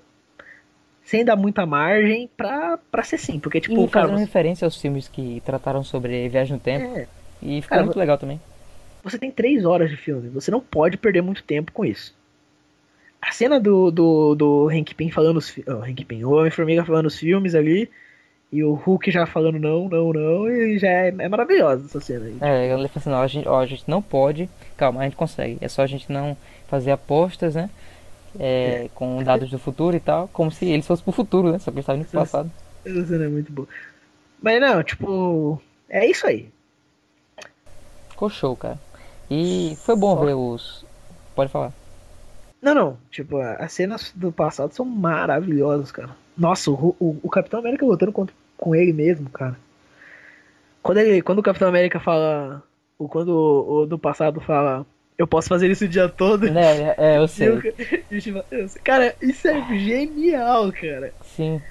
sem 1.03 1.23
dar 1.25 1.35
muita 1.35 1.65
margem 1.65 2.29
pra, 2.35 2.77
pra 2.91 3.03
ser 3.03 3.17
sim. 3.17 3.39
Porque, 3.39 3.59
tipo, 3.61 3.83
e 3.83 3.87
cara, 3.87 4.07
fazendo 4.07 4.17
você, 4.19 4.25
referência 4.25 4.65
aos 4.65 4.79
filmes 4.79 5.07
que 5.07 5.41
trataram 5.45 5.83
sobre 5.83 6.27
viagem 6.29 6.53
no 6.53 6.59
tempo. 6.59 6.95
é, 6.97 7.07
E 7.41 7.61
ficou 7.61 7.75
Cara, 7.75 7.83
muito 7.85 7.97
legal 7.99 8.17
também. 8.17 8.39
você 9.03 9.17
tem 9.17 9.31
três 9.31 9.65
horas 9.65 9.89
de 9.89 9.95
filme. 9.97 10.29
Você 10.29 10.51
não 10.51 10.59
pode 10.59 10.97
perder 10.97 11.21
muito 11.21 11.43
tempo 11.43 11.71
com 11.71 11.85
isso. 11.85 12.13
A 13.21 13.31
cena 13.31 13.59
do, 13.59 13.91
do, 13.91 14.35
do 14.35 14.69
Hank 14.69 14.95
Pym 14.95 15.11
falando 15.11 15.37
os 15.37 15.53
oh, 15.67 15.83
Hank 15.83 16.05
Pym, 16.05 16.23
o 16.23 16.31
Homem-Formiga 16.31 16.85
falando 16.85 17.07
os 17.07 17.17
filmes 17.17 17.53
ali, 17.53 17.89
e 18.51 18.63
o 18.63 18.73
Hulk 18.73 19.11
já 19.11 19.25
falando 19.25 19.59
não, 19.59 19.87
não, 19.87 20.11
não, 20.11 20.49
e 20.49 20.79
já 20.79 20.87
é, 20.87 21.07
é 21.09 21.29
maravilhosa 21.29 21.85
essa 21.85 21.99
cena 21.99 22.25
aí. 22.25 22.37
É, 22.41 22.73
ele 22.73 22.87
falou 22.87 22.91
assim, 22.95 23.09
não, 23.09 23.21
a 23.21 23.27
gente, 23.27 23.47
ó, 23.47 23.59
a 23.59 23.65
gente 23.65 23.83
não 23.87 24.01
pode. 24.01 24.49
Calma, 24.75 25.01
a 25.01 25.03
gente 25.03 25.15
consegue. 25.15 25.57
É 25.61 25.67
só 25.67 25.83
a 25.83 25.87
gente 25.87 26.11
não 26.11 26.35
fazer 26.67 26.91
apostas, 26.91 27.55
né? 27.55 27.69
É, 28.39 28.89
com 28.95 29.23
dados 29.23 29.49
do 29.49 29.59
futuro 29.59 29.95
e 29.95 29.99
tal, 29.99 30.27
como 30.29 30.51
se 30.51 30.65
eles 30.65 30.85
fossem 30.85 31.03
pro 31.03 31.11
futuro, 31.11 31.51
né? 31.51 31.59
Só 31.59 31.71
que 31.71 31.77
eles 31.77 31.83
estavam 31.83 32.03
Sim. 32.03 32.11
passado. 32.11 32.51
Essa 32.85 33.05
cena 33.05 33.25
é 33.25 33.27
muito 33.27 33.51
boa. 33.51 33.67
Mas 34.41 34.61
não, 34.61 34.81
tipo, 34.81 35.61
é 35.89 36.05
isso 36.05 36.25
aí. 36.25 36.49
Ficou 38.09 38.29
show, 38.29 38.55
cara. 38.55 38.79
E 39.29 39.77
foi 39.83 39.95
bom 39.95 40.15
Só- 40.15 40.25
ver 40.25 40.33
os. 40.33 40.85
Pode 41.35 41.51
falar. 41.51 41.73
Não, 42.61 42.73
não, 42.75 42.97
tipo, 43.09 43.37
as 43.37 43.71
cenas 43.71 44.11
do 44.15 44.31
passado 44.31 44.73
são 44.73 44.85
maravilhosas, 44.85 45.91
cara. 45.91 46.09
Nossa, 46.37 46.69
o, 46.71 46.95
o, 46.99 47.17
o 47.23 47.29
Capitão 47.29 47.59
América 47.59 47.85
lutando 47.85 48.11
contra, 48.11 48.35
com 48.57 48.75
ele 48.75 48.91
mesmo, 48.93 49.29
cara. 49.29 49.57
Quando, 50.81 50.97
ele, 50.99 51.21
quando 51.21 51.39
o 51.39 51.43
Capitão 51.43 51.67
América 51.67 51.99
fala. 51.99 52.63
O, 52.97 53.07
quando 53.07 53.29
o, 53.29 53.81
o 53.81 53.85
do 53.85 53.97
passado 53.97 54.41
fala. 54.41 54.85
Eu 55.17 55.27
posso 55.27 55.49
fazer 55.49 55.69
isso 55.69 55.83
o 55.83 55.87
dia 55.87 56.07
todo. 56.07 56.49
Né, 56.49 56.93
é, 56.97 57.17
eu 57.17 57.23
E 57.27 57.27
sei. 57.27 57.47
eu. 58.51 58.69
Cara, 58.83 59.13
isso 59.21 59.47
é 59.47 59.61
genial, 59.77 60.71
cara. 60.71 61.13
Sim. 61.23 61.61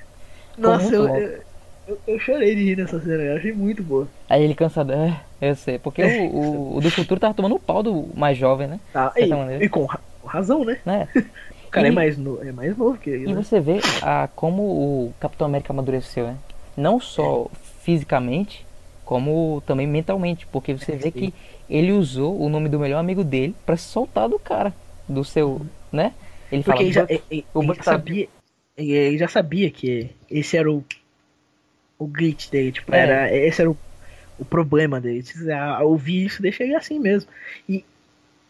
Nossa, 0.58 0.94
eu, 0.94 1.06
eu, 1.08 1.42
eu- 1.88 1.98
eu 2.06 2.18
chorei 2.18 2.54
de 2.54 2.62
rir 2.64 2.76
nessa 2.76 3.00
cena, 3.00 3.22
eu 3.22 3.36
achei 3.36 3.52
muito 3.52 3.82
boa. 3.82 4.06
Aí 4.28 4.42
ele 4.42 4.54
cansado. 4.54 4.92
É, 4.92 5.18
eu 5.40 5.54
sei. 5.54 5.78
Porque 5.78 6.04
o, 6.04 6.08
o, 6.08 6.76
o 6.76 6.80
do 6.82 6.90
futuro 6.90 7.18
tava 7.18 7.32
tomando 7.32 7.54
o 7.54 7.60
pau 7.60 7.82
do 7.82 8.08
mais 8.14 8.36
jovem, 8.36 8.66
né? 8.68 8.78
Tá, 8.92 9.10
e, 9.16 9.64
e 9.64 9.68
com, 9.70 9.86
com 10.28 10.36
razão, 10.36 10.64
né? 10.64 10.78
né? 10.84 11.08
O 11.68 11.70
cara 11.70 11.86
E- 11.86 11.90
é, 11.90 11.92
mais 11.94 12.16
no, 12.16 12.42
é 12.42 12.50
mais 12.50 12.74
novo 12.78 12.96
que 12.96 13.10
ele. 13.10 13.24
E 13.30 13.34
né? 13.34 13.42
você 13.42 13.60
vê 13.60 13.78
a, 14.00 14.26
como 14.34 14.62
o 14.62 15.14
Capitão 15.20 15.46
América 15.46 15.70
amadureceu, 15.70 16.26
né? 16.28 16.38
Não 16.74 16.98
só 16.98 17.50
fisicamente, 17.82 18.64
como 19.04 19.62
também 19.66 19.86
mentalmente. 19.86 20.46
Porque 20.46 20.72
você 20.72 20.92
vê 20.92 21.10
que 21.10 21.34
ele 21.68 21.92
usou 21.92 22.40
o 22.40 22.48
nome 22.48 22.70
do 22.70 22.78
melhor 22.80 22.98
amigo 22.98 23.22
dele 23.22 23.54
pra 23.66 23.76
se 23.76 23.84
soltar 23.84 24.30
do 24.30 24.38
cara. 24.38 24.72
Do 25.06 25.22
seu. 25.24 25.60
né? 25.92 26.14
Ele 26.50 26.62
Porque 26.62 26.70
fala. 26.78 26.82
ele 26.84 26.92
já, 26.92 27.02
"Buck, 27.02 27.22
ele- 27.30 27.44
ele 27.54 27.74
já 27.76 27.82
sabia. 27.82 28.28
Ele 28.78 29.18
já 29.18 29.28
sabia 29.28 29.70
que 29.70 30.10
esse 30.30 30.56
era 30.56 30.72
o. 30.72 30.82
O 31.98 32.06
glitch 32.06 32.48
dele, 32.48 32.72
tipo, 32.72 32.94
É. 32.94 32.98
era, 33.00 33.36
esse 33.36 33.60
era 33.60 33.70
o, 33.70 33.76
o 34.38 34.44
problema 34.44 34.98
dele. 35.00 35.22
Se 35.22 35.52
a- 35.52 35.76
a 35.76 35.82
ouvir 35.82 36.24
isso 36.24 36.40
deixa 36.40 36.64
ele 36.64 36.74
assim 36.76 36.98
mesmo. 36.98 37.28
E, 37.68 37.84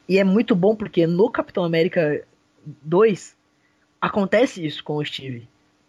e 0.08 0.18
é 0.18 0.24
muito 0.24 0.54
bom 0.54 0.74
porque 0.74 1.06
no 1.06 1.30
Capitão 1.30 1.64
América 1.64 2.22
2 2.82 3.36
acontece 4.00 4.64
isso 4.64 4.82
com 4.84 4.96
o 4.96 5.04
Steve. 5.04 5.48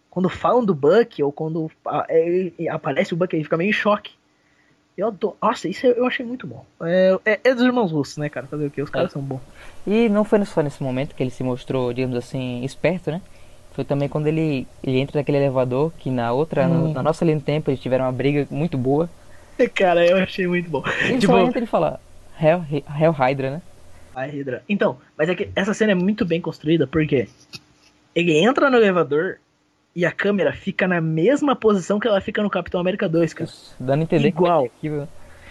Quando 0.09 0.27
falam 0.29 0.65
do 0.65 0.73
Buck, 0.73 1.21
ou 1.23 1.31
quando 1.31 1.69
ele- 2.09 2.53
aparece 2.69 3.13
o 3.13 3.17
Buck, 3.17 3.33
ele 3.35 3.43
fica 3.43 3.57
meio 3.57 3.69
em 3.69 3.73
choque. 3.73 4.11
Eu 4.97 5.07
adoro. 5.07 5.37
Nossa, 5.41 5.67
isso 5.69 5.85
eu 5.85 6.05
achei 6.05 6.25
muito 6.25 6.45
bom. 6.45 6.65
É, 6.81 7.17
é, 7.25 7.39
é 7.43 7.55
dos 7.55 7.63
irmãos 7.63 7.91
russos, 7.91 8.17
né, 8.17 8.27
cara? 8.27 8.47
Fazer 8.47 8.65
o 8.65 8.71
quê? 8.71 8.81
Os 8.81 8.89
caras 8.89 9.11
são 9.11 9.21
bons. 9.21 9.39
E 9.87 10.09
não 10.09 10.25
foi 10.25 10.43
só 10.45 10.61
nesse 10.61 10.83
momento 10.83 11.15
que 11.15 11.23
ele 11.23 11.29
se 11.29 11.43
mostrou, 11.43 11.93
digamos 11.93 12.17
assim, 12.17 12.63
esperto, 12.65 13.09
né? 13.11 13.21
Foi 13.71 13.85
também 13.85 14.09
quando 14.09 14.27
ele, 14.27 14.67
ele 14.83 14.99
entra 14.99 15.19
naquele 15.19 15.37
elevador, 15.37 15.93
que 15.97 16.09
na 16.09 16.33
outra, 16.33 16.67
Hum. 16.67 16.91
na 16.91 17.01
nossa 17.01 17.23
linha 17.23 17.37
do 17.37 17.43
tempo, 17.43 17.69
eles 17.69 17.79
tiveram 17.79 18.03
uma 18.05 18.11
briga 18.11 18.45
muito 18.51 18.77
boa. 18.77 19.09
Cara, 19.73 20.05
eu 20.05 20.17
achei 20.17 20.45
muito 20.47 20.69
bom. 20.69 20.83
E 20.85 21.11
ele 21.11 21.19
Tipo, 21.19 21.33
só 21.33 21.39
entra 21.39 21.63
e 21.63 21.67
fala, 21.67 22.01
Hell, 22.41 22.65
Hell 22.99 23.11
Hydra, 23.13 23.51
né? 23.51 23.61
A 24.21 24.25
Hydra. 24.25 24.63
Então, 24.67 24.97
mas 25.17 25.29
é 25.29 25.35
que 25.35 25.49
essa 25.55 25.73
cena 25.73 25.91
é 25.91 25.95
muito 25.95 26.25
bem 26.25 26.41
construída 26.41 26.85
porque 26.87 27.27
ele 28.15 28.37
entra 28.37 28.69
no 28.69 28.77
elevador 28.77 29.39
e 29.95 30.05
a 30.05 30.11
câmera 30.11 30.53
fica 30.53 30.87
na 30.87 31.01
mesma 31.01 31.55
posição 31.55 31.99
que 31.99 32.07
ela 32.07 32.21
fica 32.21 32.41
no 32.41 32.49
Capitão 32.49 32.79
América 32.79 33.09
2, 33.09 33.33
cara. 33.33 33.49
Isso, 33.49 33.75
Dando 33.79 34.01
a 34.01 34.03
entender 34.03 34.27
Igual. 34.27 34.69
que 34.79 34.87
é. 34.87 35.07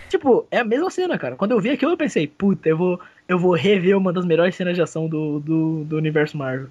Tipo, 0.09 0.47
é 0.51 0.59
a 0.59 0.64
mesma 0.64 0.91
cena, 0.91 1.19
cara. 1.19 1.37
Quando 1.37 1.51
eu 1.53 1.61
vi 1.61 1.71
aquilo, 1.71 1.93
eu 1.93 1.97
pensei, 1.97 2.27
puta, 2.27 2.69
eu 2.69 2.77
vou, 2.77 3.01
eu 3.29 3.39
vou 3.39 3.55
rever 3.55 3.97
uma 3.97 4.12
das 4.12 4.25
melhores 4.25 4.55
cenas 4.55 4.75
de 4.75 4.81
ação 4.81 5.07
do, 5.07 5.39
do, 5.41 5.85
do 5.85 5.97
universo 5.97 6.37
Marvel. 6.37 6.69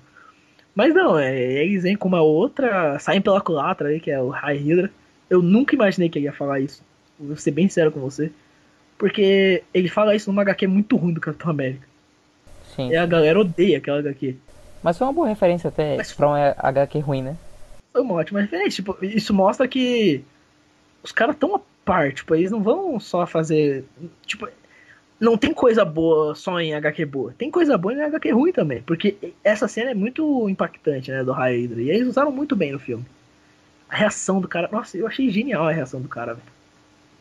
Mas 0.73 0.93
não, 0.93 1.17
é, 1.17 1.63
eles 1.63 1.83
vêm 1.83 1.95
com 1.95 2.07
uma 2.07 2.21
outra, 2.21 2.97
saem 2.99 3.21
pela 3.21 3.41
culatra 3.41 3.89
aí, 3.89 3.99
que 3.99 4.11
é 4.11 4.21
o 4.21 4.29
High 4.29 4.57
Hydra. 4.57 4.91
Eu 5.29 5.41
nunca 5.41 5.75
imaginei 5.75 6.09
que 6.09 6.17
ele 6.17 6.25
ia 6.25 6.33
falar 6.33 6.59
isso. 6.59 6.83
Vou 7.19 7.35
ser 7.35 7.51
bem 7.51 7.67
sério 7.67 7.91
com 7.91 7.99
você. 7.99 8.31
Porque 8.97 9.63
ele 9.73 9.87
fala 9.87 10.15
isso 10.15 10.29
numa 10.31 10.41
HQ 10.41 10.67
muito 10.67 10.95
ruim 10.95 11.13
do 11.13 11.21
Capitão 11.21 11.51
América. 11.51 11.87
Sim. 12.75 12.89
E 12.89 12.95
a 12.95 13.05
galera 13.05 13.39
odeia 13.39 13.77
aquela 13.77 13.99
HQ. 13.99 14.35
Mas 14.81 14.97
foi 14.97 15.07
uma 15.07 15.13
boa 15.13 15.27
referência 15.27 15.67
até 15.67 15.97
Mas- 15.97 16.13
pra 16.13 16.27
um 16.29 16.33
HQ 16.33 16.99
ruim, 16.99 17.21
né? 17.21 17.35
Foi 17.91 18.01
uma 18.01 18.15
ótima 18.15 18.41
referência. 18.41 18.83
Tipo, 18.83 18.97
isso 19.03 19.33
mostra 19.33 19.67
que 19.67 20.23
os 21.03 21.11
caras 21.11 21.35
estão 21.35 21.55
a 21.55 21.59
par. 21.85 22.11
Tipo, 22.13 22.35
eles 22.35 22.51
não 22.51 22.61
vão 22.61 22.99
só 22.99 23.25
fazer. 23.25 23.85
Tipo, 24.25 24.47
não 25.19 25.35
tem 25.37 25.53
coisa 25.53 25.83
boa 25.83 26.35
só 26.35 26.59
em 26.59 26.73
HQ 26.75 27.05
boa. 27.05 27.33
Tem 27.37 27.49
coisa 27.49 27.77
boa 27.77 27.93
em 27.93 28.01
HQ 28.01 28.31
ruim 28.31 28.51
também. 28.51 28.81
Porque 28.81 29.33
essa 29.43 29.67
cena 29.67 29.91
é 29.91 29.95
muito 29.95 30.47
impactante, 30.49 31.09
né? 31.11 31.23
Do 31.23 31.31
Hydra. 31.31 31.81
E 31.81 31.89
eles 31.89 32.07
usaram 32.07 32.31
muito 32.31 32.55
bem 32.55 32.71
no 32.71 32.79
filme. 32.79 33.05
A 33.89 33.95
reação 33.95 34.39
do 34.41 34.47
cara. 34.47 34.69
Nossa, 34.71 34.97
eu 34.97 35.07
achei 35.07 35.29
genial 35.29 35.65
a 35.67 35.71
reação 35.71 35.99
do 36.01 36.07
cara, 36.07 36.33
velho. 36.33 36.56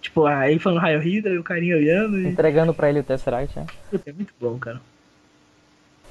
Tipo, 0.06 0.24
aí 0.24 0.56
falando 0.60 0.80
Raio 0.80 1.00
Hydra 1.00 1.32
e 1.32 1.38
o 1.38 1.42
carinha 1.42 1.76
olhando. 1.76 2.18
E... 2.20 2.28
Entregando 2.28 2.72
pra 2.72 2.88
ele 2.88 3.00
o 3.00 3.02
Tesseract, 3.02 3.58
né? 3.58 3.66
Puta, 3.90 4.08
é 4.08 4.12
muito 4.12 4.32
bom, 4.40 4.56
cara. 4.56 4.80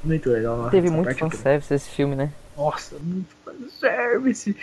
Muito 0.03 0.29
legal. 0.29 0.57
nossa, 0.57 0.71
Teve 0.71 0.89
muito 0.89 1.09
é 1.09 1.13
fanservice 1.13 1.73
esse 1.73 1.89
filme, 1.89 2.13
né? 2.15 2.29
Nossa, 2.57 2.97
muito 2.99 3.33
fanservice. 3.43 4.55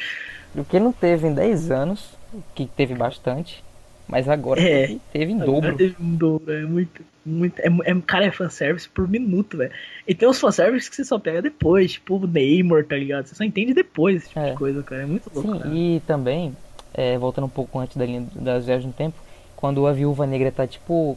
O 0.55 0.65
que 0.65 0.79
não 0.79 0.93
teve 0.93 1.27
em 1.27 1.35
10 1.35 1.71
anos, 1.71 2.11
que 2.55 2.67
teve 2.67 2.95
bastante, 2.95 3.65
mas 4.07 4.29
agora 4.29 4.61
É. 4.61 4.87
teve, 4.87 5.01
teve 5.13 5.33
em 5.33 5.39
dobro. 5.39 5.77
teve 5.77 5.97
um 5.99 6.15
dobro, 6.15 6.53
é 6.53 6.63
muito. 6.63 7.03
muito 7.25 7.59
é, 7.59 7.69
é, 7.91 8.01
cara, 8.07 8.27
é 8.27 8.31
fanservice 8.31 8.87
por 8.89 9.09
minuto, 9.09 9.57
velho. 9.57 9.73
E 10.07 10.15
tem 10.15 10.29
uns 10.29 10.39
fanservice 10.39 10.91
que 10.91 10.97
você 10.97 11.05
só 11.07 11.19
pega 11.19 11.41
depois, 11.41 11.93
tipo 11.93 12.17
o 12.17 12.27
Neymar, 12.27 12.85
tá 12.85 12.97
ligado? 12.97 13.27
Você 13.27 13.35
só 13.35 13.43
entende 13.45 13.73
depois 13.73 14.17
esse 14.17 14.29
tipo 14.29 14.41
É. 14.41 14.51
de 14.51 14.57
coisa, 14.59 14.83
cara. 14.83 15.03
É 15.03 15.07
muito 15.07 15.31
louco, 15.35 15.53
Sim, 15.53 15.59
cara. 15.59 15.75
e 15.75 16.01
também, 16.07 16.55
é, 16.95 17.17
voltando 17.19 17.45
um 17.47 17.51
pouco 17.51 17.79
antes 17.79 17.97
da 17.97 18.05
linha 18.05 18.27
das 18.35 18.65
viagens 18.67 18.87
no 18.87 18.93
tempo, 18.93 19.17
quando 19.57 19.87
a 19.87 19.93
viúva 19.93 20.27
negra 20.27 20.51
tá 20.53 20.67
tipo, 20.67 21.17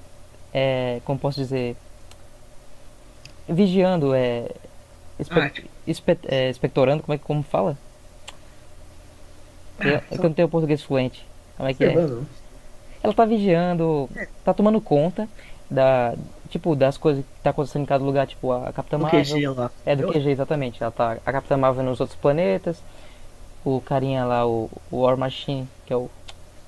é, 0.54 1.00
como 1.06 1.20
posso 1.20 1.40
dizer, 1.40 1.76
vigiando, 3.48 4.14
é, 4.14 4.50
espe- 5.20 5.40
Ah, 5.40 5.50
tipo- 5.50 5.70
espe- 5.86 6.20
é, 6.28 6.50
expectorando, 6.50 7.04
como 7.04 7.14
é 7.14 7.18
que 7.18 7.24
como 7.24 7.44
fala? 7.44 7.78
É, 9.80 9.90
é 9.90 10.00
que 10.00 10.18
eu 10.20 10.24
não 10.24 10.34
tenho 10.34 10.48
português 10.50 10.82
fluente. 10.82 11.26
Como 11.58 11.68
é 11.70 11.74
que 11.74 11.84
é? 11.84 11.90
Observando. 11.90 12.26
Ela 13.04 13.14
tá 13.14 13.26
vigiando, 13.26 14.10
tá 14.44 14.54
tomando 14.54 14.82
conta 14.82 15.28
da, 15.70 16.16
tipo, 16.50 16.76
das 16.76 16.98
coisas 16.98 17.24
que 17.24 17.42
tá 17.44 17.50
acontecendo 17.52 17.84
em 17.84 17.86
cada 17.86 18.04
lugar, 18.04 18.26
tipo, 18.26 18.52
a 18.52 18.72
Capitã 18.74 18.98
Marvel. 18.98 19.24
QG 19.24 19.48
lá. 19.50 19.72
É, 19.86 19.96
do 19.96 20.04
Eu- 20.04 20.12
QG, 20.14 20.30
exatamente. 20.32 20.82
Ela 20.82 20.92
tá, 20.92 21.18
a 21.26 21.32
Capitã 21.32 21.58
Marvel 21.58 21.84
nos 21.84 22.00
outros 22.00 22.18
planetas, 22.20 22.82
o 23.66 23.82
carinha 23.82 24.24
lá, 24.24 24.48
o, 24.48 24.70
o 24.92 25.02
War 25.02 25.18
Machine, 25.18 25.68
que 25.86 25.92
é 25.92 25.96
o 25.96 26.10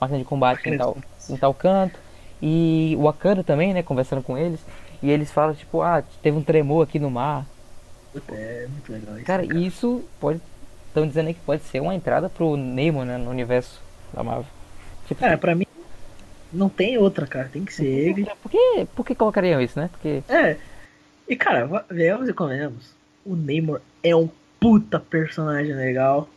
máquina 0.02 0.20
de 0.20 0.26
combate 0.26 0.68
em 0.70 0.78
tal, 0.78 0.98
em 1.30 1.38
tal 1.38 1.54
canto, 1.54 2.00
e 2.42 2.96
o 2.98 3.04
Wakanda 3.04 3.44
também, 3.44 3.74
né, 3.74 3.82
conversando 3.84 4.22
com 4.22 4.38
eles, 4.38 4.60
e 5.02 5.10
eles 5.10 5.32
falam, 5.32 5.54
tipo, 5.54 5.82
ah, 5.82 6.04
teve 6.22 6.38
um 6.38 6.44
tremor 6.44 6.84
aqui 6.84 7.00
no 7.00 7.10
mar. 7.10 7.46
É 8.30 8.68
muito 8.70 8.92
legal 8.92 9.16
isso. 9.16 9.26
Cara, 9.26 9.46
isso 9.46 10.04
pode, 10.20 10.42
estão 10.88 11.08
dizendo 11.08 11.28
aí 11.28 11.34
que 11.34 11.40
pode 11.42 11.62
ser 11.64 11.80
uma 11.80 11.94
entrada 11.94 12.30
pro 12.30 12.58
Nemo, 12.58 13.06
né, 13.06 13.18
no 13.18 13.30
universo 13.30 13.80
da 14.14 14.24
Marvel. 14.24 14.46
Tipo, 15.08 15.22
Cara, 15.22 15.38
pra 15.38 15.56
mim, 15.56 15.66
não 16.52 16.70
tem 16.70 16.98
outra, 16.98 17.26
cara. 17.28 17.50
Tem 17.52 17.64
que 17.64 17.74
ser 17.74 17.86
ele. 17.86 18.28
por 18.42 18.50
que, 18.50 18.88
por 18.96 19.06
que 19.06 19.16
colocariam 19.16 19.62
isso, 19.62 19.80
né? 19.80 19.90
Porque 19.92 20.24
É. 20.28 20.58
E, 21.28 21.36
cara, 21.36 21.86
venhamos 21.90 22.30
e 22.30 22.34
convenhamos. 22.34 22.96
O 23.26 23.36
Neymar 23.36 23.82
é 24.02 24.16
um 24.16 24.30
puta 24.60 25.00
personagem 25.00 25.74
legal. 25.74 26.28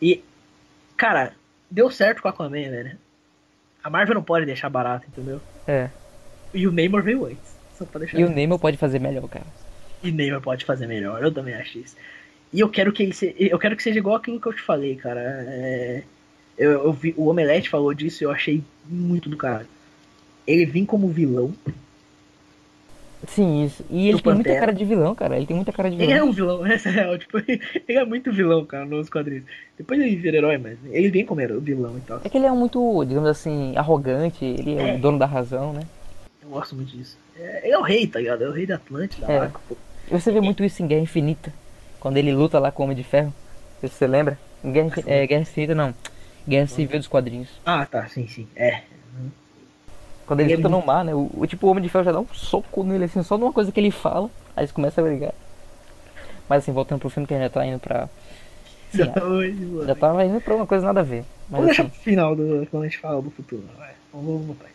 E, 0.00 0.22
cara, 0.96 1.34
deu 1.70 1.90
certo 1.90 2.22
com 2.22 2.28
a 2.28 2.30
Aquaman, 2.30 2.70
velho. 2.70 2.98
A 3.82 3.90
Marvel 3.90 4.14
não 4.14 4.22
pode 4.22 4.46
deixar 4.46 4.68
barato, 4.68 5.06
entendeu? 5.08 5.40
É. 5.66 5.88
E 6.52 6.66
o 6.66 6.72
Neymar 6.72 7.02
veio 7.02 7.26
antes. 7.26 7.56
Só 7.76 7.84
pra 7.84 8.00
deixar 8.00 8.18
E 8.18 8.24
o 8.24 8.28
Nemo 8.30 8.58
pode 8.58 8.76
fazer 8.76 8.98
melhor, 8.98 9.28
cara. 9.28 9.46
E 10.02 10.10
Neymar 10.10 10.40
pode 10.40 10.64
fazer 10.64 10.86
melhor, 10.86 11.22
eu 11.22 11.32
também 11.32 11.54
acho 11.54 11.78
isso. 11.78 11.96
E 12.52 12.60
eu 12.60 12.68
quero 12.68 12.92
que 12.92 13.02
ele 13.02 13.12
se... 13.12 13.34
eu 13.38 13.58
quero 13.58 13.76
que 13.76 13.82
seja 13.82 13.98
igual 13.98 14.16
aquilo 14.16 14.40
que 14.40 14.46
eu 14.46 14.52
te 14.52 14.62
falei, 14.62 14.96
cara. 14.96 15.20
É, 15.20 16.02
Eu, 16.56 16.72
eu 16.84 16.92
vi, 16.92 17.14
o 17.16 17.28
Omelete 17.28 17.68
falou 17.68 17.94
disso 17.94 18.22
e 18.22 18.24
eu 18.24 18.30
achei 18.32 18.62
muito 18.84 19.28
do 19.28 19.36
caralho. 19.36 19.68
Ele 20.46 20.66
vim 20.66 20.84
como 20.84 21.08
vilão. 21.08 21.54
Sim, 23.26 23.64
isso. 23.64 23.84
E 23.90 24.08
ele 24.08 24.20
tem 24.22 24.32
muita 24.34 24.54
cara 24.58 24.72
de 24.72 24.84
vilão, 24.84 25.14
cara. 25.14 25.36
Ele 25.36 25.46
tem 25.46 25.56
muita 25.56 25.72
cara 25.72 25.90
de 25.90 25.96
Ele 25.96 26.04
é 26.12 26.14
vilão. 26.14 26.28
um 26.28 26.32
vilão, 26.32 26.64
essa 26.66 26.88
é 26.88 26.92
real. 26.92 27.18
Tipo, 27.18 27.38
ele 27.38 27.60
é 27.88 28.04
muito 28.04 28.32
vilão, 28.32 28.64
cara, 28.64 28.84
nos 28.86 29.10
quadrinhos. 29.10 29.44
Depois 29.76 30.00
ele 30.00 30.14
vira 30.16 30.36
herói, 30.36 30.56
mas 30.58 30.78
ele 30.90 31.10
vem 31.10 31.24
como 31.26 31.40
hero- 31.40 31.60
vilão 31.60 31.96
e 31.98 32.00
tal. 32.02 32.20
É 32.24 32.28
que 32.28 32.38
ele 32.38 32.46
é 32.46 32.50
muito, 32.52 33.04
digamos 33.04 33.28
assim, 33.28 33.76
arrogante. 33.76 34.44
Ele 34.44 34.76
é, 34.76 34.90
É. 34.90 34.94
o 34.94 34.98
dono 35.00 35.18
da 35.18 35.26
razão, 35.26 35.72
né? 35.72 35.80
Eu 36.42 36.50
gosto 36.50 36.76
muito 36.76 36.96
disso. 36.96 37.18
É, 37.38 37.62
ele 37.64 37.72
é 37.74 37.78
o 37.78 37.82
rei, 37.82 38.06
tá 38.06 38.18
ligado? 38.20 38.42
É 38.44 38.48
o 38.48 38.52
rei 38.52 38.66
da 38.66 38.76
Atlântida. 38.76 39.26
É. 39.30 39.38
lá, 39.40 39.52
você 40.10 40.30
vê 40.32 40.40
muito 40.40 40.62
isso 40.64 40.82
em 40.82 40.86
Guerra 40.86 41.02
Infinita. 41.02 41.52
Quando 42.00 42.16
ele 42.16 42.32
luta 42.32 42.58
lá 42.60 42.70
com 42.70 42.82
o 42.82 42.84
Homem 42.84 42.96
de 42.96 43.02
Ferro. 43.02 43.26
Não 43.74 43.80
sei 43.80 43.88
se 43.88 43.96
você 43.96 44.06
lembra? 44.06 44.38
Em 44.64 44.70
Guerra, 44.72 44.86
Infin- 44.88 45.04
é, 45.06 45.26
Guerra 45.26 45.42
Infinita, 45.42 45.74
não. 45.74 45.94
Guerra 46.48 46.66
Civil 46.68 46.98
dos 46.98 47.08
quadrinhos. 47.08 47.48
Ah, 47.66 47.84
tá, 47.84 48.06
sim, 48.08 48.26
sim. 48.28 48.46
É. 48.56 48.82
Quando 50.28 50.40
ele 50.40 50.52
Ele 50.52 50.64
é 50.64 50.68
no 50.68 50.84
mar, 50.86 51.04
né? 51.04 51.14
O, 51.14 51.28
o 51.34 51.46
tipo, 51.46 51.66
o 51.66 51.70
Homem 51.70 51.82
de 51.82 51.88
Ferro 51.88 52.04
já 52.04 52.12
dá 52.12 52.20
um 52.20 52.26
soco 52.32 52.84
nele, 52.84 53.04
assim, 53.04 53.22
só 53.24 53.36
de 53.36 53.42
uma 53.42 53.52
coisa 53.52 53.72
que 53.72 53.80
ele 53.80 53.90
fala. 53.90 54.30
Aí 54.56 54.62
eles 54.62 54.72
começam 54.72 55.04
a 55.04 55.08
brigar. 55.08 55.34
Mas 56.48 56.62
assim, 56.62 56.72
voltando 56.72 57.00
pro 57.00 57.10
filme 57.10 57.26
que 57.26 57.34
a 57.34 57.38
gente 57.38 57.44
já 57.46 57.50
tá 57.50 57.66
indo 57.66 57.78
pra. 57.80 58.08
Sim, 58.90 59.02
Oi, 59.22 59.52
mano. 59.52 59.86
já 59.86 59.94
tava 59.94 60.24
indo 60.24 60.40
pra 60.40 60.54
uma 60.54 60.66
coisa 60.66 60.86
nada 60.86 61.00
a 61.00 61.02
ver. 61.02 61.24
Mas 61.50 61.60
Vamos 61.60 61.66
deixar 61.66 61.82
assim, 61.82 61.90
pro 61.90 62.00
final 62.00 62.36
do, 62.36 62.66
quando 62.70 62.84
a 62.84 62.86
gente 62.86 62.98
fala 62.98 63.20
do 63.22 63.30
futuro. 63.30 63.64
Vai. 63.76 63.92
Vamos, 64.12 64.46
botar 64.46 64.66
aí. 64.66 64.72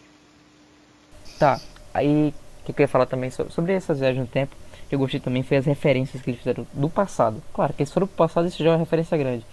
Tá, 1.39 1.59
aí 1.93 2.33
o 2.67 2.73
que 2.73 2.81
eu 2.81 2.83
ia 2.83 2.87
falar 2.87 3.05
também 3.05 3.29
so- 3.29 3.49
sobre 3.49 3.73
essas 3.73 3.99
viagens 3.99 4.21
no 4.21 4.27
tempo, 4.27 4.55
que 4.87 4.95
eu 4.95 4.99
gostei 4.99 5.19
também 5.19 5.43
foi 5.43 5.57
as 5.57 5.65
referências 5.65 6.21
que 6.21 6.29
eles 6.29 6.39
fizeram 6.39 6.65
do 6.73 6.89
passado. 6.89 7.41
Claro 7.53 7.73
que 7.73 7.81
eles 7.81 7.91
foram 7.91 8.07
pro 8.07 8.15
passado, 8.17 8.47
isso 8.47 8.63
já 8.63 8.69
é 8.69 8.73
uma 8.73 8.79
referência 8.79 9.17
grande. 9.17 9.45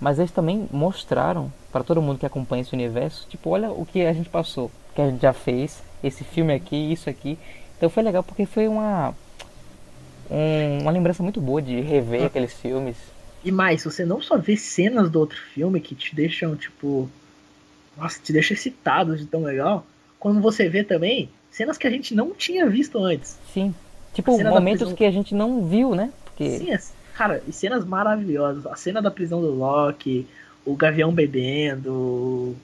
Mas 0.00 0.18
eles 0.18 0.30
também 0.30 0.68
mostraram 0.72 1.52
para 1.72 1.84
todo 1.84 2.00
mundo 2.02 2.18
que 2.18 2.26
acompanha 2.26 2.62
esse 2.62 2.72
universo, 2.74 3.26
tipo, 3.28 3.50
olha 3.50 3.70
o 3.70 3.84
que 3.84 4.02
a 4.04 4.12
gente 4.12 4.28
passou, 4.28 4.70
que 4.94 5.00
a 5.00 5.10
gente 5.10 5.20
já 5.22 5.32
fez, 5.32 5.82
esse 6.02 6.22
filme 6.24 6.52
aqui, 6.52 6.76
isso 6.92 7.08
aqui. 7.10 7.38
Então 7.76 7.88
foi 7.90 8.02
legal 8.02 8.22
porque 8.22 8.46
foi 8.46 8.68
uma 8.68 9.14
um- 10.30 10.80
uma 10.82 10.90
lembrança 10.90 11.22
muito 11.22 11.40
boa 11.40 11.60
de 11.60 11.80
rever 11.80 12.24
aqueles 12.24 12.52
filmes. 12.54 12.96
E 13.44 13.52
mais, 13.52 13.84
você 13.84 14.04
não 14.04 14.22
só 14.22 14.38
vê 14.38 14.56
cenas 14.56 15.10
do 15.10 15.20
outro 15.20 15.38
filme 15.38 15.80
que 15.80 15.94
te 15.94 16.14
deixam, 16.14 16.56
tipo. 16.56 17.08
Nossa, 17.96 18.18
te 18.20 18.32
deixa 18.32 18.54
excitado 18.54 19.16
de 19.16 19.26
tão 19.26 19.42
legal. 19.42 19.84
Quando 20.18 20.40
você 20.40 20.68
vê 20.68 20.82
também 20.82 21.28
cenas 21.50 21.76
que 21.76 21.86
a 21.86 21.90
gente 21.90 22.14
não 22.14 22.30
tinha 22.32 22.66
visto 22.68 22.98
antes. 22.98 23.36
Sim. 23.52 23.74
Tipo, 24.14 24.38
momentos 24.42 24.78
prisão- 24.80 24.96
que 24.96 25.04
a 25.04 25.10
gente 25.10 25.34
não 25.34 25.64
viu, 25.66 25.94
né? 25.94 26.10
Porque 26.24 26.58
Sim, 26.58 26.72
as- 26.72 26.92
cara, 27.16 27.42
e 27.46 27.52
cenas 27.52 27.84
maravilhosas. 27.84 28.66
A 28.66 28.76
cena 28.76 29.00
da 29.02 29.10
prisão 29.10 29.40
do 29.40 29.50
Loki, 29.54 30.26
o 30.64 30.74
Gavião 30.74 31.12
bebendo, 31.12 32.56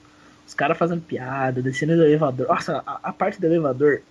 os 0.47 0.53
caras 0.53 0.77
fazendo 0.77 1.01
piada, 1.01 1.61
descendo 1.61 1.95
do 1.95 2.03
elevador. 2.03 2.47
Nossa, 2.47 2.83
a, 2.85 2.99
a 3.03 3.13
parte 3.13 3.39
do 3.39 3.45
elevador 3.45 4.01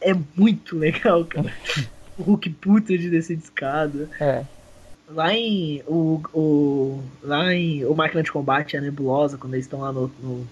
é 0.00 0.14
muito 0.36 0.76
legal, 0.78 1.24
cara. 1.24 1.52
o 2.18 2.22
Hulk 2.22 2.50
puta 2.50 2.96
de 2.96 3.10
descer 3.10 3.36
de 3.36 3.44
escada. 3.44 4.08
é, 4.20 4.44
Lá 5.10 5.32
em 5.32 5.82
o, 5.86 6.20
o 6.34 7.02
lá 7.22 7.52
em 7.54 7.82
o 7.86 7.94
máquina 7.94 8.22
de 8.22 8.30
combate 8.30 8.76
a 8.76 8.80
nebulosa 8.80 9.38
quando 9.38 9.54
eles 9.54 9.64
estão 9.64 9.80
lá 9.80 9.90
no, 9.90 10.10
no, 10.22 10.46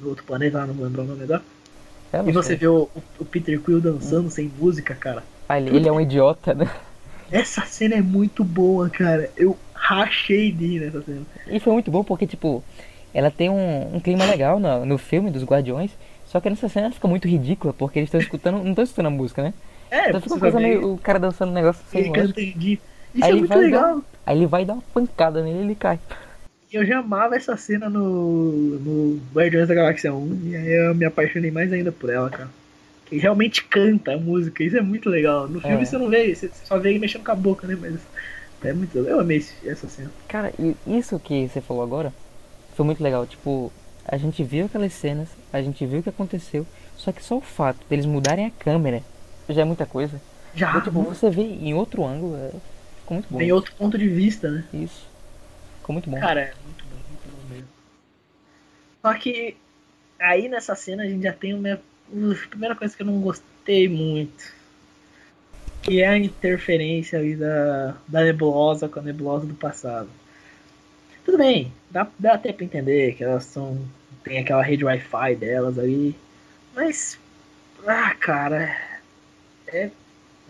no 0.00 0.08
outro 0.08 0.24
planeta, 0.24 0.58
lá 0.58 0.66
não 0.66 0.72
vou 0.74 0.86
lembrar 0.86 1.02
o 1.02 1.06
nome 1.06 1.26
eu 2.12 2.22
não 2.22 2.30
E 2.30 2.32
você 2.32 2.48
sei. 2.48 2.56
vê 2.56 2.66
o, 2.68 2.88
o 3.18 3.24
Peter 3.24 3.60
Quill 3.60 3.80
dançando 3.80 4.30
sem 4.30 4.50
música, 4.58 4.94
cara. 4.94 5.22
Ah, 5.48 5.58
ele, 5.60 5.76
ele 5.76 5.88
é 5.88 5.92
um 5.92 6.00
idiota, 6.00 6.54
né? 6.54 6.70
Essa 7.32 7.62
cena 7.62 7.94
é 7.94 8.02
muito 8.02 8.44
boa, 8.44 8.90
cara. 8.90 9.30
Eu 9.36 9.56
rachei 9.74 10.52
de 10.52 10.78
nessa 10.78 11.02
cena. 11.02 11.22
E 11.48 11.58
foi 11.58 11.72
muito 11.72 11.90
bom 11.90 12.04
porque, 12.04 12.26
tipo, 12.26 12.62
ela 13.14 13.30
tem 13.30 13.48
um, 13.48 13.96
um 13.96 14.00
clima 14.00 14.26
legal 14.26 14.60
no, 14.60 14.84
no 14.84 14.98
filme 14.98 15.30
dos 15.30 15.42
Guardiões. 15.42 15.90
Só 16.26 16.40
que 16.40 16.48
nessa 16.48 16.68
cena 16.68 16.90
fica 16.90 17.08
muito 17.08 17.26
ridícula, 17.26 17.72
porque 17.72 17.98
eles 17.98 18.08
estão 18.08 18.20
escutando. 18.20 18.62
Não 18.62 18.70
estão 18.70 18.84
escutando 18.84 19.06
a 19.06 19.10
música, 19.10 19.42
né? 19.42 19.54
É, 19.90 20.08
Então 20.08 20.20
fica 20.20 20.34
uma 20.34 20.40
coisa 20.40 20.60
meio. 20.60 20.94
O 20.94 20.98
cara 20.98 21.18
dançando 21.18 21.50
um 21.50 21.54
negócio 21.54 21.82
sem 21.88 22.02
ele 22.02 22.10
cantando. 22.10 22.40
Isso 22.40 22.80
Aí 23.16 23.22
é 23.22 23.28
ele 23.28 23.40
muito 23.40 23.58
legal. 23.58 24.02
Aí 24.24 24.36
ele 24.38 24.46
vai 24.46 24.64
dar 24.64 24.74
uma 24.74 24.82
pancada 24.94 25.42
nele 25.42 25.58
e 25.58 25.62
ele 25.62 25.74
cai. 25.74 25.98
Eu 26.72 26.86
já 26.86 27.00
amava 27.00 27.36
essa 27.36 27.54
cena 27.56 27.90
no, 27.90 28.50
no 28.78 29.20
Guardiões 29.34 29.68
da 29.68 29.74
Galáxia 29.74 30.14
1 30.14 30.40
e 30.44 30.56
aí 30.56 30.88
eu 30.88 30.94
me 30.94 31.04
apaixonei 31.04 31.50
mais 31.50 31.70
ainda 31.70 31.92
por 31.92 32.08
ela, 32.08 32.30
cara. 32.30 32.48
Ele 33.12 33.20
realmente 33.20 33.62
canta 33.64 34.14
a 34.14 34.16
música, 34.16 34.64
isso 34.64 34.74
é 34.74 34.80
muito 34.80 35.10
legal. 35.10 35.46
No 35.46 35.60
filme 35.60 35.82
É. 35.82 35.84
você 35.84 35.98
não 35.98 36.08
vê, 36.08 36.34
você 36.34 36.50
só 36.64 36.78
vê 36.78 36.88
ele 36.90 36.98
mexendo 36.98 37.22
com 37.22 37.30
a 37.30 37.34
boca, 37.34 37.66
né? 37.66 37.76
Mas 37.78 38.00
é 38.64 38.72
muito 38.72 38.94
legal. 38.98 39.16
Eu 39.16 39.20
amei 39.20 39.44
essa 39.66 39.86
cena. 39.86 40.10
Cara, 40.26 40.50
e 40.58 40.74
isso 40.86 41.18
que 41.20 41.46
você 41.46 41.60
falou 41.60 41.82
agora 41.82 42.10
foi 42.74 42.86
muito 42.86 43.02
legal. 43.02 43.26
Tipo, 43.26 43.70
a 44.06 44.16
gente 44.16 44.42
viu 44.42 44.64
aquelas 44.64 44.94
cenas, 44.94 45.28
a 45.52 45.60
gente 45.60 45.84
viu 45.84 46.00
o 46.00 46.02
que 46.02 46.08
aconteceu, 46.08 46.66
só 46.96 47.12
que 47.12 47.22
só 47.22 47.36
o 47.36 47.40
fato 47.42 47.80
deles 47.86 48.06
mudarem 48.06 48.46
a 48.46 48.50
câmera 48.50 49.02
já 49.46 49.60
é 49.60 49.64
muita 49.66 49.84
coisa. 49.84 50.18
Já, 50.54 50.70
Então, 50.70 50.80
tipo, 50.80 51.02
você 51.02 51.28
vê 51.28 51.42
em 51.42 51.74
outro 51.74 52.06
ângulo, 52.06 52.34
é... 52.36 52.48
ficou 53.00 53.14
muito 53.18 53.26
bom. 53.30 53.38
tem 53.38 53.52
outro 53.52 53.74
ponto 53.74 53.98
de 53.98 54.08
vista, 54.08 54.50
né? 54.50 54.64
Isso. 54.72 55.06
Ficou 55.80 55.92
muito 55.92 56.08
bom. 56.08 56.18
Cara, 56.18 56.40
é 56.40 56.52
muito 56.64 56.82
bom, 56.84 56.96
muito 57.10 57.28
bom 57.30 57.54
mesmo. 57.54 57.68
Só 59.02 59.12
que 59.12 59.54
aí 60.18 60.48
nessa 60.48 60.74
cena 60.74 61.02
a 61.02 61.06
gente 61.06 61.22
já 61.24 61.32
tem 61.34 61.52
uma 61.52 61.78
a 62.12 62.48
primeira 62.48 62.76
coisa 62.76 62.94
que 62.94 63.02
eu 63.02 63.06
não 63.06 63.20
gostei 63.20 63.88
muito. 63.88 64.52
Que 65.82 66.00
é 66.00 66.08
a 66.08 66.18
interferência 66.18 67.18
ali 67.18 67.34
da, 67.34 67.96
da 68.06 68.24
nebulosa 68.24 68.88
com 68.88 69.00
a 69.00 69.02
nebulosa 69.02 69.46
do 69.46 69.54
passado. 69.54 70.08
Tudo 71.24 71.38
bem, 71.38 71.72
dá, 71.90 72.06
dá 72.18 72.34
até 72.34 72.52
pra 72.52 72.64
entender 72.64 73.14
que 73.14 73.24
elas 73.24 73.44
são. 73.44 73.78
Tem 74.22 74.38
aquela 74.38 74.62
rede 74.62 74.84
Wi-Fi 74.84 75.36
delas 75.36 75.78
ali. 75.78 76.14
Mas. 76.74 77.18
Ah, 77.86 78.14
cara. 78.14 78.76
É. 79.66 79.90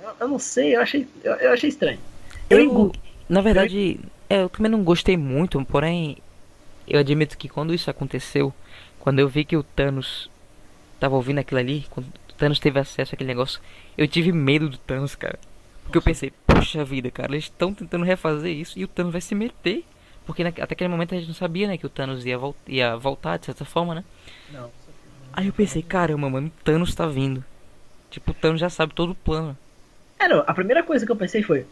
Eu, 0.02 0.10
eu 0.20 0.28
não 0.28 0.38
sei, 0.38 0.76
eu 0.76 0.80
achei. 0.80 1.06
Eu, 1.22 1.32
eu 1.34 1.52
achei 1.52 1.68
estranho. 1.68 1.98
Eu, 2.50 2.58
Eu, 2.58 2.92
na 3.28 3.40
verdade, 3.40 4.00
é, 4.28 4.42
eu 4.42 4.48
também 4.48 4.70
não 4.70 4.82
gostei 4.82 5.16
muito, 5.16 5.64
porém, 5.64 6.18
eu 6.86 6.98
admito 7.00 7.38
que 7.38 7.48
quando 7.48 7.72
isso 7.72 7.90
aconteceu, 7.90 8.52
quando 8.98 9.18
eu 9.18 9.28
vi 9.28 9.44
que 9.44 9.56
o 9.56 9.62
Thanos 9.62 10.30
tava 11.02 11.16
ouvindo 11.16 11.38
aquilo 11.38 11.58
ali, 11.60 11.84
quando 11.90 12.06
o 12.06 12.32
Thanos 12.38 12.58
teve 12.60 12.78
acesso 12.78 13.14
àquele 13.14 13.26
negócio, 13.28 13.60
eu 13.98 14.06
tive 14.06 14.30
medo 14.32 14.68
do 14.68 14.78
Thanos, 14.78 15.14
cara. 15.16 15.38
Porque 15.82 15.98
eu 15.98 16.02
pensei, 16.02 16.32
poxa 16.46 16.84
vida, 16.84 17.10
cara, 17.10 17.32
eles 17.32 17.44
estão 17.44 17.74
tentando 17.74 18.04
refazer 18.04 18.56
isso 18.56 18.78
e 18.78 18.84
o 18.84 18.88
Thanos 18.88 19.10
vai 19.12 19.20
se 19.20 19.34
meter. 19.34 19.84
Porque 20.24 20.44
na- 20.44 20.50
até 20.50 20.62
aquele 20.74 20.88
momento 20.88 21.12
a 21.12 21.18
gente 21.18 21.26
não 21.26 21.34
sabia, 21.34 21.66
né, 21.66 21.76
que 21.76 21.84
o 21.84 21.88
Thanos 21.88 22.24
ia, 22.24 22.38
vol 22.38 22.54
ia 22.68 22.96
voltar 22.96 23.36
de 23.38 23.46
certa 23.46 23.64
forma, 23.64 23.96
né? 23.96 24.04
Não, 24.52 24.70
Aí 25.32 25.46
eu 25.48 25.52
pensei, 25.52 25.82
caramba, 25.82 26.30
mano, 26.30 26.46
o 26.48 26.62
Thanos 26.64 26.94
tá 26.94 27.06
vindo. 27.06 27.44
Tipo, 28.10 28.30
o 28.30 28.34
Thanos 28.34 28.60
já 28.60 28.70
sabe 28.70 28.94
todo 28.94 29.10
o 29.10 29.14
plano. 29.14 29.56
É, 30.20 30.28
não, 30.28 30.44
a 30.46 30.54
primeira 30.54 30.82
coisa 30.84 31.04
que 31.04 31.10
eu 31.10 31.16
pensei 31.16 31.42
foi, 31.42 31.66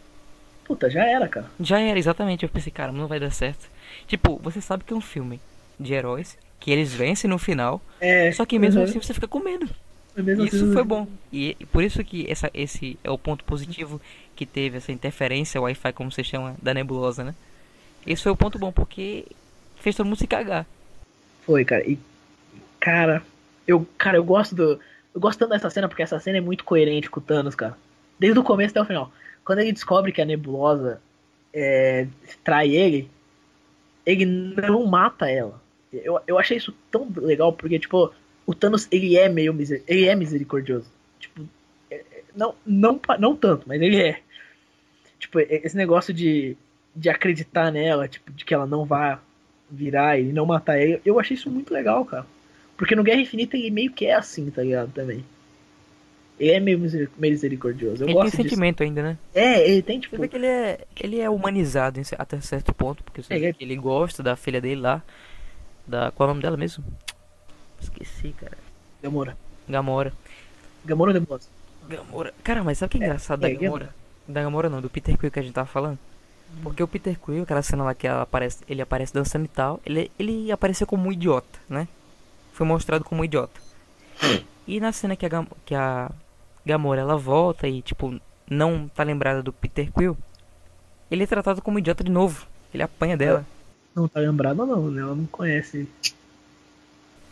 puta, 0.64 0.90
já 0.90 1.04
era, 1.06 1.28
cara. 1.28 1.46
Já 1.60 1.78
era, 1.78 1.98
exatamente. 1.98 2.42
Eu 2.42 2.48
pensei, 2.48 2.72
cara, 2.72 2.90
não 2.90 3.06
vai 3.06 3.20
dar 3.20 3.30
certo. 3.30 3.68
Tipo, 4.08 4.40
você 4.42 4.60
sabe 4.60 4.82
que 4.82 4.92
é 4.92 4.96
um 4.96 5.00
filme 5.00 5.38
de 5.78 5.92
heróis, 5.94 6.36
que 6.61 6.70
eles 6.70 6.92
vencem 6.92 7.28
no 7.28 7.38
final, 7.38 7.80
É, 8.00 8.30
só 8.32 8.44
que 8.44 8.58
mesmo 8.58 8.80
uhum. 8.80 8.86
assim 8.86 9.00
você 9.00 9.14
fica 9.14 9.26
com 9.26 9.40
medo. 9.40 9.68
mesmo 10.14 10.44
Isso 10.44 10.56
assim, 10.56 10.72
foi 10.72 10.84
bom. 10.84 11.08
E, 11.32 11.56
e 11.58 11.66
por 11.66 11.82
isso 11.82 12.04
que 12.04 12.30
essa, 12.30 12.50
esse 12.52 12.98
é 13.02 13.11
o 13.11 13.18
ponto 13.18 13.42
positivo 13.44 14.00
que 14.36 14.44
teve 14.44 14.76
essa 14.76 14.92
interferência 14.92 15.61
Wi-Fi, 15.61 15.92
como 15.92 16.12
você 16.12 16.22
chama, 16.22 16.54
da 16.62 16.74
nebulosa, 16.74 17.24
né? 17.24 17.34
Esse 18.06 18.22
foi 18.22 18.32
o 18.32 18.36
ponto 18.36 18.58
bom, 18.58 18.70
porque 18.70 19.26
fez 19.76 19.96
todo 19.96 20.06
mundo 20.06 20.18
se 20.18 20.26
cagar. 20.26 20.66
Foi, 21.44 21.64
cara. 21.64 21.86
E, 21.88 21.98
cara, 22.78 23.22
eu, 23.66 23.86
cara, 23.96 24.18
eu 24.18 24.24
gosto 24.24 24.54
do. 24.54 24.78
Eu 25.14 25.20
gosto 25.20 25.38
tanto 25.38 25.50
dessa 25.50 25.70
cena 25.70 25.88
porque 25.88 26.02
essa 26.02 26.20
cena 26.20 26.38
é 26.38 26.40
muito 26.40 26.64
coerente 26.64 27.11
com 27.11 27.20
o 27.20 27.22
Thanos, 27.22 27.54
cara. 27.54 27.76
Desde 28.18 28.38
o 28.38 28.44
começo 28.44 28.70
até 28.70 28.80
o 28.80 28.86
final. 28.86 29.12
Quando 29.44 29.61
ele 29.61 29.72
descobre 29.72 30.12
que 30.12 30.20
a 30.20 30.24
nebulosa 30.24 31.00
é, 31.52 32.06
trai 32.44 32.70
ele, 32.70 33.11
ele 34.04 34.24
não 34.24 34.86
mata 34.86 35.28
ela. 35.30 35.61
Eu, 35.93 36.20
eu 36.26 36.38
achei 36.38 36.57
isso 36.57 36.74
tão 36.91 37.09
legal 37.16 37.53
porque, 37.53 37.78
tipo, 37.78 38.12
o 38.47 38.55
Thanos, 38.55 38.86
ele 38.91 39.16
é 39.16 39.28
meio 39.28 39.53
miser, 39.53 39.82
ele 39.88 40.07
é 40.07 40.14
misericordioso. 40.14 40.86
Tipo, 41.18 41.43
é- 41.91 41.97
é- 41.97 42.22
não, 42.36 42.55
não, 42.64 43.01
não 43.18 43.34
tanto, 43.36 43.64
mas 43.66 43.80
ele 43.80 44.01
é. 44.01 44.20
Tipo, 45.18 45.41
esse 45.41 45.76
negócio 45.76 46.14
de, 46.14 46.57
de 46.95 47.11
acreditar 47.11 47.70
nela, 47.70 48.09
tipo, 48.09 48.30
de 48.32 48.45
que 48.45 48.55
ela 48.55 48.66
não 48.66 48.84
vai 48.84 49.18
virar 49.70 50.18
e 50.18 50.32
não 50.32 50.47
matar 50.47 50.78
ele, 50.80 51.01
eu 51.05 51.18
achei 51.20 51.34
isso 51.36 51.51
muito 51.51 51.72
legal, 51.74 52.05
cara. 52.05 52.26
Porque 52.76 52.95
no 52.97 53.03
Guerra 53.05 53.20
Infinita 53.20 53.57
ele 53.57 53.70
meio 53.70 53.93
que 53.93 54.07
é 54.07 54.14
assim, 54.14 54.49
tá 54.51 54.62
ligado? 54.62 54.91
Também. 54.93 55.24
Ele 56.38 56.53
é 56.53 56.61
meio 56.61 56.78
miser- 56.78 57.11
misericordioso. 57.18 58.03
Eu 58.03 58.07
ele 58.07 58.14
tem 58.14 58.22
gosto 58.22 58.36
disso. 58.38 58.49
sentimento 58.49 58.82
ainda, 58.82 59.03
né? 59.03 59.18
É, 59.34 59.68
ele 59.68 59.82
tem, 59.82 60.01
tipo. 60.01 60.16
Você 60.16 60.22
vê 60.22 60.28
que 60.28 60.36
ele 60.36 60.47
é, 60.47 60.78
ele 60.99 61.20
é 61.20 61.28
humanizado 61.28 62.01
até 62.16 62.41
certo 62.41 62.72
ponto, 62.72 63.05
porque 63.05 63.20
É, 63.28 63.36
ele- 63.36 63.53
que 63.53 63.62
ele 63.62 63.76
gosta 63.76 64.22
da 64.22 64.34
filha 64.36 64.61
dele 64.61 64.80
lá. 64.80 65.03
Da, 65.91 66.11
qual 66.12 66.28
é 66.28 66.30
o 66.30 66.34
nome 66.34 66.43
dela 66.43 66.57
mesmo? 66.57 66.84
Esqueci, 67.80 68.32
cara. 68.38 68.57
Gamora. 69.03 69.36
Gamora. 69.68 70.12
Gamora 70.84 71.11
ou 71.11 71.14
Nebulosa? 71.14 71.49
Gamora. 71.88 72.34
Cara, 72.45 72.62
mas 72.62 72.78
sabe 72.78 72.88
o 72.88 72.99
que 72.99 73.03
é 73.03 73.07
engraçado 73.07 73.45
é, 73.45 73.53
da 73.55 73.61
Gamora? 73.61 73.95
Da 74.28 74.43
Gamora 74.43 74.68
não, 74.68 74.80
do 74.80 74.91
Peter 74.91 75.16
Quill 75.18 75.30
que 75.30 75.38
a 75.38 75.43
gente 75.43 75.55
tava 75.55 75.66
falando. 75.66 75.99
Porque 76.62 76.82
o 76.82 76.88
Peter 76.88 77.18
Quill, 77.18 77.43
aquela 77.43 77.62
cena 77.62 77.84
lá 77.84 77.95
que 77.95 78.07
ela 78.07 78.22
aparece, 78.22 78.59
ele 78.68 78.82
aparece 78.82 79.14
dançando 79.14 79.45
e 79.45 79.49
tal, 79.49 79.80
ele, 79.86 80.11
ele 80.18 80.51
apareceu 80.53 80.86
como 80.86 81.09
um 81.09 81.12
idiota, 81.12 81.59
né? 81.68 81.86
Foi 82.53 82.66
mostrado 82.66 83.05
como 83.05 83.22
um 83.22 83.24
idiota. 83.24 83.61
E 84.66 84.78
na 84.80 84.93
cena 84.93 85.16
que 85.16 85.24
a, 85.24 85.28
Gam- 85.28 85.47
que 85.64 85.74
a 85.74 86.11
Gamora 86.66 87.01
ela 87.01 87.16
volta 87.16 87.66
e, 87.66 87.80
tipo, 87.82 88.20
não 88.49 88.88
tá 88.88 89.03
lembrada 89.03 89.43
do 89.43 89.53
Peter 89.53 89.91
Quill, 89.93 90.16
ele 91.11 91.24
é 91.24 91.26
tratado 91.26 91.62
como 91.62 91.78
idiota 91.78 92.05
de 92.05 92.11
novo. 92.11 92.47
Ele 92.74 92.82
apanha 92.82 93.16
dela. 93.16 93.45
Não 93.95 94.09
tá 94.09 94.20
lembrado, 94.20 94.64
não, 94.66 94.91
né? 94.91 95.03
Ela 95.03 95.14
não 95.14 95.26
conhece 95.26 95.78
ele. 95.78 95.88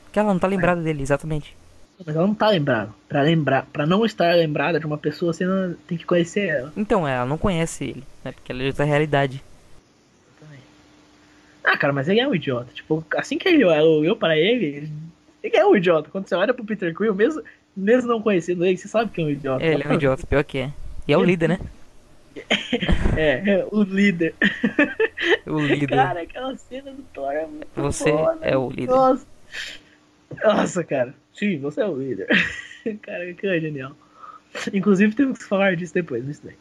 Porque 0.05 0.19
ela 0.19 0.33
não 0.33 0.39
tá 0.39 0.47
lembrada 0.47 0.83
dele, 0.83 1.03
exatamente. 1.03 1.57
Mas 2.05 2.15
ela 2.15 2.27
não 2.27 2.35
tá 2.35 2.49
lembrada. 2.49 2.91
Pra 3.09 3.23
lembrar, 3.23 3.67
para 3.73 3.87
não 3.87 4.05
estar 4.05 4.35
lembrada 4.35 4.79
de 4.79 4.87
uma 4.87 4.99
pessoa, 4.99 5.33
você 5.33 5.45
não 5.45 5.75
tem 5.87 5.99
que 5.99 6.07
conhecer 6.07 6.49
ela. 6.49 6.73
Então, 6.77 7.07
ela 7.07 7.27
não 7.27 7.39
conhece 7.39 7.85
ele, 7.85 8.05
né? 8.25 8.33
Porque 8.33 8.53
ela 8.53 8.63
é 8.63 8.67
outra 8.67 8.85
realidade. 8.85 9.43
Ah, 11.65 11.77
cara, 11.77 11.93
mas 11.93 12.09
ele 12.09 12.21
é 12.21 12.27
um 12.27 12.35
idiota. 12.35 12.73
Tipo, 12.73 13.05
assim 13.15 13.37
que 13.37 13.47
ele 13.47 13.63
olhou 13.65 14.17
pra 14.17 14.37
ele, 14.39 14.91
ele 15.43 15.57
é 15.57 15.67
um 15.67 15.77
idiota. 15.77 16.09
Quando 16.11 16.27
você 16.27 16.35
olha 16.35 16.55
pro 16.55 16.65
Peter 16.65 16.95
Quill, 16.95 17.15
mesmo, 17.15 17.43
mesmo 17.77 18.09
não 18.09 18.23
conhecendo 18.23 18.65
ele, 18.65 18.79
você 18.79 18.89
sabe 18.89 19.11
que 19.11 19.21
é 19.21 19.25
um 19.25 19.31
idiota. 19.31 19.63
É, 19.63 19.75
ele 19.75 19.83
é 19.85 19.89
um 19.89 19.93
idiota, 19.93 20.27
pior 20.27 20.43
que 20.45 20.59
é. 20.59 20.73
E 21.07 21.13
é 21.13 21.19
o 21.19 21.23
líder, 21.23 21.49
né? 21.49 21.59
É, 23.16 23.66
o 23.72 23.82
líder. 23.82 24.34
O 25.47 25.59
líder. 25.59 25.97
Cara, 25.97 26.20
aquela 26.22 26.57
cena 26.57 26.93
do 26.93 27.03
Thor 27.12 27.32
é 27.32 27.47
muito 27.47 27.66
Você 27.74 28.12
foda. 28.12 28.39
é 28.43 28.57
o 28.57 28.70
líder. 28.70 28.86
Nossa. 28.93 29.26
Nossa, 30.45 30.84
cara. 30.84 31.14
Sim, 31.34 31.59
você 31.59 31.80
é 31.80 31.86
o 31.86 31.97
líder. 31.99 32.28
cara, 33.03 33.32
que 33.34 33.47
é 33.47 33.59
genial. 33.61 33.93
Inclusive, 34.72 35.14
temos 35.14 35.39
que 35.39 35.45
falar 35.45 35.74
disso 35.76 35.95
depois, 35.95 36.24
mas 36.24 36.39
bem. 36.41 36.55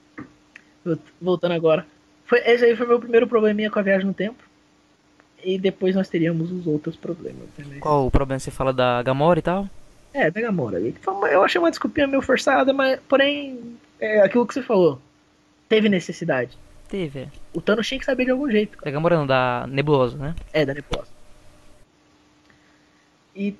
Volt- 0.84 1.00
Voltando 1.22 1.54
agora. 1.54 1.86
Foi, 2.26 2.40
esse 2.40 2.66
aí 2.66 2.76
foi 2.76 2.88
meu 2.88 3.00
primeiro 3.00 3.28
probleminha 3.28 3.70
com 3.70 3.80
a 3.80 3.84
viagem 3.84 4.08
no 4.08 4.14
tempo. 4.14 4.44
E 5.44 5.58
depois 5.60 5.96
nós 5.96 6.10
teríamos 6.10 6.52
os 6.52 6.66
outros 6.66 6.96
problemas. 6.96 7.48
né? 7.58 7.78
Qual 7.80 8.08
o 8.08 8.12
problema? 8.12 8.40
Você 8.40 8.50
fala 8.52 8.74
da 8.74 9.02
Gamora 9.04 9.38
e 9.40 9.44
tal? 9.44 9.70
É, 10.14 10.32
da 10.32 10.42
Gamora. 10.42 10.80
Eu 11.32 11.44
achei 11.44 11.60
uma 11.60 11.70
desculpinha 11.70 12.08
meio 12.08 12.22
forçada, 12.22 12.74
mas 12.74 13.00
porém, 13.08 13.78
é 14.00 14.22
aquilo 14.22 14.48
que 14.48 14.54
você 14.56 14.64
falou. 14.64 15.00
Teve 15.70 15.90
necessidade. 15.90 16.58
Teve. 16.88 17.28
O 17.54 17.60
Thanos 17.62 17.88
tinha 17.88 18.00
que 18.00 18.06
saber 18.06 18.26
de 18.26 18.32
algum 18.32 18.50
jeito. 18.50 18.78
cara. 18.78 18.86
Da 18.86 18.92
Gamora 18.92 19.26
da 19.26 19.66
Nebulosa, 19.68 20.18
né? 20.18 20.36
É, 20.54 20.66
da 20.66 20.74
Nebulosa. 20.74 21.10
E, 23.36 23.56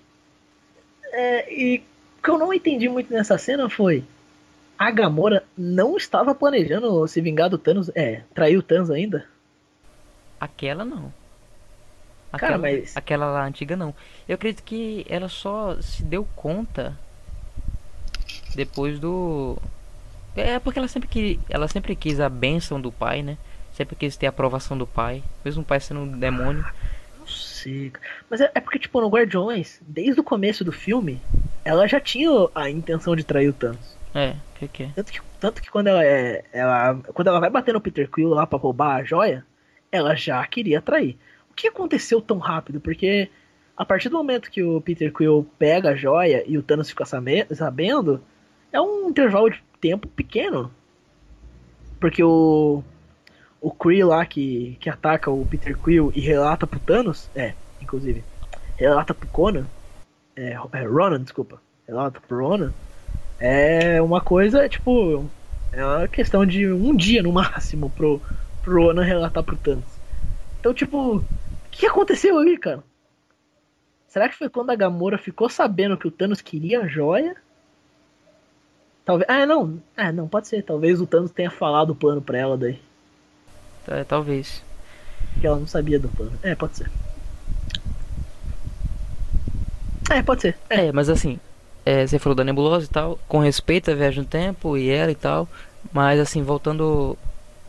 é, 1.12 1.54
e 1.54 1.78
o 2.20 2.24
que 2.24 2.30
eu 2.30 2.38
não 2.38 2.54
entendi 2.54 2.88
muito 2.90 3.12
nessa 3.14 3.38
cena 3.38 3.70
foi. 3.70 4.04
A 4.80 4.92
Gamora 4.92 5.44
não 5.58 5.98
estava 5.98 6.34
planejando 6.36 7.08
se 7.08 7.20
vingar 7.20 7.50
do 7.50 7.58
Thanos. 7.58 7.90
É, 7.96 8.22
trair 8.34 8.58
o 8.58 8.64
Thanos 8.64 8.90
ainda? 8.92 9.26
Aquela 10.40 10.86
não. 10.86 11.12
Cara, 12.32 12.56
Aquela, 12.56 12.58
mas- 12.60 12.96
aquela 12.96 13.26
lá 13.32 13.46
antiga 13.46 13.76
não. 13.76 13.94
Eu 14.28 14.36
acredito 14.36 14.64
que 14.64 15.06
ela 15.10 15.28
só 15.30 15.82
se 15.82 16.04
deu 16.04 16.28
conta 16.36 16.98
depois 18.56 19.00
do. 19.00 19.58
É 20.38 20.60
porque 20.60 20.80
ela 20.80 20.88
sempre, 20.88 21.08
que, 21.08 21.40
ela 21.50 21.68
sempre 21.68 21.96
quis 21.96 22.20
a 22.20 22.30
bênção 22.30 22.80
do 22.80 22.92
pai, 22.92 23.22
né? 23.22 23.38
Sempre 23.74 23.96
quis 23.96 24.16
ter 24.16 24.26
a 24.26 24.30
aprovação 24.30 24.78
do 24.78 24.88
pai. 24.88 25.24
Mesmo 25.44 25.62
o 25.62 25.66
pai 25.66 25.80
sendo 25.80 26.02
um 26.02 26.08
demônio. 26.20 26.66
Não 27.20 27.28
sei. 27.28 27.92
Mas 28.30 28.42
é, 28.42 28.52
é 28.56 28.60
porque, 28.60 28.80
tipo, 28.80 29.00
no 29.02 29.10
Guardiões, 29.10 29.80
desde 29.88 30.20
o 30.20 30.24
começo 30.24 30.64
do 30.64 30.72
filme, 30.72 31.22
ela 31.64 31.88
já 31.88 32.00
tinha 32.00 32.30
a 32.56 32.70
intenção 32.70 33.16
de 33.16 33.24
trair 33.24 33.50
o 33.50 33.54
Thanos. 33.54 33.98
É, 34.16 34.30
o 34.32 34.60
que, 34.60 34.68
que 34.68 34.84
é? 34.84 34.90
Tanto 34.96 35.12
que, 35.12 35.22
tanto 35.40 35.62
que 35.62 35.70
quando 35.70 35.88
ela 35.88 36.04
é. 36.04 36.44
Ela, 36.52 36.96
quando 37.14 37.28
ela 37.28 37.40
vai 37.40 37.50
bater 37.50 37.74
no 37.74 37.82
Peter 37.82 38.10
Quill 38.10 38.30
lá 38.30 38.48
pra 38.48 38.58
roubar 38.58 38.96
a 38.98 39.04
joia, 39.04 39.46
ela 39.92 40.16
já 40.16 40.46
queria 40.48 40.82
trair. 40.82 41.18
O 41.52 41.54
que 41.54 41.68
aconteceu 41.68 42.22
tão 42.22 42.38
rápido? 42.38 42.80
Porque 42.80 43.30
a 43.76 43.86
partir 43.86 44.10
do 44.10 44.18
momento 44.18 44.50
que 44.50 44.64
o 44.64 44.82
Peter 44.82 45.12
Quill 45.14 45.48
pega 45.60 45.90
a 45.90 45.96
joia 45.96 46.44
e 46.48 46.58
o 46.58 46.64
Thanos 46.64 46.90
fica 46.90 47.06
sabe- 47.06 47.46
sabendo, 47.54 48.24
é 48.72 48.82
um 48.82 49.10
intervalo 49.10 49.50
de 49.52 49.62
tempo 49.80 50.08
pequeno. 50.08 50.72
Porque 52.00 52.24
o. 52.24 52.84
O 53.60 53.72
Kree 53.72 54.04
lá 54.04 54.24
que, 54.24 54.78
que 54.80 54.88
ataca 54.88 55.32
o 55.32 55.44
Peter 55.46 55.76
Quill 55.76 56.12
e 56.16 56.22
relata 56.22 56.68
pro 56.68 56.80
Thanos, 56.80 57.28
é, 57.36 57.56
inclusive, 57.82 58.24
relata 58.78 59.16
pro 59.16 59.28
Conan, 59.30 59.66
é, 60.36 60.52
é 60.74 60.84
Ronan, 60.84 61.24
desculpa, 61.24 61.60
relata 61.88 62.22
pro 62.22 62.48
Ronan, 62.48 62.72
É 63.40 64.00
uma 64.00 64.22
coisa, 64.22 64.70
tipo, 64.70 65.28
é 65.72 65.84
uma 65.84 66.08
questão 66.08 66.46
de 66.46 66.68
um 66.72 66.96
dia 66.96 67.24
no 67.24 67.32
máximo 67.32 67.90
pro, 67.90 68.22
pro 68.62 68.90
Ana 68.90 69.04
relatar 69.04 69.44
pro 69.44 69.58
Thanos. 69.58 69.86
Então, 70.60 70.74
tipo, 70.74 71.18
o 71.18 71.26
que 71.72 71.88
aconteceu 71.88 72.38
ali, 72.38 72.58
cara? 72.58 72.84
Será 74.08 74.30
que 74.30 74.38
foi 74.38 74.50
quando 74.50 74.70
a 74.70 74.76
Gamora 74.76 75.18
ficou 75.18 75.50
sabendo 75.50 75.98
que 75.98 76.08
o 76.08 76.12
Thanos 76.12 76.42
queria 76.42 76.82
a 76.82 76.88
joia? 76.88 77.36
Talvez. 79.08 79.30
Ah, 79.30 79.46
não. 79.46 79.82
É, 79.96 80.12
não, 80.12 80.28
pode 80.28 80.50
ser. 80.50 80.62
Talvez 80.64 81.00
o 81.00 81.08
Thanos 81.08 81.32
tenha 81.32 81.50
falado 81.50 81.92
o 81.92 81.96
plano 81.96 82.22
pra 82.22 82.38
ela 82.38 82.58
daí. 82.58 82.78
É, 83.88 84.04
talvez. 84.04 84.62
Que 85.40 85.48
ela 85.48 85.56
não 85.58 85.66
sabia 85.66 85.98
do 85.98 86.10
plano. 86.10 86.38
É, 86.44 86.54
pode 86.54 86.76
ser. 86.76 86.92
É, 90.12 90.22
pode 90.22 90.42
ser. 90.42 90.58
É, 90.70 90.92
mas 90.92 91.08
assim, 91.08 91.40
é, 91.86 92.06
você 92.06 92.20
falou 92.20 92.36
da 92.36 92.44
nebulosa 92.44 92.86
e 92.86 92.90
tal, 92.90 93.18
com 93.30 93.40
respeito 93.40 93.90
à 93.90 93.96
viagem 93.96 94.24
no 94.24 94.26
tempo 94.26 94.78
e 94.78 94.90
ela 94.90 95.10
e 95.10 95.16
tal, 95.16 95.48
mas 95.94 96.20
assim, 96.20 96.44
voltando 96.44 97.18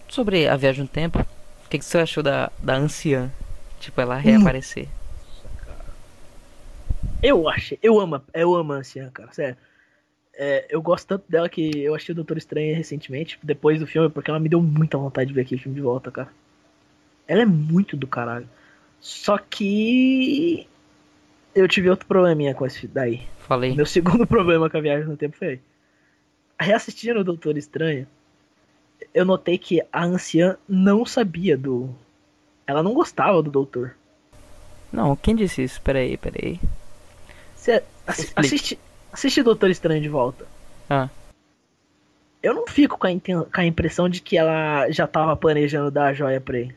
sobre 0.08 0.48
a 0.48 0.56
viagem 0.56 0.82
no 0.82 0.88
tempo, 0.88 1.20
o 1.20 1.68
que, 1.68 1.78
que 1.78 1.84
você 1.84 1.98
achou 1.98 2.22
da, 2.22 2.50
da 2.58 2.74
anciã? 2.74 3.30
Tipo, 3.78 4.00
ela 4.00 4.16
reaparecer. 4.16 4.88
Eu 7.22 7.48
achei. 7.48 7.78
Eu 7.80 8.00
amo, 8.00 8.20
eu 8.34 8.56
amo 8.56 8.72
a 8.72 8.76
anciã, 8.76 9.08
cara, 9.10 9.32
sério. 9.32 9.56
É, 10.40 10.66
eu 10.70 10.80
gosto 10.80 11.08
tanto 11.08 11.24
dela 11.28 11.48
que 11.48 11.82
eu 11.82 11.96
achei 11.96 12.12
o 12.12 12.14
Doutor 12.14 12.38
Estranho 12.38 12.76
recentemente, 12.76 13.36
depois 13.42 13.80
do 13.80 13.88
filme, 13.88 14.08
porque 14.08 14.30
ela 14.30 14.38
me 14.38 14.48
deu 14.48 14.62
muita 14.62 14.96
vontade 14.96 15.26
de 15.26 15.34
ver 15.34 15.40
aquele 15.40 15.60
filme 15.60 15.74
de 15.74 15.82
volta, 15.82 16.12
cara. 16.12 16.28
Ela 17.26 17.42
é 17.42 17.44
muito 17.44 17.96
do 17.96 18.06
caralho. 18.06 18.48
Só 19.00 19.36
que. 19.36 20.64
Eu 21.52 21.66
tive 21.66 21.90
outro 21.90 22.06
probleminha 22.06 22.54
com 22.54 22.64
esse 22.64 22.86
daí. 22.86 23.22
Falei. 23.40 23.74
Meu 23.74 23.84
segundo 23.84 24.24
problema 24.28 24.70
com 24.70 24.76
a 24.76 24.80
viagem 24.80 25.08
no 25.08 25.16
tempo 25.16 25.36
foi. 25.36 25.60
Reassistindo 26.60 27.18
o 27.18 27.24
Doutor 27.24 27.56
Estranho, 27.58 28.06
eu 29.12 29.24
notei 29.24 29.58
que 29.58 29.82
a 29.92 30.04
anciã 30.04 30.56
não 30.68 31.04
sabia 31.04 31.56
do. 31.56 31.92
Ela 32.64 32.82
não 32.82 32.94
gostava 32.94 33.42
do 33.42 33.50
Doutor. 33.50 33.96
Não, 34.92 35.16
quem 35.16 35.34
disse 35.34 35.64
isso? 35.64 35.82
Peraí, 35.82 36.16
peraí. 36.16 36.60
Você 37.56 37.82
assi 38.06 38.22
Explique. 38.22 38.40
assiste, 38.40 38.78
assiste 39.12 39.42
Doutor 39.42 39.70
Estranho 39.70 40.00
de 40.02 40.08
volta. 40.08 40.46
Ah, 40.88 41.08
Eu 42.42 42.54
não 42.54 42.66
fico 42.66 42.98
com 42.98 43.06
a, 43.06 43.10
com 43.10 43.60
a 43.60 43.64
impressão 43.64 44.08
de 44.08 44.20
que 44.20 44.36
ela 44.38 44.90
já 44.90 45.06
tava 45.06 45.36
planejando 45.36 45.90
dar 45.90 46.06
a 46.08 46.14
joia 46.14 46.40
pra 46.40 46.58
ele. 46.58 46.74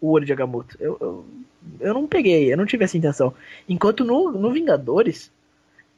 O 0.00 0.10
olho 0.12 0.24
de 0.26 0.32
Agamotto. 0.32 0.76
Eu, 0.80 0.96
eu, 1.00 1.26
eu 1.80 1.94
não 1.94 2.06
peguei, 2.06 2.52
eu 2.52 2.56
não 2.56 2.66
tive 2.66 2.84
essa 2.84 2.96
intenção. 2.96 3.34
Enquanto 3.68 4.04
no, 4.04 4.30
no 4.30 4.52
Vingadores, 4.52 5.32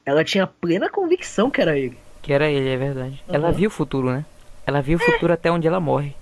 ela 0.05 0.23
tinha 0.23 0.47
plena 0.47 0.89
convicção 0.89 1.51
que 1.51 1.61
era 1.61 1.77
ele. 1.77 1.97
que 2.21 2.33
era 2.33 2.49
ele, 2.49 2.69
é 2.69 2.77
verdade. 2.77 3.23
Uhum. 3.27 3.35
Ela 3.35 3.51
viu 3.51 3.67
o 3.67 3.71
futuro, 3.73 4.11
né? 4.11 4.25
Ela 4.65 4.81
viu 4.81 4.97
o 4.97 5.01
futuro 5.01 5.33
até 5.33 5.51
onde 5.51 5.67
ela 5.67 5.79
morre. 5.79 6.15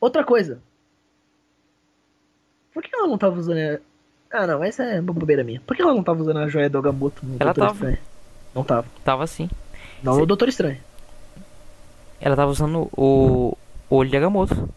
Outra 0.00 0.24
coisa. 0.24 0.62
Por 2.72 2.82
que 2.82 2.94
ela 2.94 3.06
não 3.08 3.18
tava 3.18 3.38
usando. 3.38 3.80
Ah, 4.32 4.46
não, 4.46 4.62
essa 4.62 4.84
é 4.84 5.00
uma 5.00 5.12
bobeira 5.12 5.42
minha. 5.42 5.60
Por 5.66 5.74
que 5.76 5.82
ela 5.82 5.92
não 5.94 6.02
tava 6.02 6.20
usando 6.22 6.38
a 6.38 6.48
joia 6.48 6.70
do 6.70 6.78
Agamotto 6.78 7.24
no 7.26 7.36
Ela 7.40 7.52
Doutor 7.52 7.60
tava. 7.60 7.74
Estranho? 7.74 7.98
Não 8.54 8.64
tava. 8.64 8.86
Tava 9.04 9.24
assim. 9.24 9.50
Não 10.02 10.14
Sim. 10.14 10.20
no 10.20 10.26
Doutor 10.26 10.48
Estranho. 10.48 10.78
Ela 12.20 12.36
tava 12.36 12.50
usando 12.50 12.88
o, 12.96 13.56
o 13.88 13.96
olho 13.96 14.10
de 14.10 14.16
Agamotto. 14.16 14.68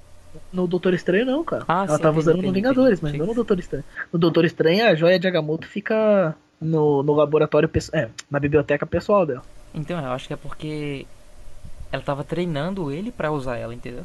No 0.51 0.67
Doutor 0.67 0.93
Estranho 0.93 1.25
não, 1.25 1.43
cara. 1.43 1.63
Ah, 1.67 1.85
ela 1.87 1.97
sim, 1.97 2.01
tava 2.01 2.19
entendi, 2.19 2.19
usando 2.19 2.45
no 2.45 2.53
Vingadores, 2.53 2.99
entendi. 2.99 3.17
mas 3.17 3.19
não 3.19 3.27
no 3.27 3.35
Doutor 3.35 3.59
Estranho. 3.59 3.83
No 4.11 4.19
Doutor 4.19 4.45
Estranho, 4.45 4.85
a 4.87 4.95
joia 4.95 5.19
de 5.19 5.27
Agamotto 5.27 5.67
fica 5.67 6.35
no, 6.59 7.03
no 7.03 7.13
laboratório 7.13 7.69
pessoal. 7.69 8.03
É, 8.03 8.09
na 8.31 8.39
biblioteca 8.39 8.85
pessoal 8.85 9.25
dela. 9.25 9.43
Então, 9.73 9.99
eu 9.99 10.11
acho 10.11 10.27
que 10.27 10.33
é 10.33 10.37
porque 10.37 11.05
ela 11.91 12.01
tava 12.01 12.23
treinando 12.23 12.91
ele 12.91 13.11
pra 13.11 13.31
usar 13.31 13.57
ela, 13.57 13.73
entendeu? 13.73 14.03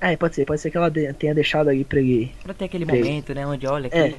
É, 0.00 0.16
pode 0.16 0.36
ser, 0.36 0.44
pode 0.44 0.60
ser 0.60 0.70
que 0.70 0.76
ela 0.76 0.90
tenha 0.90 1.34
deixado 1.34 1.68
ali 1.68 1.84
pra 1.84 1.98
ele. 1.98 2.32
Pra 2.42 2.54
ter 2.54 2.66
aquele 2.66 2.86
Sim. 2.86 2.92
momento, 2.92 3.34
né? 3.34 3.46
Onde 3.46 3.66
olha 3.66 3.88
aqui. 3.88 3.96
É. 3.96 4.14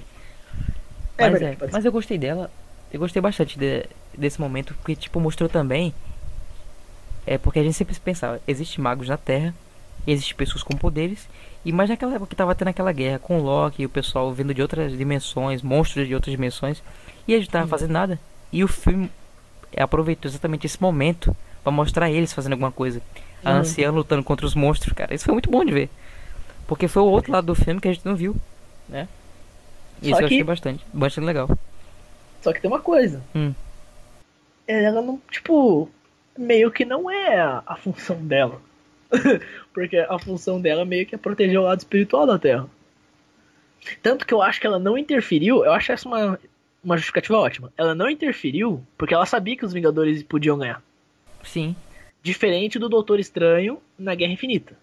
É, 1.17 1.29
Mas, 1.29 1.41
é, 1.41 1.57
mas 1.71 1.85
eu 1.85 1.91
gostei 1.91 2.17
dela. 2.17 2.49
Eu 2.91 2.99
gostei 2.99 3.21
bastante 3.21 3.57
de- 3.57 3.85
desse 4.17 4.39
momento, 4.39 4.73
porque 4.75 4.95
tipo, 4.95 5.19
mostrou 5.19 5.49
também. 5.49 5.93
É 7.25 7.37
porque 7.37 7.59
a 7.59 7.63
gente 7.63 7.73
sempre 7.75 7.95
pensava, 7.99 8.39
existe 8.47 8.81
magos 8.81 9.07
na 9.07 9.17
Terra, 9.17 9.53
existe 10.05 10.35
pessoas 10.35 10.61
com 10.63 10.75
poderes, 10.75 11.27
e 11.63 11.71
mais 11.71 11.89
naquela 11.89 12.13
época 12.15 12.29
que 12.29 12.35
tava 12.35 12.53
tendo 12.53 12.67
aquela 12.67 12.91
guerra 12.91 13.17
com 13.19 13.39
o 13.39 13.43
Loki 13.43 13.81
e 13.83 13.85
o 13.85 13.89
pessoal 13.89 14.31
vindo 14.33 14.53
de 14.53 14.61
outras 14.61 14.95
dimensões, 14.97 15.61
monstros 15.61 16.07
de 16.07 16.13
outras 16.13 16.31
dimensões, 16.33 16.83
e 17.27 17.33
a 17.33 17.37
gente 17.39 17.49
tava 17.49 17.67
fazendo 17.67 17.91
nada. 17.91 18.19
E 18.51 18.63
o 18.63 18.67
filme 18.67 19.09
aproveitou 19.77 20.29
exatamente 20.29 20.67
esse 20.67 20.81
momento 20.81 21.35
pra 21.63 21.71
mostrar 21.71 22.11
eles 22.11 22.33
fazendo 22.33 22.53
alguma 22.53 22.71
coisa. 22.71 23.01
A 23.45 23.51
Uhum. 23.51 23.57
anciã 23.59 23.89
lutando 23.91 24.23
contra 24.23 24.45
os 24.45 24.53
monstros, 24.53 24.93
cara. 24.93 25.13
Isso 25.15 25.23
foi 25.25 25.33
muito 25.33 25.49
bom 25.49 25.63
de 25.63 25.71
ver. 25.71 25.89
Porque 26.67 26.87
foi 26.89 27.01
o 27.01 27.05
outro 27.07 27.31
lado 27.31 27.45
do 27.47 27.55
filme 27.55 27.79
que 27.79 27.87
a 27.87 27.93
gente 27.93 28.05
não 28.05 28.15
viu, 28.15 28.35
né? 28.87 29.07
Isso 30.03 30.11
Só 30.11 30.21
eu 30.21 30.27
que- 30.27 30.35
achei 30.35 30.43
bastante, 30.43 30.85
bastante 30.93 31.25
legal. 31.25 31.49
Só 32.41 32.51
que 32.53 32.59
tem 32.61 32.69
uma 32.69 32.81
coisa. 32.81 33.23
Hum. 33.33 33.53
Ela 34.67 35.01
não, 35.01 35.19
tipo, 35.31 35.89
meio 36.37 36.71
que 36.71 36.83
não 36.85 37.09
é 37.09 37.39
a, 37.39 37.63
a 37.65 37.75
função 37.75 38.17
dela. 38.25 38.61
Porque 39.73 39.97
a 39.97 40.19
função 40.19 40.59
dela 40.61 40.83
meio 40.85 41.05
que 41.05 41.15
é 41.15 41.17
proteger 41.17 41.59
o 41.59 41.63
lado 41.63 41.79
espiritual 41.79 42.25
da 42.27 42.37
Terra. 42.37 42.67
Tanto 44.01 44.25
que 44.25 44.33
eu 44.33 44.41
acho 44.41 44.59
que 44.61 44.67
ela 44.67 44.79
não 44.79 44.97
interferiu, 44.97 45.63
eu 45.65 45.71
acho 45.73 45.91
essa 45.91 46.07
uma, 46.07 46.39
uma 46.83 46.97
justificativa 46.97 47.37
ótima. 47.37 47.71
Ela 47.77 47.93
não 47.95 48.09
interferiu 48.09 48.81
porque 48.97 49.13
ela 49.13 49.25
sabia 49.25 49.55
que 49.57 49.65
os 49.65 49.73
Vingadores 49.73 50.23
podiam 50.23 50.57
ganhar. 50.57 50.81
Sim, 51.43 51.75
Diferente 52.21 52.79
do 52.79 52.87
Doutor 52.87 53.19
Estranho 53.19 53.81
na 53.99 54.15
Guerra 54.15 54.31
Infinita. 54.31 54.77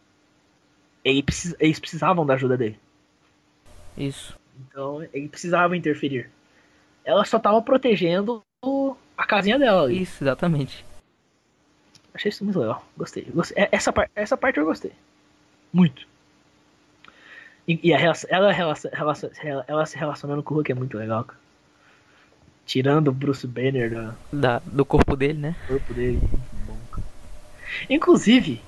Eles 1.02 1.78
precisavam 1.78 2.26
da 2.26 2.34
ajuda 2.34 2.56
dele. 2.56 2.78
isso. 3.96 4.38
Então, 4.68 5.02
ele 5.12 5.28
precisava 5.28 5.76
interferir. 5.76 6.28
Ela 7.04 7.24
só 7.24 7.38
tava 7.38 7.60
protegendo 7.62 8.42
a 9.16 9.26
casinha 9.26 9.58
dela 9.58 9.82
ali. 9.84 10.02
Isso, 10.02 10.22
exatamente. 10.22 10.84
Achei 12.12 12.28
isso 12.28 12.44
muito 12.44 12.58
legal. 12.58 12.84
Gostei. 12.96 13.24
Gostei. 13.32 13.62
É- 13.64 13.68
Essa, 13.72 13.92
par- 13.92 14.10
essa 14.14 14.36
parte 14.36 14.58
eu 14.58 14.64
gostei. 14.64 14.92
Muito. 15.72 16.06
E, 17.66 17.78
e 17.88 17.94
a 17.94 17.98
relação, 17.98 18.28
ela, 18.32 18.52
relacion- 18.52 18.90
relacion- 18.92 19.30
ela 19.66 19.86
se 19.86 19.96
relacionando 19.96 20.42
com 20.42 20.54
o 20.54 20.56
Hulk 20.56 20.72
é 20.72 20.74
muito 20.74 20.98
legal, 20.98 21.24
cara. 21.24 21.38
Tirando 22.66 23.08
o 23.08 23.12
Bruce 23.12 23.46
Banner 23.46 23.90
do 23.90 24.14
Da, 24.40 24.58
do 24.64 24.84
corpo 24.84 25.16
dele, 25.16 25.38
né? 25.38 25.56
corpo 25.66 25.92
dele. 25.94 26.20
Bom. 26.66 26.76
Inclusive, 27.88 28.60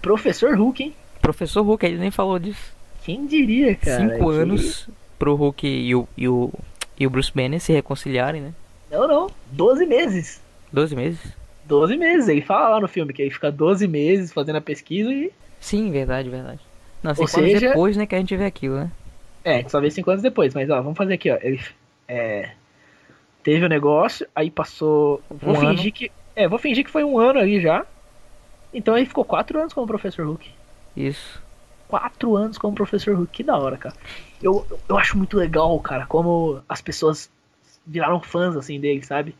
Professor 0.00 0.56
Hulk, 0.56 0.82
hein? 0.82 0.94
Professor 1.20 1.62
Hulk, 1.62 1.84
ele 1.84 1.98
nem 1.98 2.10
falou 2.10 2.38
disso. 2.38 2.74
Quem 3.04 3.26
diria, 3.26 3.74
cara? 3.76 4.00
Cinco 4.10 4.30
que- 4.30 4.36
anos 4.36 4.88
pro 5.20 5.36
Hulk 5.36 5.64
e 5.68 5.94
o, 5.94 6.08
e, 6.16 6.26
o, 6.28 6.50
e 6.98 7.06
o 7.06 7.10
Bruce 7.10 7.30
Banner 7.32 7.60
se 7.60 7.72
reconciliarem, 7.72 8.40
né? 8.40 8.52
Não, 8.90 9.06
não. 9.06 9.30
12 9.52 9.86
meses. 9.86 10.40
12 10.72 10.96
meses? 10.96 11.20
12 11.66 11.96
meses. 11.96 12.26
Ele 12.28 12.40
fala 12.42 12.70
lá 12.70 12.80
no 12.80 12.88
filme 12.88 13.12
que 13.12 13.22
ele 13.22 13.30
fica 13.30 13.52
12 13.52 13.86
meses 13.86 14.32
fazendo 14.32 14.56
a 14.56 14.60
pesquisa 14.60 15.12
e. 15.12 15.30
Sim, 15.60 15.92
verdade, 15.92 16.28
verdade. 16.28 16.58
Não, 17.02 17.10
Ou 17.12 17.26
cinco 17.28 17.38
anos 17.40 17.52
seja- 17.52 17.68
depois, 17.68 17.96
né, 17.96 18.06
que 18.06 18.14
a 18.14 18.18
gente 18.18 18.36
vê 18.36 18.44
aquilo, 18.46 18.76
né? 18.76 18.90
É, 19.44 19.66
só 19.68 19.80
vê 19.80 19.90
5 19.90 20.10
anos 20.10 20.22
depois. 20.22 20.52
Mas 20.54 20.68
ó, 20.68 20.82
vamos 20.82 20.98
fazer 20.98 21.14
aqui, 21.14 21.30
ó. 21.30 21.38
Ele. 21.40 21.60
É. 22.08 22.50
Teve 23.42 23.64
o 23.64 23.68
negócio, 23.68 24.26
aí 24.34 24.50
passou. 24.50 25.22
Vou 25.30 25.54
Um 25.54 25.60
fingir 25.60 25.84
ano. 25.86 25.92
que. 25.92 26.12
É, 26.34 26.48
vou 26.48 26.58
fingir 26.58 26.84
que 26.84 26.90
foi 26.90 27.04
um 27.04 27.18
ano 27.18 27.38
ali 27.38 27.60
já. 27.60 27.86
Então 28.72 28.96
ele 28.96 29.06
ficou 29.06 29.24
4 29.24 29.58
anos 29.60 29.72
como 29.72 29.86
Professor 29.86 30.26
Hulk. 30.26 30.50
Isso. 30.96 31.40
4 31.90 32.36
anos 32.36 32.56
como 32.56 32.74
Professor 32.74 33.14
Hulk. 33.16 33.32
Que 33.32 33.42
da 33.42 33.58
hora, 33.58 33.76
cara. 33.76 33.94
Eu, 34.40 34.64
eu 34.88 34.96
acho 34.96 35.18
muito 35.18 35.36
legal, 35.36 35.78
cara, 35.80 36.06
como 36.06 36.62
as 36.68 36.80
pessoas 36.80 37.28
viraram 37.86 38.20
fãs 38.20 38.56
assim 38.56 38.78
dele, 38.80 39.02
sabe? 39.02 39.34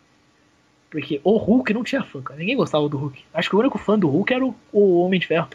Porque 0.90 1.20
o 1.22 1.36
Hulk 1.36 1.72
não 1.72 1.84
tinha 1.84 2.03
fã, 2.03 2.20
cara. 2.20 2.40
Ninguém 2.40 2.57
gostava 2.57 2.88
do 2.88 2.98
Hulk. 2.98 3.22
Acho 3.32 3.48
que 3.48 3.57
o 3.57 3.61
único 3.61 3.78
fã 3.78 3.96
do 3.96 4.09
Hulk 4.09 4.34
era 4.34 4.44
o, 4.44 4.55
o 4.72 5.01
Homem 5.01 5.20
de 5.20 5.28
Ferro. 5.28 5.48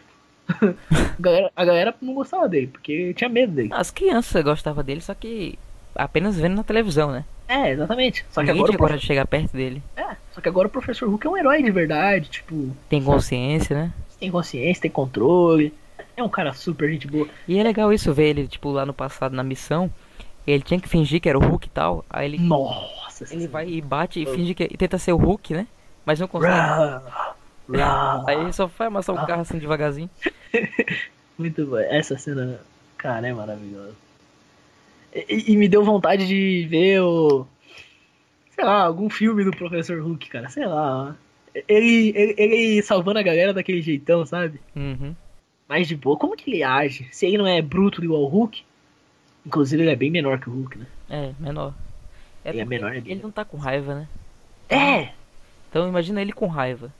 a, 0.47 0.75
galera, 1.19 1.51
a 1.55 1.65
galera 1.65 1.95
não 2.01 2.13
gostava 2.13 2.47
dele, 2.47 2.67
porque 2.67 3.13
tinha 3.13 3.29
medo 3.29 3.51
dele. 3.51 3.69
As 3.73 3.91
crianças 3.91 4.41
gostavam 4.43 4.83
dele, 4.83 5.01
só 5.01 5.13
que 5.13 5.59
apenas 5.93 6.37
vendo 6.37 6.55
na 6.55 6.63
televisão, 6.63 7.11
né? 7.11 7.25
É, 7.47 7.71
exatamente. 7.71 8.25
Só 8.31 8.41
que, 8.41 8.47
Ninguém 8.47 8.63
agora 8.63 8.77
prof... 8.77 8.99
de 8.99 9.05
chegar 9.05 9.27
perto 9.27 9.51
dele. 9.51 9.83
é, 9.97 10.15
só 10.31 10.39
que 10.41 10.47
agora 10.47 10.67
o 10.67 10.71
Professor 10.71 11.09
Hulk 11.09 11.27
é 11.27 11.29
um 11.29 11.37
herói 11.37 11.61
de 11.61 11.71
verdade. 11.71 12.29
Tipo, 12.29 12.71
Tem 12.89 13.03
consciência, 13.03 13.75
né? 13.75 13.93
tem 14.19 14.31
consciência, 14.31 14.81
tem 14.81 14.91
controle. 14.91 15.73
É 16.17 16.23
um 16.23 16.29
cara 16.29 16.53
super 16.53 16.89
gente 16.89 17.07
boa. 17.07 17.27
E 17.47 17.59
é 17.59 17.63
legal 17.63 17.91
isso, 17.91 18.13
ver 18.13 18.29
ele, 18.29 18.47
tipo, 18.47 18.71
lá 18.71 18.85
no 18.85 18.93
passado 18.93 19.35
na 19.35 19.43
missão. 19.43 19.91
Ele 20.47 20.61
tinha 20.61 20.79
que 20.79 20.87
fingir 20.87 21.19
que 21.19 21.27
era 21.27 21.37
o 21.37 21.41
Hulk 21.41 21.67
e 21.67 21.69
tal. 21.71 22.05
Aí 22.09 22.25
ele, 22.27 22.39
Nossa, 22.39 23.25
ele 23.33 23.47
vai 23.47 23.67
e 23.67 23.81
bate 23.81 24.21
e 24.21 24.25
finge 24.25 24.53
que 24.53 24.63
e 24.63 24.77
tenta 24.77 24.97
ser 24.97 25.11
o 25.11 25.17
Hulk, 25.17 25.53
né? 25.53 25.67
Mas 26.05 26.19
não 26.19 26.27
consegue. 26.27 26.53
Rá, 26.53 26.99
rá. 26.99 27.35
Aí 28.27 28.39
ele 28.39 28.53
só 28.53 28.67
vai 28.67 28.87
amassar 28.87 29.15
o 29.15 29.25
carro 29.25 29.41
assim 29.41 29.57
devagarzinho. 29.57 30.09
Muito 31.37 31.65
bom. 31.65 31.77
Essa 31.77 32.15
cena, 32.17 32.59
cara, 32.95 33.27
é 33.27 33.33
maravilhosa. 33.33 33.95
E, 35.13 35.51
e 35.51 35.57
me 35.57 35.67
deu 35.67 35.83
vontade 35.83 36.27
de 36.27 36.67
ver 36.69 37.01
o. 37.01 37.47
sei 38.51 38.63
lá, 38.63 38.83
algum 38.83 39.09
filme 39.09 39.43
do 39.43 39.51
Professor 39.51 39.99
Hulk, 39.99 40.29
cara, 40.29 40.47
sei 40.49 40.67
lá. 40.67 41.15
Ele, 41.67 42.13
ele, 42.15 42.35
ele 42.37 42.83
salvando 42.83 43.17
a 43.17 43.23
galera 43.23 43.53
daquele 43.53 43.81
jeitão, 43.81 44.25
sabe? 44.25 44.59
Uhum. 44.75 45.15
Mais 45.67 45.87
de 45.87 45.95
boa. 45.95 46.17
Como 46.17 46.35
que 46.35 46.49
ele 46.49 46.63
age? 46.63 47.07
Se 47.11 47.25
ele 47.25 47.37
não 47.37 47.47
é 47.47 47.61
bruto 47.61 48.03
igual 48.03 48.21
o 48.21 48.27
Hulk, 48.27 48.63
inclusive 49.45 49.81
ele 49.83 49.91
é 49.91 49.95
bem 49.95 50.11
menor 50.11 50.39
que 50.39 50.49
o 50.49 50.53
Hulk, 50.53 50.77
né? 50.77 50.87
É, 51.09 51.33
menor. 51.39 51.73
Ele 52.43 52.59
é 52.59 52.65
menor, 52.65 52.95
Ele 52.95 53.21
não 53.21 53.31
tá 53.31 53.43
com 53.43 53.57
raiva, 53.57 53.95
né? 53.95 54.07
É! 54.69 55.13
Então 55.69 55.87
imagina 55.87 56.21
ele 56.21 56.31
com 56.31 56.47
raiva. 56.47 56.93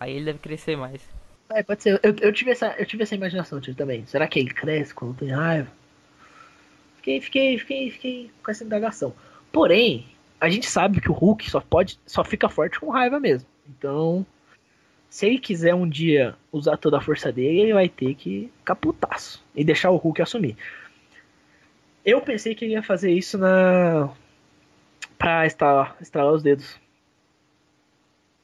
Aí 0.00 0.14
ele 0.14 0.24
deve 0.24 0.38
crescer 0.38 0.76
mais. 0.76 1.02
É, 1.50 1.62
pode 1.62 1.82
ser. 1.82 2.00
Eu, 2.02 2.14
eu, 2.20 2.32
tive 2.32 2.50
essa, 2.50 2.74
eu 2.78 2.86
tive 2.86 3.02
essa 3.02 3.14
imaginação 3.14 3.60
tio, 3.60 3.74
também. 3.74 4.04
Será 4.06 4.26
que 4.26 4.38
ele 4.38 4.50
cresce 4.50 4.94
quando 4.94 5.14
tem 5.14 5.28
raiva? 5.28 5.70
Fiquei, 6.96 7.20
fiquei, 7.20 7.58
fiquei, 7.58 7.90
fiquei 7.90 8.30
com 8.42 8.50
essa 8.50 8.64
indagação. 8.64 9.14
Porém, 9.52 10.06
a 10.40 10.48
gente 10.48 10.68
sabe 10.68 11.00
que 11.00 11.10
o 11.10 11.14
Hulk 11.14 11.48
só 11.50 11.60
pode, 11.60 12.00
só 12.06 12.24
fica 12.24 12.48
forte 12.48 12.80
com 12.80 12.90
raiva 12.90 13.20
mesmo. 13.20 13.48
Então, 13.68 14.26
se 15.16 15.24
ele 15.26 15.38
quiser 15.38 15.74
um 15.74 15.88
dia 15.88 16.34
usar 16.52 16.76
toda 16.76 16.98
a 16.98 17.00
força 17.00 17.32
dele, 17.32 17.60
ele 17.60 17.72
vai 17.72 17.88
ter 17.88 18.14
que 18.14 18.52
caputaço 18.62 19.42
e 19.54 19.64
deixar 19.64 19.88
o 19.90 19.96
Hulk 19.96 20.20
assumir. 20.20 20.54
Eu 22.04 22.20
pensei 22.20 22.54
que 22.54 22.66
ele 22.66 22.74
ia 22.74 22.82
fazer 22.82 23.10
isso 23.12 23.38
na 23.38 24.10
pra 25.18 25.46
estralar, 25.46 25.96
estralar 26.02 26.34
os 26.34 26.42
dedos. 26.42 26.78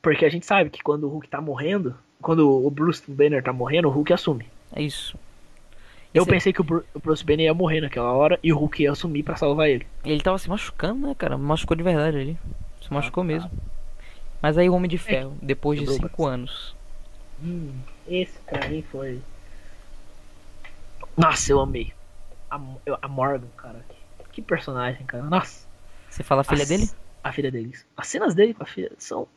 Porque 0.00 0.24
a 0.24 0.30
gente 0.30 0.46
sabe 0.46 0.70
que 0.70 0.82
quando 0.82 1.04
o 1.04 1.08
Hulk 1.10 1.28
tá 1.28 1.42
morrendo, 1.42 1.94
quando 2.22 2.48
o 2.50 2.70
Bruce 2.70 3.02
Banner 3.06 3.42
tá 3.42 3.52
morrendo, 3.52 3.88
o 3.88 3.90
Hulk 3.90 4.10
assume. 4.10 4.46
É 4.74 4.80
isso. 4.82 5.14
Eu 6.14 6.22
Esse- 6.22 6.30
pensei 6.30 6.52
que 6.54 6.60
o 6.62 6.64
Bru- 6.64 6.84
o 6.94 6.98
Bruce 7.00 7.22
Banner 7.22 7.44
ia 7.44 7.54
morrer 7.54 7.82
naquela 7.82 8.12
hora 8.12 8.38
e 8.42 8.50
o 8.50 8.56
Hulk 8.56 8.82
ia 8.82 8.92
assumir 8.92 9.22
pra 9.22 9.36
salvar 9.36 9.68
ele. 9.68 9.86
Ele 10.06 10.22
tava 10.22 10.38
se 10.38 10.48
machucando, 10.48 11.06
né, 11.06 11.14
cara? 11.14 11.36
Machucou 11.36 11.76
de 11.76 11.82
verdade 11.82 12.16
ali. 12.16 12.38
Se 12.80 12.90
machucou 12.92 13.22
tá. 13.22 13.28
mesmo. 13.28 13.50
Mas 14.43 14.59
aí 14.59 14.68
o 14.68 14.74
Homem 14.74 14.90
de 14.90 14.99
Ferro, 14.99 15.36
depois 15.40 15.78
de 15.78 15.86
quebrou 15.86 16.01
cinco 16.09 16.26
anos. 16.26 16.74
Hum, 17.43 17.72
esse 18.09 18.38
pra 18.40 18.68
mim 18.68 18.82
foi. 18.82 19.22
Nossa, 21.16 21.53
eu 21.53 21.61
amei. 21.61 21.93
A, 22.51 22.61
a 23.03 23.09
Morgan, 23.09 23.47
cara. 23.57 23.84
Que 24.32 24.43
personagem, 24.43 25.07
cara. 25.07 25.22
Nossa. 25.24 25.66
Você 26.11 26.22
fala 26.22 26.40
a 26.40 26.45
filha 26.45 26.62
As- 26.62 26.68
dele? 26.68 26.90
A 27.22 27.32
filha 27.32 27.51
deles. 27.53 27.86
As 27.97 28.09
cenas 28.09 28.34
dele 28.34 28.53
com 28.53 28.62
a 28.64 28.66
filha 28.66 28.90
são 28.99 29.28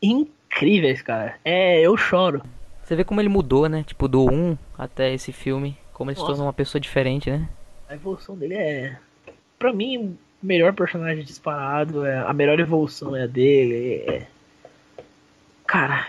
incríveis, 0.00 1.02
cara. 1.02 1.38
É, 1.44 1.80
eu 1.80 1.96
choro. 1.96 2.42
Você 2.82 2.96
vê 2.96 3.04
como 3.04 3.20
ele 3.20 3.28
mudou, 3.28 3.68
né? 3.68 3.82
Tipo, 3.82 4.08
do 4.08 4.24
1 4.24 4.56
até 4.78 5.12
esse 5.12 5.32
filme. 5.32 5.76
Como 5.92 6.10
ele 6.10 6.14
se 6.16 6.20
Nossa. 6.20 6.32
tornou 6.32 6.46
uma 6.46 6.52
pessoa 6.52 6.80
diferente, 6.80 7.30
né? 7.30 7.48
A 7.88 7.94
evolução 7.94 8.36
dele 8.36 8.54
é. 8.54 8.98
Pra 9.58 9.72
mim, 9.72 10.16
melhor 10.46 10.72
personagem 10.72 11.24
disparado. 11.24 12.04
É, 12.06 12.18
a 12.18 12.32
melhor 12.32 12.58
evolução 12.60 13.14
é 13.16 13.24
a 13.24 13.26
dele. 13.26 14.04
É... 14.06 14.26
Cara. 15.66 16.06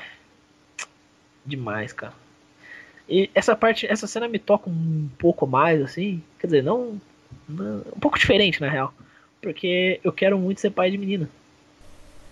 Demais, 1.45 1.91
cara. 1.93 2.13
E 3.09 3.29
essa 3.33 3.55
parte, 3.55 3.87
essa 3.87 4.05
cena 4.05 4.27
me 4.27 4.37
toca 4.37 4.69
um 4.69 5.09
pouco 5.17 5.47
mais, 5.47 5.81
assim. 5.81 6.21
Quer 6.39 6.47
dizer, 6.47 6.63
não. 6.63 6.99
não- 7.47 7.81
um 7.95 7.99
pouco 7.99 8.19
diferente, 8.19 8.61
na 8.61 8.69
real. 8.69 8.93
Porque 9.41 9.99
eu 10.03 10.11
quero 10.11 10.37
muito 10.37 10.61
ser 10.61 10.71
pai 10.71 10.91
de 10.91 10.97
menina. 10.97 11.29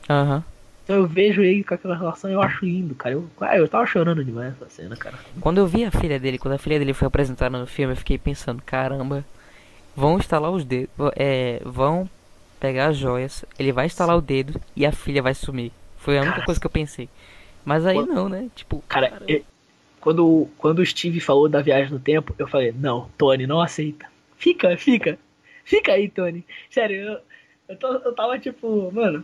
Aham. 0.09 0.43
Então 0.83 0.97
eu 0.97 1.07
vejo 1.07 1.41
ele 1.41 1.63
com 1.63 1.73
aquela 1.73 1.97
relação 1.97 2.29
eu 2.29 2.39
acho 2.41 2.63
lindo, 2.63 2.93
cara. 2.93 3.15
Eu, 3.15 3.27
ah, 3.41 3.57
eu 3.57 3.67
tava 3.67 3.87
chorando 3.87 4.23
demais 4.23 4.53
essa 4.53 4.69
cena, 4.69 4.95
cara. 4.95 5.17
Quando 5.41 5.57
eu 5.57 5.65
vi 5.65 5.83
a 5.83 5.89
filha 5.89 6.19
dele, 6.19 6.37
quando 6.37 6.53
a 6.53 6.59
filha 6.59 6.77
dele 6.77 6.93
foi 6.93 7.07
apresentada 7.07 7.57
no 7.57 7.65
filme, 7.65 7.93
eu 7.93 7.97
fiquei 7.97 8.19
pensando, 8.19 8.61
caramba, 8.61 9.25
vão 9.95 10.17
instalar 10.17 10.51
os 10.51 10.63
dedos, 10.65 10.89
é, 11.15 11.61
vão 11.63 12.09
pegar 12.59 12.87
as 12.87 12.97
joias, 12.97 13.45
ele 13.59 13.71
vai 13.71 13.85
instalar 13.85 14.17
o 14.17 14.21
dedo 14.21 14.59
e 14.75 14.85
a 14.85 14.91
filha 14.91 15.21
vai 15.21 15.33
sumir. 15.33 15.71
Foi 15.97 16.17
a 16.17 16.21
única 16.21 16.33
Cara, 16.35 16.45
coisa 16.45 16.59
que 16.59 16.67
eu 16.67 16.71
pensei. 16.71 17.09
Mas 17.63 17.85
aí 17.85 17.95
quando- 17.95 18.13
não, 18.13 18.29
né? 18.29 18.47
Tipo, 18.55 18.83
Cara, 18.87 19.09
caramba. 19.09 19.31
eu- 19.31 19.43
quando, 19.99 20.47
quando 20.57 20.79
o 20.79 20.85
Steve 20.85 21.19
falou 21.19 21.49
da 21.49 21.61
viagem 21.61 21.91
no 21.91 21.99
tempo, 21.99 22.35
eu 22.37 22.47
falei, 22.47 22.71
não, 22.77 23.09
Tony, 23.17 23.47
não 23.47 23.59
aceita. 23.59 24.05
Fica, 24.37 24.77
fica. 24.77 25.17
Fica 25.63 25.93
aí, 25.93 26.07
Tony. 26.07 26.45
Sério, 26.69 26.95
eu, 26.97 27.19
eu, 27.69 27.75
tô- 27.77 27.87
eu 27.95 28.13
tava 28.13 28.37
tipo, 28.37 28.91
mano, 28.91 29.23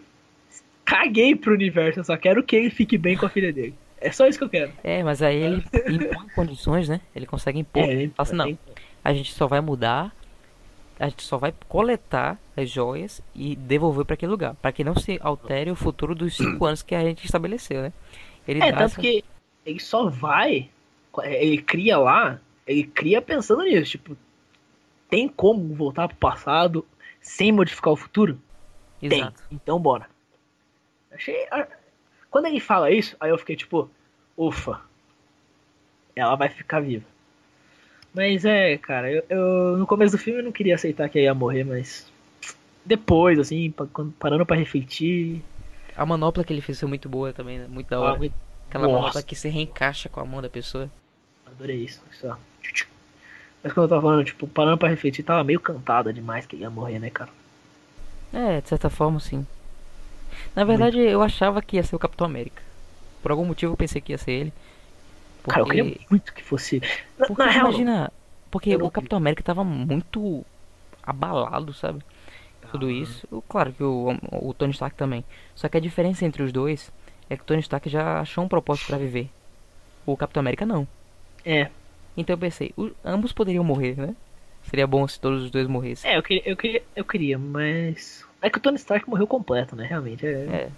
caguei 0.83 1.35
pro 1.35 1.53
universo, 1.53 1.99
eu 1.99 2.03
só 2.03 2.17
quero 2.17 2.43
que 2.43 2.55
ele 2.55 2.69
fique 2.69 2.97
bem 2.97 3.15
com 3.15 3.25
a 3.25 3.29
filha 3.29 3.53
dele. 3.53 3.75
É 3.99 4.11
só 4.11 4.25
isso 4.27 4.39
que 4.39 4.43
eu 4.43 4.49
quero. 4.49 4.71
É, 4.83 5.03
mas 5.03 5.21
aí 5.21 5.37
ele 5.37 5.63
impõe 5.87 6.27
condições, 6.35 6.89
né? 6.89 6.99
Ele 7.15 7.27
consegue 7.27 7.59
impor. 7.59 7.83
É, 7.83 7.91
ele- 7.93 8.13
Fala 8.15 8.27
assim, 8.27 8.35
não, 8.35 8.57
a 9.03 9.13
gente 9.13 9.31
só 9.33 9.45
vai 9.47 9.61
mudar, 9.61 10.11
a 11.01 11.09
gente 11.09 11.23
só 11.23 11.37
vai 11.37 11.53
coletar 11.67 12.39
as 12.55 12.69
joias 12.69 13.21
e 13.35 13.55
devolver 13.55 14.05
pra 14.05 14.13
aquele 14.13 14.31
lugar, 14.31 14.53
Pra 14.55 14.71
que 14.71 14.83
não 14.83 14.95
se 14.95 15.19
altere 15.21 15.71
o 15.71 15.75
futuro 15.75 16.13
dos 16.13 16.35
cinco 16.37 16.65
anos 16.65 16.81
que 16.83 16.93
a 16.95 17.01
gente 17.01 17.25
estabeleceu, 17.25 17.81
né? 17.81 17.93
Ele 18.47 18.59
É, 18.61 18.71
tanto 18.71 18.83
essa- 18.83 19.01
que 19.01 19.23
ele 19.65 19.79
só 19.79 20.09
vai, 20.09 20.69
ele 21.23 21.61
cria 21.61 21.97
lá, 21.97 22.39
ele 22.67 22.83
cria 22.83 23.21
pensando 23.21 23.63
nisso, 23.63 23.91
tipo, 23.91 24.15
tem 25.09 25.27
como 25.27 25.73
voltar 25.75 26.07
pro 26.07 26.17
passado 26.17 26.85
sem 27.19 27.51
modificar 27.51 27.93
o 27.93 27.97
futuro? 27.97 28.39
Exato. 29.01 29.43
Tem. 29.49 29.57
Então 29.57 29.79
bora. 29.79 30.07
Achei. 31.11 31.47
Quando 32.29 32.45
ele 32.45 32.59
fala 32.59 32.89
isso, 32.91 33.15
aí 33.19 33.29
eu 33.29 33.37
fiquei 33.37 33.55
tipo, 33.55 33.89
ufa. 34.37 34.79
Ela 36.15 36.35
vai 36.35 36.49
ficar 36.49 36.79
viva. 36.79 37.05
Mas 38.13 38.43
é, 38.45 38.77
cara, 38.77 39.09
eu, 39.11 39.23
eu- 39.29 39.77
no 39.77 39.87
começo 39.87 40.17
do 40.17 40.21
filme 40.21 40.39
eu 40.39 40.43
não 40.43 40.51
queria 40.51 40.75
aceitar 40.75 41.07
que 41.09 41.17
ela 41.17 41.25
ia 41.25 41.33
morrer, 41.33 41.63
mas 41.63 42.11
depois, 42.85 43.39
assim, 43.39 43.73
parando 44.19 44.45
pra 44.45 44.55
refletir. 44.57 45.41
A 45.95 46.05
manopla 46.05 46.43
que 46.43 46.51
ele 46.51 46.61
fez 46.61 46.79
foi 46.79 46.89
muito 46.89 47.07
boa 47.07 47.31
também, 47.31 47.59
né? 47.59 47.67
Muito 47.69 47.87
da 47.89 47.97
ah, 47.97 48.01
hora. 48.01 48.17
muito- 48.17 48.35
Aquela 48.67 48.87
Nossa. 48.87 48.99
manopla 48.99 49.23
que 49.23 49.35
se 49.35 49.49
reencaixa 49.49 50.07
com 50.09 50.19
a 50.21 50.25
mão 50.25 50.41
da 50.41 50.49
pessoa. 50.49 50.89
Adorei 51.45 51.83
isso. 51.83 52.01
isso 52.11 52.27
ó. 52.27 52.35
Mas 53.63 53.73
quando 53.73 53.83
eu 53.85 53.89
tava 53.89 54.01
falando, 54.01 54.25
tipo, 54.25 54.47
parando 54.47 54.77
pra 54.77 54.89
refletir, 54.89 55.23
tava 55.23 55.43
meio 55.43 55.59
cantada 55.59 56.11
demais 56.11 56.45
que 56.45 56.55
ele 56.55 56.63
ia 56.63 56.69
morrer, 56.69 56.99
né, 56.99 57.09
cara? 57.09 57.29
É, 58.33 58.61
de 58.61 58.69
certa 58.69 58.89
forma, 58.89 59.19
sim. 59.19 59.45
Na 60.55 60.63
verdade, 60.63 60.99
eu 60.99 61.21
achava 61.21 61.61
que 61.61 61.75
ia 61.75 61.83
ser 61.83 61.95
o 61.95 61.99
Capitão 61.99 62.25
América. 62.25 62.61
Por 63.21 63.31
algum 63.31 63.45
motivo 63.45 63.73
eu 63.73 63.77
pensei 63.77 64.01
que 64.01 64.13
ia 64.13 64.17
ser 64.17 64.31
ele. 64.31 64.53
Porque, 65.43 65.59
Cara, 65.59 65.61
eu 65.61 65.65
queria 65.85 65.97
muito 66.09 66.33
que 66.33 66.43
fosse. 66.43 66.81
Na, 67.17 67.27
porque 67.27 67.43
na 67.43 67.49
real, 67.49 67.67
imagina, 67.69 68.11
porque 68.51 68.69
Eu 68.71 68.79
não 68.79 68.85
o 68.87 68.91
Capitão 68.91 69.17
América 69.17 69.41
tava 69.43 69.63
muito 69.63 70.45
abalado, 71.03 71.73
sabe? 71.73 71.99
Tudo 72.71 72.87
Ah. 72.87 72.91
isso. 72.91 73.27
Claro 73.49 73.73
que 73.73 73.83
o, 73.83 74.15
o 74.31 74.53
Tony 74.53 74.71
Stark 74.71 74.95
também. 74.95 75.25
Só 75.55 75.67
que 75.67 75.77
a 75.77 75.81
diferença 75.81 76.25
entre 76.25 76.43
os 76.43 76.51
dois 76.51 76.91
é 77.29 77.35
que 77.35 77.41
o 77.43 77.45
Tony 77.45 77.59
Stark 77.61 77.89
já 77.89 78.19
achou 78.21 78.43
um 78.43 78.47
propósito 78.47 78.87
pra 78.87 78.97
viver. 78.97 79.29
O 80.05 80.15
Capitão 80.15 80.41
América 80.41 80.65
não. 80.65 80.87
É, 81.43 81.69
Então 82.15 82.33
eu 82.35 82.37
pensei, 82.37 82.71
o- 82.77 82.91
ambos 83.03 83.31
poderiam 83.33 83.63
morrer, 83.63 83.95
né? 83.97 84.15
Seria 84.69 84.85
bom 84.85 85.07
se 85.07 85.19
todos 85.19 85.43
os 85.43 85.49
dois 85.51 85.67
morressem. 85.67 86.09
é, 86.11 86.17
eu 86.17 86.23
queria, 86.23 86.43
eu 86.45 86.55
queria, 86.55 86.83
eu 86.95 87.03
queria, 87.05 87.37
mas. 87.39 88.23
É 88.41 88.49
que 88.49 88.57
o 88.57 88.61
Tony 88.61 88.77
Stark 88.77 89.09
morreu 89.09 89.25
completo, 89.27 89.75
né? 89.75 89.85
Realmente. 89.85 90.25
É, 90.25 90.29
É. 90.29 90.69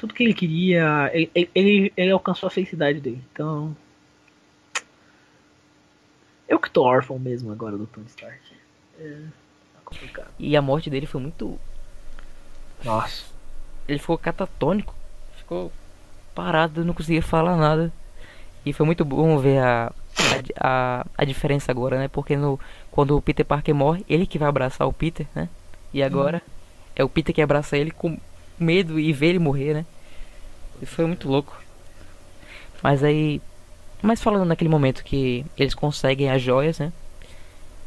tudo 0.00 0.14
que 0.14 0.24
ele 0.24 0.32
queria, 0.32 1.10
ele, 1.12 1.50
ele, 1.54 1.92
ele 1.94 2.10
alcançou 2.10 2.46
a 2.46 2.50
felicidade 2.50 3.00
dele. 3.00 3.22
Então. 3.30 3.76
Eu 6.48 6.58
que 6.58 6.70
tô 6.70 6.82
órfão 6.82 7.18
mesmo 7.18 7.52
agora 7.52 7.76
do 7.76 7.86
Tony 7.86 8.06
Stark. 8.06 8.40
É. 8.98 9.18
Tá 9.74 9.80
complicado. 9.84 10.30
E 10.38 10.56
a 10.56 10.62
morte 10.62 10.88
dele 10.88 11.04
foi 11.04 11.20
muito 11.20 11.60
Nossa. 12.82 13.24
ele 13.86 13.98
ficou 13.98 14.16
catatônico, 14.16 14.94
ficou 15.36 15.70
parado, 16.34 16.82
não 16.82 16.94
conseguia 16.94 17.22
falar 17.22 17.56
nada. 17.56 17.92
E 18.64 18.72
foi 18.72 18.86
muito 18.86 19.04
bom 19.04 19.38
ver 19.38 19.58
a, 19.58 19.92
a, 20.58 21.00
a, 21.00 21.06
a 21.18 21.24
diferença 21.26 21.70
agora, 21.70 21.98
né? 21.98 22.08
Porque 22.08 22.36
no, 22.36 22.58
quando 22.90 23.18
o 23.18 23.22
Peter 23.22 23.44
Parker 23.44 23.74
morre, 23.74 24.02
ele 24.08 24.26
que 24.26 24.38
vai 24.38 24.48
abraçar 24.48 24.88
o 24.88 24.94
Peter, 24.94 25.26
né? 25.34 25.46
E 25.92 26.02
agora 26.02 26.42
é 26.96 27.04
o 27.04 27.08
Peter 27.08 27.34
que 27.34 27.42
abraça 27.42 27.76
ele 27.76 27.90
com 27.90 28.18
medo 28.60 28.98
e 28.98 29.12
vê 29.12 29.26
ele 29.26 29.38
morrer, 29.38 29.74
né? 29.74 29.86
E 30.80 30.86
foi 30.86 31.06
muito 31.06 31.28
louco. 31.28 31.60
Mas 32.82 33.02
aí. 33.02 33.40
Mas 34.02 34.22
falando 34.22 34.46
naquele 34.46 34.70
momento 34.70 35.04
que 35.04 35.44
eles 35.58 35.74
conseguem 35.74 36.30
as 36.30 36.40
joias, 36.40 36.78
né? 36.78 36.92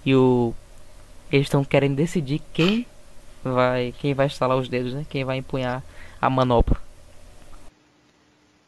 E 0.05 0.15
o. 0.15 0.53
Eles 1.31 1.47
estão 1.47 1.63
querendo 1.63 1.95
decidir 1.95 2.41
quem 2.53 2.85
vai. 3.43 3.93
Quem 3.99 4.13
vai 4.13 4.27
estalar 4.27 4.57
os 4.57 4.69
dedos, 4.69 4.93
né? 4.93 5.05
Quem 5.09 5.23
vai 5.23 5.37
empunhar 5.37 5.83
a 6.21 6.29
manopla. 6.29 6.77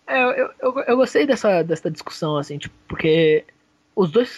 É, 0.08 0.22
eu, 0.22 0.52
eu, 0.60 0.80
eu 0.88 0.98
gostei 0.98 1.26
dessa, 1.26 1.64
dessa 1.64 1.90
discussão, 1.90 2.38
assim, 2.38 2.58
tipo, 2.58 2.76
porque 2.88 3.46
os 3.96 4.12
dois. 4.12 4.38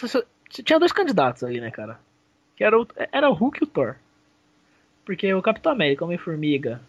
Tinha 0.50 0.78
dois 0.78 0.92
candidatos 0.92 1.44
ali, 1.44 1.60
né, 1.60 1.70
cara? 1.70 2.00
Que 2.56 2.64
era 2.64 2.78
o, 2.78 2.86
era 3.12 3.28
o 3.28 3.34
Hulk 3.34 3.58
e 3.60 3.64
o 3.64 3.66
Thor. 3.66 3.96
Porque 5.04 5.32
o 5.32 5.42
Capitão 5.42 5.72
América, 5.72 6.04
Homem-Formiga 6.04 6.80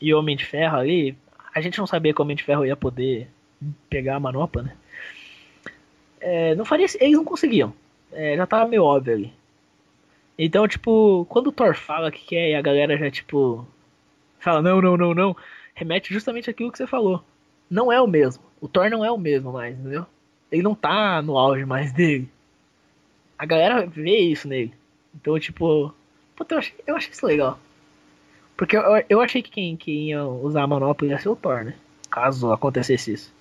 e 0.00 0.14
o 0.14 0.18
Homem 0.18 0.36
de 0.36 0.44
Ferro 0.44 0.78
ali, 0.78 1.16
a 1.54 1.60
gente 1.60 1.78
não 1.78 1.86
sabia 1.86 2.14
que 2.14 2.20
o 2.20 2.24
Homem 2.24 2.36
de 2.36 2.44
Ferro 2.44 2.64
ia 2.64 2.76
poder 2.76 3.28
pegar 3.88 4.16
a 4.16 4.20
manopla, 4.20 4.62
né? 4.62 4.76
É, 6.20 6.54
não 6.54 6.64
faria. 6.64 6.86
Eles 7.00 7.16
não 7.16 7.24
conseguiam. 7.24 7.72
É, 8.12 8.36
já 8.36 8.46
tava 8.46 8.68
meio 8.68 8.84
óbvio 8.84 9.14
ali. 9.14 9.32
Então, 10.38 10.66
tipo, 10.66 11.26
quando 11.28 11.48
o 11.48 11.52
Thor 11.52 11.74
fala 11.74 12.10
que 12.10 12.24
quer 12.24 12.50
e 12.50 12.54
a 12.54 12.62
galera 12.62 12.96
já, 12.96 13.10
tipo. 13.10 13.66
fala 14.38 14.62
não, 14.62 14.80
não, 14.80 14.96
não, 14.96 15.14
não, 15.14 15.36
remete 15.74 16.12
justamente 16.12 16.50
àquilo 16.50 16.72
que 16.72 16.78
você 16.78 16.86
falou. 16.86 17.22
Não 17.68 17.92
é 17.92 18.00
o 18.00 18.06
mesmo. 18.06 18.42
O 18.60 18.68
Thor 18.68 18.90
não 18.90 19.04
é 19.04 19.10
o 19.10 19.18
mesmo 19.18 19.52
mais, 19.52 19.78
entendeu? 19.78 20.06
Ele 20.50 20.62
não 20.62 20.74
tá 20.74 21.22
no 21.22 21.38
auge 21.38 21.64
mais 21.64 21.92
dele. 21.92 22.28
A 23.38 23.46
galera 23.46 23.86
vê 23.86 24.18
isso 24.18 24.48
nele. 24.48 24.74
Então, 25.14 25.38
tipo, 25.38 25.94
puta, 26.36 26.54
eu 26.54 26.58
achei, 26.58 26.74
eu 26.86 26.96
achei 26.96 27.10
isso 27.10 27.26
legal. 27.26 27.58
Porque 28.60 28.76
eu, 28.76 28.82
eu 29.08 29.22
achei 29.22 29.40
que 29.40 29.50
quem, 29.50 29.74
quem 29.74 30.10
ia 30.10 30.22
usar 30.22 30.64
a 30.64 30.66
manopla 30.66 31.08
ia 31.08 31.18
ser 31.18 31.30
o 31.30 31.34
Thor, 31.34 31.64
né? 31.64 31.74
Caso 32.10 32.52
acontecesse 32.52 33.10
isso. 33.10 33.32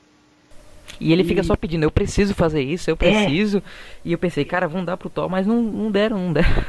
E 0.97 1.11
ele 1.11 1.25
fica 1.25 1.43
só 1.43 1.57
pedindo, 1.57 1.83
eu 1.83 1.91
preciso 1.91 2.33
fazer 2.33 2.61
isso, 2.61 2.89
eu 2.89 2.95
preciso. 2.95 3.57
É. 3.57 3.61
E 4.05 4.11
eu 4.13 4.17
pensei, 4.17 4.45
cara, 4.45 4.65
vão 4.65 4.85
dar 4.85 4.95
pro 4.95 5.09
Thor, 5.09 5.27
mas 5.27 5.45
não, 5.45 5.61
não 5.61 5.91
deram, 5.91 6.17
não 6.17 6.31
deram. 6.31 6.63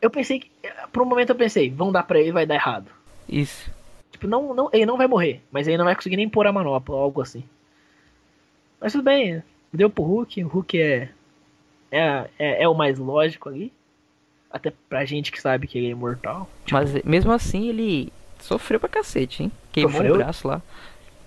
Eu 0.00 0.08
pensei 0.08 0.40
que. 0.40 0.50
Por 0.90 1.02
um 1.02 1.04
momento 1.04 1.30
eu 1.30 1.36
pensei, 1.36 1.68
vão 1.68 1.92
dar 1.92 2.04
pra 2.04 2.18
ele 2.18 2.32
vai 2.32 2.46
dar 2.46 2.54
errado. 2.54 2.86
Isso. 3.28 3.70
Tipo, 4.10 4.26
não, 4.26 4.54
não, 4.54 4.70
ele 4.72 4.86
não 4.86 4.96
vai 4.96 5.06
morrer, 5.06 5.42
mas 5.52 5.68
ele 5.68 5.76
não 5.76 5.84
vai 5.84 5.94
conseguir 5.94 6.16
nem 6.16 6.30
pôr 6.30 6.46
a 6.46 6.52
manopla, 6.52 6.96
algo 6.96 7.20
assim. 7.20 7.44
Mas 8.80 8.92
tudo 8.92 9.04
bem, 9.04 9.42
deu 9.70 9.90
pro 9.90 10.02
Hulk, 10.02 10.42
o 10.42 10.48
Hulk 10.48 10.80
é, 10.80 11.10
é, 11.90 12.30
é, 12.38 12.62
é 12.62 12.68
o 12.68 12.74
mais 12.74 12.98
lógico 12.98 13.50
ali. 13.50 13.70
Até 14.52 14.72
pra 14.88 15.04
gente 15.04 15.32
que 15.32 15.40
sabe 15.40 15.66
que 15.66 15.78
ele 15.78 15.86
é 15.86 15.90
imortal. 15.90 16.48
Tipo, 16.64 16.78
mas 16.78 17.02
mesmo 17.02 17.32
assim 17.32 17.68
ele 17.68 18.12
sofreu 18.38 18.78
pra 18.78 18.88
cacete, 18.88 19.44
hein? 19.44 19.52
Queimou 19.72 19.92
sofreu. 19.92 20.14
o 20.14 20.18
braço 20.18 20.46
lá. 20.46 20.60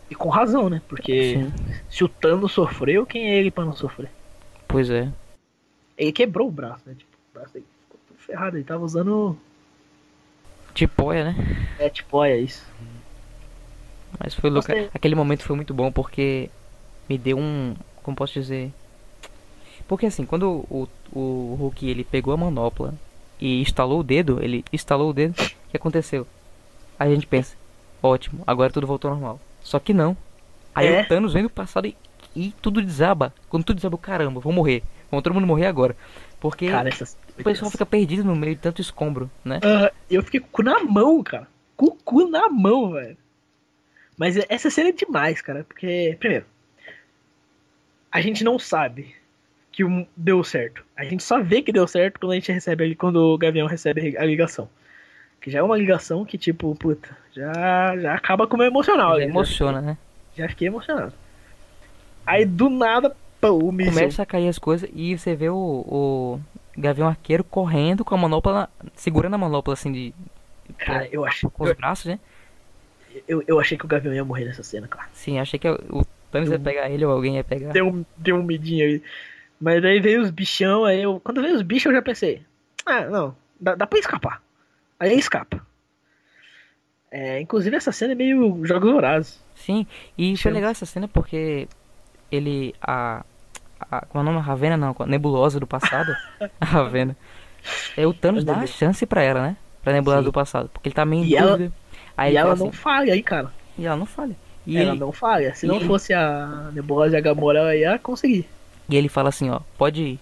E 0.09 0.13
com 0.13 0.30
razão, 0.30 0.69
né? 0.69 0.82
Porque 0.88 1.34
Sim. 1.34 1.53
se 1.89 2.03
o 2.03 2.09
Thanos 2.09 2.51
sofreu, 2.51 3.05
quem 3.05 3.32
é 3.32 3.36
ele 3.38 3.49
pra 3.49 3.65
não 3.65 3.73
sofrer? 3.73 4.11
Pois 4.67 4.89
é. 4.89 5.11
Ele 5.97 6.11
quebrou 6.11 6.47
o 6.47 6.51
braço, 6.51 6.84
né? 6.86 6.93
Tipo, 6.95 7.11
o 7.32 7.39
braço 7.39 7.53
ficou 7.53 7.99
tudo 8.07 8.19
ferrado. 8.19 8.57
Ele 8.57 8.63
tava 8.63 8.84
usando. 8.84 9.36
Tipóia, 10.73 11.32
né? 11.32 11.36
É, 11.80 11.89
tipóia, 11.89 12.38
isso. 12.38 12.63
Mas 14.19 14.36
foi 14.36 14.49
louco. 14.49 14.67
Aquele 14.93 15.15
momento 15.15 15.43
foi 15.43 15.55
muito 15.55 15.73
bom 15.73 15.91
porque 15.91 16.49
me 17.09 17.17
deu 17.17 17.38
um. 17.39 17.76
Como 18.03 18.15
posso 18.15 18.34
dizer? 18.34 18.71
Porque 19.88 20.05
assim, 20.05 20.26
quando 20.26 20.65
o, 20.69 20.88
o 21.11 21.55
Hulk 21.59 21.88
ele 21.89 22.03
pegou 22.03 22.34
a 22.34 22.38
manopla 22.38 22.93
e 23.39 23.61
instalou 23.61 23.99
o 23.99 24.03
dedo, 24.03 24.39
ele 24.41 24.63
instalou 24.71 25.09
o 25.09 25.13
dedo, 25.13 25.33
o 25.33 25.69
que 25.69 25.77
aconteceu? 25.77 26.27
Aí 26.97 27.11
a 27.11 27.15
gente 27.15 27.27
pensa, 27.27 27.55
ótimo, 28.01 28.43
agora 28.47 28.71
tudo 28.71 28.88
voltou 28.88 29.09
ao 29.09 29.17
normal. 29.17 29.39
Só 29.61 29.79
que 29.79 29.93
não. 29.93 30.15
Aí 30.73 30.88
é? 30.88 31.01
o 31.01 31.07
Thanos 31.07 31.33
vem 31.33 31.43
do 31.43 31.49
passado 31.49 31.88
e, 31.88 31.95
e 32.36 32.53
tudo 32.61 32.81
desaba. 32.81 33.33
Quando 33.49 33.63
tudo 33.63 33.77
desaba, 33.77 33.97
caramba, 33.97 34.39
vou 34.39 34.53
morrer. 34.53 34.83
Vamos 35.09 35.23
todo 35.23 35.33
mundo 35.33 35.47
morrer 35.47 35.65
agora. 35.65 35.95
Porque 36.39 36.69
cara, 36.69 36.89
essas... 36.89 37.17
o 37.38 37.43
pessoal 37.43 37.71
fica 37.71 37.86
perdido 37.86 38.23
no 38.23 38.36
meio 38.36 38.55
de 38.55 38.61
tanto 38.61 38.81
escombro, 38.81 39.29
né? 39.43 39.57
Uh, 39.57 39.93
eu 40.09 40.21
fiquei 40.23 40.39
com 40.39 40.47
o 40.47 40.51
cu 40.51 40.63
na 40.63 40.83
mão, 40.83 41.23
cara. 41.23 41.47
Com 41.75 41.88
o 41.88 41.95
cu 41.95 42.29
na 42.29 42.49
mão, 42.49 42.91
velho. 42.91 43.17
Mas 44.17 44.38
essa 44.49 44.69
cena 44.69 44.89
é 44.89 44.93
demais, 44.93 45.41
cara. 45.41 45.63
Porque, 45.63 46.15
primeiro, 46.19 46.45
a 48.11 48.21
gente 48.21 48.43
não 48.43 48.57
sabe 48.59 49.15
que 49.76 49.84
deu 50.15 50.41
certo. 50.41 50.86
A 50.95 51.03
gente 51.03 51.21
só 51.21 51.43
vê 51.43 51.61
que 51.61 51.73
deu 51.73 51.86
certo 51.86 52.17
quando 52.17 52.32
a 52.32 52.36
gente 52.36 52.49
recebe 52.49 52.95
quando 52.95 53.17
o 53.17 53.38
Gavião 53.38 53.67
recebe 53.67 54.17
a 54.17 54.23
ligação. 54.23 54.69
Que 55.41 55.51
já 55.51 55.59
é 55.59 55.61
uma 55.61 55.78
ligação 55.78 56.23
que, 56.23 56.38
tipo, 56.38 56.73
puta, 56.76 57.15
já, 57.34 57.97
já 57.97 58.15
acaba 58.15 58.47
com 58.47 58.55
o 58.55 58.57
meu 58.57 58.67
emocional. 58.67 59.19
Já 59.19 59.26
emociona, 59.26 59.82
né? 59.82 59.97
Já 60.34 60.47
fiquei 60.47 60.69
emocionado. 60.69 61.11
Aí 62.26 62.45
do 62.45 62.69
nada, 62.69 63.13
pô, 63.41 63.49
o 63.49 63.69
míssil. 63.69 63.93
Começa 63.93 64.23
a 64.23 64.26
cair 64.26 64.47
as 64.47 64.57
coisas 64.57 64.89
e 64.93 65.17
você 65.17 65.36
vê 65.36 65.49
o, 65.49 65.57
o 65.57 66.39
Gavião 66.78 67.09
Arqueiro 67.09 67.43
correndo 67.43 68.05
com 68.05 68.15
a 68.15 68.17
manopla, 68.17 68.69
segurando 68.95 69.34
a 69.34 69.38
manopla 69.38 69.73
assim 69.73 69.91
de. 69.91 70.13
Cara, 70.78 71.05
eu 71.11 71.26
achei. 71.26 71.49
Com 71.49 71.65
os 71.65 71.73
braços, 71.73 72.05
né? 72.05 72.19
Eu, 73.28 73.43
eu 73.45 73.59
achei 73.59 73.78
que 73.78 73.84
o 73.84 73.89
Gavião 73.89 74.13
ia 74.13 74.23
morrer 74.23 74.45
nessa 74.45 74.63
cena, 74.63 74.88
cara. 74.88 75.09
Sim, 75.11 75.38
achei 75.38 75.59
que 75.59 75.67
o 75.67 76.05
Thanos 76.32 76.49
ia 76.49 76.59
pegar 76.59 76.89
ele 76.89 77.03
ou 77.03 77.11
alguém 77.11 77.36
ia 77.36 77.43
pegar. 77.43 77.73
Deu 77.73 77.89
um, 77.89 78.05
deu 78.17 78.38
um 78.38 78.43
medinho 78.43 78.86
aí. 78.86 79.01
Mas 79.60 79.84
aí 79.84 79.99
veio 79.99 80.22
os 80.22 80.32
bichão, 80.32 80.86
aí 80.86 81.01
eu. 81.01 81.20
Quando 81.20 81.41
veio 81.41 81.56
os 81.56 81.62
bichos 81.62 81.88
eu 81.88 81.93
já 81.93 82.01
pensei. 82.01 82.43
Ah, 82.86 83.06
não, 83.06 83.36
dá, 83.60 83.76
dá 83.76 83.88
pra 83.88 83.99
escapar. 83.99 84.41
Aí 84.99 85.18
escapa. 85.18 85.66
É, 87.12 87.39
inclusive 87.39 87.76
essa 87.76 87.91
cena 87.91 88.12
é 88.12 88.16
meio 88.16 88.66
jogos 88.66 88.91
vorazes. 88.91 89.43
Sim, 89.56 89.88
e 90.18 90.36
foi 90.36 90.51
legal 90.51 90.72
essa 90.72 90.86
cena 90.86 91.08
porque 91.08 91.68
ele. 92.32 92.76
A. 92.82 93.24
a 93.80 94.06
com 94.06 94.20
é 94.20 94.22
o 94.22 94.24
nome? 94.24 94.39
Ravena 94.39 94.76
não, 94.76 94.95
a 94.97 95.06
nebulosa 95.06 95.60
do 95.60 95.68
passado. 95.68 96.14
a 96.60 96.66
Ravena. 96.66 97.16
É, 97.95 98.06
o 98.06 98.14
Thanos 98.14 98.43
dá 98.43 98.53
uma 98.53 98.68
chance 98.68 99.06
pra 99.06 99.24
ela, 99.24 99.41
né? 99.41 99.58
Pra 99.84 99.93
nebulosa 99.93 100.22
Sim. 100.22 100.26
do 100.26 100.34
passado. 100.34 100.70
Porque 100.70 100.89
ele 100.89 100.95
tá 100.95 101.06
meio 101.06 101.24
e 101.26 101.36
ela, 101.36 101.72
Aí 102.18 102.34
e 102.34 102.38
ela 102.38 102.53
assim, 102.53 102.66
não 102.66 102.72
falha 102.72 103.14
aí, 103.14 103.24
cara. 103.24 103.51
E 103.78 103.86
ela 103.86 103.95
não 103.95 104.06
falha. 104.06 104.36
E 104.66 104.78
ela 104.78 104.91
ele... 104.91 104.99
não 104.99 105.12
falha. 105.12 105.53
Se 105.53 105.66
e 105.66 105.70
não 105.70 105.78
ele... 105.78 105.86
fosse 105.86 106.14
a 106.14 106.70
nebulosa 106.74 107.16
e 107.16 107.18
a 107.18 107.22
Gamora, 107.22 107.60
ela 107.60 107.76
ia 107.76 107.99
conseguir. 107.99 108.47
E 108.89 108.95
ele 108.95 109.09
fala 109.09 109.29
assim, 109.29 109.49
ó, 109.49 109.59
pode 109.77 110.01
ir. 110.01 110.19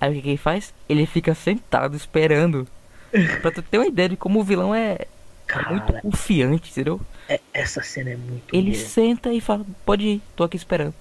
Aí 0.00 0.10
o 0.10 0.14
que, 0.14 0.22
que 0.22 0.28
ele 0.30 0.36
faz? 0.36 0.74
Ele 0.88 1.06
fica 1.06 1.34
sentado 1.34 1.96
esperando 1.96 2.66
pra 3.40 3.50
tu 3.50 3.62
ter 3.62 3.78
uma 3.78 3.86
ideia 3.86 4.10
de 4.10 4.16
como 4.16 4.40
o 4.40 4.44
vilão 4.44 4.74
é, 4.74 5.06
Cara, 5.46 5.70
muito 5.70 5.92
confiante, 5.94 6.70
entendeu? 6.70 7.00
É, 7.28 7.40
essa 7.52 7.82
cena 7.82 8.10
é 8.10 8.16
muito 8.16 8.54
Ele 8.54 8.74
senta 8.74 9.32
e 9.32 9.40
fala, 9.40 9.64
pode 9.84 10.04
ir, 10.04 10.22
tô 10.36 10.44
aqui 10.44 10.56
esperando. 10.56 10.94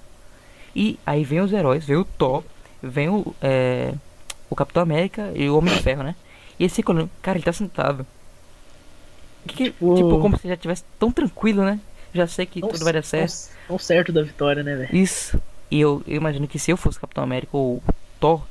E 0.76 1.00
aí 1.06 1.24
vem 1.24 1.42
os 1.42 1.54
heróis, 1.54 1.86
vem 1.86 1.98
o 1.98 2.06
Thor, 2.06 2.44
vem 2.82 3.10
o, 3.10 3.36
é, 3.42 3.94
o 4.50 4.56
Capitão 4.56 4.84
América 4.84 5.32
e 5.36 5.50
o 5.50 5.58
Homem 5.58 5.74
de 5.74 5.82
Ferro, 5.82 6.04
né? 6.04 6.16
E 6.60 6.66
esse 6.66 6.84
olhando, 6.86 7.10
cara, 7.22 7.38
ele 7.38 7.46
tá 7.46 7.54
sentado. 7.54 8.06
Que, 9.48 9.66
tipo, 9.66 9.96
tipo, 9.96 10.20
como 10.20 10.38
se 10.38 10.48
já 10.48 10.56
tivesse 10.56 10.84
tão 10.98 11.12
tranquilo, 11.12 11.64
né? 11.64 11.80
Já 12.14 12.28
sei 12.28 12.46
que 12.46 12.62
tudo 12.62 12.84
vai 12.84 12.94
dar 12.94 13.04
certo. 13.04 13.50
Tão, 13.68 13.80
certo 13.80 14.12
da 14.12 14.22
vitória, 14.22 14.64
né, 14.64 14.76
velho? 14.76 14.96
Isso. 14.96 15.42
E 15.74 15.82
eu, 15.82 16.04
eu, 16.06 16.18
imagino 16.18 16.48
que 16.48 16.60
se 16.60 16.70
eu 16.70 16.78
fosse 16.78 17.00
Capitão 17.00 17.24
América 17.24 17.58
ou 17.58 17.82
Thor, 18.20 18.44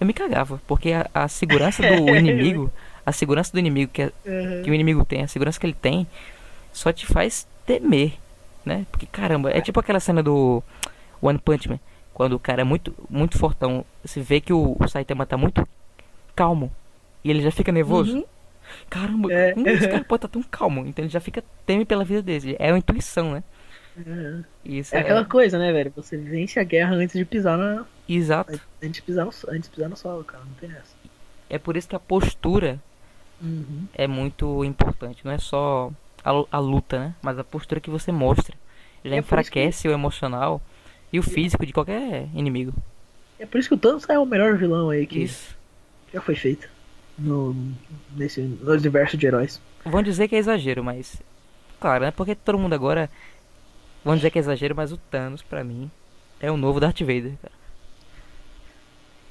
eu 0.00 0.06
me 0.06 0.12
cagava. 0.12 0.60
Porque 0.66 0.92
a, 0.92 1.08
a 1.14 1.28
segurança 1.28 1.82
do 1.82 2.08
inimigo 2.16 2.70
a 3.06 3.12
segurança 3.12 3.52
do 3.52 3.58
inimigo 3.58 3.92
que, 3.92 4.02
é, 4.02 4.12
uhum. 4.24 4.62
que 4.62 4.70
o 4.70 4.74
inimigo 4.74 5.04
tem, 5.04 5.22
a 5.22 5.28
segurança 5.28 5.60
que 5.60 5.66
ele 5.66 5.76
tem, 5.80 6.06
só 6.72 6.92
te 6.92 7.06
faz 7.06 7.46
temer, 7.66 8.14
né? 8.64 8.86
Porque 8.90 9.06
caramba, 9.06 9.50
é 9.50 9.60
tipo 9.60 9.78
aquela 9.78 10.00
cena 10.00 10.22
do 10.22 10.62
One 11.20 11.38
Punch 11.38 11.68
Man, 11.68 11.78
quando 12.12 12.32
o 12.32 12.38
cara 12.38 12.62
é 12.62 12.64
muito, 12.64 12.94
muito 13.10 13.38
fortão, 13.38 13.84
você 14.02 14.20
vê 14.20 14.40
que 14.40 14.52
o, 14.52 14.76
o 14.80 14.88
Saitama 14.88 15.26
tá 15.26 15.36
muito 15.36 15.66
calmo 16.34 16.72
e 17.22 17.30
ele 17.30 17.42
já 17.42 17.50
fica 17.50 17.70
nervoso. 17.70 18.16
Uhum. 18.16 18.24
Caramba, 18.88 19.32
é. 19.32 19.54
esse 19.66 19.88
cara 19.88 20.04
pode 20.08 20.24
estar 20.24 20.28
tá 20.28 20.32
tão 20.32 20.42
calmo? 20.42 20.86
Então 20.86 21.04
ele 21.04 21.12
já 21.12 21.20
fica 21.20 21.44
teme 21.66 21.84
pela 21.84 22.04
vida 22.04 22.22
dele. 22.22 22.56
É 22.58 22.72
uma 22.72 22.78
intuição, 22.78 23.32
né? 23.32 23.44
Uhum. 23.96 24.44
Isso 24.64 24.94
é, 24.94 24.98
é 24.98 25.00
aquela 25.02 25.24
coisa, 25.24 25.58
né, 25.58 25.72
velho? 25.72 25.92
Você 25.96 26.16
vence 26.16 26.58
a 26.58 26.64
guerra 26.64 26.94
antes 26.94 27.16
de 27.16 27.24
pisar 27.24 27.56
na. 27.56 27.84
Exato. 28.08 28.60
Antes 28.82 28.92
de 28.92 29.02
pisar 29.02 29.24
no, 29.24 29.32
antes 29.48 29.68
de 29.68 29.74
pisar 29.74 29.88
no 29.88 29.96
solo, 29.96 30.24
cara. 30.24 30.44
Não 30.44 30.54
tem 30.54 30.70
essa. 30.70 30.94
É 31.48 31.58
por 31.58 31.76
isso 31.76 31.88
que 31.88 31.96
a 31.96 32.00
postura 32.00 32.80
uhum. 33.40 33.86
é 33.94 34.06
muito 34.06 34.64
importante. 34.64 35.24
Não 35.24 35.32
é 35.32 35.38
só 35.38 35.92
a, 36.24 36.30
a, 36.50 36.58
luta, 36.58 36.98
né? 36.98 37.14
Mas 37.22 37.38
a 37.38 37.44
postura 37.44 37.80
que 37.80 37.90
você 37.90 38.10
mostra. 38.10 38.56
Já 39.04 39.14
é 39.14 39.18
enfraquece 39.18 39.82
que... 39.82 39.88
o 39.88 39.92
emocional 39.92 40.60
e 41.12 41.18
o 41.18 41.22
físico 41.22 41.64
de 41.64 41.72
qualquer 41.72 42.28
inimigo. 42.34 42.72
É 43.38 43.46
por 43.46 43.58
isso 43.58 43.68
que 43.68 43.74
o 43.74 43.78
Thanos 43.78 44.08
é 44.08 44.18
o 44.18 44.24
melhor 44.24 44.56
vilão 44.56 44.90
aí 44.90 45.06
que 45.06 45.22
isso. 45.22 45.56
já 46.12 46.20
foi 46.20 46.34
feito 46.34 46.68
no, 47.18 47.54
nesse, 48.16 48.40
no 48.40 48.72
universo 48.72 49.16
de 49.16 49.26
heróis. 49.26 49.60
Vão 49.84 50.02
dizer 50.02 50.28
que 50.28 50.34
é 50.34 50.38
exagero, 50.38 50.82
mas. 50.82 51.22
Claro, 51.78 52.04
né? 52.04 52.10
Porque 52.10 52.34
todo 52.34 52.58
mundo 52.58 52.74
agora. 52.74 53.10
Vão 54.04 54.16
dizer 54.16 54.30
que 54.30 54.38
é 54.38 54.40
exagero, 54.40 54.74
mas 54.76 54.92
o 54.92 54.96
Thanos, 54.96 55.42
pra 55.42 55.64
mim, 55.64 55.90
é 56.38 56.50
o 56.50 56.56
novo 56.56 56.78
Darth 56.78 57.00
Vader, 57.00 57.32
cara. 57.40 57.54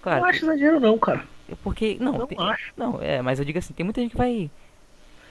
Claro, 0.01 0.21
não 0.21 0.29
acho 0.29 0.45
exagero 0.45 0.79
não, 0.79 0.97
cara. 0.97 1.23
É 1.47 1.55
porque. 1.63 1.97
Não, 1.99 2.17
não 2.17 2.27
tem, 2.27 2.37
acho. 2.39 2.73
Não, 2.75 3.01
é, 3.01 3.21
mas 3.21 3.39
eu 3.39 3.45
digo 3.45 3.59
assim, 3.59 3.73
tem 3.73 3.83
muita 3.83 4.01
gente 4.01 4.11
que 4.11 4.17
vai. 4.17 4.49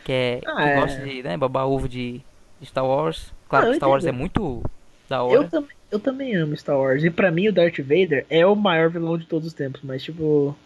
Que, 0.04 0.12
é, 0.12 0.40
ah, 0.46 0.56
que 0.56 0.62
é... 0.62 0.80
gosta 0.80 1.02
de 1.02 1.22
né, 1.22 1.36
babar 1.36 1.66
ovo 1.66 1.88
de, 1.88 2.20
de 2.60 2.66
Star 2.66 2.86
Wars. 2.86 3.34
Claro 3.48 3.70
que 3.70 3.76
Star 3.76 3.90
Wars 3.90 4.04
é 4.04 4.12
muito 4.12 4.62
da 5.08 5.22
hora. 5.22 5.34
Eu, 5.34 5.48
tam, 5.48 5.66
eu 5.90 6.00
também 6.00 6.34
amo 6.36 6.56
Star 6.56 6.78
Wars. 6.78 7.04
E 7.04 7.10
pra 7.10 7.30
mim 7.30 7.48
o 7.48 7.52
Darth 7.52 7.78
Vader 7.78 8.24
é 8.30 8.46
o 8.46 8.54
maior 8.54 8.88
vilão 8.88 9.18
de 9.18 9.26
todos 9.26 9.48
os 9.48 9.54
tempos, 9.54 9.82
mas 9.82 10.02
tipo. 10.02 10.56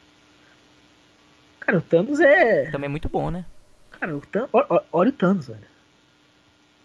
Cara, 1.61 1.79
o 1.79 1.83
Thanos 1.83 2.21
é. 2.21 2.71
Também 2.71 2.87
é 2.87 2.91
muito 2.91 3.09
bom, 3.09 3.31
né? 3.31 3.45
Cara, 3.91 4.17
o 4.17 4.21
Thanos. 4.21 4.51
Olha 4.93 5.09
o 5.09 5.13
Thanos, 5.13 5.49
velho. 5.49 5.61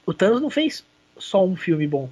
O 0.06 0.14
Thanos 0.14 0.42
não 0.42 0.50
fez 0.50 0.84
só 1.18 1.46
um 1.46 1.56
filme 1.56 1.88
bom. 1.88 2.10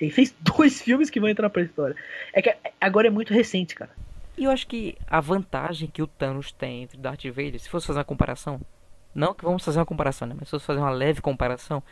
Ele 0.00 0.10
fez 0.10 0.34
dois 0.40 0.80
filmes 0.80 1.10
que 1.10 1.20
vão 1.20 1.28
entrar 1.28 1.50
pra 1.50 1.62
história. 1.62 1.96
É 2.32 2.42
que 2.42 2.54
agora 2.80 3.08
é 3.08 3.10
muito 3.10 3.32
recente, 3.32 3.74
cara. 3.74 3.90
E 4.36 4.44
eu 4.44 4.50
acho 4.50 4.66
que 4.66 4.96
a 5.06 5.20
vantagem 5.20 5.88
que 5.88 6.00
o 6.00 6.06
Thanos 6.06 6.52
tem 6.52 6.84
entre 6.84 6.96
Darth 6.96 7.24
Vader, 7.24 7.58
se 7.58 7.68
fosse 7.68 7.88
fazer 7.88 7.98
uma 7.98 8.04
comparação, 8.04 8.60
não 9.12 9.34
que 9.34 9.44
vamos 9.44 9.64
fazer 9.64 9.80
uma 9.80 9.86
comparação, 9.86 10.28
né? 10.28 10.34
Mas 10.38 10.48
se 10.48 10.52
fosse 10.52 10.64
fazer 10.64 10.78
uma 10.78 10.90
leve 10.90 11.20
comparação, 11.20 11.82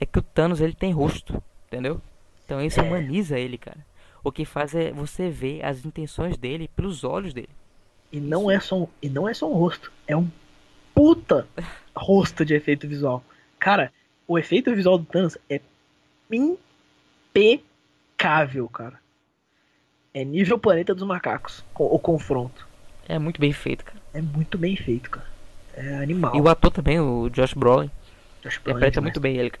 é 0.00 0.06
que 0.06 0.18
o 0.18 0.22
Thanos 0.22 0.62
ele 0.62 0.72
tem 0.72 0.92
rosto, 0.92 1.42
entendeu? 1.66 2.00
Então 2.44 2.60
isso 2.60 2.80
é. 2.80 2.82
humaniza 2.82 3.38
ele, 3.38 3.58
cara. 3.58 3.84
O 4.22 4.32
que 4.32 4.46
faz 4.46 4.74
é 4.74 4.90
você 4.90 5.28
ver 5.28 5.62
as 5.62 5.84
intenções 5.84 6.38
dele 6.38 6.70
pelos 6.74 7.04
olhos 7.04 7.34
dele. 7.34 7.50
E 8.10 8.18
não 8.18 8.50
é 8.50 8.58
só 8.58 8.82
um, 8.82 8.88
e 9.02 9.10
não 9.10 9.28
é 9.28 9.34
só 9.34 9.50
um 9.50 9.54
rosto, 9.54 9.92
é 10.06 10.16
um 10.16 10.30
puta 10.94 11.46
rosto 11.94 12.44
de 12.44 12.54
efeito 12.54 12.88
visual. 12.88 13.22
Cara, 13.58 13.92
o 14.26 14.38
efeito 14.38 14.74
visual 14.74 14.98
do 14.98 15.04
Thanos 15.04 15.36
é 15.48 15.60
impecável, 17.34 18.68
cara. 18.68 18.98
É 20.12 20.24
nível 20.24 20.58
planeta 20.58 20.94
dos 20.94 21.06
macacos, 21.06 21.64
o 21.74 21.98
confronto. 21.98 22.66
É 23.08 23.18
muito 23.18 23.40
bem 23.40 23.52
feito, 23.52 23.84
cara. 23.84 23.98
É 24.14 24.22
muito 24.22 24.56
bem 24.56 24.76
feito, 24.76 25.10
cara. 25.10 25.26
É 25.74 25.96
animal. 25.96 26.36
E 26.36 26.40
o 26.40 26.48
ator 26.48 26.70
também, 26.70 27.00
o 27.00 27.28
Josh 27.30 27.52
Brolin, 27.52 27.90
Josh 28.42 28.58
Brolin 28.58 28.76
interpreta 28.78 29.00
demais. 29.00 29.04
muito 29.04 29.20
bem 29.20 29.36
ele. 29.36 29.52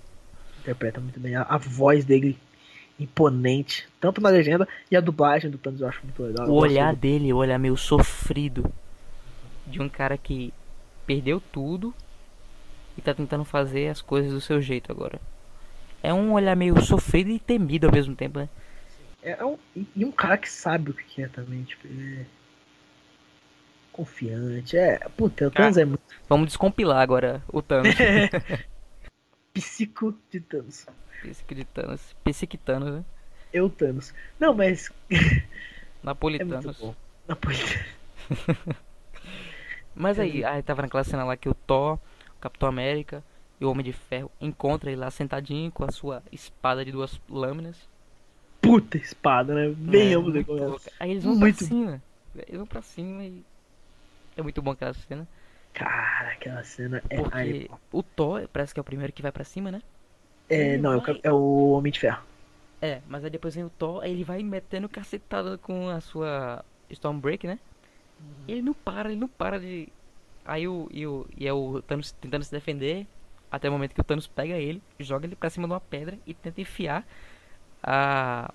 Interpreta 0.60 1.00
muito 1.00 1.18
bem. 1.18 1.34
A, 1.34 1.42
a 1.42 1.58
voz 1.58 2.04
dele 2.04 2.38
imponente, 2.98 3.88
tanto 4.00 4.20
na 4.20 4.28
legenda 4.28 4.68
e 4.88 4.96
a 4.96 5.00
dublagem 5.00 5.50
do 5.50 5.58
Thanos 5.58 5.80
eu 5.80 5.88
acho 5.88 6.00
muito 6.04 6.22
legal. 6.22 6.48
O 6.48 6.54
olhar 6.54 6.94
dele, 6.94 7.32
o 7.32 7.36
olhar 7.38 7.58
meio 7.58 7.76
sofrido 7.76 8.72
de 9.66 9.82
um 9.82 9.88
cara 9.88 10.16
que 10.16 10.54
perdeu 11.04 11.42
tudo 11.52 11.92
e 12.96 13.02
tá 13.02 13.14
tentando 13.14 13.44
fazer 13.44 13.88
as 13.88 14.00
coisas 14.00 14.32
do 14.32 14.40
seu 14.40 14.60
jeito 14.60 14.90
agora. 14.92 15.20
É 16.02 16.12
um 16.12 16.32
olhar 16.32 16.54
meio 16.54 16.80
sofrido 16.82 17.30
e 17.30 17.38
temido 17.38 17.86
ao 17.86 17.92
mesmo 17.92 18.14
tempo, 18.14 18.38
né? 18.38 18.48
É, 19.22 19.32
é 19.32 19.44
um, 19.44 19.56
e- 19.74 20.04
um 20.04 20.12
cara 20.12 20.36
que 20.36 20.50
sabe 20.50 20.90
o 20.90 20.94
que 20.94 21.22
é 21.22 21.28
também, 21.28 21.62
tipo, 21.64 21.86
ele 21.86 22.20
é 22.20 22.26
confiante. 23.92 24.76
É, 24.76 24.98
puta, 25.16 25.46
o 25.48 25.50
Thanos 25.50 25.76
é 25.76 25.84
muito 25.84 26.02
Vamos 26.28 26.48
descompilar 26.48 27.00
agora 27.00 27.42
o 27.48 27.62
Thanos. 27.62 27.94
psico 29.54 30.14
de 30.30 30.40
Thanos. 30.40 30.86
Psique 31.22 31.54
de 31.54 31.64
Thanos. 31.64 32.14
Psique 32.24 32.58
Thanos, 32.58 32.94
né? 32.96 33.04
Eu 33.52 33.70
Thanos. 33.70 34.12
Não, 34.38 34.52
mas 34.52 34.90
é 35.10 35.42
Napolitanos. 36.02 36.76
bom. 36.78 36.94
Napolitano. 37.26 37.84
Mas 39.94 40.18
aí, 40.18 40.44
aí 40.44 40.60
tava 40.62 40.82
naquela 40.82 41.04
cena 41.04 41.22
lá 41.24 41.36
que 41.36 41.48
o 41.48 41.54
Thor, 41.54 41.98
Capitão 42.44 42.68
América 42.68 43.24
e 43.60 43.64
o 43.64 43.70
Homem 43.70 43.84
de 43.84 43.92
Ferro 43.92 44.30
encontram 44.40 44.90
ele 44.92 45.00
lá 45.00 45.10
sentadinho 45.10 45.72
com 45.72 45.84
a 45.84 45.90
sua 45.90 46.22
espada 46.30 46.84
de 46.84 46.92
duas 46.92 47.20
lâminas. 47.28 47.88
Puta 48.60 48.96
espada, 48.96 49.54
né? 49.54 49.74
Bem 49.76 50.12
É, 50.12 50.16
muito. 50.16 50.80
Aí 50.98 51.10
eles 51.10 51.24
vão 51.24 51.34
Muito 51.36 51.58
pra 51.58 51.66
cima. 51.66 52.02
Eles 52.34 52.56
vão 52.56 52.66
pra 52.66 52.82
cima 52.82 53.24
e. 53.24 53.42
É 54.36 54.42
muito 54.42 54.60
bom 54.62 54.70
aquela 54.72 54.94
cena. 54.94 55.26
Cara, 55.72 56.30
aquela 56.30 56.62
cena 56.64 57.02
é 57.10 57.16
Porque 57.16 57.70
o 57.92 58.02
Thor 58.02 58.48
parece 58.52 58.72
que 58.72 58.80
é 58.80 58.82
o 58.82 58.84
primeiro 58.84 59.12
que 59.12 59.22
vai 59.22 59.32
pra 59.32 59.44
cima, 59.44 59.70
né? 59.70 59.82
É, 60.48 60.76
não, 60.76 60.92
é 60.92 60.96
o, 60.96 61.02
cap- 61.02 61.20
é 61.22 61.32
o 61.32 61.70
Homem 61.72 61.92
de 61.92 62.00
Ferro. 62.00 62.22
É, 62.80 63.00
mas 63.08 63.24
aí 63.24 63.30
depois 63.30 63.54
vem 63.54 63.64
o 63.64 63.70
Thor, 63.70 64.02
aí 64.02 64.12
ele 64.12 64.24
vai 64.24 64.42
metendo 64.42 64.88
cacetada 64.88 65.56
com 65.58 65.88
a 65.88 66.00
sua 66.00 66.64
Stormbreak, 66.90 67.46
né? 67.46 67.58
E 68.46 68.52
ele 68.52 68.62
não 68.62 68.74
para, 68.74 69.10
ele 69.10 69.20
não 69.20 69.28
para 69.28 69.58
de. 69.58 69.88
Aí 70.44 70.68
o. 70.68 70.88
E, 70.92 71.06
o, 71.06 71.26
e 71.36 71.46
é 71.46 71.52
o 71.52 71.82
Thanos 71.82 72.12
tentando 72.12 72.44
se 72.44 72.52
defender. 72.52 73.06
Até 73.50 73.68
o 73.68 73.72
momento 73.72 73.94
que 73.94 74.00
o 74.00 74.04
Thanos 74.04 74.26
pega 74.26 74.54
ele, 74.54 74.82
joga 74.98 75.26
ele 75.26 75.36
pra 75.36 75.48
cima 75.48 75.68
de 75.68 75.72
uma 75.72 75.80
pedra 75.80 76.18
e 76.26 76.34
tenta 76.34 76.60
enfiar 76.60 77.06
a. 77.82 78.52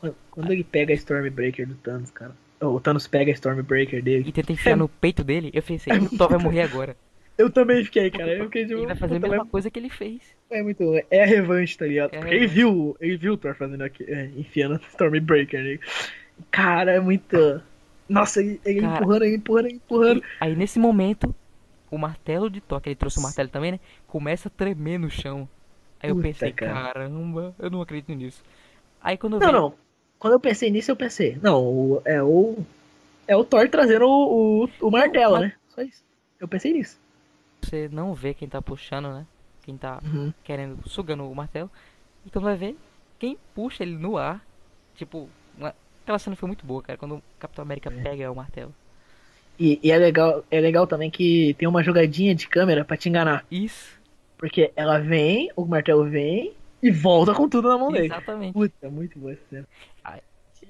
Quando, 0.00 0.16
quando 0.30 0.52
ele 0.52 0.64
pega 0.64 0.92
a 0.92 0.96
Stormbreaker 0.96 1.66
do 1.66 1.74
Thanos, 1.74 2.10
cara. 2.10 2.34
O 2.60 2.80
Thanos 2.80 3.06
pega 3.06 3.30
a 3.30 3.34
Stormbreaker 3.34 4.02
dele. 4.02 4.24
E 4.26 4.32
tenta 4.32 4.52
enfiar 4.52 4.76
no 4.76 4.88
peito 4.88 5.22
dele, 5.22 5.50
eu 5.52 5.62
pensei, 5.62 5.92
o 5.92 6.16
Thor 6.16 6.30
vai 6.30 6.38
morrer 6.38 6.62
agora. 6.62 6.96
Eu 7.36 7.50
também 7.50 7.84
fiquei, 7.84 8.10
cara. 8.12 8.32
Eu 8.32 8.44
fiquei 8.44 8.64
de 8.64 8.74
Ele 8.74 8.86
vai 8.86 8.94
fazer 8.94 9.16
a 9.16 9.18
mesma 9.18 9.46
coisa 9.46 9.68
que 9.68 9.76
ele 9.76 9.90
fez. 9.90 10.22
É 10.48 10.62
muito. 10.62 10.84
É 11.10 11.24
a 11.24 11.26
revanche, 11.26 11.76
tá 11.76 11.84
ligado? 11.84 12.14
É 12.14 12.18
Porque 12.18 12.32
ele 12.32 12.46
viu, 12.46 12.96
ele 13.00 13.16
viu 13.16 13.32
o 13.32 13.36
Thor 13.36 13.56
fazendo 13.56 13.82
aqui, 13.82 14.04
é, 14.06 14.30
enfiando 14.36 14.76
a 14.76 14.88
Stormbreaker 14.88 15.60
nele. 15.60 15.80
Cara, 16.50 16.92
é 16.92 17.00
muito. 17.00 17.60
Nossa, 18.08 18.40
ele, 18.40 18.60
ele 18.64 18.80
Cara. 18.80 18.96
empurrando, 18.96 19.22
ele 19.24 19.36
empurrando, 19.36 19.66
ele 19.66 19.76
empurrando. 19.76 20.18
E 20.20 20.24
aí 20.40 20.54
nesse 20.56 20.78
momento, 20.78 21.34
o 21.90 21.96
martelo 21.98 22.50
de 22.50 22.60
Thor, 22.60 22.80
que 22.80 22.88
ele 22.90 22.96
trouxe 22.96 23.18
o 23.18 23.22
martelo 23.22 23.48
também, 23.48 23.72
né? 23.72 23.80
Começa 24.06 24.48
a 24.48 24.50
tremer 24.50 24.98
no 24.98 25.10
chão. 25.10 25.48
Aí 26.02 26.10
eu 26.10 26.16
Puta, 26.16 26.28
pensei, 26.28 26.52
cara. 26.52 26.92
caramba, 26.92 27.54
eu 27.58 27.70
não 27.70 27.80
acredito 27.80 28.12
nisso. 28.12 28.42
Aí 29.00 29.16
quando 29.16 29.34
eu 29.36 29.40
Não, 29.40 29.46
vi- 29.46 29.52
não. 29.52 29.74
Quando 30.18 30.32
eu 30.34 30.40
pensei 30.40 30.70
nisso, 30.70 30.90
eu 30.90 30.96
pensei. 30.96 31.38
Não, 31.42 32.00
é 32.04 32.22
o. 32.22 32.58
É 33.26 33.34
o 33.36 33.44
Thor 33.44 33.68
trazendo 33.70 34.06
o, 34.06 34.64
o, 34.64 34.70
o 34.82 34.90
martelo, 34.90 35.38
né? 35.38 35.54
Só 35.68 35.80
isso. 35.82 36.02
Eu 36.38 36.46
pensei 36.46 36.72
nisso. 36.74 36.98
você 37.62 37.88
não 37.90 38.12
vê 38.12 38.34
quem 38.34 38.46
tá 38.48 38.60
puxando, 38.60 39.08
né? 39.12 39.26
Quem 39.62 39.78
tá 39.78 39.98
Uhum. 40.04 40.32
querendo, 40.44 40.86
sugando 40.86 41.24
o 41.30 41.34
martelo. 41.34 41.70
E 42.26 42.30
quando 42.30 42.44
vai 42.44 42.56
ver, 42.56 42.76
quem 43.18 43.38
puxa 43.54 43.82
ele 43.82 43.96
no 43.96 44.18
ar, 44.18 44.44
tipo, 44.94 45.26
uma- 45.56 45.74
aquela 46.04 46.18
cena 46.18 46.36
foi 46.36 46.46
muito 46.46 46.64
boa, 46.64 46.82
cara, 46.82 46.98
quando 46.98 47.16
o 47.16 47.22
Capitão 47.38 47.62
América 47.64 47.92
É. 47.92 48.02
pega 48.02 48.30
o 48.30 48.36
martelo. 48.36 48.72
E, 49.58 49.78
e 49.82 49.90
é, 49.90 49.98
legal, 49.98 50.44
é 50.50 50.60
legal 50.60 50.86
também 50.86 51.10
que 51.10 51.54
tem 51.58 51.68
uma 51.68 51.82
jogadinha 51.82 52.34
de 52.34 52.48
câmera 52.48 52.84
pra 52.84 52.96
te 52.96 53.08
enganar. 53.08 53.44
Isso, 53.50 54.00
Porque 54.36 54.72
ela 54.76 54.98
vem, 54.98 55.50
o 55.56 55.64
martelo 55.64 56.04
vem 56.08 56.52
e 56.82 56.90
volta 56.90 57.32
com 57.34 57.48
tudo 57.48 57.68
na 57.68 57.78
mão 57.78 57.90
dele. 57.92 58.06
exatamente. 58.06 58.52
Puta, 58.52 58.90
muito 58.90 59.18
boa 59.18 59.32
essa 59.32 59.42
cena. 59.50 59.68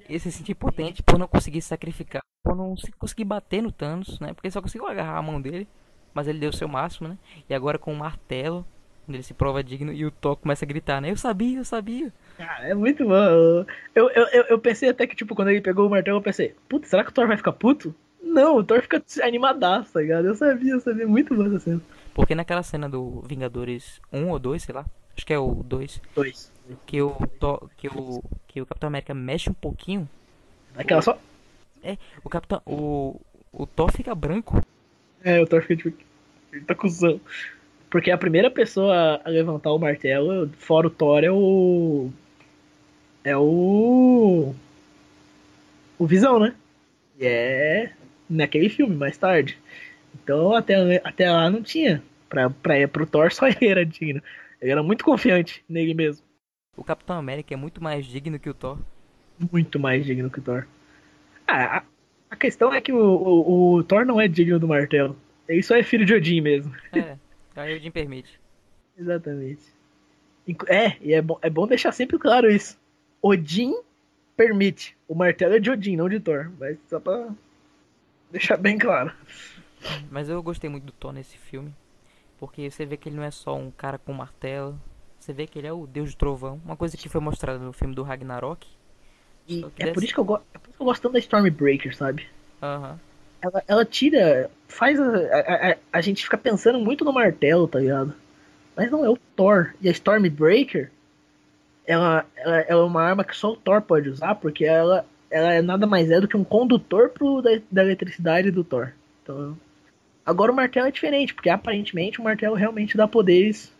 Ele 0.07 0.19
se 0.19 0.31
sentiu 0.31 0.55
potente 0.55 1.01
por 1.01 1.17
não 1.17 1.27
conseguir 1.27 1.61
se 1.61 1.69
sacrificar, 1.69 2.21
por 2.43 2.55
não 2.55 2.77
se- 2.77 2.91
conseguir 2.91 3.23
bater 3.25 3.61
no 3.63 3.71
Thanos, 3.71 4.19
né? 4.19 4.33
Porque 4.33 4.47
ele 4.47 4.53
só 4.53 4.61
conseguiu 4.61 4.87
agarrar 4.87 5.17
a 5.17 5.21
mão 5.21 5.41
dele, 5.41 5.67
mas 6.13 6.27
ele 6.27 6.37
deu 6.39 6.51
o 6.51 6.55
seu 6.55 6.67
máximo, 6.67 7.07
né? 7.07 7.17
E 7.49 7.55
agora 7.55 7.79
com 7.79 7.91
o 7.91 7.97
martelo, 7.97 8.63
ele 9.13 9.23
se 9.23 9.33
prova 9.33 9.63
digno 9.63 9.91
e 9.91 10.05
o 10.05 10.11
Thor 10.11 10.35
começa 10.35 10.65
a 10.65 10.67
gritar, 10.67 11.01
né? 11.01 11.11
Eu 11.11 11.17
sabia, 11.17 11.59
eu 11.59 11.65
sabia. 11.65 12.11
Cara, 12.37 12.67
é 12.67 12.73
muito 12.73 13.05
bom. 13.05 13.65
Eu, 13.93 14.09
eu, 14.09 14.45
eu, 14.49 14.59
pensei 14.59 14.89
até 14.89 15.05
que, 15.07 15.15
tipo, 15.15 15.35
quando 15.35 15.49
ele 15.49 15.61
pegou 15.61 15.87
o 15.87 15.89
martelo, 15.89 16.17
eu 16.17 16.21
pensei, 16.21 16.55
putz, 16.67 16.89
será 16.89 17.03
que 17.03 17.09
o 17.09 17.13
Thor 17.13 17.27
vai 17.27 17.37
ficar 17.37 17.53
puto? 17.53 17.93
Não, 18.21 18.57
o 18.57 18.63
Thor 18.63 18.81
fica 18.81 19.03
animadaço, 19.23 19.93
tá 19.93 20.01
ligado? 20.01 20.27
Eu 20.27 20.35
sabia, 20.35 20.73
eu 20.73 20.79
sabia. 20.79 21.07
Muito 21.07 21.35
boa 21.35 21.47
essa 21.47 21.59
cena. 21.59 21.81
Porque 22.13 22.35
naquela 22.35 22.63
cena 22.63 22.89
do 22.89 23.21
Vingadores 23.21 24.01
1 24.11 24.29
ou 24.29 24.39
2, 24.39 24.63
sei 24.63 24.75
lá, 24.75 24.85
acho 25.15 25.25
que 25.25 25.33
é 25.33 25.39
o 25.39 25.63
2, 25.63 26.01
Dois. 26.15 26.51
que 26.85 27.01
o 27.01 27.11
Thor, 27.39 27.69
que 27.77 27.87
o 27.87 28.23
que 28.47 28.61
o 28.61 28.65
Capitão 28.65 28.87
América 28.87 29.13
mexe 29.13 29.49
um 29.49 29.53
pouquinho, 29.53 30.07
Aquela 30.77 31.01
só. 31.01 31.17
o 32.23 32.29
Capitão 32.29 32.61
o 32.65 33.19
o 33.57 33.65
Thor 33.65 33.91
fica 33.91 34.13
branco. 34.13 34.61
É, 35.23 35.41
o 35.41 35.47
Thor 35.47 35.61
fica 35.61 35.77
tipo. 35.77 36.03
Ele 36.51 36.65
tá 36.65 36.75
cuzão. 36.75 37.19
Porque 37.95 38.11
a 38.11 38.17
primeira 38.17 38.51
pessoa 38.51 39.21
a 39.23 39.29
levantar 39.29 39.71
o 39.71 39.79
martelo, 39.79 40.51
fora 40.59 40.87
o 40.87 40.89
Thor, 40.89 41.23
é 41.23 41.31
o. 41.31 42.11
É 43.23 43.37
o. 43.37 44.53
O 45.97 46.05
Visão, 46.05 46.37
né? 46.37 46.53
E 47.17 47.25
é. 47.25 47.93
Naquele 48.29 48.67
filme, 48.67 48.97
mais 48.97 49.17
tarde. 49.17 49.57
Então 50.13 50.53
até, 50.53 51.01
até 51.05 51.31
lá 51.31 51.49
não 51.49 51.63
tinha. 51.63 52.03
Pra, 52.27 52.49
pra, 52.49 52.85
pro 52.85 53.07
Thor 53.07 53.31
só 53.33 53.47
ele 53.47 53.65
era 53.65 53.85
digno. 53.85 54.21
Ele 54.61 54.71
era 54.71 54.83
muito 54.83 55.05
confiante 55.05 55.63
nele 55.69 55.93
mesmo. 55.93 56.21
O 56.75 56.83
Capitão 56.83 57.17
América 57.17 57.53
é 57.53 57.57
muito 57.57 57.81
mais 57.81 58.05
digno 58.05 58.37
que 58.37 58.49
o 58.49 58.53
Thor. 58.53 58.77
Muito 59.53 59.79
mais 59.79 60.05
digno 60.05 60.29
que 60.29 60.39
o 60.39 60.43
Thor. 60.43 60.67
Ah, 61.47 61.77
a, 61.77 61.83
a 62.31 62.35
questão 62.35 62.73
é 62.73 62.81
que 62.81 62.91
o, 62.91 62.97
o, 62.97 63.75
o 63.75 63.83
Thor 63.85 64.05
não 64.05 64.19
é 64.19 64.27
digno 64.27 64.59
do 64.59 64.67
martelo. 64.67 65.15
Ele 65.47 65.63
só 65.63 65.77
é 65.77 65.83
filho 65.83 66.05
de 66.05 66.13
Odin 66.13 66.41
mesmo. 66.41 66.75
É, 66.91 67.15
o 67.63 67.79
Jim 67.79 67.91
permite. 67.91 68.39
Exatamente. 68.97 69.61
É, 70.67 70.97
e 71.01 71.13
é 71.13 71.21
bom, 71.21 71.39
é 71.41 71.49
bom 71.49 71.65
deixar 71.67 71.91
sempre 71.91 72.17
claro 72.19 72.49
isso. 72.51 72.77
Odin 73.21 73.73
permite. 74.37 74.95
O 75.07 75.15
martelo 75.15 75.55
é 75.55 75.59
de 75.59 75.71
Odin, 75.71 75.95
não 75.95 76.07
de 76.09 76.19
Thor. 76.19 76.51
Mas 76.59 76.77
só 76.87 76.99
pra 76.99 77.29
deixar 78.31 78.57
bem 78.57 78.77
claro. 78.77 79.11
Mas 80.11 80.29
eu 80.29 80.41
gostei 80.43 80.69
muito 80.69 80.85
do 80.85 80.91
Thor 80.91 81.11
nesse 81.13 81.37
filme. 81.37 81.73
Porque 82.37 82.69
você 82.69 82.85
vê 82.85 82.97
que 82.97 83.09
ele 83.09 83.15
não 83.15 83.23
é 83.23 83.31
só 83.31 83.55
um 83.55 83.71
cara 83.71 83.97
com 83.97 84.13
martelo. 84.13 84.79
Você 85.19 85.33
vê 85.33 85.47
que 85.47 85.57
ele 85.57 85.67
é 85.67 85.73
o 85.73 85.87
deus 85.87 86.13
do 86.13 86.17
trovão. 86.17 86.61
Uma 86.63 86.75
coisa 86.75 86.95
que 86.97 87.09
foi 87.09 87.21
mostrada 87.21 87.57
no 87.59 87.73
filme 87.73 87.95
do 87.95 88.03
Ragnarok. 88.03 88.67
E 89.47 89.59
é 89.59 89.61
por, 89.61 89.71
dessa- 89.71 90.05
isso 90.05 90.13
que 90.13 90.19
eu 90.19 90.25
go- 90.25 90.41
é 90.53 90.57
por 90.57 90.69
isso 90.69 90.77
que 90.77 90.81
eu 90.81 90.85
gosto 90.85 91.01
tanto 91.01 91.13
da 91.13 91.19
Stormbreaker, 91.19 91.95
sabe? 91.95 92.27
Aham. 92.61 92.99
Ela, 93.45 93.63
ela 93.67 93.85
tira. 93.85 94.49
Faz 94.67 94.99
a, 94.99 95.05
a, 95.07 95.75
a- 95.93 96.01
gente 96.01 96.23
fica 96.23 96.37
pensando 96.37 96.79
muito 96.79 97.05
no 97.05 97.13
martelo, 97.13 97.67
tá 97.67 97.79
ligado? 97.79 98.13
Mas 98.75 98.89
não 98.91 99.05
é 99.05 99.09
o 99.09 99.17
Thor. 99.35 99.73
E 99.79 99.87
a 99.87 99.91
Stormbreaker, 99.91 100.91
ela, 101.85 102.25
ela, 102.35 102.59
ela 102.61 102.81
é 102.81 102.85
uma 102.85 103.03
arma 103.03 103.23
que 103.23 103.37
só 103.37 103.51
o 103.51 103.55
Thor 103.55 103.81
pode 103.81 104.09
usar, 104.09 104.35
porque 104.35 104.65
ela, 104.65 105.05
ela 105.29 105.53
é 105.53 105.61
nada 105.61 105.85
mais 105.85 106.09
é 106.09 106.19
do 106.19 106.27
que 106.27 106.35
um 106.35 106.43
condutor 106.43 107.09
pro, 107.09 107.41
da, 107.41 107.51
da 107.71 107.83
eletricidade 107.83 108.49
do 108.51 108.63
Thor. 108.63 108.91
Então, 109.23 109.55
agora 110.25 110.51
o 110.51 110.55
martelo 110.55 110.87
é 110.87 110.91
diferente, 110.91 111.33
porque 111.33 111.49
aparentemente 111.49 112.19
o 112.19 112.23
martelo 112.23 112.55
realmente 112.55 112.97
dá 112.97 113.07
poderes 113.07 113.71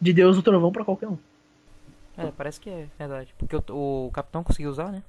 de 0.00 0.12
Deus 0.12 0.36
do 0.36 0.42
Trovão 0.42 0.70
pra 0.70 0.84
qualquer 0.84 1.08
um. 1.08 1.18
É, 2.16 2.30
parece 2.36 2.60
que 2.60 2.70
é 2.70 2.86
verdade. 2.98 3.34
Porque 3.38 3.56
o, 3.56 4.06
o 4.06 4.10
capitão 4.12 4.44
conseguiu 4.44 4.70
usar, 4.70 4.92
né? 4.92 5.02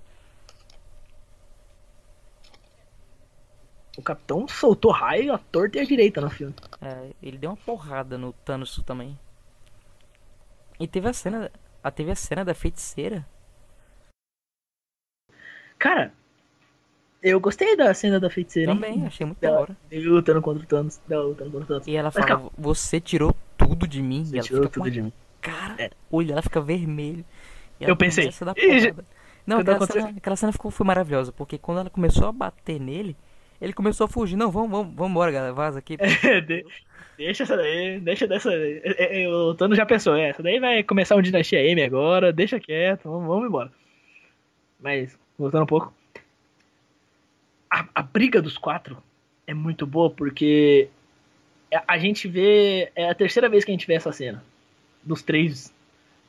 O 3.97 4.01
capitão 4.01 4.47
soltou 4.47 4.91
raio 4.91 5.33
a 5.33 5.37
torta 5.37 5.77
e 5.77 5.81
a 5.81 5.85
direita 5.85 6.19
no 6.19 6.29
filme. 6.29 6.53
É, 6.81 7.11
ele 7.23 7.37
deu 7.37 7.49
uma 7.51 7.57
porrada 7.57 8.17
no 8.17 8.33
Thanos 8.33 8.81
também. 8.85 9.17
E 10.79 10.87
teve 10.87 11.07
a 11.07 11.13
cena. 11.13 11.49
A, 11.81 11.89
teve 11.91 12.11
a 12.11 12.15
cena 12.15 12.43
da 12.43 12.53
feiticeira. 12.53 13.25
Cara, 15.77 16.11
eu 17.21 17.39
gostei 17.39 17.75
da 17.75 17.93
cena 17.93 18.19
da 18.19 18.29
feiticeira. 18.29 18.71
hein? 18.71 18.77
Também, 18.79 19.05
achei 19.05 19.25
muito 19.25 19.39
da 19.39 19.51
hora. 19.51 19.77
lutando 19.91 20.41
contra 20.41 20.63
o 20.63 20.65
Thanos. 20.67 20.99
Lutando 21.09 21.51
contra 21.51 21.63
o 21.63 21.67
Thanos. 21.67 21.87
E 21.87 21.95
ela 21.95 22.11
Mas, 22.13 22.25
fala, 22.27 22.51
você 22.57 22.99
tirou 22.99 23.35
tudo 23.57 23.87
de 23.87 24.01
mim. 24.01 24.25
Você 24.25 24.35
e 24.35 24.39
ela 24.39 24.47
tirou 24.47 24.69
tudo 24.69 24.91
de 24.91 25.01
mim. 25.01 25.13
cara, 25.41 25.75
É. 25.81 25.91
olho, 26.11 26.31
ela 26.31 26.41
fica 26.41 26.59
vermelho. 26.59 27.23
Ela 27.79 27.91
Eu 27.91 27.95
pensei, 27.97 28.25
começa 28.25 28.43
a 28.45 28.53
dar 28.53 28.57
"Ih, 28.57 28.79
já- 28.79 28.89
porrada. 28.89 29.07
Não, 29.45 29.57
quando 29.57 29.69
aquela 29.69 29.85
cena, 29.87 30.13
aquela 30.17 30.35
cena 30.35 30.51
ficou, 30.51 30.71
foi 30.71 30.85
maravilhosa, 30.87 31.31
porque 31.31 31.57
quando 31.57 31.79
ela 31.81 31.89
começou 31.89 32.27
a 32.27 32.31
bater 32.31 32.79
nele, 32.79 33.15
ele 33.61 33.73
começou 33.73 34.05
a 34.05 34.07
fugir. 34.07 34.35
Não, 34.35 34.51
vamos, 34.51 34.69
vamos, 34.71 34.93
vamos 34.95 35.11
embora, 35.11 35.31
galera, 35.31 35.53
vaza 35.53 35.79
aqui. 35.79 35.97
De- 36.47 36.65
deixa 37.17 37.43
essa 37.43 37.55
daí, 37.57 37.99
deixa 37.99 38.27
dessa. 38.27 38.51
é, 38.53 38.81
é, 38.83 39.23
é, 39.23 39.29
O 39.29 39.53
Tano 39.55 39.75
já 39.75 39.85
pensou, 39.85 40.15
é, 40.15 40.29
essa 40.29 40.43
daí 40.43 40.59
vai 40.59 40.83
começar 40.83 41.15
um 41.15 41.21
Dinastia 41.21 41.61
M 41.61 41.81
agora, 41.83 42.31
deixa 42.33 42.59
quieto, 42.59 43.09
vamos, 43.09 43.27
vamos 43.27 43.47
embora. 43.47 43.71
Mas, 44.79 45.17
voltando 45.37 45.63
um 45.63 45.67
pouco. 45.67 45.93
A, 47.69 47.85
a 47.95 48.01
briga 48.01 48.41
dos 48.41 48.57
quatro 48.57 48.97
é 49.47 49.53
muito 49.53 49.85
boa 49.85 50.09
porque 50.09 50.87
a, 51.73 51.93
a 51.93 51.97
gente 51.97 52.27
vê. 52.27 52.91
É 52.95 53.09
a 53.09 53.15
terceira 53.15 53.49
vez 53.49 53.63
que 53.65 53.71
a 53.71 53.73
gente 53.73 53.87
vê 53.87 53.95
essa 53.95 54.11
cena. 54.11 54.43
Dos 55.03 55.21
três. 55.21 55.73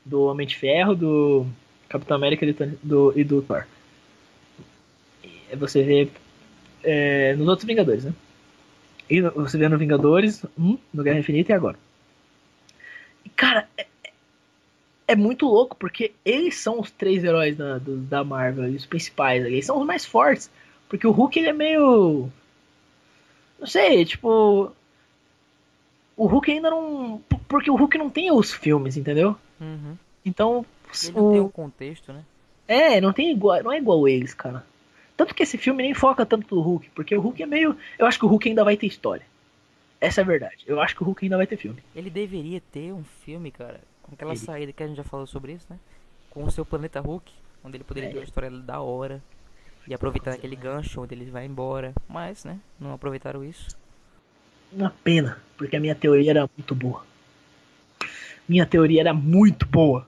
Do 0.04 0.22
Homem 0.26 0.46
de 0.46 0.56
Ferro, 0.56 0.94
do 0.94 1.46
Capitão 1.88 2.16
América 2.16 2.46
do, 2.46 2.66
do- 2.82 3.12
e 3.18 3.24
do 3.24 3.42
Thor. 3.42 3.64
E 5.50 5.56
você 5.56 5.82
vê 5.82 6.08
é, 6.86 7.34
nos 7.34 7.48
outros 7.48 7.66
Vingadores, 7.66 8.04
né? 8.04 8.14
E 9.10 9.20
você 9.20 9.58
vê 9.58 9.68
no 9.68 9.76
Vingadores, 9.78 10.44
um, 10.58 10.78
no 10.92 11.02
Guerra 11.02 11.18
Infinita 11.18 11.52
e 11.52 11.54
agora. 11.54 11.78
E, 13.24 13.28
cara, 13.28 13.68
é, 13.76 13.86
é- 14.04 14.10
é 15.08 15.16
muito 15.16 15.46
louco, 15.46 15.76
porque 15.76 16.12
eles 16.24 16.56
são 16.56 16.80
os 16.80 16.90
três 16.90 17.22
heróis 17.22 17.56
da, 17.56 17.78
do- 17.78 17.98
da 17.98 18.24
Marvel, 18.24 18.64
os 18.74 18.86
principais, 18.86 19.44
ali, 19.44 19.54
eles 19.54 19.66
são 19.66 19.78
os 19.78 19.86
mais 19.86 20.04
fortes. 20.04 20.50
Porque 20.88 21.06
o 21.06 21.10
Hulk, 21.12 21.38
ele 21.38 21.48
é 21.48 21.52
meio. 21.52 22.30
Não 23.58 23.66
sei, 23.66 24.04
tipo. 24.04 24.72
O 26.16 26.26
Hulk 26.26 26.50
ainda 26.50 26.70
não. 26.70 27.20
Porque 27.48 27.70
o 27.70 27.76
Hulk 27.76 27.98
não 27.98 28.08
tem 28.08 28.30
os 28.32 28.52
filmes, 28.52 28.96
entendeu? 28.96 29.36
Uhum. 29.60 29.96
Então. 30.24 30.64
Ele 31.02 31.12
não 31.12 31.30
tem 31.32 31.40
o- 31.40 31.44
o 31.46 31.50
contexto, 31.50 32.12
né? 32.12 32.22
é, 32.68 33.00
não 33.00 33.12
tem 33.12 33.30
igual, 33.32 33.62
não 33.62 33.72
é 33.72 33.78
igual 33.78 34.08
eles, 34.08 34.32
cara. 34.34 34.64
Tanto 35.16 35.34
que 35.34 35.42
esse 35.42 35.56
filme 35.56 35.82
nem 35.82 35.94
foca 35.94 36.26
tanto 36.26 36.54
no 36.54 36.60
Hulk, 36.60 36.90
porque 36.90 37.16
o 37.16 37.20
Hulk 37.20 37.42
é 37.42 37.46
meio, 37.46 37.76
eu 37.98 38.06
acho 38.06 38.18
que 38.18 38.24
o 38.26 38.28
Hulk 38.28 38.48
ainda 38.48 38.62
vai 38.64 38.76
ter 38.76 38.86
história. 38.86 39.24
Essa 40.00 40.20
é 40.20 40.24
a 40.24 40.26
verdade. 40.26 40.58
Eu 40.66 40.80
acho 40.80 40.94
que 40.94 41.02
o 41.02 41.06
Hulk 41.06 41.24
ainda 41.24 41.38
vai 41.38 41.46
ter 41.46 41.56
filme. 41.56 41.82
Ele 41.94 42.10
deveria 42.10 42.60
ter 42.70 42.92
um 42.92 43.02
filme, 43.24 43.50
cara, 43.50 43.80
com 44.02 44.14
aquela 44.14 44.32
Ele. 44.32 44.38
saída 44.40 44.72
que 44.72 44.82
a 44.82 44.86
gente 44.86 44.96
já 44.98 45.04
falou 45.04 45.26
sobre 45.26 45.52
isso, 45.52 45.66
né? 45.70 45.78
Com 46.28 46.44
o 46.44 46.50
seu 46.50 46.66
planeta 46.66 47.00
Hulk, 47.00 47.32
onde 47.64 47.78
ele 47.78 47.84
poderia 47.84 48.10
É. 48.10 48.12
ter 48.12 48.18
uma 48.18 48.24
história 48.24 48.50
da 48.50 48.80
hora 48.80 49.22
e 49.88 49.94
aproveitar 49.94 50.32
aquele 50.32 50.54
gancho 50.54 51.00
onde 51.00 51.14
ele 51.14 51.30
vai 51.30 51.46
embora. 51.46 51.94
Mas, 52.06 52.44
né, 52.44 52.58
não 52.78 52.92
aproveitaram 52.92 53.42
isso. 53.42 53.74
Uma 54.70 54.90
pena, 55.02 55.40
porque 55.56 55.76
a 55.76 55.80
minha 55.80 55.94
teoria 55.94 56.30
era 56.32 56.50
muito 56.58 56.74
boa. 56.74 57.06
Minha 58.46 58.66
teoria 58.66 59.00
era 59.00 59.14
muito 59.14 59.64
boa. 59.66 60.06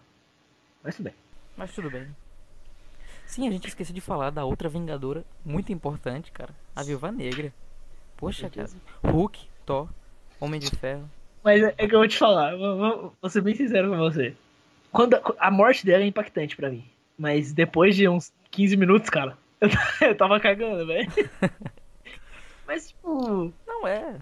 Mas 0.85 0.97
tudo 0.97 1.05
bem. 1.07 1.15
Mas 1.57 1.73
tudo 1.75 1.91
bem. 1.91 2.07
Sim, 3.29 3.47
a 3.47 3.51
gente 3.51 3.69
esqueceu 3.69 3.95
de 3.95 4.01
falar 4.01 4.31
da 4.31 4.45
outra 4.45 4.69
Vingadora, 4.69 5.23
muito 5.45 5.71
importante, 5.71 6.33
cara. 6.33 6.51
A 6.75 6.83
Viúva 6.83 7.13
Negra. 7.13 7.53
Poxa, 8.17 8.49
cara. 8.51 8.69
Hulk, 9.05 9.39
Thor, 9.67 9.89
Homem 10.41 10.59
de 10.59 10.71
Ferro. 10.71 11.09
Mas 11.45 11.63
é, 11.63 11.73
que 11.73 11.95
eu 11.95 11.99
vou 11.99 12.09
te 12.09 12.17
falar, 12.19 12.57
vou, 12.57 12.77
vou- 12.77 13.13
vou 13.21 13.31
ser 13.31 13.43
bem 13.43 13.55
sincero 13.55 13.91
com 13.91 13.99
você. 13.99 14.35
Quando 14.91 15.15
a, 15.15 15.23
a 15.39 15.51
morte 15.51 15.85
dela 15.85 16.03
é 16.03 16.07
impactante 16.07 16.57
pra 16.57 16.71
mim. 16.71 16.85
Mas 17.19 17.53
depois 17.53 17.95
de 17.95 18.09
uns 18.09 18.33
15 18.51 18.77
minutos, 18.77 19.11
cara, 19.11 19.37
eu, 19.61 19.69
eu 20.09 20.17
tava 20.17 20.41
cagando, 20.41 20.87
velho. 20.87 21.09
Mas, 22.67 22.89
tipo, 22.89 23.53
Não 23.67 23.87
é. 23.87 24.17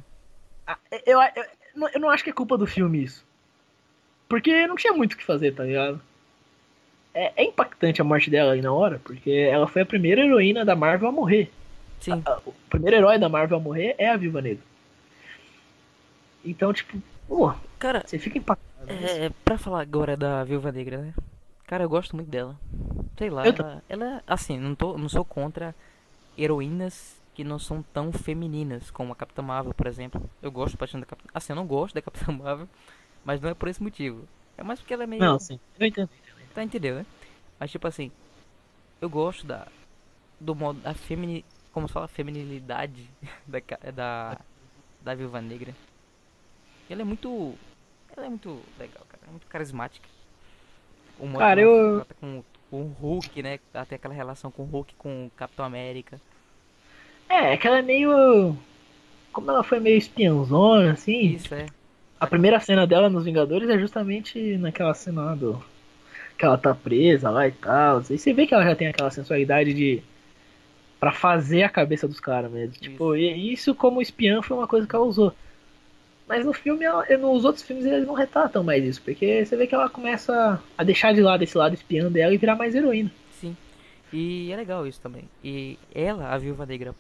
Eu, 1.07 1.21
eu, 1.21 1.45
eu, 1.77 1.89
eu 1.95 2.01
não 2.01 2.11
acho 2.11 2.25
que 2.25 2.31
é 2.31 2.33
culpa 2.33 2.59
do 2.59 2.67
filme 2.67 3.03
isso. 3.05 3.25
Porque 4.29 4.67
não 4.67 4.75
tinha 4.77 4.93
muito 4.93 5.13
o 5.13 5.17
que 5.17 5.25
fazer, 5.25 5.55
tá 5.55 5.63
ligado? 5.65 6.01
É, 7.19 7.33
é 7.35 7.45
impactante 7.45 7.99
a 8.03 8.05
morte 8.05 8.29
dela 8.29 8.53
aí 8.53 8.61
na 8.61 8.71
hora, 8.71 9.01
porque 9.03 9.31
ela 9.31 9.67
foi 9.67 9.81
a 9.81 9.87
primeira 9.87 10.21
heroína 10.21 10.67
da 10.67 10.77
Marvel 10.77 11.09
a 11.09 11.13
morrer. 11.13 11.51
Sim. 11.99 12.23
A- 12.27 12.41
o 12.45 12.53
primeiro 12.69 12.95
herói 12.95 13.19
da 13.19 13.27
Marvel 13.27 13.57
a 13.57 13.61
morrer 13.61 13.95
é 13.97 14.11
a 14.11 14.17
Viúva 14.19 14.43
Negra. 14.43 14.63
Então, 16.45 16.73
tipo, 16.75 17.01
pô, 17.27 17.55
Cara, 17.79 18.03
você 18.07 18.19
fica 18.19 18.37
impactado. 18.37 18.91
É, 18.93 19.31
pra 19.43 19.57
falar 19.57 19.81
agora 19.81 20.15
da 20.15 20.45
Viúva 20.45 20.71
Negra, 20.71 20.99
né? 20.99 21.15
Cara, 21.67 21.85
eu 21.85 21.89
gosto 21.89 22.15
muito 22.15 22.29
dela. 22.29 22.55
Sei 23.17 23.31
lá, 23.31 23.45
ela, 23.47 23.83
ela 23.89 24.23
assim, 24.27 24.59
não, 24.59 24.75
tô, 24.75 24.99
não 24.99 25.09
sou 25.09 25.25
contra 25.25 25.75
heroínas 26.37 27.17
que 27.35 27.43
não 27.43 27.59
são 27.59 27.83
tão 27.95 28.13
femininas, 28.13 28.91
como 28.91 29.13
a 29.13 29.17
Capitã 29.17 29.41
Marvel, 29.41 29.73
por 29.73 29.87
exemplo. 29.87 30.23
Eu 30.43 30.53
gosto 30.53 30.77
bastante 30.77 31.01
da 31.01 31.07
Capitã... 31.07 31.31
Assim, 31.35 31.53
eu 31.53 31.57
não 31.57 31.67
gosto 31.67 31.95
da 31.95 32.03
Capitã 32.03 32.31
Marvel, 32.33 32.69
mas 33.25 33.41
não 33.41 33.49
é 33.49 33.55
por 33.55 33.69
esse 33.69 33.83
motivo. 33.83 34.29
É 34.57 34.63
mais 34.63 34.81
porque 34.81 34.93
ela 34.93 35.05
é 35.05 35.07
meio... 35.07 35.23
Não, 35.23 35.39
sim, 35.39 35.59
eu 35.79 35.87
entendo. 35.87 36.11
Tá 36.57 36.65
entendeu, 36.65 36.95
né? 36.97 37.07
Mas 37.61 37.71
tipo 37.71 37.87
assim, 37.87 38.11
eu 38.99 39.11
gosto 39.11 39.47
da 39.47 39.69
do 40.41 40.55
modo 40.55 40.81
da 40.81 40.95
femini, 40.95 41.45
como 41.71 41.87
se 41.87 41.93
fala, 41.93 42.09
feminilidade 42.09 43.09
da 43.47 43.61
da 43.93 44.39
da 45.03 45.15
Viúva 45.15 45.41
Negra. 45.43 45.75
Ela 46.89 47.03
é 47.03 47.05
muito 47.05 47.55
ela 48.17 48.25
é 48.25 48.29
muito 48.31 48.59
legal, 48.79 49.05
cara, 49.07 49.23
é 49.27 49.31
muito 49.31 49.47
carismática. 49.47 50.09
O 51.19 51.27
modo 51.27 51.39
Cara, 51.41 51.61
ela 51.61 51.71
eu- 51.71 52.07
com, 52.19 52.43
com 52.71 52.83
o 52.83 52.87
Hulk, 53.01 53.43
né? 53.43 53.59
Até 53.75 53.97
aquela 53.97 54.15
relação 54.15 54.51
com 54.51 54.63
o 54.63 54.67
Hulk 54.67 54.95
com 54.95 55.27
o 55.27 55.31
Capitão 55.37 55.65
América. 55.67 56.19
É, 57.29 57.53
é 57.53 57.57
que 57.59 57.67
ela 57.67 57.81
é 57.81 57.83
meio. 57.83 58.57
Como 59.31 59.51
ela 59.51 59.63
foi 59.63 59.79
meio 59.79 59.99
espiãozona, 59.99 60.93
assim. 60.93 61.35
Isso 61.35 61.55
é. 61.55 61.67
A 62.19 62.27
primeira 62.27 62.59
cena 62.61 62.87
dela 62.87 63.11
nos 63.11 63.25
Vingadores 63.27 63.69
é 63.69 63.79
justamente 63.79 64.57
naquela 64.57 64.95
cena 64.95 65.23
lá 65.23 65.35
do. 65.35 65.63
Que 66.39 66.45
ela 66.45 66.59
tá 66.59 66.75
presa 66.75 67.31
lá 67.31 67.49
e 67.49 67.53
tal. 67.53 68.01
E 68.01 68.19
você 68.19 68.33
vê 68.33 68.47
que 68.47 68.55
ela 68.55 68.65
já 68.65 68.75
tem 68.75 68.89
aquela 68.89 69.11
sensualidade 69.11 69.73
de. 69.73 70.03
Pra 70.99 71.13
fazer 71.13 71.63
a 71.63 71.69
cabeça 71.69 72.09
dos 72.09 72.21
caras 72.21 72.51
mesmo. 72.51 72.75
Tipo, 72.75 73.15
e 73.15 73.53
isso 73.53 73.75
como 73.75 74.01
espiã 74.01 74.43
foi 74.43 74.57
uma 74.57 74.67
coisa 74.67 74.87
que 74.87 74.97
ela 74.97 75.05
usou. 75.05 75.35
Mas 76.27 76.45
no 76.45 76.53
filme, 76.53 76.85
ela, 76.85 77.05
nos 77.19 77.45
outros 77.45 77.63
filmes 77.63 77.85
eles 77.85 78.07
não 78.07 78.15
retratam 78.15 78.65
mais 78.65 78.83
isso. 78.85 79.03
Porque 79.03 79.45
você 79.45 79.57
vê 79.57 79.67
que 79.67 79.75
ela 79.75 79.89
começa 79.89 80.61
a 80.77 80.83
deixar 80.83 81.15
de 81.15 81.21
lado 81.21 81.43
esse 81.43 81.57
lado 81.57 81.75
espiã 81.75 82.11
dela 82.11 82.35
e 82.35 82.39
virar 82.39 82.57
mais 82.57 82.75
heroína. 82.75 83.13
Sim. 83.33 83.57
E 84.13 84.51
é 84.51 84.57
legal 84.57 84.87
isso 84.87 85.01
também. 85.01 85.25
E 85.45 85.79
ela, 85.95 86.33
a 86.33 86.39
Viúva 86.39 86.67
Negra, 86.67 86.95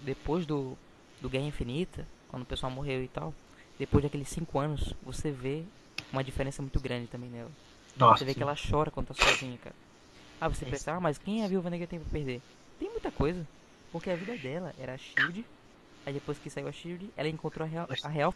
depois 0.00 0.46
do, 0.46 0.78
do 1.20 1.28
Guerra 1.28 1.46
Infinita, 1.46 2.06
quando 2.28 2.42
o 2.42 2.46
pessoal 2.46 2.72
morreu 2.72 3.02
e 3.02 3.08
tal, 3.08 3.34
depois 3.78 4.02
daqueles 4.02 4.28
5 4.28 4.58
anos, 4.58 4.94
você 5.02 5.30
vê 5.30 5.62
uma 6.12 6.24
diferença 6.24 6.62
muito 6.62 6.80
grande 6.80 7.06
também 7.06 7.28
nela. 7.28 7.50
Nossa. 7.96 8.18
Você 8.18 8.24
vê 8.24 8.34
que 8.34 8.42
ela 8.42 8.54
chora 8.54 8.90
quando 8.90 9.08
tá 9.08 9.14
sozinha, 9.14 9.58
cara. 9.62 9.74
Ah, 10.40 10.48
você 10.48 10.64
É 10.64 10.70
pensa, 10.70 10.92
ah, 10.92 11.00
mas 11.00 11.18
quem 11.18 11.44
a 11.44 11.48
Viúva 11.48 11.68
Negra 11.68 11.86
tem 11.86 11.98
pra 11.98 12.08
perder? 12.10 12.40
Tem 12.78 12.88
muita 12.90 13.10
coisa. 13.10 13.46
Porque 13.92 14.08
a 14.08 14.16
vida 14.16 14.36
dela 14.36 14.72
era 14.78 14.94
a 14.94 14.98
Shield. 14.98 15.44
Aí 16.06 16.14
depois 16.14 16.38
que 16.38 16.48
saiu 16.48 16.68
a 16.68 16.72
Shield, 16.72 17.10
ela 17.16 17.28
encontrou 17.28 17.66
a 17.66 17.68
real, 17.68 17.88
a 18.02 18.08
real 18.08 18.34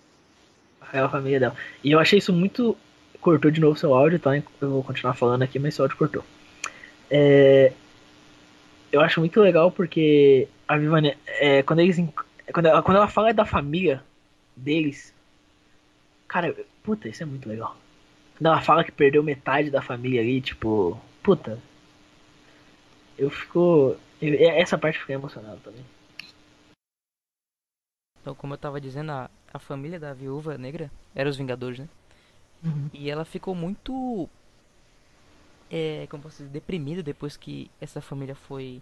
É 0.93 0.99
a 0.99 1.09
família 1.09 1.41
dela. 1.41 1.57
E 1.83 1.91
eu 1.93 1.99
achei 1.99 2.19
isso 2.19 2.33
muito. 2.33 2.77
Cortou 3.21 3.51
de 3.51 3.61
novo 3.61 3.79
seu 3.79 3.95
áudio, 3.95 4.19
tá? 4.19 4.37
Eu 4.37 4.45
vou 4.61 4.85
continuar 4.85 5.15
falando 5.15 5.43
aqui, 5.43 5.59
mas 5.59 5.75
seu 5.75 5.85
áudio 5.85 5.97
cortou. 5.97 6.23
É... 7.11 7.73
Eu 8.93 9.01
acho 9.01 9.19
muito 9.21 9.41
legal 9.41 9.71
porque 9.71 10.47
a 10.69 10.77
Viva 10.77 11.01
é, 11.27 11.63
quando 11.63 11.81
eles 11.81 11.97
quando 12.53 12.67
ela, 12.67 12.83
quando 12.83 12.97
ela 12.99 13.09
fala 13.09 13.33
da 13.33 13.47
família 13.47 14.05
deles, 14.55 15.13
cara, 16.29 16.55
puta, 16.83 17.09
isso 17.09 17.23
é 17.23 17.27
muito 17.27 17.49
legal. 17.49 17.77
Ela 18.41 18.61
fala 18.61 18.85
que 18.85 18.93
perdeu 18.93 19.23
metade 19.23 19.71
da 19.71 19.81
família 19.81 20.21
ali, 20.21 20.41
tipo, 20.41 21.01
puta, 21.23 21.59
eu 23.17 23.31
fico, 23.31 23.97
eu- 24.21 24.51
essa 24.51 24.77
parte 24.77 24.97
eu 24.97 25.01
fiquei 25.03 25.15
emocionado 25.15 25.61
também. 25.61 25.85
Então, 28.21 28.35
como 28.35 28.55
eu 28.55 28.59
tava 28.59 28.81
dizendo, 28.81 29.13
a, 29.13 29.31
a 29.53 29.59
família 29.59 30.01
da 30.01 30.13
Viúva 30.15 30.57
Negra 30.57 30.91
era 31.15 31.29
os 31.29 31.37
Vingadores, 31.37 31.79
né? 31.79 31.89
E 32.93 33.11
ela 33.11 33.25
ficou 33.25 33.55
muito. 33.55 34.29
É, 35.71 36.07
como 36.09 36.23
posso 36.23 36.39
dizer, 36.39 36.49
deprimida 36.51 37.03
depois 37.03 37.37
que 37.37 37.71
essa 37.81 38.01
família 38.01 38.35
foi 38.35 38.81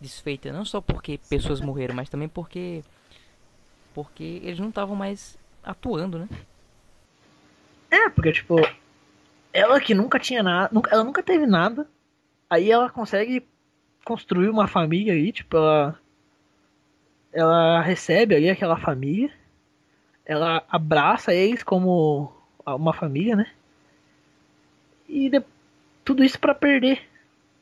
desfeita. 0.00 0.52
Não 0.52 0.64
só 0.64 0.80
porque 0.80 1.18
pessoas 1.28 1.60
morreram, 1.60 1.94
mas 1.94 2.08
também 2.08 2.28
porque. 2.28 2.82
Porque 3.94 4.40
eles 4.42 4.58
não 4.58 4.70
estavam 4.70 4.96
mais 4.96 5.38
atuando, 5.62 6.18
né? 6.18 6.28
É, 7.90 8.08
porque, 8.08 8.32
tipo, 8.32 8.56
ela 9.52 9.80
que 9.80 9.94
nunca 9.94 10.18
tinha 10.18 10.42
nada, 10.42 10.70
ela 10.90 11.04
nunca 11.04 11.22
teve 11.22 11.46
nada, 11.46 11.86
aí 12.48 12.70
ela 12.70 12.88
consegue 12.90 13.46
construir 14.04 14.48
uma 14.48 14.66
família 14.68 15.12
aí, 15.12 15.32
tipo, 15.32 15.56
ela, 15.56 15.98
ela 17.32 17.80
recebe 17.80 18.34
ali 18.34 18.48
aquela 18.50 18.76
família, 18.78 19.30
ela 20.24 20.62
abraça 20.68 21.34
eles 21.34 21.62
como 21.62 22.32
uma 22.66 22.92
família, 22.94 23.34
né? 23.36 23.50
E 25.08 25.28
de- 25.28 25.42
tudo 26.04 26.22
isso 26.24 26.38
pra 26.38 26.54
perder 26.54 27.02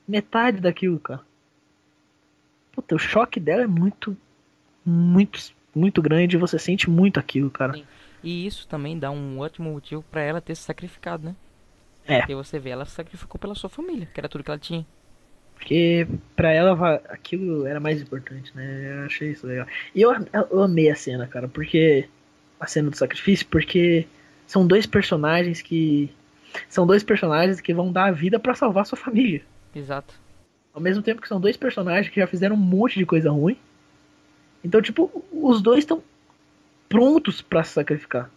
metade 0.06 0.60
daquilo, 0.60 0.98
cara. 1.00 1.22
Puta, 2.72 2.94
o 2.94 2.98
choque 2.98 3.40
dela 3.40 3.62
é 3.62 3.66
muito, 3.66 4.16
muito, 4.84 5.38
muito 5.74 6.00
grande, 6.02 6.36
você 6.36 6.58
sente 6.58 6.88
muito 6.88 7.18
aquilo, 7.18 7.50
cara. 7.50 7.72
E 8.22 8.46
isso 8.46 8.66
também 8.68 8.98
dá 8.98 9.10
um 9.10 9.38
ótimo 9.38 9.70
motivo 9.72 10.02
pra 10.10 10.20
ela 10.20 10.40
ter 10.40 10.54
se 10.54 10.62
sacrificado, 10.62 11.24
né? 11.24 11.36
É. 12.08 12.20
Porque 12.20 12.34
você 12.34 12.58
vê, 12.58 12.70
ela 12.70 12.86
se 12.86 12.92
sacrificou 12.92 13.38
pela 13.38 13.54
sua 13.54 13.68
família, 13.68 14.08
que 14.12 14.18
era 14.18 14.28
tudo 14.28 14.42
que 14.42 14.50
ela 14.50 14.58
tinha. 14.58 14.84
Porque 15.54 16.08
pra 16.34 16.50
ela 16.50 17.02
aquilo 17.08 17.66
era 17.66 17.78
mais 17.78 18.00
importante, 18.00 18.50
né? 18.56 19.00
Eu 19.00 19.06
achei 19.06 19.32
isso 19.32 19.46
legal. 19.46 19.66
E 19.94 20.00
eu, 20.00 20.10
eu 20.50 20.62
amei 20.62 20.90
a 20.90 20.96
cena, 20.96 21.26
cara, 21.26 21.46
porque. 21.46 22.08
A 22.58 22.66
cena 22.66 22.90
do 22.90 22.96
sacrifício, 22.96 23.46
porque 23.46 24.06
são 24.46 24.66
dois 24.66 24.86
personagens 24.86 25.60
que. 25.60 26.10
São 26.68 26.86
dois 26.86 27.02
personagens 27.02 27.60
que 27.60 27.74
vão 27.74 27.92
dar 27.92 28.06
a 28.06 28.10
vida 28.10 28.38
pra 28.38 28.54
salvar 28.54 28.86
sua 28.86 28.96
família. 28.96 29.42
Exato. 29.74 30.14
Ao 30.72 30.80
mesmo 30.80 31.02
tempo 31.02 31.20
que 31.20 31.28
são 31.28 31.40
dois 31.40 31.56
personagens 31.56 32.08
que 32.08 32.20
já 32.20 32.26
fizeram 32.26 32.56
um 32.56 32.58
monte 32.58 32.98
de 32.98 33.04
coisa 33.04 33.30
ruim. 33.30 33.58
Então, 34.64 34.80
tipo, 34.80 35.24
os 35.30 35.60
dois 35.60 35.80
estão 35.80 36.02
prontos 36.88 37.42
pra 37.42 37.62
se 37.62 37.72
sacrificar. 37.72 38.30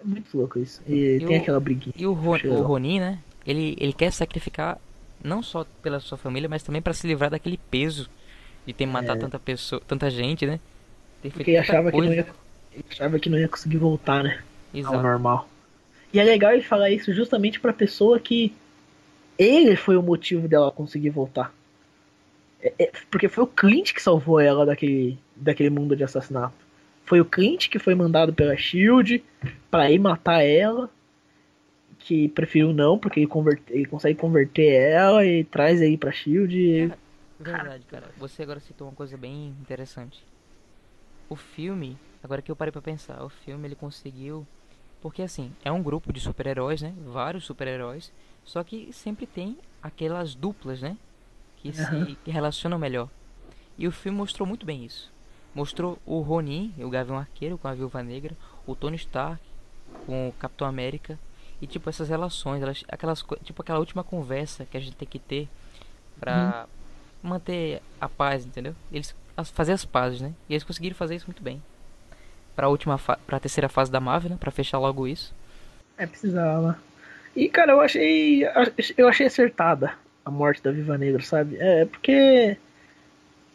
É 0.00 0.04
muito 0.04 0.36
louco 0.36 0.58
isso. 0.58 0.80
E, 0.86 0.92
E 1.16 1.18
tem 1.26 1.38
o- 1.38 1.40
aquela 1.42 1.60
briguinha. 1.60 1.92
E 1.96 2.06
o, 2.06 2.12
Ron, 2.12 2.38
o. 2.44 2.62
Ronin, 2.62 3.00
né? 3.00 3.18
Ele, 3.46 3.76
ele 3.80 3.92
quer 3.92 4.12
sacrificar 4.12 4.78
não 5.22 5.42
só 5.42 5.64
pela 5.82 5.98
sua 6.00 6.16
família, 6.18 6.48
mas 6.48 6.62
também 6.62 6.80
pra 6.82 6.92
se 6.92 7.06
livrar 7.06 7.30
daquele 7.30 7.58
peso 7.70 8.08
de 8.66 8.72
ter 8.72 8.86
matado 8.86 9.18
É. 9.18 9.22
tanta 9.22 9.38
pessoa, 9.38 9.80
tanta 9.86 10.10
gente, 10.10 10.46
né? 10.46 10.60
Ter 11.22 11.30
Porque 11.32 11.50
ele 11.50 11.58
achava 11.58 11.90
que, 11.90 11.96
não 11.96 12.06
coisa. 12.06 12.14
ia, 12.22 12.26
ele 12.74 12.84
achava 12.90 13.18
que 13.18 13.28
não 13.28 13.38
ia 13.38 13.48
conseguir 13.48 13.78
voltar, 13.78 14.22
né? 14.22 14.42
Ao 14.74 14.78
Exato. 14.80 15.02
normal. 15.02 15.48
E 16.12 16.20
é 16.20 16.24
legal 16.24 16.52
ele 16.52 16.62
falar 16.62 16.90
isso 16.90 17.12
justamente 17.12 17.58
pra 17.58 17.72
pessoa 17.72 18.20
que 18.20 18.54
ele 19.38 19.74
foi 19.76 19.96
o 19.96 20.02
motivo 20.02 20.46
dela 20.46 20.70
conseguir 20.70 21.10
voltar. 21.10 21.52
É- 22.62 22.72
é- 22.78 22.92
porque 23.10 23.28
foi 23.28 23.44
o 23.44 23.46
Clint 23.46 23.92
que 23.92 24.02
salvou 24.02 24.38
ela 24.40 24.64
daquele, 24.66 25.18
daquele 25.34 25.70
mundo 25.70 25.96
de 25.96 26.04
assassinato. 26.04 26.54
Foi 27.08 27.22
o 27.22 27.24
Clint 27.24 27.70
que 27.70 27.78
foi 27.78 27.94
mandado 27.94 28.34
pela 28.34 28.54
Shield 28.54 29.24
pra 29.70 29.90
ir 29.90 29.98
matar 29.98 30.42
ela. 30.42 30.90
Que 31.98 32.28
preferiu 32.28 32.74
não, 32.74 32.98
porque 32.98 33.20
ele, 33.20 33.26
converte, 33.26 33.62
ele 33.70 33.86
consegue 33.86 34.18
converter 34.18 34.68
ela 34.68 35.24
e 35.24 35.42
traz 35.42 35.80
aí 35.80 35.96
pra 35.96 36.12
Shield. 36.12 36.54
E... 36.54 36.92
Verdade, 37.40 37.84
cara. 37.86 38.10
Você 38.18 38.42
agora 38.42 38.60
citou 38.60 38.88
uma 38.88 38.94
coisa 38.94 39.16
bem 39.16 39.56
interessante. 39.58 40.22
O 41.30 41.34
filme, 41.34 41.96
agora 42.22 42.42
que 42.42 42.50
eu 42.50 42.56
parei 42.56 42.70
pra 42.70 42.82
pensar, 42.82 43.24
o 43.24 43.30
filme 43.30 43.66
ele 43.66 43.74
conseguiu. 43.74 44.46
Porque 45.00 45.22
assim, 45.22 45.50
é 45.64 45.72
um 45.72 45.82
grupo 45.82 46.12
de 46.12 46.20
super-heróis, 46.20 46.82
né? 46.82 46.92
Vários 47.06 47.46
super-heróis. 47.46 48.12
Só 48.44 48.62
que 48.62 48.92
sempre 48.92 49.26
tem 49.26 49.56
aquelas 49.82 50.34
duplas, 50.34 50.82
né? 50.82 50.94
Que 51.56 51.70
Aham. 51.70 52.04
se 52.06 52.16
que 52.16 52.30
relacionam 52.30 52.78
melhor. 52.78 53.08
E 53.78 53.88
o 53.88 53.92
filme 53.92 54.18
mostrou 54.18 54.46
muito 54.46 54.66
bem 54.66 54.84
isso. 54.84 55.10
Mostrou 55.58 55.98
o 56.06 56.20
Ronin, 56.20 56.72
o 56.78 56.88
Gavião 56.88 57.18
Arqueiro 57.18 57.58
com 57.58 57.66
a 57.66 57.74
Viúva 57.74 58.00
Negra, 58.00 58.32
o 58.64 58.76
Tony 58.76 58.94
Stark 58.96 59.42
com 60.06 60.28
o 60.28 60.32
Capitão 60.32 60.68
América. 60.68 61.18
E 61.60 61.66
tipo, 61.66 61.90
essas 61.90 62.08
relações, 62.08 62.62
elas, 62.62 62.84
aquelas, 62.88 63.24
tipo 63.42 63.60
aquela 63.60 63.80
última 63.80 64.04
conversa 64.04 64.64
que 64.70 64.76
a 64.76 64.80
gente 64.80 64.94
tem 64.94 65.08
que 65.08 65.18
ter 65.18 65.48
pra 66.20 66.66
manter 67.20 67.82
a 68.00 68.08
paz, 68.08 68.46
entendeu? 68.46 68.72
Eles 68.92 69.12
as- 69.36 69.50
fazer 69.50 69.72
as 69.72 69.84
pazes, 69.84 70.20
né? 70.20 70.32
E 70.48 70.54
eles 70.54 70.62
conseguiram 70.62 70.94
fazer 70.94 71.16
isso 71.16 71.26
muito 71.26 71.42
bem. 71.42 71.60
Pra 72.54 72.68
última 72.68 72.96
fa 72.96 73.18
pra 73.26 73.40
terceira 73.40 73.68
fase 73.68 73.90
da 73.90 73.98
Marvel, 73.98 74.30
né? 74.30 74.36
Pra 74.38 74.52
fechar 74.52 74.78
logo 74.78 75.08
isso. 75.08 75.34
É, 75.96 76.06
precisava. 76.06 76.78
E, 77.34 77.48
cara, 77.48 77.72
eu 77.72 77.80
achei. 77.80 78.44
Eu 78.96 79.08
achei 79.08 79.26
acertada 79.26 79.94
a 80.24 80.30
morte 80.30 80.62
da 80.62 80.70
Viva 80.70 80.96
Negra, 80.96 81.20
sabe? 81.22 81.56
É, 81.58 81.84
porque. 81.84 82.56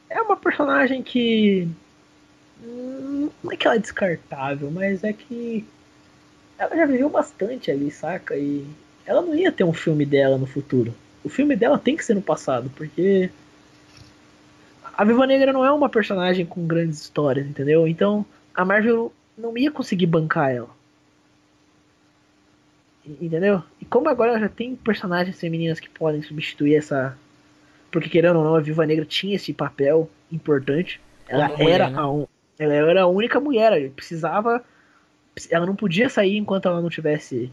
É 0.09 0.21
uma 0.21 0.35
personagem 0.35 1.01
que. 1.01 1.69
Não 2.63 3.51
é 3.51 3.57
que 3.57 3.67
ela 3.67 3.75
é 3.75 3.79
descartável, 3.79 4.71
mas 4.71 5.03
é 5.03 5.11
que. 5.13 5.65
Ela 6.57 6.75
já 6.75 6.85
viveu 6.85 7.09
bastante 7.09 7.69
ali, 7.71 7.91
saca? 7.91 8.35
E 8.37 8.65
ela 9.05 9.21
não 9.21 9.35
ia 9.35 9.51
ter 9.51 9.63
um 9.63 9.73
filme 9.73 10.05
dela 10.05 10.37
no 10.37 10.45
futuro. 10.45 10.93
O 11.23 11.29
filme 11.29 11.55
dela 11.55 11.77
tem 11.77 11.97
que 11.97 12.05
ser 12.05 12.13
no 12.13 12.21
passado, 12.21 12.71
porque. 12.75 13.29
A 14.95 15.03
Viva 15.03 15.25
Negra 15.25 15.51
não 15.51 15.65
é 15.65 15.71
uma 15.71 15.89
personagem 15.89 16.45
com 16.45 16.67
grandes 16.67 17.01
histórias, 17.01 17.47
entendeu? 17.47 17.87
Então 17.87 18.25
a 18.53 18.63
Marvel 18.63 19.11
não 19.37 19.57
ia 19.57 19.71
conseguir 19.71 20.05
bancar 20.05 20.51
ela. 20.51 20.69
Entendeu? 23.05 23.61
E 23.81 23.85
como 23.85 24.07
agora 24.07 24.31
ela 24.31 24.39
já 24.39 24.49
tem 24.49 24.75
personagens 24.75 25.37
femininas 25.37 25.79
que 25.79 25.89
podem 25.89 26.21
substituir 26.21 26.75
essa. 26.75 27.17
Porque 27.91 28.07
querendo 28.07 28.37
ou 28.37 28.45
não, 28.45 28.55
a 28.55 28.61
Viva 28.61 28.85
Negra 28.85 29.03
tinha 29.03 29.35
esse 29.35 29.51
papel 29.51 30.09
importante. 30.31 31.01
Ela 31.27 31.49
Como 31.49 31.63
mulher, 31.63 31.81
era 31.81 31.89
né? 31.89 31.97
a. 31.99 32.32
ela 32.57 32.73
era 32.73 33.01
a 33.03 33.07
única 33.07 33.39
mulher. 33.39 33.89
Precisava. 33.91 34.63
Ela 35.49 35.65
não 35.65 35.75
podia 35.75 36.09
sair 36.09 36.37
enquanto 36.37 36.67
ela 36.67 36.81
não 36.81 36.89
tivesse 36.89 37.51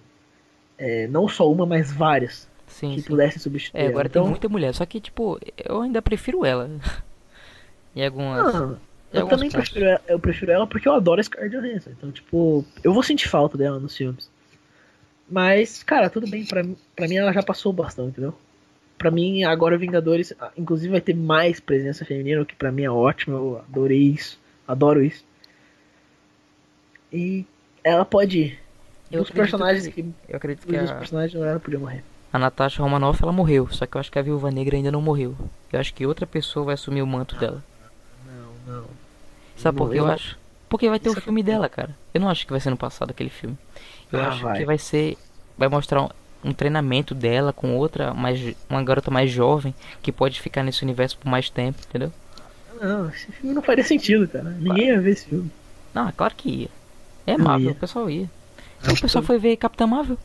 é, 0.80 1.06
não 1.06 1.28
só 1.28 1.50
uma, 1.50 1.66
mas 1.66 1.92
várias 1.92 2.48
Sim, 2.66 2.94
que 2.94 3.02
sim. 3.02 3.08
pudessem 3.08 3.38
substituir. 3.38 3.80
É, 3.82 3.86
agora 3.88 4.08
então, 4.08 4.22
tem 4.22 4.30
muita 4.30 4.48
mulher. 4.48 4.72
Só 4.74 4.86
que, 4.86 5.00
tipo, 5.00 5.38
eu 5.62 5.82
ainda 5.82 6.00
prefiro 6.00 6.44
ela. 6.44 6.70
em 7.94 8.04
algumas. 8.04 8.54
não, 8.54 8.72
em 9.12 9.18
eu 9.18 9.26
também 9.26 9.50
prefiro 9.50 9.84
ela, 9.84 10.00
eu 10.08 10.18
prefiro 10.18 10.52
ela 10.52 10.66
porque 10.66 10.88
eu 10.88 10.94
adoro 10.94 11.20
a 11.20 11.24
Scarlett 11.24 11.54
Johansson. 11.56 11.90
Então, 11.90 12.10
tipo, 12.10 12.64
eu 12.82 12.94
vou 12.94 13.02
sentir 13.02 13.28
falta 13.28 13.58
dela 13.58 13.78
nos 13.78 13.96
filmes. 13.96 14.30
Mas, 15.28 15.82
cara, 15.82 16.08
tudo 16.08 16.28
bem. 16.28 16.46
Pra, 16.46 16.62
mim- 16.62 16.76
pra 16.96 17.06
mim, 17.06 17.16
ela 17.16 17.32
já 17.32 17.42
passou 17.42 17.72
bastante, 17.72 18.10
entendeu? 18.10 18.34
Pra 18.96 19.10
mim, 19.10 19.44
agora 19.44 19.76
Vingadores, 19.78 20.32
ah, 20.40 20.50
inclusive, 20.56 20.90
vai 20.90 21.00
ter 21.00 21.14
mais 21.14 21.60
presença 21.60 22.04
feminina, 22.04 22.42
o 22.42 22.46
que 22.46 22.54
pra 22.54 22.72
mim 22.72 22.84
é 22.84 22.90
ótimo. 22.90 23.36
Eu 23.36 23.58
adorei 23.68 24.00
isso. 24.00 24.39
Adoro 24.70 25.02
isso. 25.02 25.24
E 27.12 27.44
ela 27.82 28.04
pode 28.04 28.38
ir. 28.38 28.58
Eu 29.10 29.22
Os 29.22 29.30
personagens 29.30 29.86
que- 29.88 30.02
que. 30.02 30.14
Eu 30.28 30.36
acredito 30.36 30.66
que 30.66 30.76
Os 30.76 30.90
a, 30.90 30.94
personagens 30.94 31.34
ela 31.42 31.58
podia 31.58 31.78
morrer. 31.80 32.04
a 32.32 32.38
Natasha 32.38 32.82
Romanoff 32.82 33.20
ela 33.22 33.32
morreu. 33.32 33.68
Só 33.72 33.84
que 33.86 33.96
eu 33.96 34.00
acho 34.00 34.12
que 34.12 34.18
a 34.18 34.22
Viúva 34.22 34.50
Negra 34.50 34.76
ainda 34.76 34.92
não 34.92 35.02
morreu. 35.02 35.34
Eu 35.72 35.80
acho 35.80 35.92
que 35.92 36.06
outra 36.06 36.26
pessoa 36.26 36.66
vai 36.66 36.74
assumir 36.74 37.02
o 37.02 37.06
manto 37.06 37.34
dela. 37.36 37.62
Não, 38.24 38.74
não. 38.76 38.84
Sabe 39.56 39.76
por 39.78 39.90
que 39.90 39.98
eu 39.98 40.06
acho? 40.06 40.38
Porque 40.68 40.88
vai 40.88 41.00
ter 41.00 41.08
o 41.08 41.12
Isso 41.12 41.18
é 41.18 41.22
filme 41.22 41.42
dela, 41.42 41.68
cara. 41.68 41.96
Eu 42.14 42.20
não 42.20 42.28
acho 42.28 42.46
que 42.46 42.52
vai 42.52 42.60
ser 42.60 42.70
no 42.70 42.76
passado 42.76 43.10
aquele 43.10 43.30
filme. 43.30 43.58
Eu 44.12 44.20
Ah, 44.20 44.28
acho 44.28 44.42
vai. 44.44 44.58
que 44.58 44.64
vai 44.64 44.78
ser. 44.78 45.18
Vai 45.58 45.68
mostrar 45.68 46.02
um, 46.02 46.08
um 46.44 46.52
treinamento 46.52 47.12
dela 47.12 47.52
com 47.52 47.76
outra, 47.76 48.14
mais, 48.14 48.54
uma 48.68 48.82
garota 48.84 49.10
mais 49.10 49.30
jovem, 49.32 49.74
que 50.00 50.12
pode 50.12 50.40
ficar 50.40 50.62
nesse 50.62 50.84
universo 50.84 51.18
por 51.18 51.28
mais 51.28 51.50
tempo, 51.50 51.80
entendeu? 51.88 52.12
Não, 52.80 53.08
esse 53.10 53.30
filme 53.32 53.54
não 53.54 53.62
faria 53.62 53.84
sentido, 53.84 54.26
cara. 54.26 54.50
Ninguém 54.50 54.86
ia 54.88 55.00
ver 55.00 55.10
esse 55.10 55.26
filme. 55.26 55.50
Não, 55.94 56.08
é 56.08 56.12
claro 56.12 56.34
que 56.34 56.48
ia. 56.48 56.68
É 57.26 57.36
Não 57.36 57.44
Marvel, 57.44 57.66
ia. 57.68 57.72
o 57.72 57.76
pessoal 57.76 58.08
ia. 58.10 58.30
Então, 58.80 58.94
o 58.94 59.00
pessoal 59.00 59.22
foi 59.22 59.38
ver 59.38 59.56
Capitão 59.56 59.86
Marvel. 59.86 60.18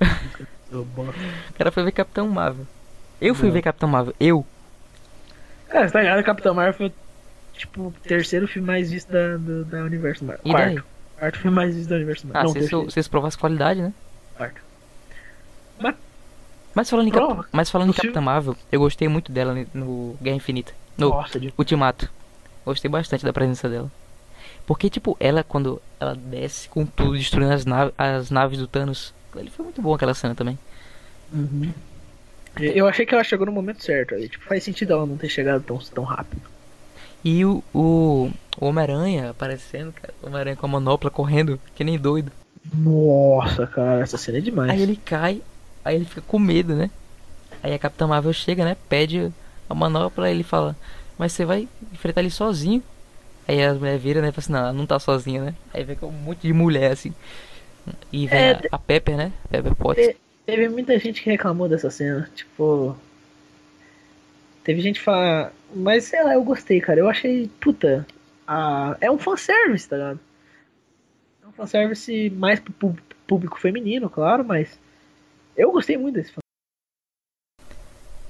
O 0.72 1.54
cara 1.56 1.70
foi 1.70 1.84
ver 1.84 1.92
Capitão 1.92 2.26
Marvel. 2.28 2.66
Eu 3.20 3.32
fui 3.32 3.46
Não. 3.46 3.52
ver 3.54 3.62
Capitão 3.62 3.88
Marvel. 3.88 4.12
Eu. 4.18 4.44
Cara, 5.68 5.86
você 5.86 5.92
tá 5.92 6.00
ligado? 6.00 6.24
Capitão 6.24 6.52
Marvel 6.52 6.74
foi, 6.74 6.92
tipo, 7.56 7.82
o 7.82 7.94
terceiro 8.02 8.48
filme 8.48 8.66
mais 8.66 8.90
visto 8.90 9.08
da, 9.08 9.36
do, 9.36 9.64
da 9.64 9.84
Universo 9.84 10.24
Marvel. 10.24 10.42
E 10.44 10.52
daí? 10.52 10.74
Quarto. 10.74 10.86
Quarto 11.16 11.38
filme 11.38 11.54
mais 11.54 11.76
visto 11.76 11.88
da 11.90 11.94
Universo 11.94 12.26
Marvel. 12.26 12.40
Ah, 12.40 12.44
não, 12.44 12.52
se 12.52 12.58
terceiro. 12.58 12.82
isso, 12.86 12.90
se 12.90 12.98
isso 13.00 13.10
provasse 13.10 13.38
qualidade, 13.38 13.82
né? 13.82 13.92
Quarto. 14.36 14.60
Mas 16.74 16.90
falando 16.90 17.06
em. 17.06 17.12
Cap... 17.12 17.46
Mas 17.52 17.70
falando 17.70 17.88
em 17.88 17.90
O 17.90 17.94
filme- 17.94 18.08
Capitã 18.08 18.20
Marvel, 18.20 18.56
eu 18.72 18.80
gostei 18.80 19.06
muito 19.06 19.30
dela 19.30 19.54
no 19.72 20.16
Guerra 20.20 20.36
Infinita. 20.36 20.72
No 20.96 21.10
Nossa, 21.10 21.38
de... 21.38 21.52
Ultimato. 21.56 22.10
Gostei 22.64 22.90
bastante 22.90 23.24
da 23.24 23.32
presença 23.32 23.68
dela. 23.68 23.90
Porque, 24.66 24.88
tipo, 24.88 25.16
ela 25.20 25.42
quando 25.42 25.80
ela 26.00 26.14
desce 26.14 26.68
com 26.68 26.86
tudo, 26.86 27.18
destruindo 27.18 27.52
as, 27.52 27.64
naves 27.64 27.94
as 27.98 28.30
naves 28.30 28.58
do 28.58 28.66
Thanos. 28.66 29.12
Ele 29.36 29.50
foi 29.50 29.64
muito 29.64 29.82
bom 29.82 29.94
aquela 29.94 30.14
cena 30.14 30.34
também. 30.34 30.58
Uhum. 31.32 31.72
Eu 32.58 32.86
achei 32.86 33.04
que 33.04 33.12
ela 33.12 33.24
chegou 33.24 33.44
no 33.44 33.52
momento 33.52 33.82
certo 33.82 34.14
ali. 34.14 34.28
Tipo, 34.28 34.44
faz 34.44 34.62
sentido 34.62 34.92
ela 34.92 35.06
não 35.06 35.16
ter 35.16 35.28
chegado 35.28 35.62
tão, 35.62 35.78
tão 35.78 36.04
rápido. 36.04 36.42
E 37.24 37.44
o, 37.44 37.64
o, 37.74 38.30
o 38.58 38.66
Homem-Aranha 38.66 39.30
aparecendo, 39.30 39.92
cara. 39.92 40.14
O 40.22 40.26
Homem-Aranha 40.26 40.56
com 40.56 40.66
a 40.66 40.68
manopla 40.68 41.10
correndo, 41.10 41.60
que 41.74 41.82
nem 41.82 41.98
doido. 41.98 42.30
Nossa, 42.72 43.66
cara, 43.66 44.00
essa 44.00 44.16
cena 44.16 44.38
é 44.38 44.40
demais. 44.40 44.70
Aí 44.70 44.80
ele 44.80 44.96
cai, 44.96 45.42
aí 45.84 45.96
ele 45.96 46.04
fica 46.04 46.22
com 46.22 46.38
medo, 46.38 46.74
né? 46.74 46.90
Aí 47.62 47.72
a 47.72 47.78
Capitã 47.78 48.06
Marvel 48.06 48.32
chega, 48.32 48.64
né? 48.64 48.76
Pede 48.88 49.32
a 49.68 49.74
manopla, 49.74 50.30
ele 50.30 50.42
fala, 50.42 50.76
mas 51.18 51.32
você 51.32 51.44
vai 51.44 51.68
enfrentar 51.92 52.20
ele 52.20 52.30
sozinho. 52.30 52.82
Aí 53.46 53.62
as 53.62 53.76
mulheres 53.78 54.02
viram, 54.02 54.22
né? 54.22 54.28
E 54.28 54.32
fala 54.32 54.38
assim, 54.40 54.52
não, 54.52 54.58
ela 54.60 54.72
não 54.72 54.86
tá 54.86 54.98
sozinha, 54.98 55.42
né? 55.42 55.54
Aí 55.72 55.84
vem 55.84 55.96
com 55.96 56.06
um 56.06 56.12
monte 56.12 56.42
de 56.42 56.52
mulher, 56.52 56.92
assim. 56.92 57.12
E 58.12 58.26
vem 58.26 58.38
É, 58.38 58.52
a, 58.52 58.60
a 58.72 58.78
Pepper, 58.78 59.16
né? 59.16 59.32
Pepper 59.50 59.74
Potts. 59.74 60.16
Teve 60.46 60.68
muita 60.68 60.98
gente 60.98 61.22
que 61.22 61.30
reclamou 61.30 61.68
dessa 61.68 61.90
cena. 61.90 62.30
Tipo. 62.34 62.96
Teve 64.62 64.80
gente 64.80 64.98
que 64.98 65.04
fala. 65.04 65.52
Mas 65.74 66.04
sei 66.04 66.22
lá, 66.22 66.34
eu 66.34 66.44
gostei, 66.44 66.80
cara. 66.80 67.00
Eu 67.00 67.08
achei. 67.08 67.50
Puta. 67.60 68.06
A... 68.46 68.96
É 69.00 69.10
um 69.10 69.18
fanservice, 69.18 69.88
tá 69.88 69.96
ligado? 69.96 70.20
É 71.42 71.46
um 71.46 71.52
fanservice 71.52 72.30
mais 72.30 72.60
pro 72.60 72.72
pú- 72.72 72.96
público 73.26 73.58
feminino, 73.58 74.08
claro, 74.08 74.44
mas. 74.44 74.78
Eu 75.56 75.70
gostei 75.70 75.96
muito 75.96 76.16
desse 76.16 76.32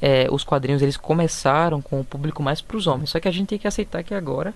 é, 0.01 0.27
os 0.31 0.45
quadrinhos 0.45 0.83
eles 0.83 0.97
começaram 0.97 1.81
com 1.81 2.01
o 2.01 2.05
público 2.05 2.43
mais 2.43 2.61
pros 2.61 2.87
homens. 2.87 3.11
Só 3.11 3.21
que 3.21 3.29
a 3.29 3.31
gente 3.33 3.49
tem 3.49 3.59
que 3.59 3.67
aceitar 3.69 4.03
que 4.03 4.15
agora 4.15 4.53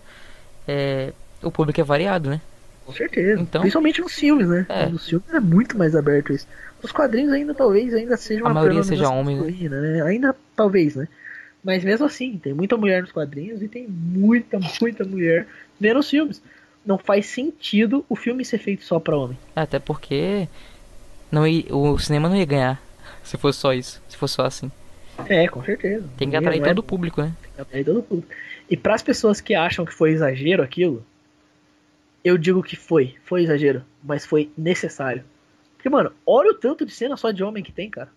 é, 0.66 1.12
o 1.42 1.50
público 1.50 1.80
é 1.80 1.84
variado, 1.84 2.30
né? 2.30 2.40
Com 2.84 2.92
certeza. 2.92 3.40
Então- 3.40 3.60
Principalmente 3.60 4.00
nos 4.00 4.14
filmes, 4.14 4.48
né? 4.48 4.66
É. 4.68 4.86
Nos 4.86 5.06
filmes 5.08 5.28
é 5.32 5.40
muito 5.40 5.76
mais 5.76 5.94
aberto 5.94 6.32
isso. 6.32 6.46
Os 6.82 6.92
quadrinhos 6.92 7.32
ainda 7.32 7.54
talvez 7.54 7.92
ainda 7.92 8.16
seja 8.16 8.40
A 8.42 8.44
uma 8.46 8.54
maioria 8.54 8.82
seja 8.82 9.08
homem, 9.10 9.36
né? 9.40 9.68
né? 9.68 10.02
Ainda 10.02 10.34
talvez, 10.56 10.94
né? 10.96 11.08
Mas 11.62 11.82
mesmo 11.84 12.06
assim, 12.06 12.38
tem 12.38 12.54
muita 12.54 12.76
mulher 12.76 13.02
nos 13.02 13.12
quadrinhos 13.12 13.60
e 13.62 13.68
tem 13.68 13.86
muita, 13.88 14.58
muita 14.80 15.04
mulher 15.04 15.46
vendo 15.78 15.98
os 16.00 16.08
filmes. 16.08 16.40
Não 16.86 16.96
faz 16.96 17.26
sentido 17.26 18.04
o 18.08 18.16
filme 18.16 18.44
ser 18.44 18.58
feito 18.58 18.84
só 18.84 18.98
pra 19.00 19.16
homem. 19.16 19.36
Até 19.54 19.78
porque 19.78 20.48
não 21.30 21.46
ia- 21.46 21.66
o 21.74 21.98
cinema 21.98 22.28
não 22.28 22.36
ia 22.36 22.44
ganhar 22.46 22.80
se 23.24 23.36
fosse 23.36 23.58
só 23.58 23.74
isso, 23.74 24.00
se 24.08 24.16
fosse 24.16 24.34
só 24.34 24.46
assim. 24.46 24.70
É, 25.26 25.48
com 25.48 25.62
certeza. 25.64 26.08
Tem 26.16 26.28
que 26.30 26.36
é- 26.36 26.38
atrair 26.38 26.62
é- 26.62 26.64
todo 26.68 26.78
o 26.78 26.82
público, 26.82 27.20
né? 27.22 27.32
tem 27.42 27.50
que 27.54 27.60
atrair 27.60 27.84
todo 27.84 27.98
o 28.00 28.02
público. 28.02 28.32
E 28.70 28.76
pras 28.76 29.02
pessoas 29.02 29.40
que 29.40 29.54
acham 29.54 29.84
que 29.84 29.92
foi 29.92 30.10
exagero 30.12 30.62
aquilo, 30.62 31.04
eu 32.24 32.36
digo 32.38 32.62
que 32.62 32.76
foi. 32.76 33.14
Foi 33.24 33.42
exagero, 33.42 33.82
mas 34.02 34.24
foi 34.26 34.50
necessário. 34.56 35.24
Porque, 35.76 35.88
mano, 35.88 36.12
olha 36.26 36.50
o 36.50 36.54
tanto 36.54 36.84
de 36.84 36.92
cena 36.92 37.16
só 37.16 37.30
de 37.30 37.42
homem 37.42 37.62
que 37.62 37.72
tem, 37.72 37.88
cara. 37.88 38.08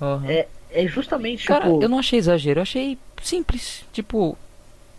Uhum. 0.00 0.28
É, 0.28 0.46
é 0.70 0.86
justamente, 0.86 1.46
Cara, 1.46 1.66
tipo... 1.66 1.82
eu 1.82 1.88
não 1.88 1.98
achei 1.98 2.18
exagero, 2.18 2.58
eu 2.58 2.62
achei 2.62 2.98
simples. 3.22 3.84
Tipo, 3.92 4.36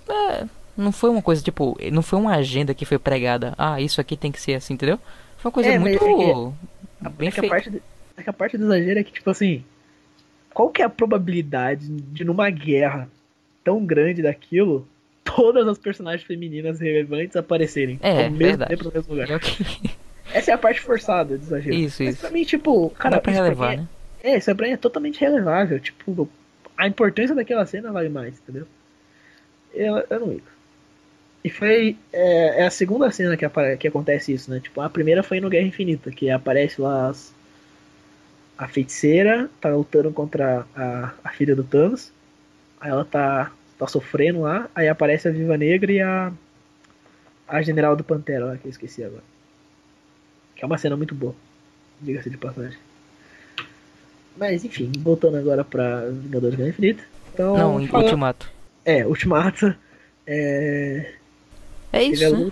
é, 0.07 0.45
não 0.77 0.91
foi 0.91 1.09
uma 1.09 1.21
coisa, 1.21 1.43
tipo, 1.43 1.77
não 1.91 2.01
foi 2.01 2.17
uma 2.17 2.35
agenda 2.35 2.73
que 2.73 2.85
foi 2.85 2.97
pregada. 2.97 3.53
Ah, 3.57 3.79
isso 3.81 3.99
aqui 3.99 4.15
tem 4.15 4.31
que 4.31 4.39
ser 4.41 4.53
assim, 4.55 4.73
entendeu? 4.73 4.97
Foi 5.37 5.49
uma 5.49 5.53
coisa 5.53 5.69
É, 5.69 5.77
muito 5.77 6.55
A, 7.03 7.09
bem 7.09 7.27
é, 7.27 7.31
que 7.31 7.45
a 7.45 7.49
parte, 7.49 7.69
do- 7.69 7.81
é 8.17 8.23
que 8.23 8.29
a 8.29 8.33
parte 8.33 8.57
do 8.57 8.65
exagero 8.65 8.99
é 8.99 9.03
que, 9.03 9.11
tipo 9.11 9.29
assim, 9.29 9.63
qual 10.55 10.69
que 10.69 10.81
é 10.81 10.85
a 10.85 10.89
probabilidade 10.89 11.85
de 11.87 12.23
numa 12.23 12.49
guerra 12.49 13.07
tão 13.63 13.85
grande 13.85 14.21
daquilo, 14.23 14.87
todas 15.23 15.67
as 15.67 15.77
personagens 15.77 16.23
femininas 16.23 16.79
relevantes 16.79 17.35
aparecerem 17.35 17.99
É, 18.01 18.11
ao 18.11 18.31
mesmo 18.31 18.37
verdade. 18.37 18.69
tempo 18.71 18.83
no 18.85 18.91
mesmo 18.93 19.13
lugar? 19.13 19.39
Que- 19.39 19.91
Essa 20.33 20.51
é 20.51 20.53
a 20.53 20.57
parte 20.57 20.81
forçada 20.81 21.37
do 21.37 21.43
exagero. 21.43 21.75
Isso, 21.75 22.01
Mas 22.03 22.13
isso. 22.13 22.21
pra 22.21 22.31
mim, 22.31 22.43
tipo, 22.43 22.89
cara, 22.91 23.17
Dá 23.17 23.21
pra 23.21 23.33
pra 23.33 23.43
relevar, 23.43 23.69
mim 23.69 23.73
é- 23.75 23.77
né? 23.77 23.87
É, 24.23 24.37
isso 24.37 24.55
pra 24.55 24.65
mim 24.65 24.73
é 24.73 24.77
totalmente 24.77 25.19
relevável. 25.19 25.79
Tipo, 25.79 26.27
a 26.77 26.87
importância 26.87 27.35
daquela 27.35 27.65
cena 27.65 27.91
vale 27.91 28.09
mais, 28.09 28.39
entendeu? 28.39 28.65
Eu, 29.73 29.97
eu 30.09 30.19
não 30.19 30.27
ligo. 30.29 30.47
E 31.43 31.49
foi. 31.49 31.95
É, 32.11 32.61
é 32.61 32.65
a 32.65 32.71
segunda 32.71 33.11
cena 33.11 33.37
que, 33.37 33.45
apare- 33.45 33.77
que 33.77 33.87
acontece 33.87 34.33
isso, 34.33 34.49
né? 34.49 34.59
Tipo, 34.59 34.81
a 34.81 34.89
primeira 34.89 35.21
foi 35.21 35.39
no 35.39 35.49
Guerra 35.49 35.67
Infinita, 35.67 36.09
que 36.09 36.29
aparece 36.29 36.81
lá 36.81 37.09
as- 37.09 37.34
a 38.57 38.67
feiticeira 38.67 39.49
tá 39.59 39.69
lutando 39.69 40.11
contra 40.11 40.65
a, 40.75 41.11
a 41.23 41.29
filha 41.29 41.55
do 41.55 41.63
Thanos. 41.63 42.11
Aí 42.79 42.89
ela 42.89 43.03
tá, 43.05 43.51
tá 43.77 43.87
sofrendo 43.87 44.41
lá. 44.41 44.69
Aí 44.75 44.87
aparece 44.87 45.27
a 45.27 45.31
Viva 45.31 45.57
Negra 45.57 45.91
e 45.91 46.01
a. 46.01 46.31
A 47.47 47.61
general 47.61 47.95
do 47.95 48.03
Pantera 48.03 48.45
lá, 48.45 48.57
que 48.57 48.65
eu 48.65 48.71
esqueci 48.71 49.03
agora. 49.03 49.21
Que 50.55 50.63
é 50.63 50.65
uma 50.65 50.79
cena 50.79 50.97
muito 50.97 51.13
boa. 51.13 51.35
Diga-se 52.01 52.29
de 52.29 52.37
passagem. 52.37 52.77
Mas 54.35 54.65
enfim, 54.65 54.91
voltando 54.99 55.37
agora 55.37 55.63
pra 55.63 56.05
Vingadores 56.09 56.55
Guerra 56.55 56.69
Infinita. 56.69 57.03
Então, 57.33 57.55
Não, 57.55 57.79
em 57.79 57.87
fala- 57.87 58.03
Ultimato. 58.03 58.51
É, 58.83 59.05
Ultimato. 59.05 59.75
É. 60.25 61.13
É 61.93 62.03
isso, 62.03 62.35
né? 62.45 62.51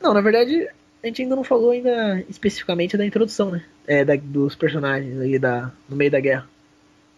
Não, 0.00 0.14
na 0.14 0.20
verdade, 0.22 0.66
a 1.02 1.06
gente 1.06 1.22
ainda 1.22 1.36
não 1.36 1.44
falou 1.44 1.70
ainda 1.72 2.24
especificamente 2.28 2.96
da 2.96 3.04
introdução, 3.04 3.50
né? 3.50 3.62
É, 3.86 4.04
da- 4.04 4.16
dos 4.16 4.54
personagens 4.54 5.18
aí 5.20 5.38
da, 5.38 5.70
no 5.88 5.96
meio 5.96 6.10
da 6.10 6.20
guerra. 6.20 6.46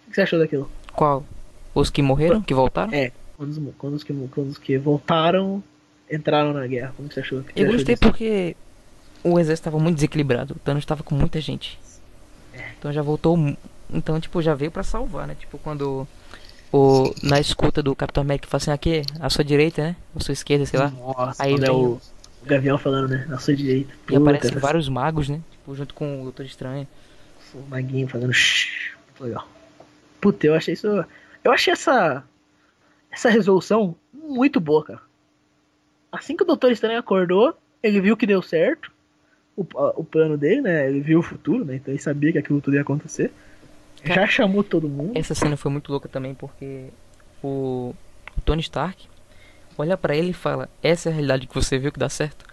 O 0.06 0.10
que 0.10 0.14
você 0.16 0.22
achou 0.22 0.38
daquilo? 0.38 0.70
Qual? 0.92 1.24
Os 1.74 1.90
que 1.90 2.02
morreram, 2.02 2.42
que 2.42 2.52
voltaram? 2.54 2.92
É, 2.92 3.12
quando 3.36 3.50
os, 3.50 3.74
quando 3.78 3.94
os, 3.94 4.04
que, 4.04 4.12
quando 4.12 4.48
os 4.48 4.58
que 4.58 4.76
voltaram 4.78 5.62
entraram 6.10 6.52
na 6.52 6.66
guerra. 6.66 6.92
Como 6.96 7.10
você 7.10 7.20
achou? 7.20 7.42
Que 7.42 7.52
você 7.54 7.62
Eu 7.62 7.66
gostei 7.72 7.94
disso? 7.94 8.00
porque 8.08 8.56
o 9.22 9.38
exército 9.38 9.64
tava 9.64 9.78
muito 9.78 9.96
desequilibrado. 9.96 10.54
O 10.54 10.58
Thanos 10.58 10.84
tava 10.84 11.02
com 11.02 11.14
muita 11.14 11.40
gente. 11.40 11.78
Então 12.78 12.92
já 12.92 13.02
voltou. 13.02 13.36
Então, 13.90 14.20
tipo, 14.20 14.42
já 14.42 14.54
veio 14.54 14.70
pra 14.70 14.82
salvar, 14.82 15.26
né? 15.26 15.36
Tipo, 15.38 15.58
quando 15.58 16.06
o 16.72 17.14
na 17.22 17.40
escuta 17.40 17.82
do 17.82 17.94
Capitão 17.94 18.20
América 18.22 18.46
fala 18.48 18.60
assim: 18.60 18.70
aqui, 18.70 19.02
à 19.20 19.30
sua 19.30 19.44
direita, 19.44 19.82
né? 19.82 19.96
À 20.14 20.20
sua 20.20 20.32
esquerda, 20.32 20.66
sei 20.66 20.78
lá. 20.78 20.90
Nossa, 20.90 21.42
Aí 21.42 21.54
é 21.54 21.58
vem 21.58 21.70
o, 21.70 22.00
o 22.42 22.46
Gavião 22.46 22.76
falando, 22.78 23.08
né? 23.08 23.24
Na 23.28 23.38
sua 23.38 23.54
direita. 23.54 23.92
E 24.10 24.16
aparecem 24.16 24.58
vários 24.58 24.88
magos, 24.88 25.28
né? 25.28 25.40
Tipo, 25.68 25.74
junto 25.74 25.94
com 25.94 26.20
o 26.20 26.22
Doutor 26.24 26.46
Estranho. 26.46 26.88
O 27.54 27.60
maguinho 27.68 28.08
fazendo. 28.08 28.32
Muito 28.32 29.24
legal. 29.24 29.48
Puta, 30.20 30.46
eu 30.46 30.54
achei 30.54 30.72
isso. 30.74 30.86
Eu 31.44 31.52
achei 31.52 31.72
essa. 31.72 32.24
Essa 33.10 33.28
resolução 33.28 33.94
muito 34.12 34.60
boa, 34.60 34.84
cara. 34.84 35.00
Assim 36.10 36.36
que 36.36 36.42
o 36.42 36.46
Doutor 36.46 36.72
Estranho 36.72 36.98
acordou, 36.98 37.56
ele 37.82 38.00
viu 38.00 38.16
que 38.16 38.26
deu 38.26 38.40
certo. 38.40 38.90
O, 39.56 39.66
o 39.96 40.04
plano 40.04 40.38
dele, 40.38 40.62
né? 40.62 40.88
Ele 40.88 41.00
viu 41.00 41.18
o 41.18 41.22
futuro, 41.22 41.64
né? 41.64 41.76
Então 41.76 41.92
ele 41.92 42.00
sabia 42.00 42.32
que 42.32 42.38
aquilo 42.38 42.60
tudo 42.60 42.74
ia 42.74 42.82
acontecer. 42.82 43.30
Já 44.04 44.26
chamou 44.26 44.62
todo 44.62 44.88
mundo. 44.88 45.18
Essa 45.18 45.34
cena 45.34 45.56
foi 45.56 45.70
muito 45.70 45.90
louca 45.90 46.08
também 46.08 46.34
porque 46.34 46.86
o, 47.42 47.94
o 48.36 48.40
Tony 48.42 48.62
Stark 48.62 49.08
olha 49.76 49.96
pra 49.96 50.16
ele 50.16 50.30
e 50.30 50.34
fala: 50.34 50.68
Essa 50.82 51.08
é 51.08 51.10
a 51.10 51.14
realidade 51.14 51.46
que 51.46 51.54
você 51.54 51.78
viu 51.78 51.90
que 51.90 51.98
dá 51.98 52.08
certo? 52.08 52.46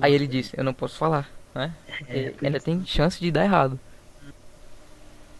Aí 0.00 0.12
ele 0.12 0.26
diz: 0.26 0.52
Eu 0.56 0.64
não 0.64 0.74
posso 0.74 0.98
falar, 0.98 1.30
né? 1.58 1.72
É, 2.08 2.32
ainda 2.42 2.60
tem 2.60 2.84
chance 2.86 3.18
de 3.20 3.30
dar 3.30 3.44
errado. 3.44 3.78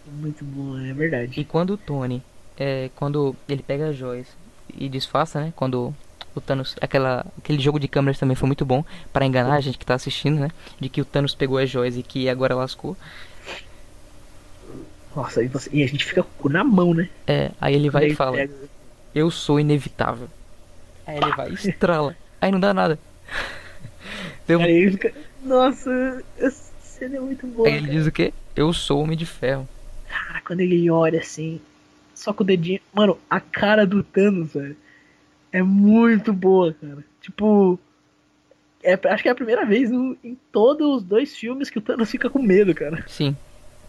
Muito 0.07 0.45
bom, 0.45 0.79
é 0.79 0.93
verdade. 0.93 1.39
E 1.39 1.45
quando 1.45 1.71
o 1.75 1.77
Tony, 1.77 2.23
é, 2.59 2.91
quando 2.97 3.37
ele 3.49 3.63
pega 3.63 3.89
as 3.91 3.97
joias 3.97 4.27
e 4.75 4.89
disfarça, 4.89 5.41
né? 5.41 5.53
Quando 5.55 5.95
o 6.35 6.41
Thanos, 6.41 6.75
aquela, 6.81 7.25
aquele 7.39 7.59
jogo 7.61 7.79
de 7.79 7.89
câmeras 7.89 8.19
também 8.19 8.35
foi 8.37 8.47
muito 8.47 8.65
bom 8.65 8.85
para 9.13 9.27
enganar 9.27 9.55
a 9.57 9.61
gente 9.61 9.79
que 9.79 9.85
tá 9.87 9.95
assistindo, 9.95 10.39
né? 10.41 10.51
De 10.81 10.89
que 10.89 11.01
o 11.01 11.05
Thanos 11.05 11.35
pegou 11.35 11.59
as 11.59 11.69
joias 11.71 11.97
e 11.97 12.03
que 12.03 12.29
agora 12.29 12.55
lascou. 12.55 12.97
Nossa, 15.15 15.43
e, 15.43 15.49
você- 15.49 15.71
e 15.73 15.83
a 15.83 15.87
gente 15.87 16.05
fica 16.05 16.23
com 16.23 16.29
o 16.31 16.43
cu 16.43 16.49
na 16.49 16.63
mão, 16.63 16.95
né? 16.95 17.09
É, 17.27 17.51
aí 17.61 17.75
ele 17.75 17.91
vai 17.91 18.07
e 18.09 18.15
fala: 18.15 18.37
pega- 18.37 18.55
Eu 19.15 19.31
sou 19.31 19.59
inevitável. 19.59 20.29
Aí 21.07 21.17
ele 21.17 21.33
vai 21.33 21.51
estrala. 21.53 22.15
Aí 22.41 22.53
não 22.53 22.61
dá 22.61 22.73
nada. 22.73 22.99
Deu- 24.47 24.61
Aí 24.61 24.73
ele 24.75 24.91
fica. 24.93 25.13
Nossa, 25.43 26.23
essa 26.37 26.73
cena 26.81 27.17
é 27.17 27.21
muito 27.21 27.47
boa. 27.47 27.69
Aí 27.69 27.75
ele 27.77 27.91
diz 27.91 28.07
o 28.07 28.13
quê? 28.13 28.33
Eu 28.57 28.73
sou 28.73 29.01
Homem 29.03 29.17
de 29.17 29.27
Ferro. 29.27 29.69
Cara, 30.09 30.41
quando 30.43 30.61
ele 30.61 30.91
olha 30.91 31.21
assim, 31.21 31.61
só 32.15 32.33
com 32.33 32.43
o 32.43 32.47
dedinho. 32.47 32.81
Mano, 32.93 33.19
a 33.31 33.41
cara 33.41 33.87
do 33.87 34.03
Thanos, 34.03 34.53
velho, 34.55 34.77
é 35.53 35.63
muito 35.63 36.33
boa, 36.33 36.75
cara. 36.81 37.05
Tipo. 37.21 37.79
É, 38.83 38.95
acho 39.09 39.23
que 39.23 39.29
é 39.29 39.33
a 39.33 39.35
primeira 39.35 39.67
vez 39.67 39.91
no- 39.91 40.17
em 40.23 40.39
todos 40.53 40.97
os 40.99 41.03
dois 41.03 41.37
filmes 41.37 41.69
que 41.69 41.79
o 41.79 41.83
Thanos 41.83 42.11
fica 42.11 42.31
com 42.31 42.41
medo, 42.41 42.75
cara. 42.75 43.05
Sim. 43.09 43.37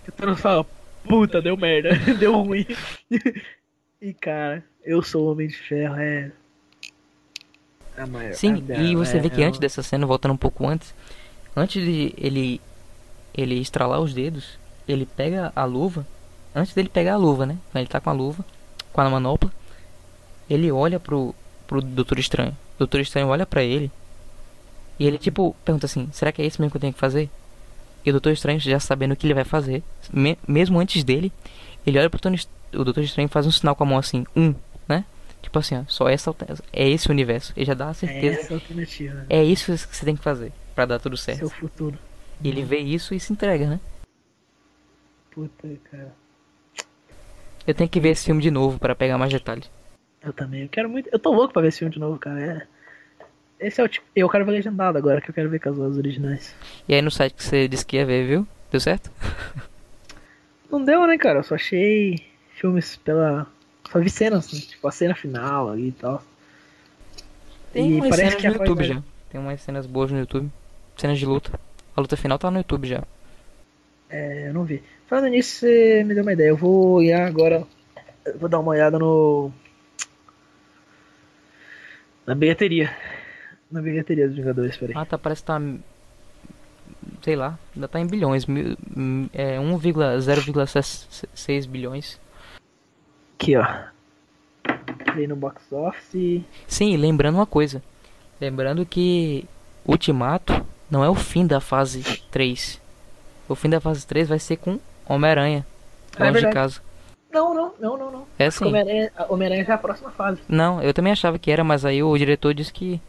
Que 0.03 0.09
o 0.09 0.11
Thanos 0.13 0.41
fala, 0.41 0.65
puta, 1.07 1.39
deu 1.41 1.55
merda, 1.55 1.89
deu 2.19 2.33
ruim. 2.41 2.65
e 4.01 4.13
cara, 4.13 4.63
eu 4.83 5.01
sou 5.03 5.27
o 5.27 5.31
Homem 5.31 5.47
de 5.47 5.55
Ferro, 5.55 5.95
é. 5.95 6.31
A 7.97 8.07
maior, 8.07 8.33
Sim, 8.33 8.63
a- 8.69 8.81
e 8.81 8.95
você 8.95 9.17
é, 9.17 9.19
vê 9.21 9.29
que 9.29 9.41
é 9.41 9.45
antes 9.45 9.59
dessa 9.59 9.83
cena, 9.83 10.07
voltando 10.07 10.33
um 10.33 10.37
pouco 10.37 10.65
antes, 10.67 10.93
antes 11.59 11.83
de 11.83 12.13
ele 12.17 12.61
ele 13.35 13.55
estralar 13.59 13.99
os 14.01 14.13
dedos, 14.13 14.57
ele 14.87 15.05
pega 15.05 15.51
a 15.55 15.63
luva, 15.63 16.05
antes 16.53 16.73
dele 16.73 16.89
pegar 16.89 17.13
a 17.13 17.17
luva, 17.17 17.45
né? 17.45 17.57
Ele 17.75 17.85
tá 17.87 17.99
com 17.99 18.09
a 18.09 18.13
luva, 18.13 18.43
com 18.91 19.01
a 19.01 19.09
manopla, 19.09 19.51
ele 20.49 20.71
olha 20.71 20.99
pro 20.99 21.33
pro 21.67 21.81
Doutor 21.81 22.17
Estranho. 22.19 22.51
O 22.75 22.79
Doutor 22.79 22.99
Estranho 23.01 23.27
olha 23.27 23.45
pra 23.45 23.61
ele 23.63 23.91
e 24.99 25.05
ele 25.05 25.17
tipo 25.17 25.55
pergunta 25.63 25.85
assim: 25.85 26.09
"Será 26.11 26.31
que 26.31 26.41
é 26.41 26.45
isso 26.45 26.61
mesmo 26.61 26.71
que 26.71 26.77
eu 26.77 26.81
tenho 26.81 26.93
que 26.93 26.99
fazer?" 26.99 27.29
E 28.05 28.09
o 28.09 28.13
Doutor 28.13 28.31
Estranho 28.31 28.59
já 28.59 28.79
sabendo 28.79 29.11
o 29.13 29.15
que 29.15 29.27
ele 29.27 29.33
vai 29.33 29.43
fazer, 29.43 29.83
me- 30.11 30.37
mesmo 30.47 30.79
antes 30.79 31.03
dele, 31.03 31.31
ele 31.85 31.99
olha 31.99 32.09
pro 32.09 32.19
Tony, 32.19 32.39
o 32.73 32.83
Doutor 32.83 33.03
Estranho 33.03 33.27
faz 33.29 33.45
um 33.45 33.51
sinal 33.51 33.75
com 33.75 33.83
a 33.83 33.87
mão 33.87 33.97
assim, 33.97 34.25
um, 34.35 34.55
né? 34.87 35.03
Tipo 35.41 35.59
assim, 35.59 35.77
ó, 35.77 35.83
só 35.87 36.07
essa 36.09 36.33
é 36.73 36.89
esse 36.89 37.07
o 37.07 37.11
universo. 37.11 37.53
Ele 37.55 37.65
já 37.65 37.73
dá 37.73 37.87
a 37.87 37.91
É 37.91 37.93
certeza. 37.93 38.39
essa 38.41 38.53
a 38.53 38.57
alternativa. 38.57 39.25
É 39.29 39.43
isso 39.43 39.65
que 39.65 39.95
você 39.95 40.05
tem 40.05 40.15
que 40.15 40.21
fazer 40.23 40.51
pra 40.79 40.85
dar 40.85 40.99
tudo 40.99 41.17
Seu 41.17 41.35
certo. 41.35 41.49
futuro. 41.49 41.99
E 42.41 42.47
ele 42.47 42.63
vê 42.63 42.77
isso 42.77 43.13
e 43.13 43.19
se 43.19 43.33
entrega, 43.33 43.67
né? 43.67 43.81
Puta, 45.29 45.67
cara. 45.91 46.13
Eu 47.67 47.73
tenho 47.73 47.89
que 47.89 47.99
ver 47.99 48.09
esse 48.11 48.25
filme 48.25 48.41
de 48.41 48.49
novo 48.49 48.79
pra 48.79 48.95
pegar 48.95 49.17
mais 49.17 49.31
detalhes. 49.31 49.69
Eu 50.23 50.31
também. 50.31 50.63
Eu 50.63 50.69
quero 50.69 50.89
muito. 50.89 51.09
Eu 51.11 51.19
tô 51.19 51.33
louco 51.33 51.51
pra 51.51 51.61
ver 51.61 51.67
esse 51.67 51.79
filme 51.79 51.93
de 51.93 51.99
novo, 51.99 52.17
cara. 52.17 52.41
É... 52.41 52.67
Esse 53.67 53.81
é 53.81 53.83
o 53.83 53.89
tipo. 53.89 54.05
Eu 54.15 54.29
quero 54.29 54.45
ver 54.45 54.51
legendado 54.51 54.97
agora, 54.97 55.19
que 55.19 55.29
eu 55.29 55.33
quero 55.33 55.49
ver 55.49 55.59
com 55.59 55.69
as 55.69 55.75
vozes 55.75 55.97
originais. 55.97 56.55
E 56.87 56.95
aí 56.95 57.01
no 57.01 57.11
site 57.11 57.33
que 57.33 57.43
você 57.43 57.67
disse 57.67 57.85
que 57.85 57.97
ia 57.97 58.05
ver, 58.05 58.25
viu? 58.25 58.47
Deu 58.71 58.79
certo? 58.79 59.11
Não 60.71 60.81
deu, 60.81 61.05
né, 61.05 61.17
cara? 61.17 61.39
Eu 61.39 61.43
só 61.43 61.55
achei 61.55 62.25
filmes 62.55 62.95
pela. 62.95 63.45
Só 63.91 63.99
vi 63.99 64.09
cenas, 64.09 64.53
né? 64.53 64.59
tipo 64.61 64.87
a 64.87 64.91
cena 64.91 65.13
final 65.13 65.69
ali 65.69 65.89
e 65.89 65.91
tal. 65.91 66.23
Tem 67.73 67.91
E 67.91 67.95
umas 67.95 68.09
parece 68.09 68.29
cenas 68.29 68.41
que 68.41 68.47
no 68.47 68.53
YouTube 68.65 68.83
já. 68.85 69.03
Tem 69.29 69.41
umas 69.41 69.61
cenas 69.61 69.85
boas 69.85 70.09
no 70.09 70.19
YouTube. 70.19 70.49
Cenas 70.99 71.17
de 71.17 71.25
luta. 71.25 71.59
A 71.95 72.01
luta 72.01 72.17
final 72.17 72.37
tá 72.37 72.51
no 72.51 72.57
YouTube 72.57 72.87
já. 72.87 73.03
É, 74.09 74.49
eu 74.49 74.53
não 74.53 74.63
vi. 74.63 74.83
Falando 75.07 75.27
nisso, 75.29 75.59
você 75.59 76.03
me 76.03 76.13
deu 76.13 76.23
uma 76.23 76.33
ideia. 76.33 76.49
Eu 76.49 76.57
vou 76.57 76.93
olhar 76.93 77.27
agora. 77.27 77.65
Vou 78.39 78.49
dar 78.49 78.59
uma 78.59 78.71
olhada 78.71 78.99
no. 78.99 79.51
Na 82.25 82.35
bilheteria. 82.35 82.95
na 83.71 83.81
bilheteria 83.81 84.27
dos 84.27 84.35
Vingadores, 84.35 84.75
peraí. 84.77 84.95
Ah, 84.97 85.05
tá, 85.05 85.17
parece 85.17 85.41
que 85.41 85.47
tá. 85.47 85.59
Sei 87.21 87.35
lá, 87.35 87.57
ainda 87.75 87.87
tá 87.87 87.99
em 87.99 88.07
bilhões. 88.07 88.45
mil- 88.45 88.77
É 89.33 89.59
1,0,6 89.59 91.65
bilhões. 91.67 92.19
Aqui, 93.35 93.55
ó. 93.55 93.65
Veio 95.15 95.29
no 95.29 95.35
box 95.35 95.71
office. 95.71 96.41
Sim, 96.67 96.97
lembrando 96.97 97.35
uma 97.35 97.45
coisa. 97.45 97.81
Lembrando 98.39 98.85
que 98.85 99.45
Ultimato 99.85 100.65
não 100.89 101.03
é 101.03 101.09
o 101.09 101.15
fim 101.15 101.45
da 101.45 101.59
fase 101.59 102.03
3. 102.31 102.79
O 103.47 103.55
fim 103.55 103.69
da 103.69 103.79
fase 103.79 104.05
3 104.05 104.29
vai 104.29 104.39
ser 104.39 104.57
com 104.57 104.79
Homem-Aranha. 105.07 105.65
Ah, 106.17 106.27
é 106.27 106.31
Longe 106.31 106.45
de 106.45 106.51
casa. 106.51 106.81
Não, 107.31 107.53
não, 107.53 107.73
não, 107.79 107.97
não, 107.97 108.11
não. 108.11 108.27
É 108.37 108.47
Acho 108.47 108.59
que 108.59 108.65
sim. 108.65 108.73
Homem-Aranha 109.29 109.65
já 109.65 109.73
é 109.73 109.75
a 109.75 109.79
próxima 109.79 110.11
fase. 110.11 110.39
Não, 110.47 110.81
eu 110.81 110.93
também 110.93 111.11
achava 111.11 111.37
que 111.37 111.51
era, 111.51 111.63
mas 111.63 111.85
aí 111.85 112.01
o 112.01 112.17
diretor 112.17 112.53
disse 112.53 112.73
que 112.73 112.99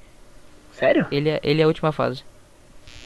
Sério? 0.72 1.06
ele 1.10 1.30
é, 1.30 1.40
ele 1.42 1.60
é 1.60 1.64
a 1.64 1.68
última 1.68 1.92
fase. 1.92 2.22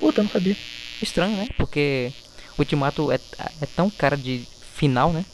Puta, 0.00 0.22
não 0.22 0.30
sabia. 0.30 0.56
Estranho, 1.00 1.36
né? 1.36 1.48
Porque 1.56 2.12
Ultimato 2.58 3.12
é, 3.12 3.18
é 3.60 3.66
tão 3.76 3.88
cara 3.90 4.16
de 4.16 4.46
final, 4.74 5.12
né? 5.12 5.24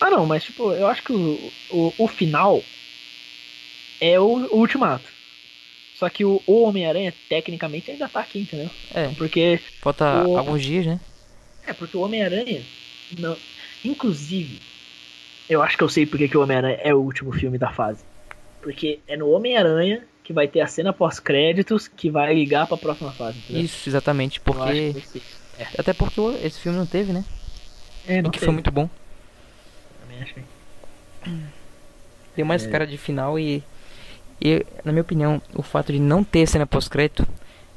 Ah, 0.00 0.10
não, 0.10 0.26
mas 0.26 0.44
tipo, 0.44 0.72
eu 0.72 0.86
acho 0.86 1.02
que 1.02 1.12
o, 1.12 1.52
o, 1.70 1.94
o 1.98 2.08
final 2.08 2.62
é 4.00 4.18
o, 4.18 4.46
o 4.52 4.58
ultimato. 4.58 5.17
Só 5.98 6.08
que 6.08 6.24
o, 6.24 6.40
o 6.46 6.62
Homem-Aranha, 6.62 7.12
tecnicamente, 7.28 7.90
ainda 7.90 8.08
tá 8.08 8.20
aqui, 8.20 8.40
entendeu? 8.40 8.70
É, 8.94 9.08
Porque. 9.08 9.58
falta 9.80 10.26
O- 10.26 10.38
alguns 10.38 10.62
dias, 10.62 10.86
né? 10.86 11.00
É, 11.66 11.72
porque 11.72 11.96
o 11.96 12.00
Homem-Aranha. 12.00 12.62
Não... 13.18 13.36
Inclusive, 13.84 14.60
eu 15.48 15.62
acho 15.62 15.76
que 15.76 15.82
eu 15.84 15.88
sei 15.88 16.06
porque 16.06 16.28
que 16.28 16.36
o 16.36 16.42
Homem-Aranha 16.42 16.78
é 16.82 16.94
o 16.94 16.98
último 17.00 17.32
filme 17.32 17.58
da 17.58 17.70
fase. 17.72 18.04
Porque 18.62 19.00
é 19.08 19.16
no 19.16 19.28
Homem-Aranha 19.30 20.04
que 20.22 20.32
vai 20.32 20.46
ter 20.46 20.60
a 20.60 20.66
cena 20.66 20.92
pós-créditos 20.92 21.88
que 21.88 22.10
vai 22.10 22.34
ligar 22.34 22.66
pra 22.66 22.76
próxima 22.76 23.12
fase, 23.12 23.38
entendeu? 23.38 23.62
Isso, 23.64 23.88
exatamente. 23.88 24.40
Porque. 24.40 24.94
sei. 25.10 25.22
Até 25.76 25.92
porque 25.92 26.20
o- 26.20 26.36
esse 26.44 26.60
filme 26.60 26.78
não 26.78 26.86
teve, 26.86 27.12
né? 27.12 27.24
É, 28.06 28.20
O 28.20 28.22
não 28.24 28.30
que 28.30 28.38
sei. 28.38 28.46
foi 28.46 28.52
muito 28.54 28.70
bom. 28.70 28.88
Também 30.00 30.22
achei. 30.22 30.44
Tem 32.36 32.44
mais 32.44 32.64
É. 32.64 32.70
cara 32.70 32.86
de 32.86 32.96
final 32.96 33.38
e, 33.38 33.62
e, 34.40 34.64
na 34.84 34.92
minha 34.92 35.02
opinião, 35.02 35.40
o 35.54 35.62
fato 35.62 35.92
de 35.92 35.98
não 35.98 36.22
ter 36.24 36.46
cena 36.46 36.66
pós-crédito 36.66 37.26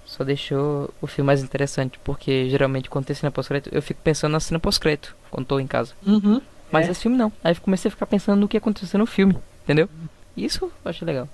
só 0.05 0.23
deixou 0.23 0.93
o 1.01 1.07
filme 1.07 1.25
mais 1.27 1.41
interessante. 1.43 1.99
Porque 2.03 2.49
geralmente 2.49 2.89
quando 2.89 3.05
tem 3.05 3.15
cena 3.15 3.31
pós-crédito, 3.31 3.73
eu 3.73 3.81
fico 3.81 4.01
pensando 4.03 4.33
na 4.33 4.39
cena 4.39 4.59
pós-crédito 4.59 5.15
quando 5.29 5.45
tô 5.47 5.59
em 5.59 5.67
casa. 5.67 5.93
Uhum. 6.05 6.41
Mas 6.71 6.87
É. 6.87 6.91
esse 6.91 7.01
filme 7.01 7.17
não. 7.17 7.31
Aí 7.43 7.53
eu 7.53 7.61
comecei 7.61 7.89
a 7.89 7.91
ficar 7.91 8.05
pensando 8.05 8.39
no 8.39 8.47
que 8.47 8.57
aconteceu 8.57 8.97
no 8.99 9.05
filme, 9.05 9.37
entendeu? 9.63 9.89
Isso 10.37 10.65
eu 10.65 10.89
achei 10.89 11.05
legal. 11.05 11.27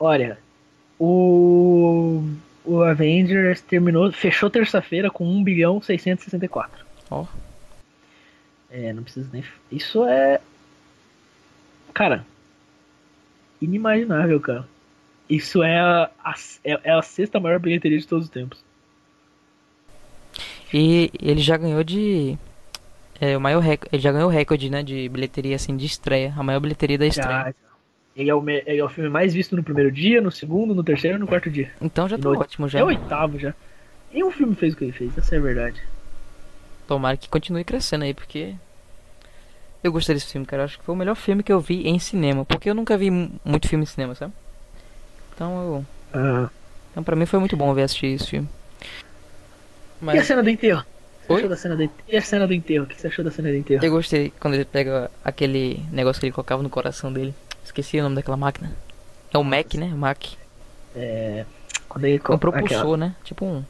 Olha, 0.00 0.38
o, 0.98 2.22
o 2.64 2.82
Avengers 2.82 3.60
terminou, 3.60 4.10
fechou 4.12 4.48
terça-feira 4.48 5.10
com 5.10 5.24
1 5.26 5.44
bilhão 5.44 5.82
664. 5.82 6.84
Ó. 7.10 7.24
É, 8.70 8.92
não 8.92 9.02
precisa 9.02 9.28
nem. 9.32 9.42
Isso 9.72 10.04
é. 10.06 10.40
Cara, 11.94 12.24
inimaginável, 13.60 14.40
cara. 14.40 14.68
Isso 15.28 15.62
é 15.62 15.78
a, 15.78 16.10
é, 16.64 16.80
é 16.84 16.92
a 16.92 17.02
sexta 17.02 17.38
maior 17.38 17.58
bilheteria 17.58 17.98
de 17.98 18.06
todos 18.06 18.24
os 18.26 18.30
tempos. 18.30 18.58
E 20.72 21.10
ele 21.20 21.40
já 21.40 21.56
ganhou 21.56 21.82
de. 21.82 22.36
É, 23.20 23.36
o 23.36 23.40
maior 23.40 23.60
recorde. 23.60 23.94
Ele 23.94 24.02
já 24.02 24.12
ganhou 24.12 24.28
o 24.28 24.32
recorde, 24.32 24.70
né? 24.70 24.82
De 24.82 25.08
bilheteria 25.08 25.56
assim 25.56 25.76
de 25.76 25.86
estreia. 25.86 26.32
A 26.36 26.42
maior 26.42 26.60
bilheteria 26.60 26.98
da 26.98 27.06
estreia. 27.06 27.54
Ele, 28.14 28.30
é 28.30 28.34
o, 28.34 28.40
me- 28.42 28.62
ele 28.66 28.78
é 28.78 28.84
o 28.84 28.88
filme 28.88 29.08
mais 29.08 29.32
visto 29.32 29.54
no 29.56 29.62
primeiro 29.62 29.90
dia, 29.92 30.20
no 30.20 30.30
segundo, 30.30 30.74
no 30.74 30.82
terceiro 30.84 31.16
e 31.16 31.20
no 31.20 31.26
quarto 31.26 31.48
dia. 31.50 31.70
Então 31.80 32.08
já 32.08 32.18
tá 32.18 32.28
No- 32.28 32.38
ótimo 32.38 32.68
já. 32.68 32.80
É 32.80 32.84
o 32.84 32.88
oitavo 32.88 33.38
já. 33.38 33.54
Nenhum 34.12 34.30
filme 34.30 34.54
fez 34.54 34.74
o 34.74 34.76
que 34.76 34.84
ele 34.84 34.92
fez, 34.92 35.16
essa 35.16 35.34
é 35.34 35.38
a 35.38 35.42
verdade. 35.42 35.82
Tomara 36.86 37.16
que 37.16 37.28
continue 37.28 37.64
crescendo 37.64 38.04
aí, 38.04 38.14
porque. 38.14 38.54
Eu 39.82 39.92
gostei 39.92 40.14
desse 40.14 40.26
filme, 40.32 40.46
cara. 40.46 40.62
Eu 40.62 40.64
Acho 40.64 40.78
que 40.78 40.84
foi 40.84 40.94
o 40.94 40.98
melhor 40.98 41.14
filme 41.14 41.42
que 41.42 41.52
eu 41.52 41.60
vi 41.60 41.86
em 41.88 41.98
cinema. 41.98 42.44
Porque 42.44 42.68
eu 42.70 42.74
nunca 42.74 42.96
vi 42.96 43.10
mu- 43.10 43.30
muito 43.44 43.68
filme 43.68 43.84
em 43.84 43.86
cinema, 43.86 44.14
sabe? 44.14 44.32
Então 45.34 45.56
eu. 45.62 45.86
Ah. 46.12 46.50
Então 46.90 47.02
pra 47.04 47.14
mim 47.14 47.26
foi 47.26 47.38
muito 47.38 47.56
bom 47.56 47.72
ver 47.74 47.82
assistir 47.82 48.06
esse 48.08 48.26
filme. 48.26 48.48
E 48.80 48.84
a 50.02 50.04
Mas 50.06 50.26
cena 50.26 50.42
do 50.42 50.50
enterro? 50.50 50.84
Oi? 51.28 51.46
da 51.46 51.56
cena 51.56 51.76
do? 51.76 51.90
E 52.08 52.16
a 52.16 52.22
cena 52.22 52.46
do 52.46 52.54
enterro? 52.54 52.84
O 52.84 52.86
que 52.88 52.98
você 53.00 53.06
achou 53.08 53.24
da 53.24 53.30
cena 53.30 53.50
do 53.50 53.54
enterro? 53.56 53.84
eu 53.84 53.90
gostei 53.90 54.32
quando 54.40 54.54
ele 54.54 54.64
pega 54.64 55.10
aquele 55.24 55.84
negócio 55.92 56.18
que 56.20 56.26
ele 56.26 56.32
colocava 56.32 56.62
no 56.62 56.70
coração 56.70 57.12
dele. 57.12 57.34
Esqueci 57.64 57.98
o 57.98 58.02
nome 58.02 58.16
daquela 58.16 58.36
máquina. 58.36 58.72
É 59.32 59.36
o 59.38 59.44
Mac, 59.44 59.74
né? 59.74 59.88
Mac. 59.88 60.24
É. 60.96 61.44
Quando 61.88 62.04
ele 62.06 62.16
É 62.26 62.32
um 62.32 62.38
propulsor, 62.38 62.78
aquela- 62.78 62.96
né? 62.96 63.14
Tipo 63.22 63.44
um. 63.44 63.62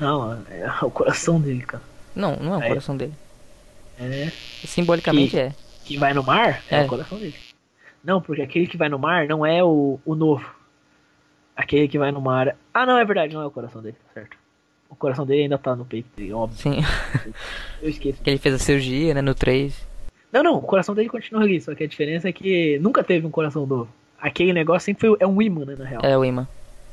Não, 0.00 0.32
é 0.50 0.72
o 0.84 0.90
coração 0.90 1.38
dele, 1.40 1.60
cara. 1.62 1.82
Não, 2.16 2.36
não 2.36 2.54
é 2.54 2.56
o 2.56 2.60
Aí. 2.62 2.68
coração 2.68 2.96
dele. 2.96 3.12
É. 4.02 4.32
Simbolicamente 4.66 5.30
Que- 5.30 5.38
é. 5.40 5.52
Que 5.84 5.96
vai 5.96 6.14
no 6.14 6.22
mar 6.22 6.62
é, 6.70 6.76
É. 6.80 6.84
o 6.84 6.86
coração 6.88 7.18
dele. 7.18 7.34
Não, 8.04 8.20
porque 8.20 8.42
aquele 8.42 8.66
que 8.66 8.76
vai 8.76 8.88
no 8.88 8.98
mar 8.98 9.26
não 9.28 9.44
é 9.44 9.62
o, 9.62 9.98
o 10.04 10.14
novo. 10.14 10.44
Aquele 11.56 11.86
que 11.88 11.98
vai 11.98 12.10
no 12.10 12.20
mar. 12.20 12.56
Ah, 12.72 12.86
não, 12.86 12.96
é 12.98 13.04
verdade, 13.04 13.34
não 13.34 13.42
é 13.42 13.46
o 13.46 13.50
coração 13.50 13.82
dele, 13.82 13.96
certo. 14.14 14.36
O 14.88 14.96
coração 14.96 15.24
dele 15.26 15.42
ainda 15.42 15.58
tá 15.58 15.74
no 15.76 15.84
peito 15.84 16.08
dele, 16.16 16.32
óbvio. 16.32 16.58
Sim. 16.58 16.80
Eu 17.82 17.88
esqueço. 17.88 18.20
que 18.22 18.28
ele 18.30 18.38
fez 18.38 18.54
a 18.54 18.58
cirurgia, 18.58 19.14
né? 19.14 19.22
No 19.22 19.34
3. 19.34 19.86
Não, 20.32 20.42
não, 20.42 20.56
o 20.56 20.62
coração 20.62 20.94
dele 20.94 21.08
continua 21.08 21.42
ali, 21.42 21.60
só 21.60 21.74
que 21.74 21.84
a 21.84 21.86
diferença 21.86 22.28
é 22.28 22.32
que 22.32 22.78
nunca 22.80 23.02
teve 23.04 23.26
um 23.26 23.30
coração 23.30 23.66
novo. 23.66 23.88
Aquele 24.18 24.52
negócio 24.52 24.86
sempre 24.86 25.08
foi. 25.08 25.16
É 25.20 25.26
um 25.26 25.40
imã, 25.42 25.64
né, 25.64 25.74
na 25.78 25.84
real. 25.84 26.00
É 26.04 26.16
o 26.16 26.24
imã. 26.24 26.46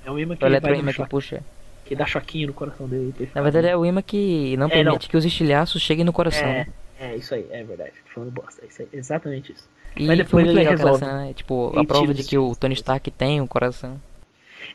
É 0.06 0.11
um 0.11 0.18
imã 0.19 0.36
que, 0.36 0.40
O 0.44 0.48
vai 0.48 0.49
eletroimã 0.52 0.84
no 0.91 0.94
que 0.94 1.06
puxa. 1.10 1.41
que 1.86 1.95
dá 1.95 2.06
choquinho 2.06 2.48
no 2.48 2.53
coração 2.53 2.88
dele. 2.88 3.14
ele 3.19 3.30
Na 3.34 3.41
verdade 3.41 3.68
é 3.68 3.77
o 3.77 3.86
imã 3.86 4.02
que 4.02 4.56
não 4.57 4.68
É, 4.68 4.69
permite 4.69 5.03
não. 5.03 5.10
que 5.10 5.18
os 5.18 5.26
estilhaços 5.26 5.81
cheguem 5.81 6.03
no 6.03 6.11
coração. 6.14 6.48
É, 6.48 6.53
né? 6.65 6.68
É, 6.99 7.15
isso 7.15 7.34
aí, 7.34 7.45
é 7.49 7.63
verdade. 7.63 7.93
Tô 8.05 8.13
falando 8.15 8.31
bosta. 8.31 8.65
Isso 8.65 8.81
aí, 8.81 8.88
exatamente 8.93 9.51
isso. 9.53 9.67
E 9.95 10.05
Mas 10.05 10.17
depois 10.17 10.45
ele 10.45 10.53
legal 10.53 10.73
resolve. 10.76 10.99
cena, 10.99 11.26
né? 11.26 11.34
Tipo, 11.34 11.71
Ele 11.73 11.81
a 11.81 11.85
prova 11.85 12.13
de 12.13 12.23
que 12.23 12.38
o. 12.38 12.55
Tony 12.55 12.73
Stark 12.76 13.09
tem 13.11 13.41
um 13.41 13.47
coração. 13.47 13.99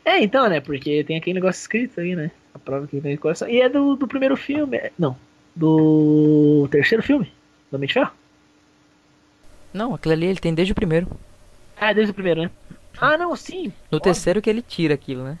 É, 0.03 0.19
então, 0.21 0.49
né? 0.49 0.59
Porque 0.59 1.03
tem 1.03 1.17
aquele 1.17 1.35
negócio 1.35 1.61
escrito 1.61 1.99
aí, 2.01 2.15
né? 2.15 2.31
A 2.53 2.59
prova 2.59 2.87
que 2.87 2.95
ele 2.97 3.03
tem 3.03 3.17
coração. 3.17 3.47
E 3.47 3.61
é 3.61 3.69
do, 3.69 3.95
do 3.95 4.07
primeiro 4.07 4.35
filme. 4.35 4.75
é- 4.77 4.91
Não. 4.97 5.15
Do 5.55 6.67
terceiro 6.69 7.01
filme. 7.03 7.31
Do 7.71 7.75
Homem 7.75 7.87
de 7.87 7.93
Ferro. 7.93 8.11
Não, 9.73 9.93
aquilo 9.93 10.13
ali 10.13 10.25
ele 10.27 10.39
tem 10.39 10.53
desde 10.53 10.71
o 10.71 10.75
primeiro. 10.75 11.07
Ah, 11.79 11.93
desde 11.93 12.11
o 12.11 12.13
primeiro, 12.13 12.41
né? 12.43 12.51
Ah, 12.97 13.17
não, 13.17 13.35
sim. 13.35 13.67
No 13.91 13.97
Óbvio. 13.97 14.01
terceiro 14.01 14.41
que 14.41 14.49
ele 14.49 14.61
tira 14.61 14.93
aquilo, 14.93 15.23
né? 15.23 15.37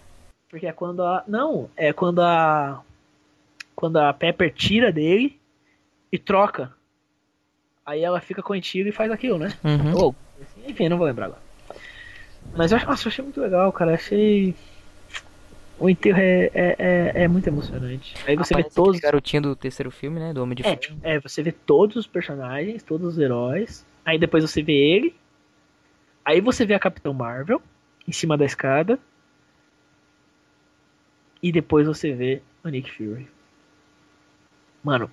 Porque 0.49 0.67
é 0.67 0.71
quando 0.73 1.03
a. 1.03 1.23
Não, 1.27 1.69
é 1.75 1.91
quando 1.93 2.21
a. 2.21 2.81
Quando 3.75 3.97
a 3.97 4.13
Pepper 4.13 4.53
tira 4.53 4.91
dele 4.91 5.39
e 6.11 6.17
troca. 6.17 6.71
Aí 7.85 8.01
ela 8.03 8.19
fica 8.19 8.41
contigo 8.41 8.89
e 8.89 8.91
faz 8.91 9.11
aquilo, 9.11 9.37
né? 9.37 9.53
Uhum. 9.63 9.93
Ou, 9.95 10.15
enfim, 10.67 10.89
não 10.89 10.97
vou 10.97 11.05
lembrar 11.05 11.25
agora. 11.27 11.41
Mas 12.55 12.71
eu, 12.71 12.77
acho- 12.77 12.87
nossa, 12.87 13.07
eu 13.07 13.11
achei 13.11 13.23
muito 13.23 13.39
legal, 13.41 13.71
cara. 13.71 13.93
Achei. 13.93 14.55
O 15.77 15.89
enterro 15.89 16.17
é, 16.19 16.45
é, 16.53 16.75
é, 16.79 17.23
é 17.23 17.27
muito 17.27 17.47
emocionante. 17.47 18.15
Aí 18.25 18.35
você 18.37 18.53
vê 18.53 18.61
Aparece 18.61 18.75
todos. 18.75 18.89
aquele 18.95 19.01
garotinho 19.03 19.41
do 19.43 19.55
terceiro 19.55 19.91
filme, 19.91 20.19
né? 20.19 20.33
Do 20.33 20.41
Homem 20.41 20.55
de 20.55 20.65
É, 20.65 20.75
Ferro. 20.77 20.97
é, 21.03 21.19
você 21.19 21.43
vê 21.43 21.51
todos 21.51 21.97
os 21.97 22.07
personagens, 22.07 22.81
todos 22.81 23.05
os 23.13 23.19
heróis. 23.19 23.85
Aí 24.05 24.17
depois 24.17 24.43
você 24.43 24.63
vê 24.63 24.73
ele. 24.73 25.15
Aí 26.23 26.39
você 26.41 26.65
vê 26.65 26.73
a 26.73 26.79
Capitão 26.79 27.13
Marvel 27.13 27.61
em 28.07 28.11
cima 28.11 28.37
da 28.37 28.45
escada. 28.45 28.97
E 31.43 31.51
depois 31.51 31.85
você 31.85 32.13
vê 32.13 32.41
o 32.63 32.69
Nick 32.69 32.89
Fury. 32.91 33.27
Mano, 34.83 35.11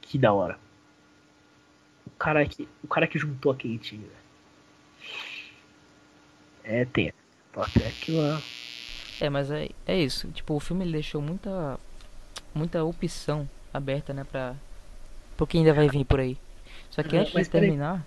que 0.00 0.18
da 0.18 0.32
hora. 0.32 0.58
O 2.06 2.10
cara 2.18 2.44
que, 2.46 2.68
o 2.82 2.88
cara 2.88 3.06
que 3.06 3.18
juntou 3.18 3.52
aquele 3.52 3.78
time, 3.78 4.04
velho. 4.04 4.22
É, 6.64 6.84
tem. 6.84 7.12
Até 7.56 7.86
aquilo 7.86 8.22
lá. 8.22 8.40
É, 9.20 9.28
mas 9.28 9.50
é, 9.50 9.68
é 9.86 9.98
isso. 9.98 10.28
Tipo, 10.28 10.54
o 10.54 10.60
filme 10.60 10.84
ele 10.84 10.92
deixou 10.92 11.20
muita 11.20 11.78
muita 12.54 12.84
opção 12.84 13.48
aberta, 13.72 14.12
né, 14.12 14.24
pra 14.24 14.54
pro 15.36 15.46
que 15.46 15.58
ainda 15.58 15.72
vai 15.72 15.88
vir 15.88 16.04
por 16.04 16.20
aí. 16.20 16.36
Só 16.90 17.02
que 17.02 17.16
antes 17.16 17.32
mas 17.32 17.46
de 17.46 17.52
terminar, 17.52 18.04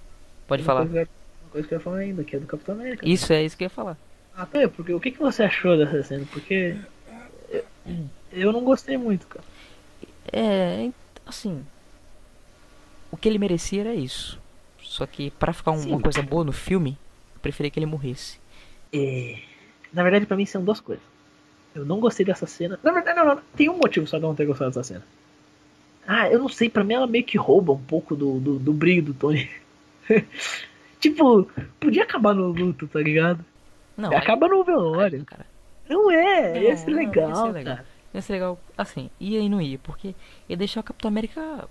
pode 0.48 0.62
Uma 0.62 0.66
falar. 0.66 0.86
Coisa, 0.86 1.10
uma 1.42 1.52
coisa 1.52 1.68
que 1.68 1.74
eu 1.74 1.78
ia 1.78 1.84
falar 1.84 1.98
ainda, 1.98 2.24
que 2.24 2.36
é 2.36 2.40
do 2.40 2.46
Capitão 2.46 2.76
América. 2.76 3.08
Isso 3.08 3.34
é 3.34 3.44
isso 3.44 3.58
que 3.58 3.64
eu 3.64 3.66
ia 3.66 3.70
falar. 3.70 3.98
Ah, 4.38 4.46
tá, 4.46 4.68
porque 4.68 4.94
o 4.94 5.00
que, 5.00 5.12
que 5.12 5.20
você 5.20 5.44
achou 5.44 5.78
dessa 5.78 6.04
cena? 6.04 6.26
Porque 6.32 6.78
eu, 7.50 7.64
eu 8.32 8.52
não 8.52 8.64
gostei 8.64 8.98
muito, 8.98 9.26
cara. 9.28 9.46
É, 10.32 10.92
assim, 11.26 11.66
o 13.16 13.18
que 13.18 13.28
ele 13.30 13.40
merecia 13.40 13.82
era 13.82 13.96
isso. 13.96 14.40
Só 14.82 15.06
que 15.06 15.32
pra 15.32 15.52
ficar 15.54 15.72
um- 15.72 15.88
uma 15.88 16.00
coisa 16.02 16.22
boa 16.22 16.44
no 16.44 16.52
filme, 16.52 16.98
eu 17.34 17.40
preferia 17.42 17.72
que 17.72 17.80
ele 17.80 17.86
morresse. 17.86 18.40
É, 18.94 19.40
na 19.92 20.04
verdade, 20.04 20.26
pra 20.26 20.38
mim 20.38 20.46
são 20.46 20.64
duas 20.64 20.80
coisas. 20.80 21.04
Eu 21.74 21.86
não 21.86 22.00
gostei 22.00 22.26
dessa 22.26 22.46
cena. 22.46 22.80
Na 22.84 22.92
verdade, 22.92 23.18
não, 23.18 23.26
não, 23.36 23.42
tem 23.56 23.70
um 23.70 23.78
motivo 23.78 24.06
só 24.08 24.18
de 24.18 24.24
não 24.24 24.36
ter 24.36 24.46
gostado 24.46 24.70
dessa 24.70 24.84
cena. 24.84 25.04
Ah, 26.08 26.30
eu 26.30 26.38
não 26.40 26.48
sei, 26.48 26.70
pra 26.70 26.84
mim 26.84 26.94
ela 26.94 27.08
meio 27.08 27.24
que 27.26 27.38
rouba 27.38 27.74
um 27.74 27.82
pouco 27.82 28.16
do, 28.16 28.40
do, 28.40 28.60
do 28.60 28.72
brilho 28.74 29.02
do 29.04 29.14
Tony. 29.14 29.50
Tipo, 31.00 31.50
podia 31.80 32.04
acabar 32.04 32.34
no 32.34 32.48
luto, 32.48 32.88
tá 32.88 33.00
ligado? 33.00 33.44
Não, 33.98 34.16
Acaba 34.16 34.48
no 34.48 34.64
velório. 34.64 35.24
cara. 35.26 35.46
Não 35.88 36.10
é, 36.12 36.54
Não, 36.54 36.62
ia 36.62 36.78
ser 36.78 36.90
não, 36.92 36.98
legal, 36.98 37.30
ia 37.30 37.36
ser 37.36 37.52
legal. 37.52 37.76
cara. 37.76 37.88
Ia 38.14 38.22
ser 38.22 38.34
legal, 38.34 38.60
assim, 38.78 39.10
ia 39.20 39.40
e 39.40 39.50
não 39.50 39.62
ia, 39.62 39.78
porque 39.78 40.16
ia 40.50 40.58
deixar 40.58 40.80
o 40.80 40.84
Capitão 40.84 41.10
América 41.10 41.68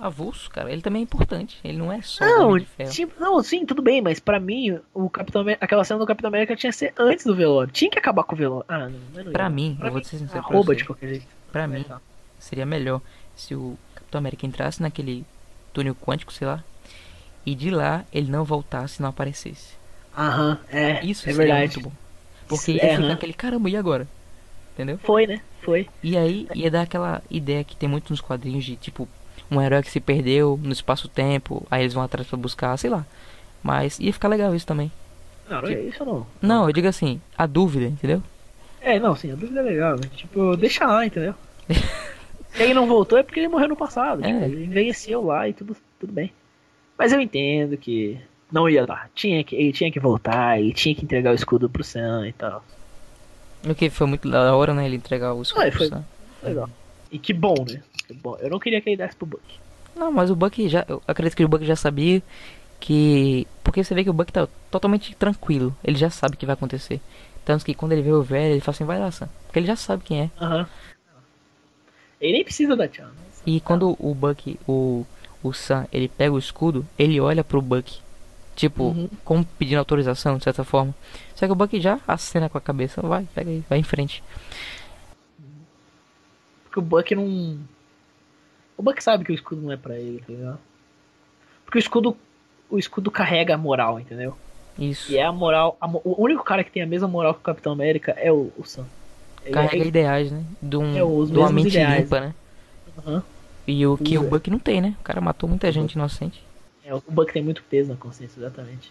avulso, 0.00 0.50
cara. 0.50 0.70
Ele 0.72 0.82
também 0.82 1.00
é 1.00 1.04
importante. 1.04 1.58
Ele 1.64 1.78
não 1.78 1.92
é 1.92 2.00
só 2.02 2.24
Não, 2.24 2.48
Homem 2.50 2.62
de 2.64 2.68
Ferro. 2.70 2.90
tipo, 2.90 3.20
não, 3.20 3.42
sim, 3.42 3.64
tudo 3.66 3.80
bem, 3.82 4.00
mas 4.02 4.18
pra 4.20 4.38
mim, 4.40 4.78
o 4.92 5.08
Capitão 5.10 5.42
América, 5.42 5.64
aquela 5.64 5.84
cena 5.84 5.98
do 6.00 6.06
Capitão 6.06 6.28
América 6.28 6.54
tinha 6.56 6.70
que 6.70 6.76
ser 6.78 6.92
antes 6.98 7.24
do 7.24 7.34
velório. 7.34 7.72
Tinha 7.72 7.90
que 7.90 7.98
acabar 7.98 8.24
com 8.24 8.34
o 8.34 8.38
velório. 8.38 8.64
Ah, 8.68 8.88
não, 8.88 9.24
não 9.24 9.32
Pra 9.32 9.44
ia. 9.44 9.50
mim, 9.50 9.76
Pra 9.78 9.88
eu 9.88 9.92
vou 9.92 10.00
te 10.00 10.08
ser 10.08 10.18
sincero 10.18 10.42
pra 10.42 10.50
arroba 10.52 10.72
você. 10.72 10.76
de 10.76 10.84
qualquer 10.84 11.08
jeito. 11.08 11.26
Pra 11.52 11.66
mim, 11.66 11.82
Tá. 11.84 12.00
seria 12.38 12.66
melhor 12.66 13.00
se 13.36 13.54
o 13.54 13.76
Capitão 13.94 14.18
América 14.18 14.46
entrasse 14.46 14.80
naquele 14.82 15.24
túnel 15.72 15.94
quântico, 15.94 16.32
sei 16.32 16.46
lá, 16.46 16.62
e 17.46 17.54
de 17.54 17.70
lá 17.70 18.04
ele 18.12 18.30
não 18.30 18.44
voltasse 18.44 19.00
e 19.00 19.02
não 19.02 19.08
aparecesse. 19.10 19.74
Aham, 20.16 20.58
é, 20.70 21.04
Isso 21.04 21.28
é 21.28 21.32
seria 21.32 21.36
verdade. 21.54 21.74
muito 21.76 21.80
bom. 21.90 21.92
Porque 22.48 22.72
ia 22.72 22.84
é, 22.84 22.96
ficar 22.96 23.12
aquele 23.12 23.32
caramba, 23.32 23.68
e 23.70 23.76
agora? 23.76 24.06
Entendeu? 24.74 24.98
Foi, 24.98 25.26
né? 25.26 25.40
Foi. 25.62 25.88
E 26.02 26.16
aí 26.16 26.46
ia 26.54 26.70
dar 26.70 26.82
aquela 26.82 27.22
ideia 27.30 27.62
que 27.64 27.76
tem 27.76 27.88
muito 27.88 28.10
nos 28.10 28.20
quadrinhos 28.20 28.64
de 28.64 28.76
tipo 28.76 29.08
um 29.50 29.60
herói 29.60 29.82
que 29.82 29.90
se 29.90 30.00
perdeu 30.00 30.58
no 30.62 30.72
espaço-tempo, 30.72 31.66
aí 31.70 31.82
eles 31.82 31.94
vão 31.94 32.02
atrás 32.02 32.26
pra 32.26 32.36
buscar, 32.36 32.76
sei 32.76 32.90
lá. 32.90 33.04
Mas 33.62 33.98
ia 33.98 34.12
ficar 34.12 34.28
legal 34.28 34.54
isso 34.54 34.66
também. 34.66 34.90
Não, 35.48 35.62
não 35.62 35.68
é 35.68 35.80
isso 35.80 36.04
não. 36.04 36.26
Não, 36.40 36.66
eu 36.68 36.72
digo 36.72 36.88
assim, 36.88 37.20
a 37.36 37.46
dúvida, 37.46 37.86
entendeu? 37.86 38.22
É, 38.80 38.98
não, 38.98 39.16
sim, 39.16 39.32
a 39.32 39.34
dúvida 39.34 39.60
é 39.60 39.62
legal, 39.62 39.96
né? 39.96 40.08
Tipo, 40.14 40.56
deixa 40.56 40.86
lá, 40.86 41.04
entendeu? 41.06 41.34
Se 42.54 42.62
ele 42.62 42.74
não 42.74 42.86
voltou 42.86 43.18
é 43.18 43.22
porque 43.22 43.40
ele 43.40 43.48
morreu 43.48 43.68
no 43.68 43.76
passado. 43.76 44.24
É. 44.24 44.32
Tipo, 44.32 44.44
ele 44.44 44.64
envelheceu 44.64 45.24
lá 45.24 45.48
e 45.48 45.52
tudo, 45.52 45.76
tudo 45.98 46.12
bem. 46.12 46.32
Mas 46.96 47.12
eu 47.12 47.20
entendo 47.20 47.76
que 47.76 48.20
não 48.52 48.68
ia 48.68 48.86
dar. 48.86 49.10
Tinha 49.14 49.42
que, 49.42 49.56
ele 49.56 49.72
tinha 49.72 49.90
que 49.90 49.98
voltar 49.98 50.62
e 50.62 50.72
tinha 50.72 50.94
que 50.94 51.04
entregar 51.04 51.32
o 51.32 51.34
escudo 51.34 51.68
pro 51.68 51.82
Sam 51.82 52.28
e 52.28 52.32
tal. 52.32 52.64
O 53.66 53.74
que 53.74 53.90
foi 53.90 54.06
muito 54.06 54.30
da 54.30 54.54
hora, 54.54 54.72
né? 54.72 54.86
Ele 54.86 54.96
entregar 54.96 55.34
o 55.34 55.42
escudo. 55.42 55.62
Ah, 55.66 55.68
pro 55.70 55.78
foi- 55.78 55.88
Sam. 55.88 56.04
Legal. 56.42 56.70
E 57.10 57.18
que 57.18 57.32
bom, 57.32 57.54
né? 57.68 57.82
Bom. 58.12 58.36
Eu 58.40 58.50
não 58.50 58.58
queria 58.58 58.80
que 58.80 58.90
ele 58.90 58.96
desse 58.96 59.16
pro 59.16 59.26
Buck. 59.26 59.42
Não, 59.96 60.10
mas 60.12 60.30
o 60.30 60.36
Buck 60.36 60.68
já. 60.68 60.84
Eu 60.88 61.02
acredito 61.06 61.36
que 61.36 61.44
o 61.44 61.48
Buck 61.48 61.64
já 61.64 61.76
sabia 61.76 62.22
que. 62.80 63.46
Porque 63.62 63.82
você 63.82 63.94
vê 63.94 64.04
que 64.04 64.10
o 64.10 64.14
Buck 64.14 64.32
tá 64.32 64.46
totalmente 64.70 65.14
tranquilo. 65.14 65.74
Ele 65.82 65.96
já 65.96 66.10
sabe 66.10 66.34
o 66.34 66.38
que 66.38 66.46
vai 66.46 66.54
acontecer. 66.54 67.00
Tanto 67.44 67.64
que 67.64 67.74
quando 67.74 67.92
ele 67.92 68.02
vê 68.02 68.10
o 68.12 68.22
velho, 68.22 68.52
ele 68.54 68.60
fala 68.60 68.74
assim, 68.74 68.84
vai 68.84 68.98
lá, 68.98 69.10
Sam. 69.10 69.28
Porque 69.46 69.58
ele 69.58 69.66
já 69.66 69.76
sabe 69.76 70.02
quem 70.02 70.20
é. 70.22 70.30
Aham. 70.40 70.66
Ele 72.20 72.32
nem 72.32 72.44
precisa 72.44 72.74
da 72.74 72.88
tchau. 72.88 73.06
E 73.46 73.60
quando 73.60 73.94
o 73.98 74.14
Buck, 74.14 74.58
o, 74.66 75.04
o 75.42 75.52
Sam, 75.52 75.86
ele 75.92 76.08
pega 76.08 76.32
o 76.32 76.38
escudo, 76.38 76.86
ele 76.98 77.20
olha 77.20 77.44
pro 77.44 77.60
Buck. 77.60 77.98
Tipo, 78.56 78.84
Uhum. 78.84 79.08
como 79.24 79.44
pedindo 79.58 79.78
autorização, 79.78 80.38
de 80.38 80.44
certa 80.44 80.64
forma. 80.64 80.94
Só 81.34 81.44
que 81.44 81.52
o 81.52 81.56
Buck 81.56 81.78
já 81.80 82.00
acena 82.08 82.48
com 82.48 82.56
a 82.56 82.60
cabeça. 82.60 83.02
Vai, 83.02 83.26
pega 83.34 83.50
aí, 83.50 83.62
vai 83.68 83.78
em 83.78 83.82
frente. 83.82 84.22
Porque 86.64 86.78
o 86.78 86.82
Buck 86.82 87.14
não. 87.14 87.58
O 88.76 88.82
Buck 88.82 89.02
sabe 89.02 89.24
que 89.24 89.32
o 89.32 89.34
escudo 89.34 89.62
não 89.62 89.72
é 89.72 89.76
pra 89.76 89.96
ele, 89.98 90.18
tá 90.18 90.32
ligado? 90.32 90.58
Porque 91.64 91.78
o 91.78 91.80
escudo. 91.80 92.16
O 92.70 92.78
escudo 92.78 93.10
carrega 93.10 93.54
a 93.54 93.58
moral, 93.58 94.00
entendeu? 94.00 94.36
Isso. 94.78 95.12
E 95.12 95.16
é 95.16 95.22
a 95.24 95.30
moral. 95.32 95.76
a 95.80 95.86
o 95.86 96.16
único 96.22 96.42
cara 96.42 96.64
que 96.64 96.70
tem 96.70 96.82
a 96.82 96.86
mesma 96.86 97.06
moral 97.06 97.34
que 97.34 97.40
o 97.40 97.44
Capitão 97.44 97.72
América 97.72 98.12
é 98.12 98.32
o, 98.32 98.50
o 98.58 98.64
Sam. 98.64 98.86
Ele 99.44 99.52
Carrega 99.54 99.84
é- 99.84 99.86
ideais, 99.88 100.32
né? 100.32 100.42
De, 100.60 100.76
um, 100.76 100.90
É, 100.92 101.26
de 101.26 101.38
uma 101.38 101.50
mente 101.52 101.68
ideais. 101.68 102.02
limpa, 102.02 102.20
né? 102.20 102.34
Aham. 102.98 103.22
E 103.66 103.86
o 103.86 103.96
que 103.96 104.16
o 104.18 104.22
Isso, 104.22 104.24
é. 104.24 104.28
Buck 104.30 104.50
não 104.50 104.58
tem, 104.58 104.80
né? 104.80 104.94
O 105.00 105.02
cara 105.04 105.20
matou 105.20 105.48
muita 105.48 105.70
gente 105.70 105.92
inocente. 105.92 106.42
É, 106.84 106.94
o 106.94 107.02
Buck 107.08 107.32
tem 107.32 107.42
muito 107.42 107.62
peso 107.62 107.90
na 107.90 107.96
consciência, 107.96 108.38
exatamente. 108.40 108.90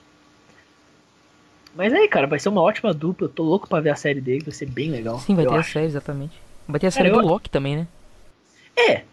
Mas 1.76 1.92
aí, 1.92 2.08
cara, 2.08 2.28
vai 2.28 2.40
ser 2.40 2.50
uma 2.50 2.62
ótima 2.62 2.94
dupla. 2.94 3.26
Eu 3.26 3.32
tô 3.32 3.44
louco 3.44 3.68
pra 3.68 3.82
ver 3.82 3.90
a 3.90 3.96
série 3.96 4.22
dele, 4.22 4.44
vai 4.44 4.54
ser 4.54 4.68
bem 4.68 4.90
legal. 4.92 5.20
Sim, 5.20 5.36
vai 5.36 5.46
ter 5.46 5.54
a 5.56 5.60
acho. 5.60 5.74
série, 5.74 5.86
exatamente. 5.88 6.40
Vai 6.68 6.80
ter 6.80 6.88
a 6.88 6.92
série 6.92 7.10
Cara, 7.10 7.22
do 7.22 7.28
eu- 7.28 7.32
Loki 7.34 7.50
também, 7.50 7.76
né? 7.76 7.88
É. 8.78 9.04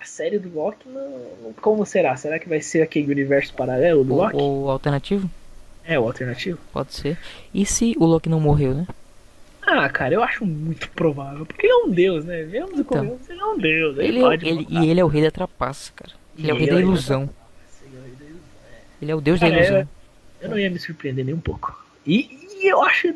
A 0.00 0.04
série 0.04 0.38
do 0.38 0.48
Loki, 0.54 0.88
não, 0.88 1.52
como 1.60 1.84
será? 1.84 2.16
Será 2.16 2.38
que 2.38 2.48
vai 2.48 2.60
ser 2.60 2.80
aquele 2.82 3.10
universo 3.12 3.52
paralelo 3.54 4.02
do 4.02 4.14
Loki? 4.14 4.36
O, 4.36 4.62
o 4.64 4.70
alternativo? 4.70 5.30
É, 5.84 5.98
o 5.98 6.04
alternativo. 6.04 6.58
Pode 6.72 6.94
ser. 6.94 7.18
E 7.52 7.66
se 7.66 7.94
o 7.98 8.06
Loki 8.06 8.28
não 8.28 8.40
morreu, 8.40 8.74
né? 8.74 8.86
Ah, 9.62 9.88
cara, 9.90 10.14
eu 10.14 10.22
acho 10.22 10.44
muito 10.46 10.88
provável. 10.90 11.44
Porque 11.44 11.66
ele 11.66 11.72
é 11.72 11.76
um 11.84 11.90
deus, 11.90 12.24
né? 12.24 12.42
Vemos 12.44 12.78
e 12.78 12.80
Então. 12.80 12.84
comemos, 12.98 13.28
ele 13.28 13.40
é 13.40 13.44
um 13.44 13.58
deus. 13.58 13.98
Ele, 13.98 14.08
Ele, 14.08 14.20
pode 14.20 14.48
ele, 14.48 14.66
e 14.70 14.88
ele 14.90 15.00
é 15.00 15.04
o 15.04 15.08
rei 15.08 15.22
da 15.22 15.30
trapaça, 15.30 15.92
cara. 15.94 16.12
Ele 16.38 16.50
é 16.50 16.54
o 16.54 16.56
rei 16.56 16.66
da 16.66 16.72
Ele 16.72 16.82
é 16.82 16.84
o 16.84 16.86
rei 16.86 16.86
da 16.86 16.92
ilusão. 16.92 17.30
Ele 19.02 19.10
é 19.10 19.14
o 19.14 19.20
deus 19.20 19.38
da 19.40 19.50
Cara, 19.50 19.60
ilusão. 19.62 19.88
Eu 20.40 20.48
não 20.48 20.58
ia 20.58 20.70
me 20.70 20.78
surpreender 20.78 21.24
nem 21.24 21.34
um 21.34 21.40
pouco. 21.40 21.78
E, 22.06 22.38
e 22.58 22.66
eu 22.70 22.82
acho 22.82 23.08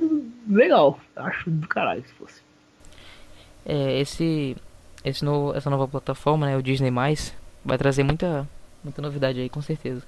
legal. 0.48 0.98
Acho 1.16 1.50
do 1.50 1.66
caralho 1.66 2.02
se 2.06 2.12
fosse. 2.14 2.40
É, 3.66 4.00
esse, 4.00 4.56
esse 5.04 5.24
novo, 5.24 5.56
essa 5.56 5.68
nova 5.68 5.86
plataforma, 5.86 6.46
né, 6.46 6.56
o 6.56 6.62
Disney+, 6.62 6.90
vai 7.64 7.78
trazer 7.78 8.02
muita, 8.02 8.48
muita 8.82 9.02
novidade 9.02 9.40
aí, 9.40 9.48
com 9.48 9.60
certeza. 9.60 10.02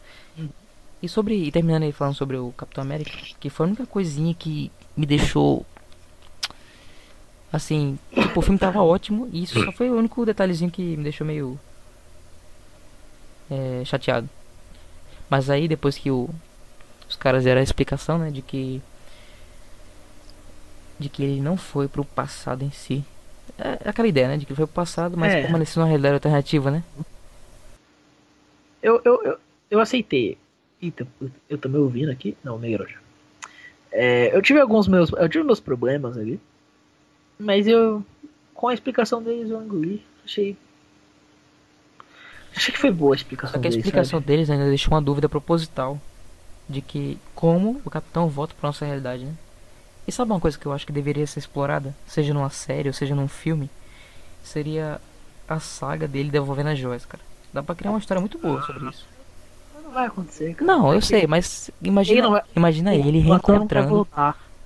E 1.02 1.08
sobre, 1.08 1.34
e 1.34 1.52
terminando 1.52 1.82
aí 1.82 1.92
falando 1.92 2.14
sobre 2.14 2.36
o 2.36 2.52
Capitão 2.52 2.82
América, 2.82 3.12
que 3.38 3.50
foi 3.50 3.66
a 3.66 3.68
única 3.68 3.86
coisinha 3.86 4.34
que 4.34 4.70
me 4.96 5.04
deixou, 5.04 5.66
assim, 7.52 7.98
tipo, 8.12 8.40
o 8.40 8.42
filme 8.42 8.58
tava 8.58 8.82
ótimo, 8.82 9.28
e 9.32 9.42
isso 9.42 9.62
só 9.62 9.72
foi 9.72 9.90
o 9.90 9.96
único 9.96 10.24
detalhezinho 10.24 10.70
que 10.70 10.96
me 10.96 11.02
deixou 11.02 11.26
meio 11.26 11.60
é, 13.50 13.82
chateado. 13.84 14.28
Mas 15.28 15.50
aí, 15.50 15.68
depois 15.68 15.98
que 15.98 16.10
o, 16.10 16.30
os 17.08 17.16
caras 17.16 17.44
deram 17.44 17.60
a 17.60 17.64
explicação, 17.64 18.18
né, 18.18 18.30
de 18.30 18.42
que 18.42 18.82
de 20.98 21.08
que 21.08 21.22
ele 21.22 21.40
não 21.40 21.56
foi 21.56 21.88
pro 21.88 22.04
passado 22.04 22.64
em 22.64 22.70
si. 22.70 23.04
É 23.58 23.88
aquela 23.88 24.06
ideia, 24.08 24.28
né? 24.28 24.36
De 24.36 24.44
que 24.46 24.54
foi 24.54 24.66
pro 24.66 24.74
passado, 24.74 25.16
mas 25.16 25.32
É. 25.34 25.42
permaneceu 25.42 25.80
numa 25.80 25.88
realidade 25.88 26.14
alternativa, 26.14 26.70
né? 26.70 26.82
Eu, 28.82 29.00
eu, 29.04 29.22
eu, 29.24 29.38
eu 29.70 29.80
aceitei. 29.80 30.36
Eita, 30.80 31.06
eu- 31.20 31.30
tô 31.58 31.68
me 31.68 31.78
ouvindo 31.78 32.10
aqui? 32.10 32.36
Não, 32.44 32.58
já. 32.86 32.98
É, 33.90 34.36
eu 34.36 34.42
tive 34.42 34.60
alguns 34.60 34.86
meus. 34.86 35.10
Eu 35.12 35.28
tive 35.28 35.42
meus 35.44 35.58
problemas 35.60 36.16
ali. 36.18 36.38
Mas 37.38 37.66
eu. 37.66 38.04
Com 38.54 38.68
a 38.68 38.74
explicação 38.74 39.22
deles 39.22 39.50
eu 39.50 39.62
engoli. 39.62 40.04
Achei. 40.24 40.56
Achei 42.54 42.72
que 42.72 42.80
foi 42.80 42.90
boa 42.90 43.14
a 43.14 43.16
explicação 43.16 43.54
Só 43.54 43.60
que 43.60 43.66
a 43.66 43.70
deles. 43.70 43.84
explicação 43.84 44.18
sabe? 44.20 44.26
deles 44.26 44.48
ainda 44.50 44.66
deixou 44.68 44.92
uma 44.94 45.02
dúvida 45.02 45.28
proposital 45.28 46.00
de 46.68 46.80
que 46.80 47.18
como 47.34 47.80
o 47.84 47.90
Capitão 47.90 48.28
volta 48.28 48.54
pra 48.58 48.68
nossa 48.68 48.84
realidade, 48.84 49.24
né? 49.24 49.34
E 50.06 50.12
sabe 50.12 50.30
uma 50.30 50.40
coisa 50.40 50.56
que 50.58 50.66
eu 50.66 50.72
acho 50.72 50.86
que 50.86 50.92
deveria 50.92 51.26
ser 51.26 51.40
explorada, 51.40 51.94
seja 52.06 52.32
numa 52.32 52.50
série 52.50 52.88
ou 52.88 52.92
seja 52.92 53.14
num 53.14 53.26
filme, 53.28 53.68
seria 54.42 55.00
a 55.48 55.58
saga 55.60 56.06
dele 56.06 56.30
devolvendo 56.30 56.70
as 56.70 56.78
joias, 56.78 57.04
cara. 57.04 57.22
Dá 57.52 57.62
pra 57.62 57.74
criar 57.74 57.90
uma 57.90 57.98
história 57.98 58.20
muito 58.20 58.38
boa 58.38 58.62
sobre 58.62 58.88
isso. 58.88 59.06
Não 59.82 59.90
vai 59.92 60.06
acontecer. 60.06 60.54
cara. 60.54 60.66
Não, 60.66 60.92
eu 60.94 61.00
sei, 61.00 61.26
mas 61.26 61.70
imagina, 61.82 62.20
Ele 62.20 62.28
vai- 62.28 62.42
imagina 62.54 62.94
ele 62.94 63.18
reencontrando. 63.18 64.06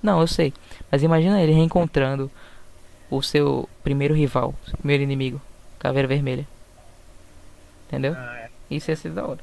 Não, 0.03 0.19
eu 0.21 0.27
sei. 0.27 0.53
Mas 0.91 1.01
imagina 1.03 1.41
ele 1.41 1.53
reencontrando 1.53 2.29
o 3.09 3.21
seu 3.21 3.67
primeiro 3.83 4.13
rival, 4.13 4.53
seu 4.67 4.77
primeiro 4.77 5.03
inimigo, 5.03 5.41
Caveira 5.79 6.07
Vermelha. 6.07 6.47
Entendeu? 7.87 8.13
Ah, 8.17 8.37
é. 8.39 8.49
Isso 8.69 8.89
ia 8.91 8.95
ser 8.95 9.09
da 9.11 9.25
hora. 9.25 9.39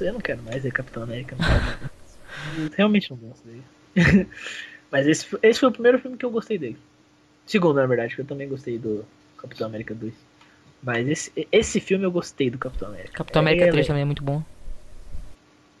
Eu 0.00 0.12
não 0.12 0.20
quero 0.20 0.42
mais 0.42 0.62
ver 0.62 0.72
Capitão 0.72 1.02
América. 1.04 1.36
não. 1.38 2.70
Realmente 2.76 3.10
não 3.10 3.16
gosto 3.18 3.44
dele. 3.46 3.62
Mas 4.90 5.06
esse, 5.06 5.26
foi- 5.26 5.38
esse 5.42 5.60
foi 5.60 5.68
o 5.68 5.72
primeiro 5.72 5.98
filme 5.98 6.16
que 6.16 6.24
eu 6.24 6.30
gostei 6.30 6.58
dele. 6.58 6.76
Segundo, 7.46 7.76
na 7.76 7.86
verdade, 7.86 8.14
que 8.14 8.20
eu 8.20 8.26
também 8.26 8.48
gostei 8.48 8.78
do 8.78 9.04
Capitão 9.38 9.66
América 9.66 9.94
2. 9.94 10.14
Mas 10.82 11.08
esse, 11.08 11.48
esse 11.50 11.80
filme 11.80 12.04
eu 12.04 12.10
gostei 12.10 12.50
do 12.50 12.58
Capitão 12.58 12.88
América. 12.88 13.12
Capitão 13.12 13.40
É, 13.40 13.42
América 13.44 13.64
é, 13.66 13.70
3 13.70 13.86
também 13.86 14.02
é 14.02 14.06
muito 14.06 14.22
bom. 14.22 14.42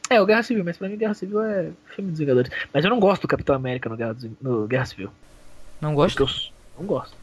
É, 0.08 0.20
o 0.20 0.26
Guerra 0.26 0.42
Civil, 0.42 0.64
mas 0.64 0.76
pra 0.76 0.88
mim 0.88 0.96
Guerra 0.96 1.14
Civil 1.14 1.42
é 1.42 1.70
filme 1.94 2.10
dos 2.10 2.18
Vingadores. 2.20 2.50
Mas 2.72 2.84
eu 2.84 2.90
não 2.90 3.00
gosto 3.00 3.22
do 3.22 3.28
Capitão 3.28 3.54
América 3.54 3.88
no 3.88 3.96
Guerra, 3.96 4.16
no 4.40 4.66
Guerra 4.66 4.84
Civil. 4.86 5.10
Não 5.80 5.94
Porque 5.94 6.22
s- 6.22 6.50
não 6.78 6.86
gosto. 6.86 7.16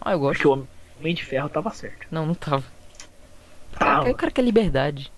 Ah, 0.00 0.12
eu 0.12 0.20
Porque 0.20 0.44
gosto. 0.44 0.68
o 0.96 1.00
Homem 1.00 1.14
de 1.14 1.24
Ferro 1.24 1.48
tava 1.48 1.70
certo. 1.70 2.06
Não, 2.10 2.26
não 2.26 2.34
tava. 2.34 2.64
Tava, 3.78 4.10
O 4.10 4.14
cara 4.14 4.30
quer 4.30 4.42
liberdade. 4.42 5.10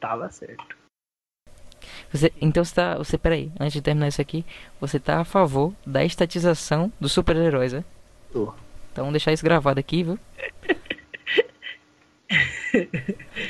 tava 0.00 0.30
certo. 0.30 0.76
Você, 2.14 2.32
então 2.40 2.64
você 2.64 2.74
tá. 2.74 2.94
Você, 2.96 3.18
peraí, 3.18 3.50
antes 3.58 3.72
de 3.72 3.82
terminar 3.82 4.06
isso 4.06 4.20
aqui, 4.20 4.44
você 4.80 5.00
tá 5.00 5.20
a 5.20 5.24
favor 5.24 5.72
da 5.84 6.04
estatização 6.04 6.92
dos 7.00 7.10
super-heróis, 7.10 7.72
né? 7.72 7.84
Tô. 8.32 8.54
Então 8.92 9.10
deixar 9.10 9.32
isso 9.32 9.42
gravado 9.44 9.80
aqui, 9.80 10.04
viu? 10.04 10.18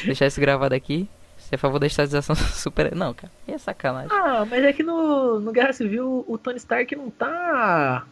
deixar 0.05 0.27
isso 0.27 0.41
gravado 0.41 0.75
aqui. 0.75 1.09
Você 1.37 1.55
é 1.55 1.57
a 1.57 1.59
favor 1.59 1.79
da 1.79 1.87
estatização 1.87 2.35
dos 2.35 2.55
super 2.55 2.95
Não, 2.95 3.13
cara. 3.13 3.31
É 3.47 3.59
sacanagem. 3.59 4.09
Ah, 4.11 4.47
mas 4.49 4.65
é 4.65 4.73
que 4.73 4.83
no, 4.83 5.41
no 5.41 5.53
Guerra 5.53 5.75
Civil 5.75 6.25
o 6.27 6.39
Tony 6.39 6.57
Stark 6.57 6.97
não 6.97 7.11
tá. 7.11 8.07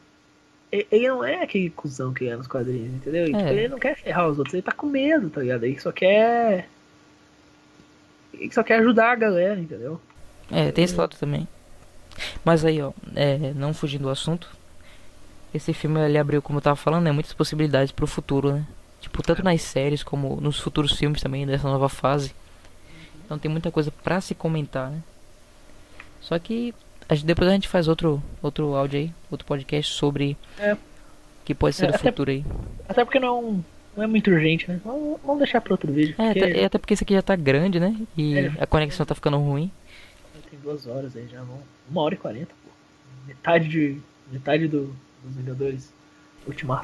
Ele 0.70 1.08
não 1.08 1.24
é 1.24 1.42
aquele 1.42 1.68
cuzão 1.70 2.12
que 2.14 2.28
é 2.28 2.36
nos 2.36 2.46
quadrinhos, 2.46 2.94
entendeu? 2.94 3.26
Tipo, 3.26 3.38
É. 3.38 3.52
ele 3.52 3.68
não 3.68 3.78
quer 3.78 3.94
ferrar 3.96 4.28
os 4.28 4.38
outros, 4.38 4.54
ele 4.54 4.62
tá 4.62 4.72
com 4.72 4.86
medo, 4.86 5.28
tá 5.28 5.40
ligado? 5.42 5.64
Ele 5.64 5.78
só 5.80 5.92
quer. 5.92 6.66
ele 8.34 8.52
só 8.52 8.62
quer 8.62 8.78
ajudar 8.80 9.12
a 9.12 9.16
galera, 9.16 9.58
entendeu? 9.60 10.00
É, 10.52 10.70
tem 10.72 10.84
esse 10.84 10.94
lado 10.94 11.16
também. 11.16 11.46
Mas 12.44 12.64
aí, 12.64 12.80
ó, 12.82 12.92
é, 13.16 13.52
não 13.54 13.72
fugindo 13.72 14.02
do 14.02 14.10
assunto, 14.10 14.48
esse 15.54 15.72
filme 15.72 16.00
ele 16.00 16.18
abriu, 16.18 16.42
como 16.42 16.58
eu 16.58 16.62
tava 16.62 16.76
falando, 16.76 17.04
né, 17.04 17.12
muitas 17.12 17.32
possibilidades 17.32 17.90
pro 17.92 18.06
futuro, 18.06 18.52
né? 18.52 18.66
Tipo, 19.00 19.22
tanto 19.22 19.42
nas 19.42 19.60
séries 19.62 20.02
como 20.02 20.40
nos 20.40 20.58
futuros 20.60 20.92
filmes 20.92 21.20
também 21.22 21.46
dessa 21.46 21.66
nova 21.68 21.88
fase. 21.88 22.32
Então 23.24 23.38
tem 23.38 23.50
muita 23.50 23.70
coisa 23.70 23.90
pra 24.04 24.20
se 24.20 24.34
comentar, 24.34 24.90
né? 24.90 24.98
Só 26.20 26.38
que 26.38 26.72
a 27.08 27.14
gente- 27.14 27.26
depois 27.26 27.48
a 27.48 27.52
gente 27.52 27.68
faz 27.68 27.88
outro 27.88 28.22
outro 28.42 28.74
áudio 28.74 28.98
aí, 29.00 29.12
outro 29.30 29.46
podcast 29.46 29.92
sobre 29.92 30.36
É. 30.58 30.76
que 31.44 31.54
pode 31.54 31.74
ser 31.74 31.86
É, 31.86 31.90
o 31.90 31.98
futuro 31.98 32.30
aí. 32.30 32.44
Até 32.88 33.04
porque 33.04 33.18
não 33.18 33.64
não 33.96 34.04
é 34.04 34.06
muito 34.06 34.30
urgente, 34.30 34.66
né? 34.70 34.80
Vamos, 34.84 35.18
vamos 35.22 35.38
deixar 35.42 35.60
pra 35.60 35.74
outro 35.74 35.92
vídeo. 35.92 36.14
É, 36.16 36.26
porque 36.32 36.38
até, 36.44 36.60
é 36.60 36.64
até 36.64 36.78
porque 36.78 36.94
esse 36.94 37.04
aqui 37.04 37.12
já 37.12 37.20
tá 37.22 37.36
grande, 37.36 37.78
né? 37.80 37.94
E 38.16 38.38
É. 38.38 38.52
a 38.60 38.66
conexão 38.66 39.04
tá 39.04 39.14
ficando 39.14 39.36
ruim. 39.38 39.70
Duas 40.62 40.86
horas 40.86 41.16
aí 41.16 41.26
já, 41.28 41.42
vão. 41.42 41.60
Uma 41.90 42.02
hora 42.02 42.14
e 42.14 42.18
quarenta, 42.18 42.54
pô. 42.64 42.70
Metade 43.26 43.68
de. 43.68 44.00
Metade 44.30 44.68
do, 44.68 44.94
dos 45.22 45.36
Vingadores 45.36 45.92
Ultimato. 46.46 46.80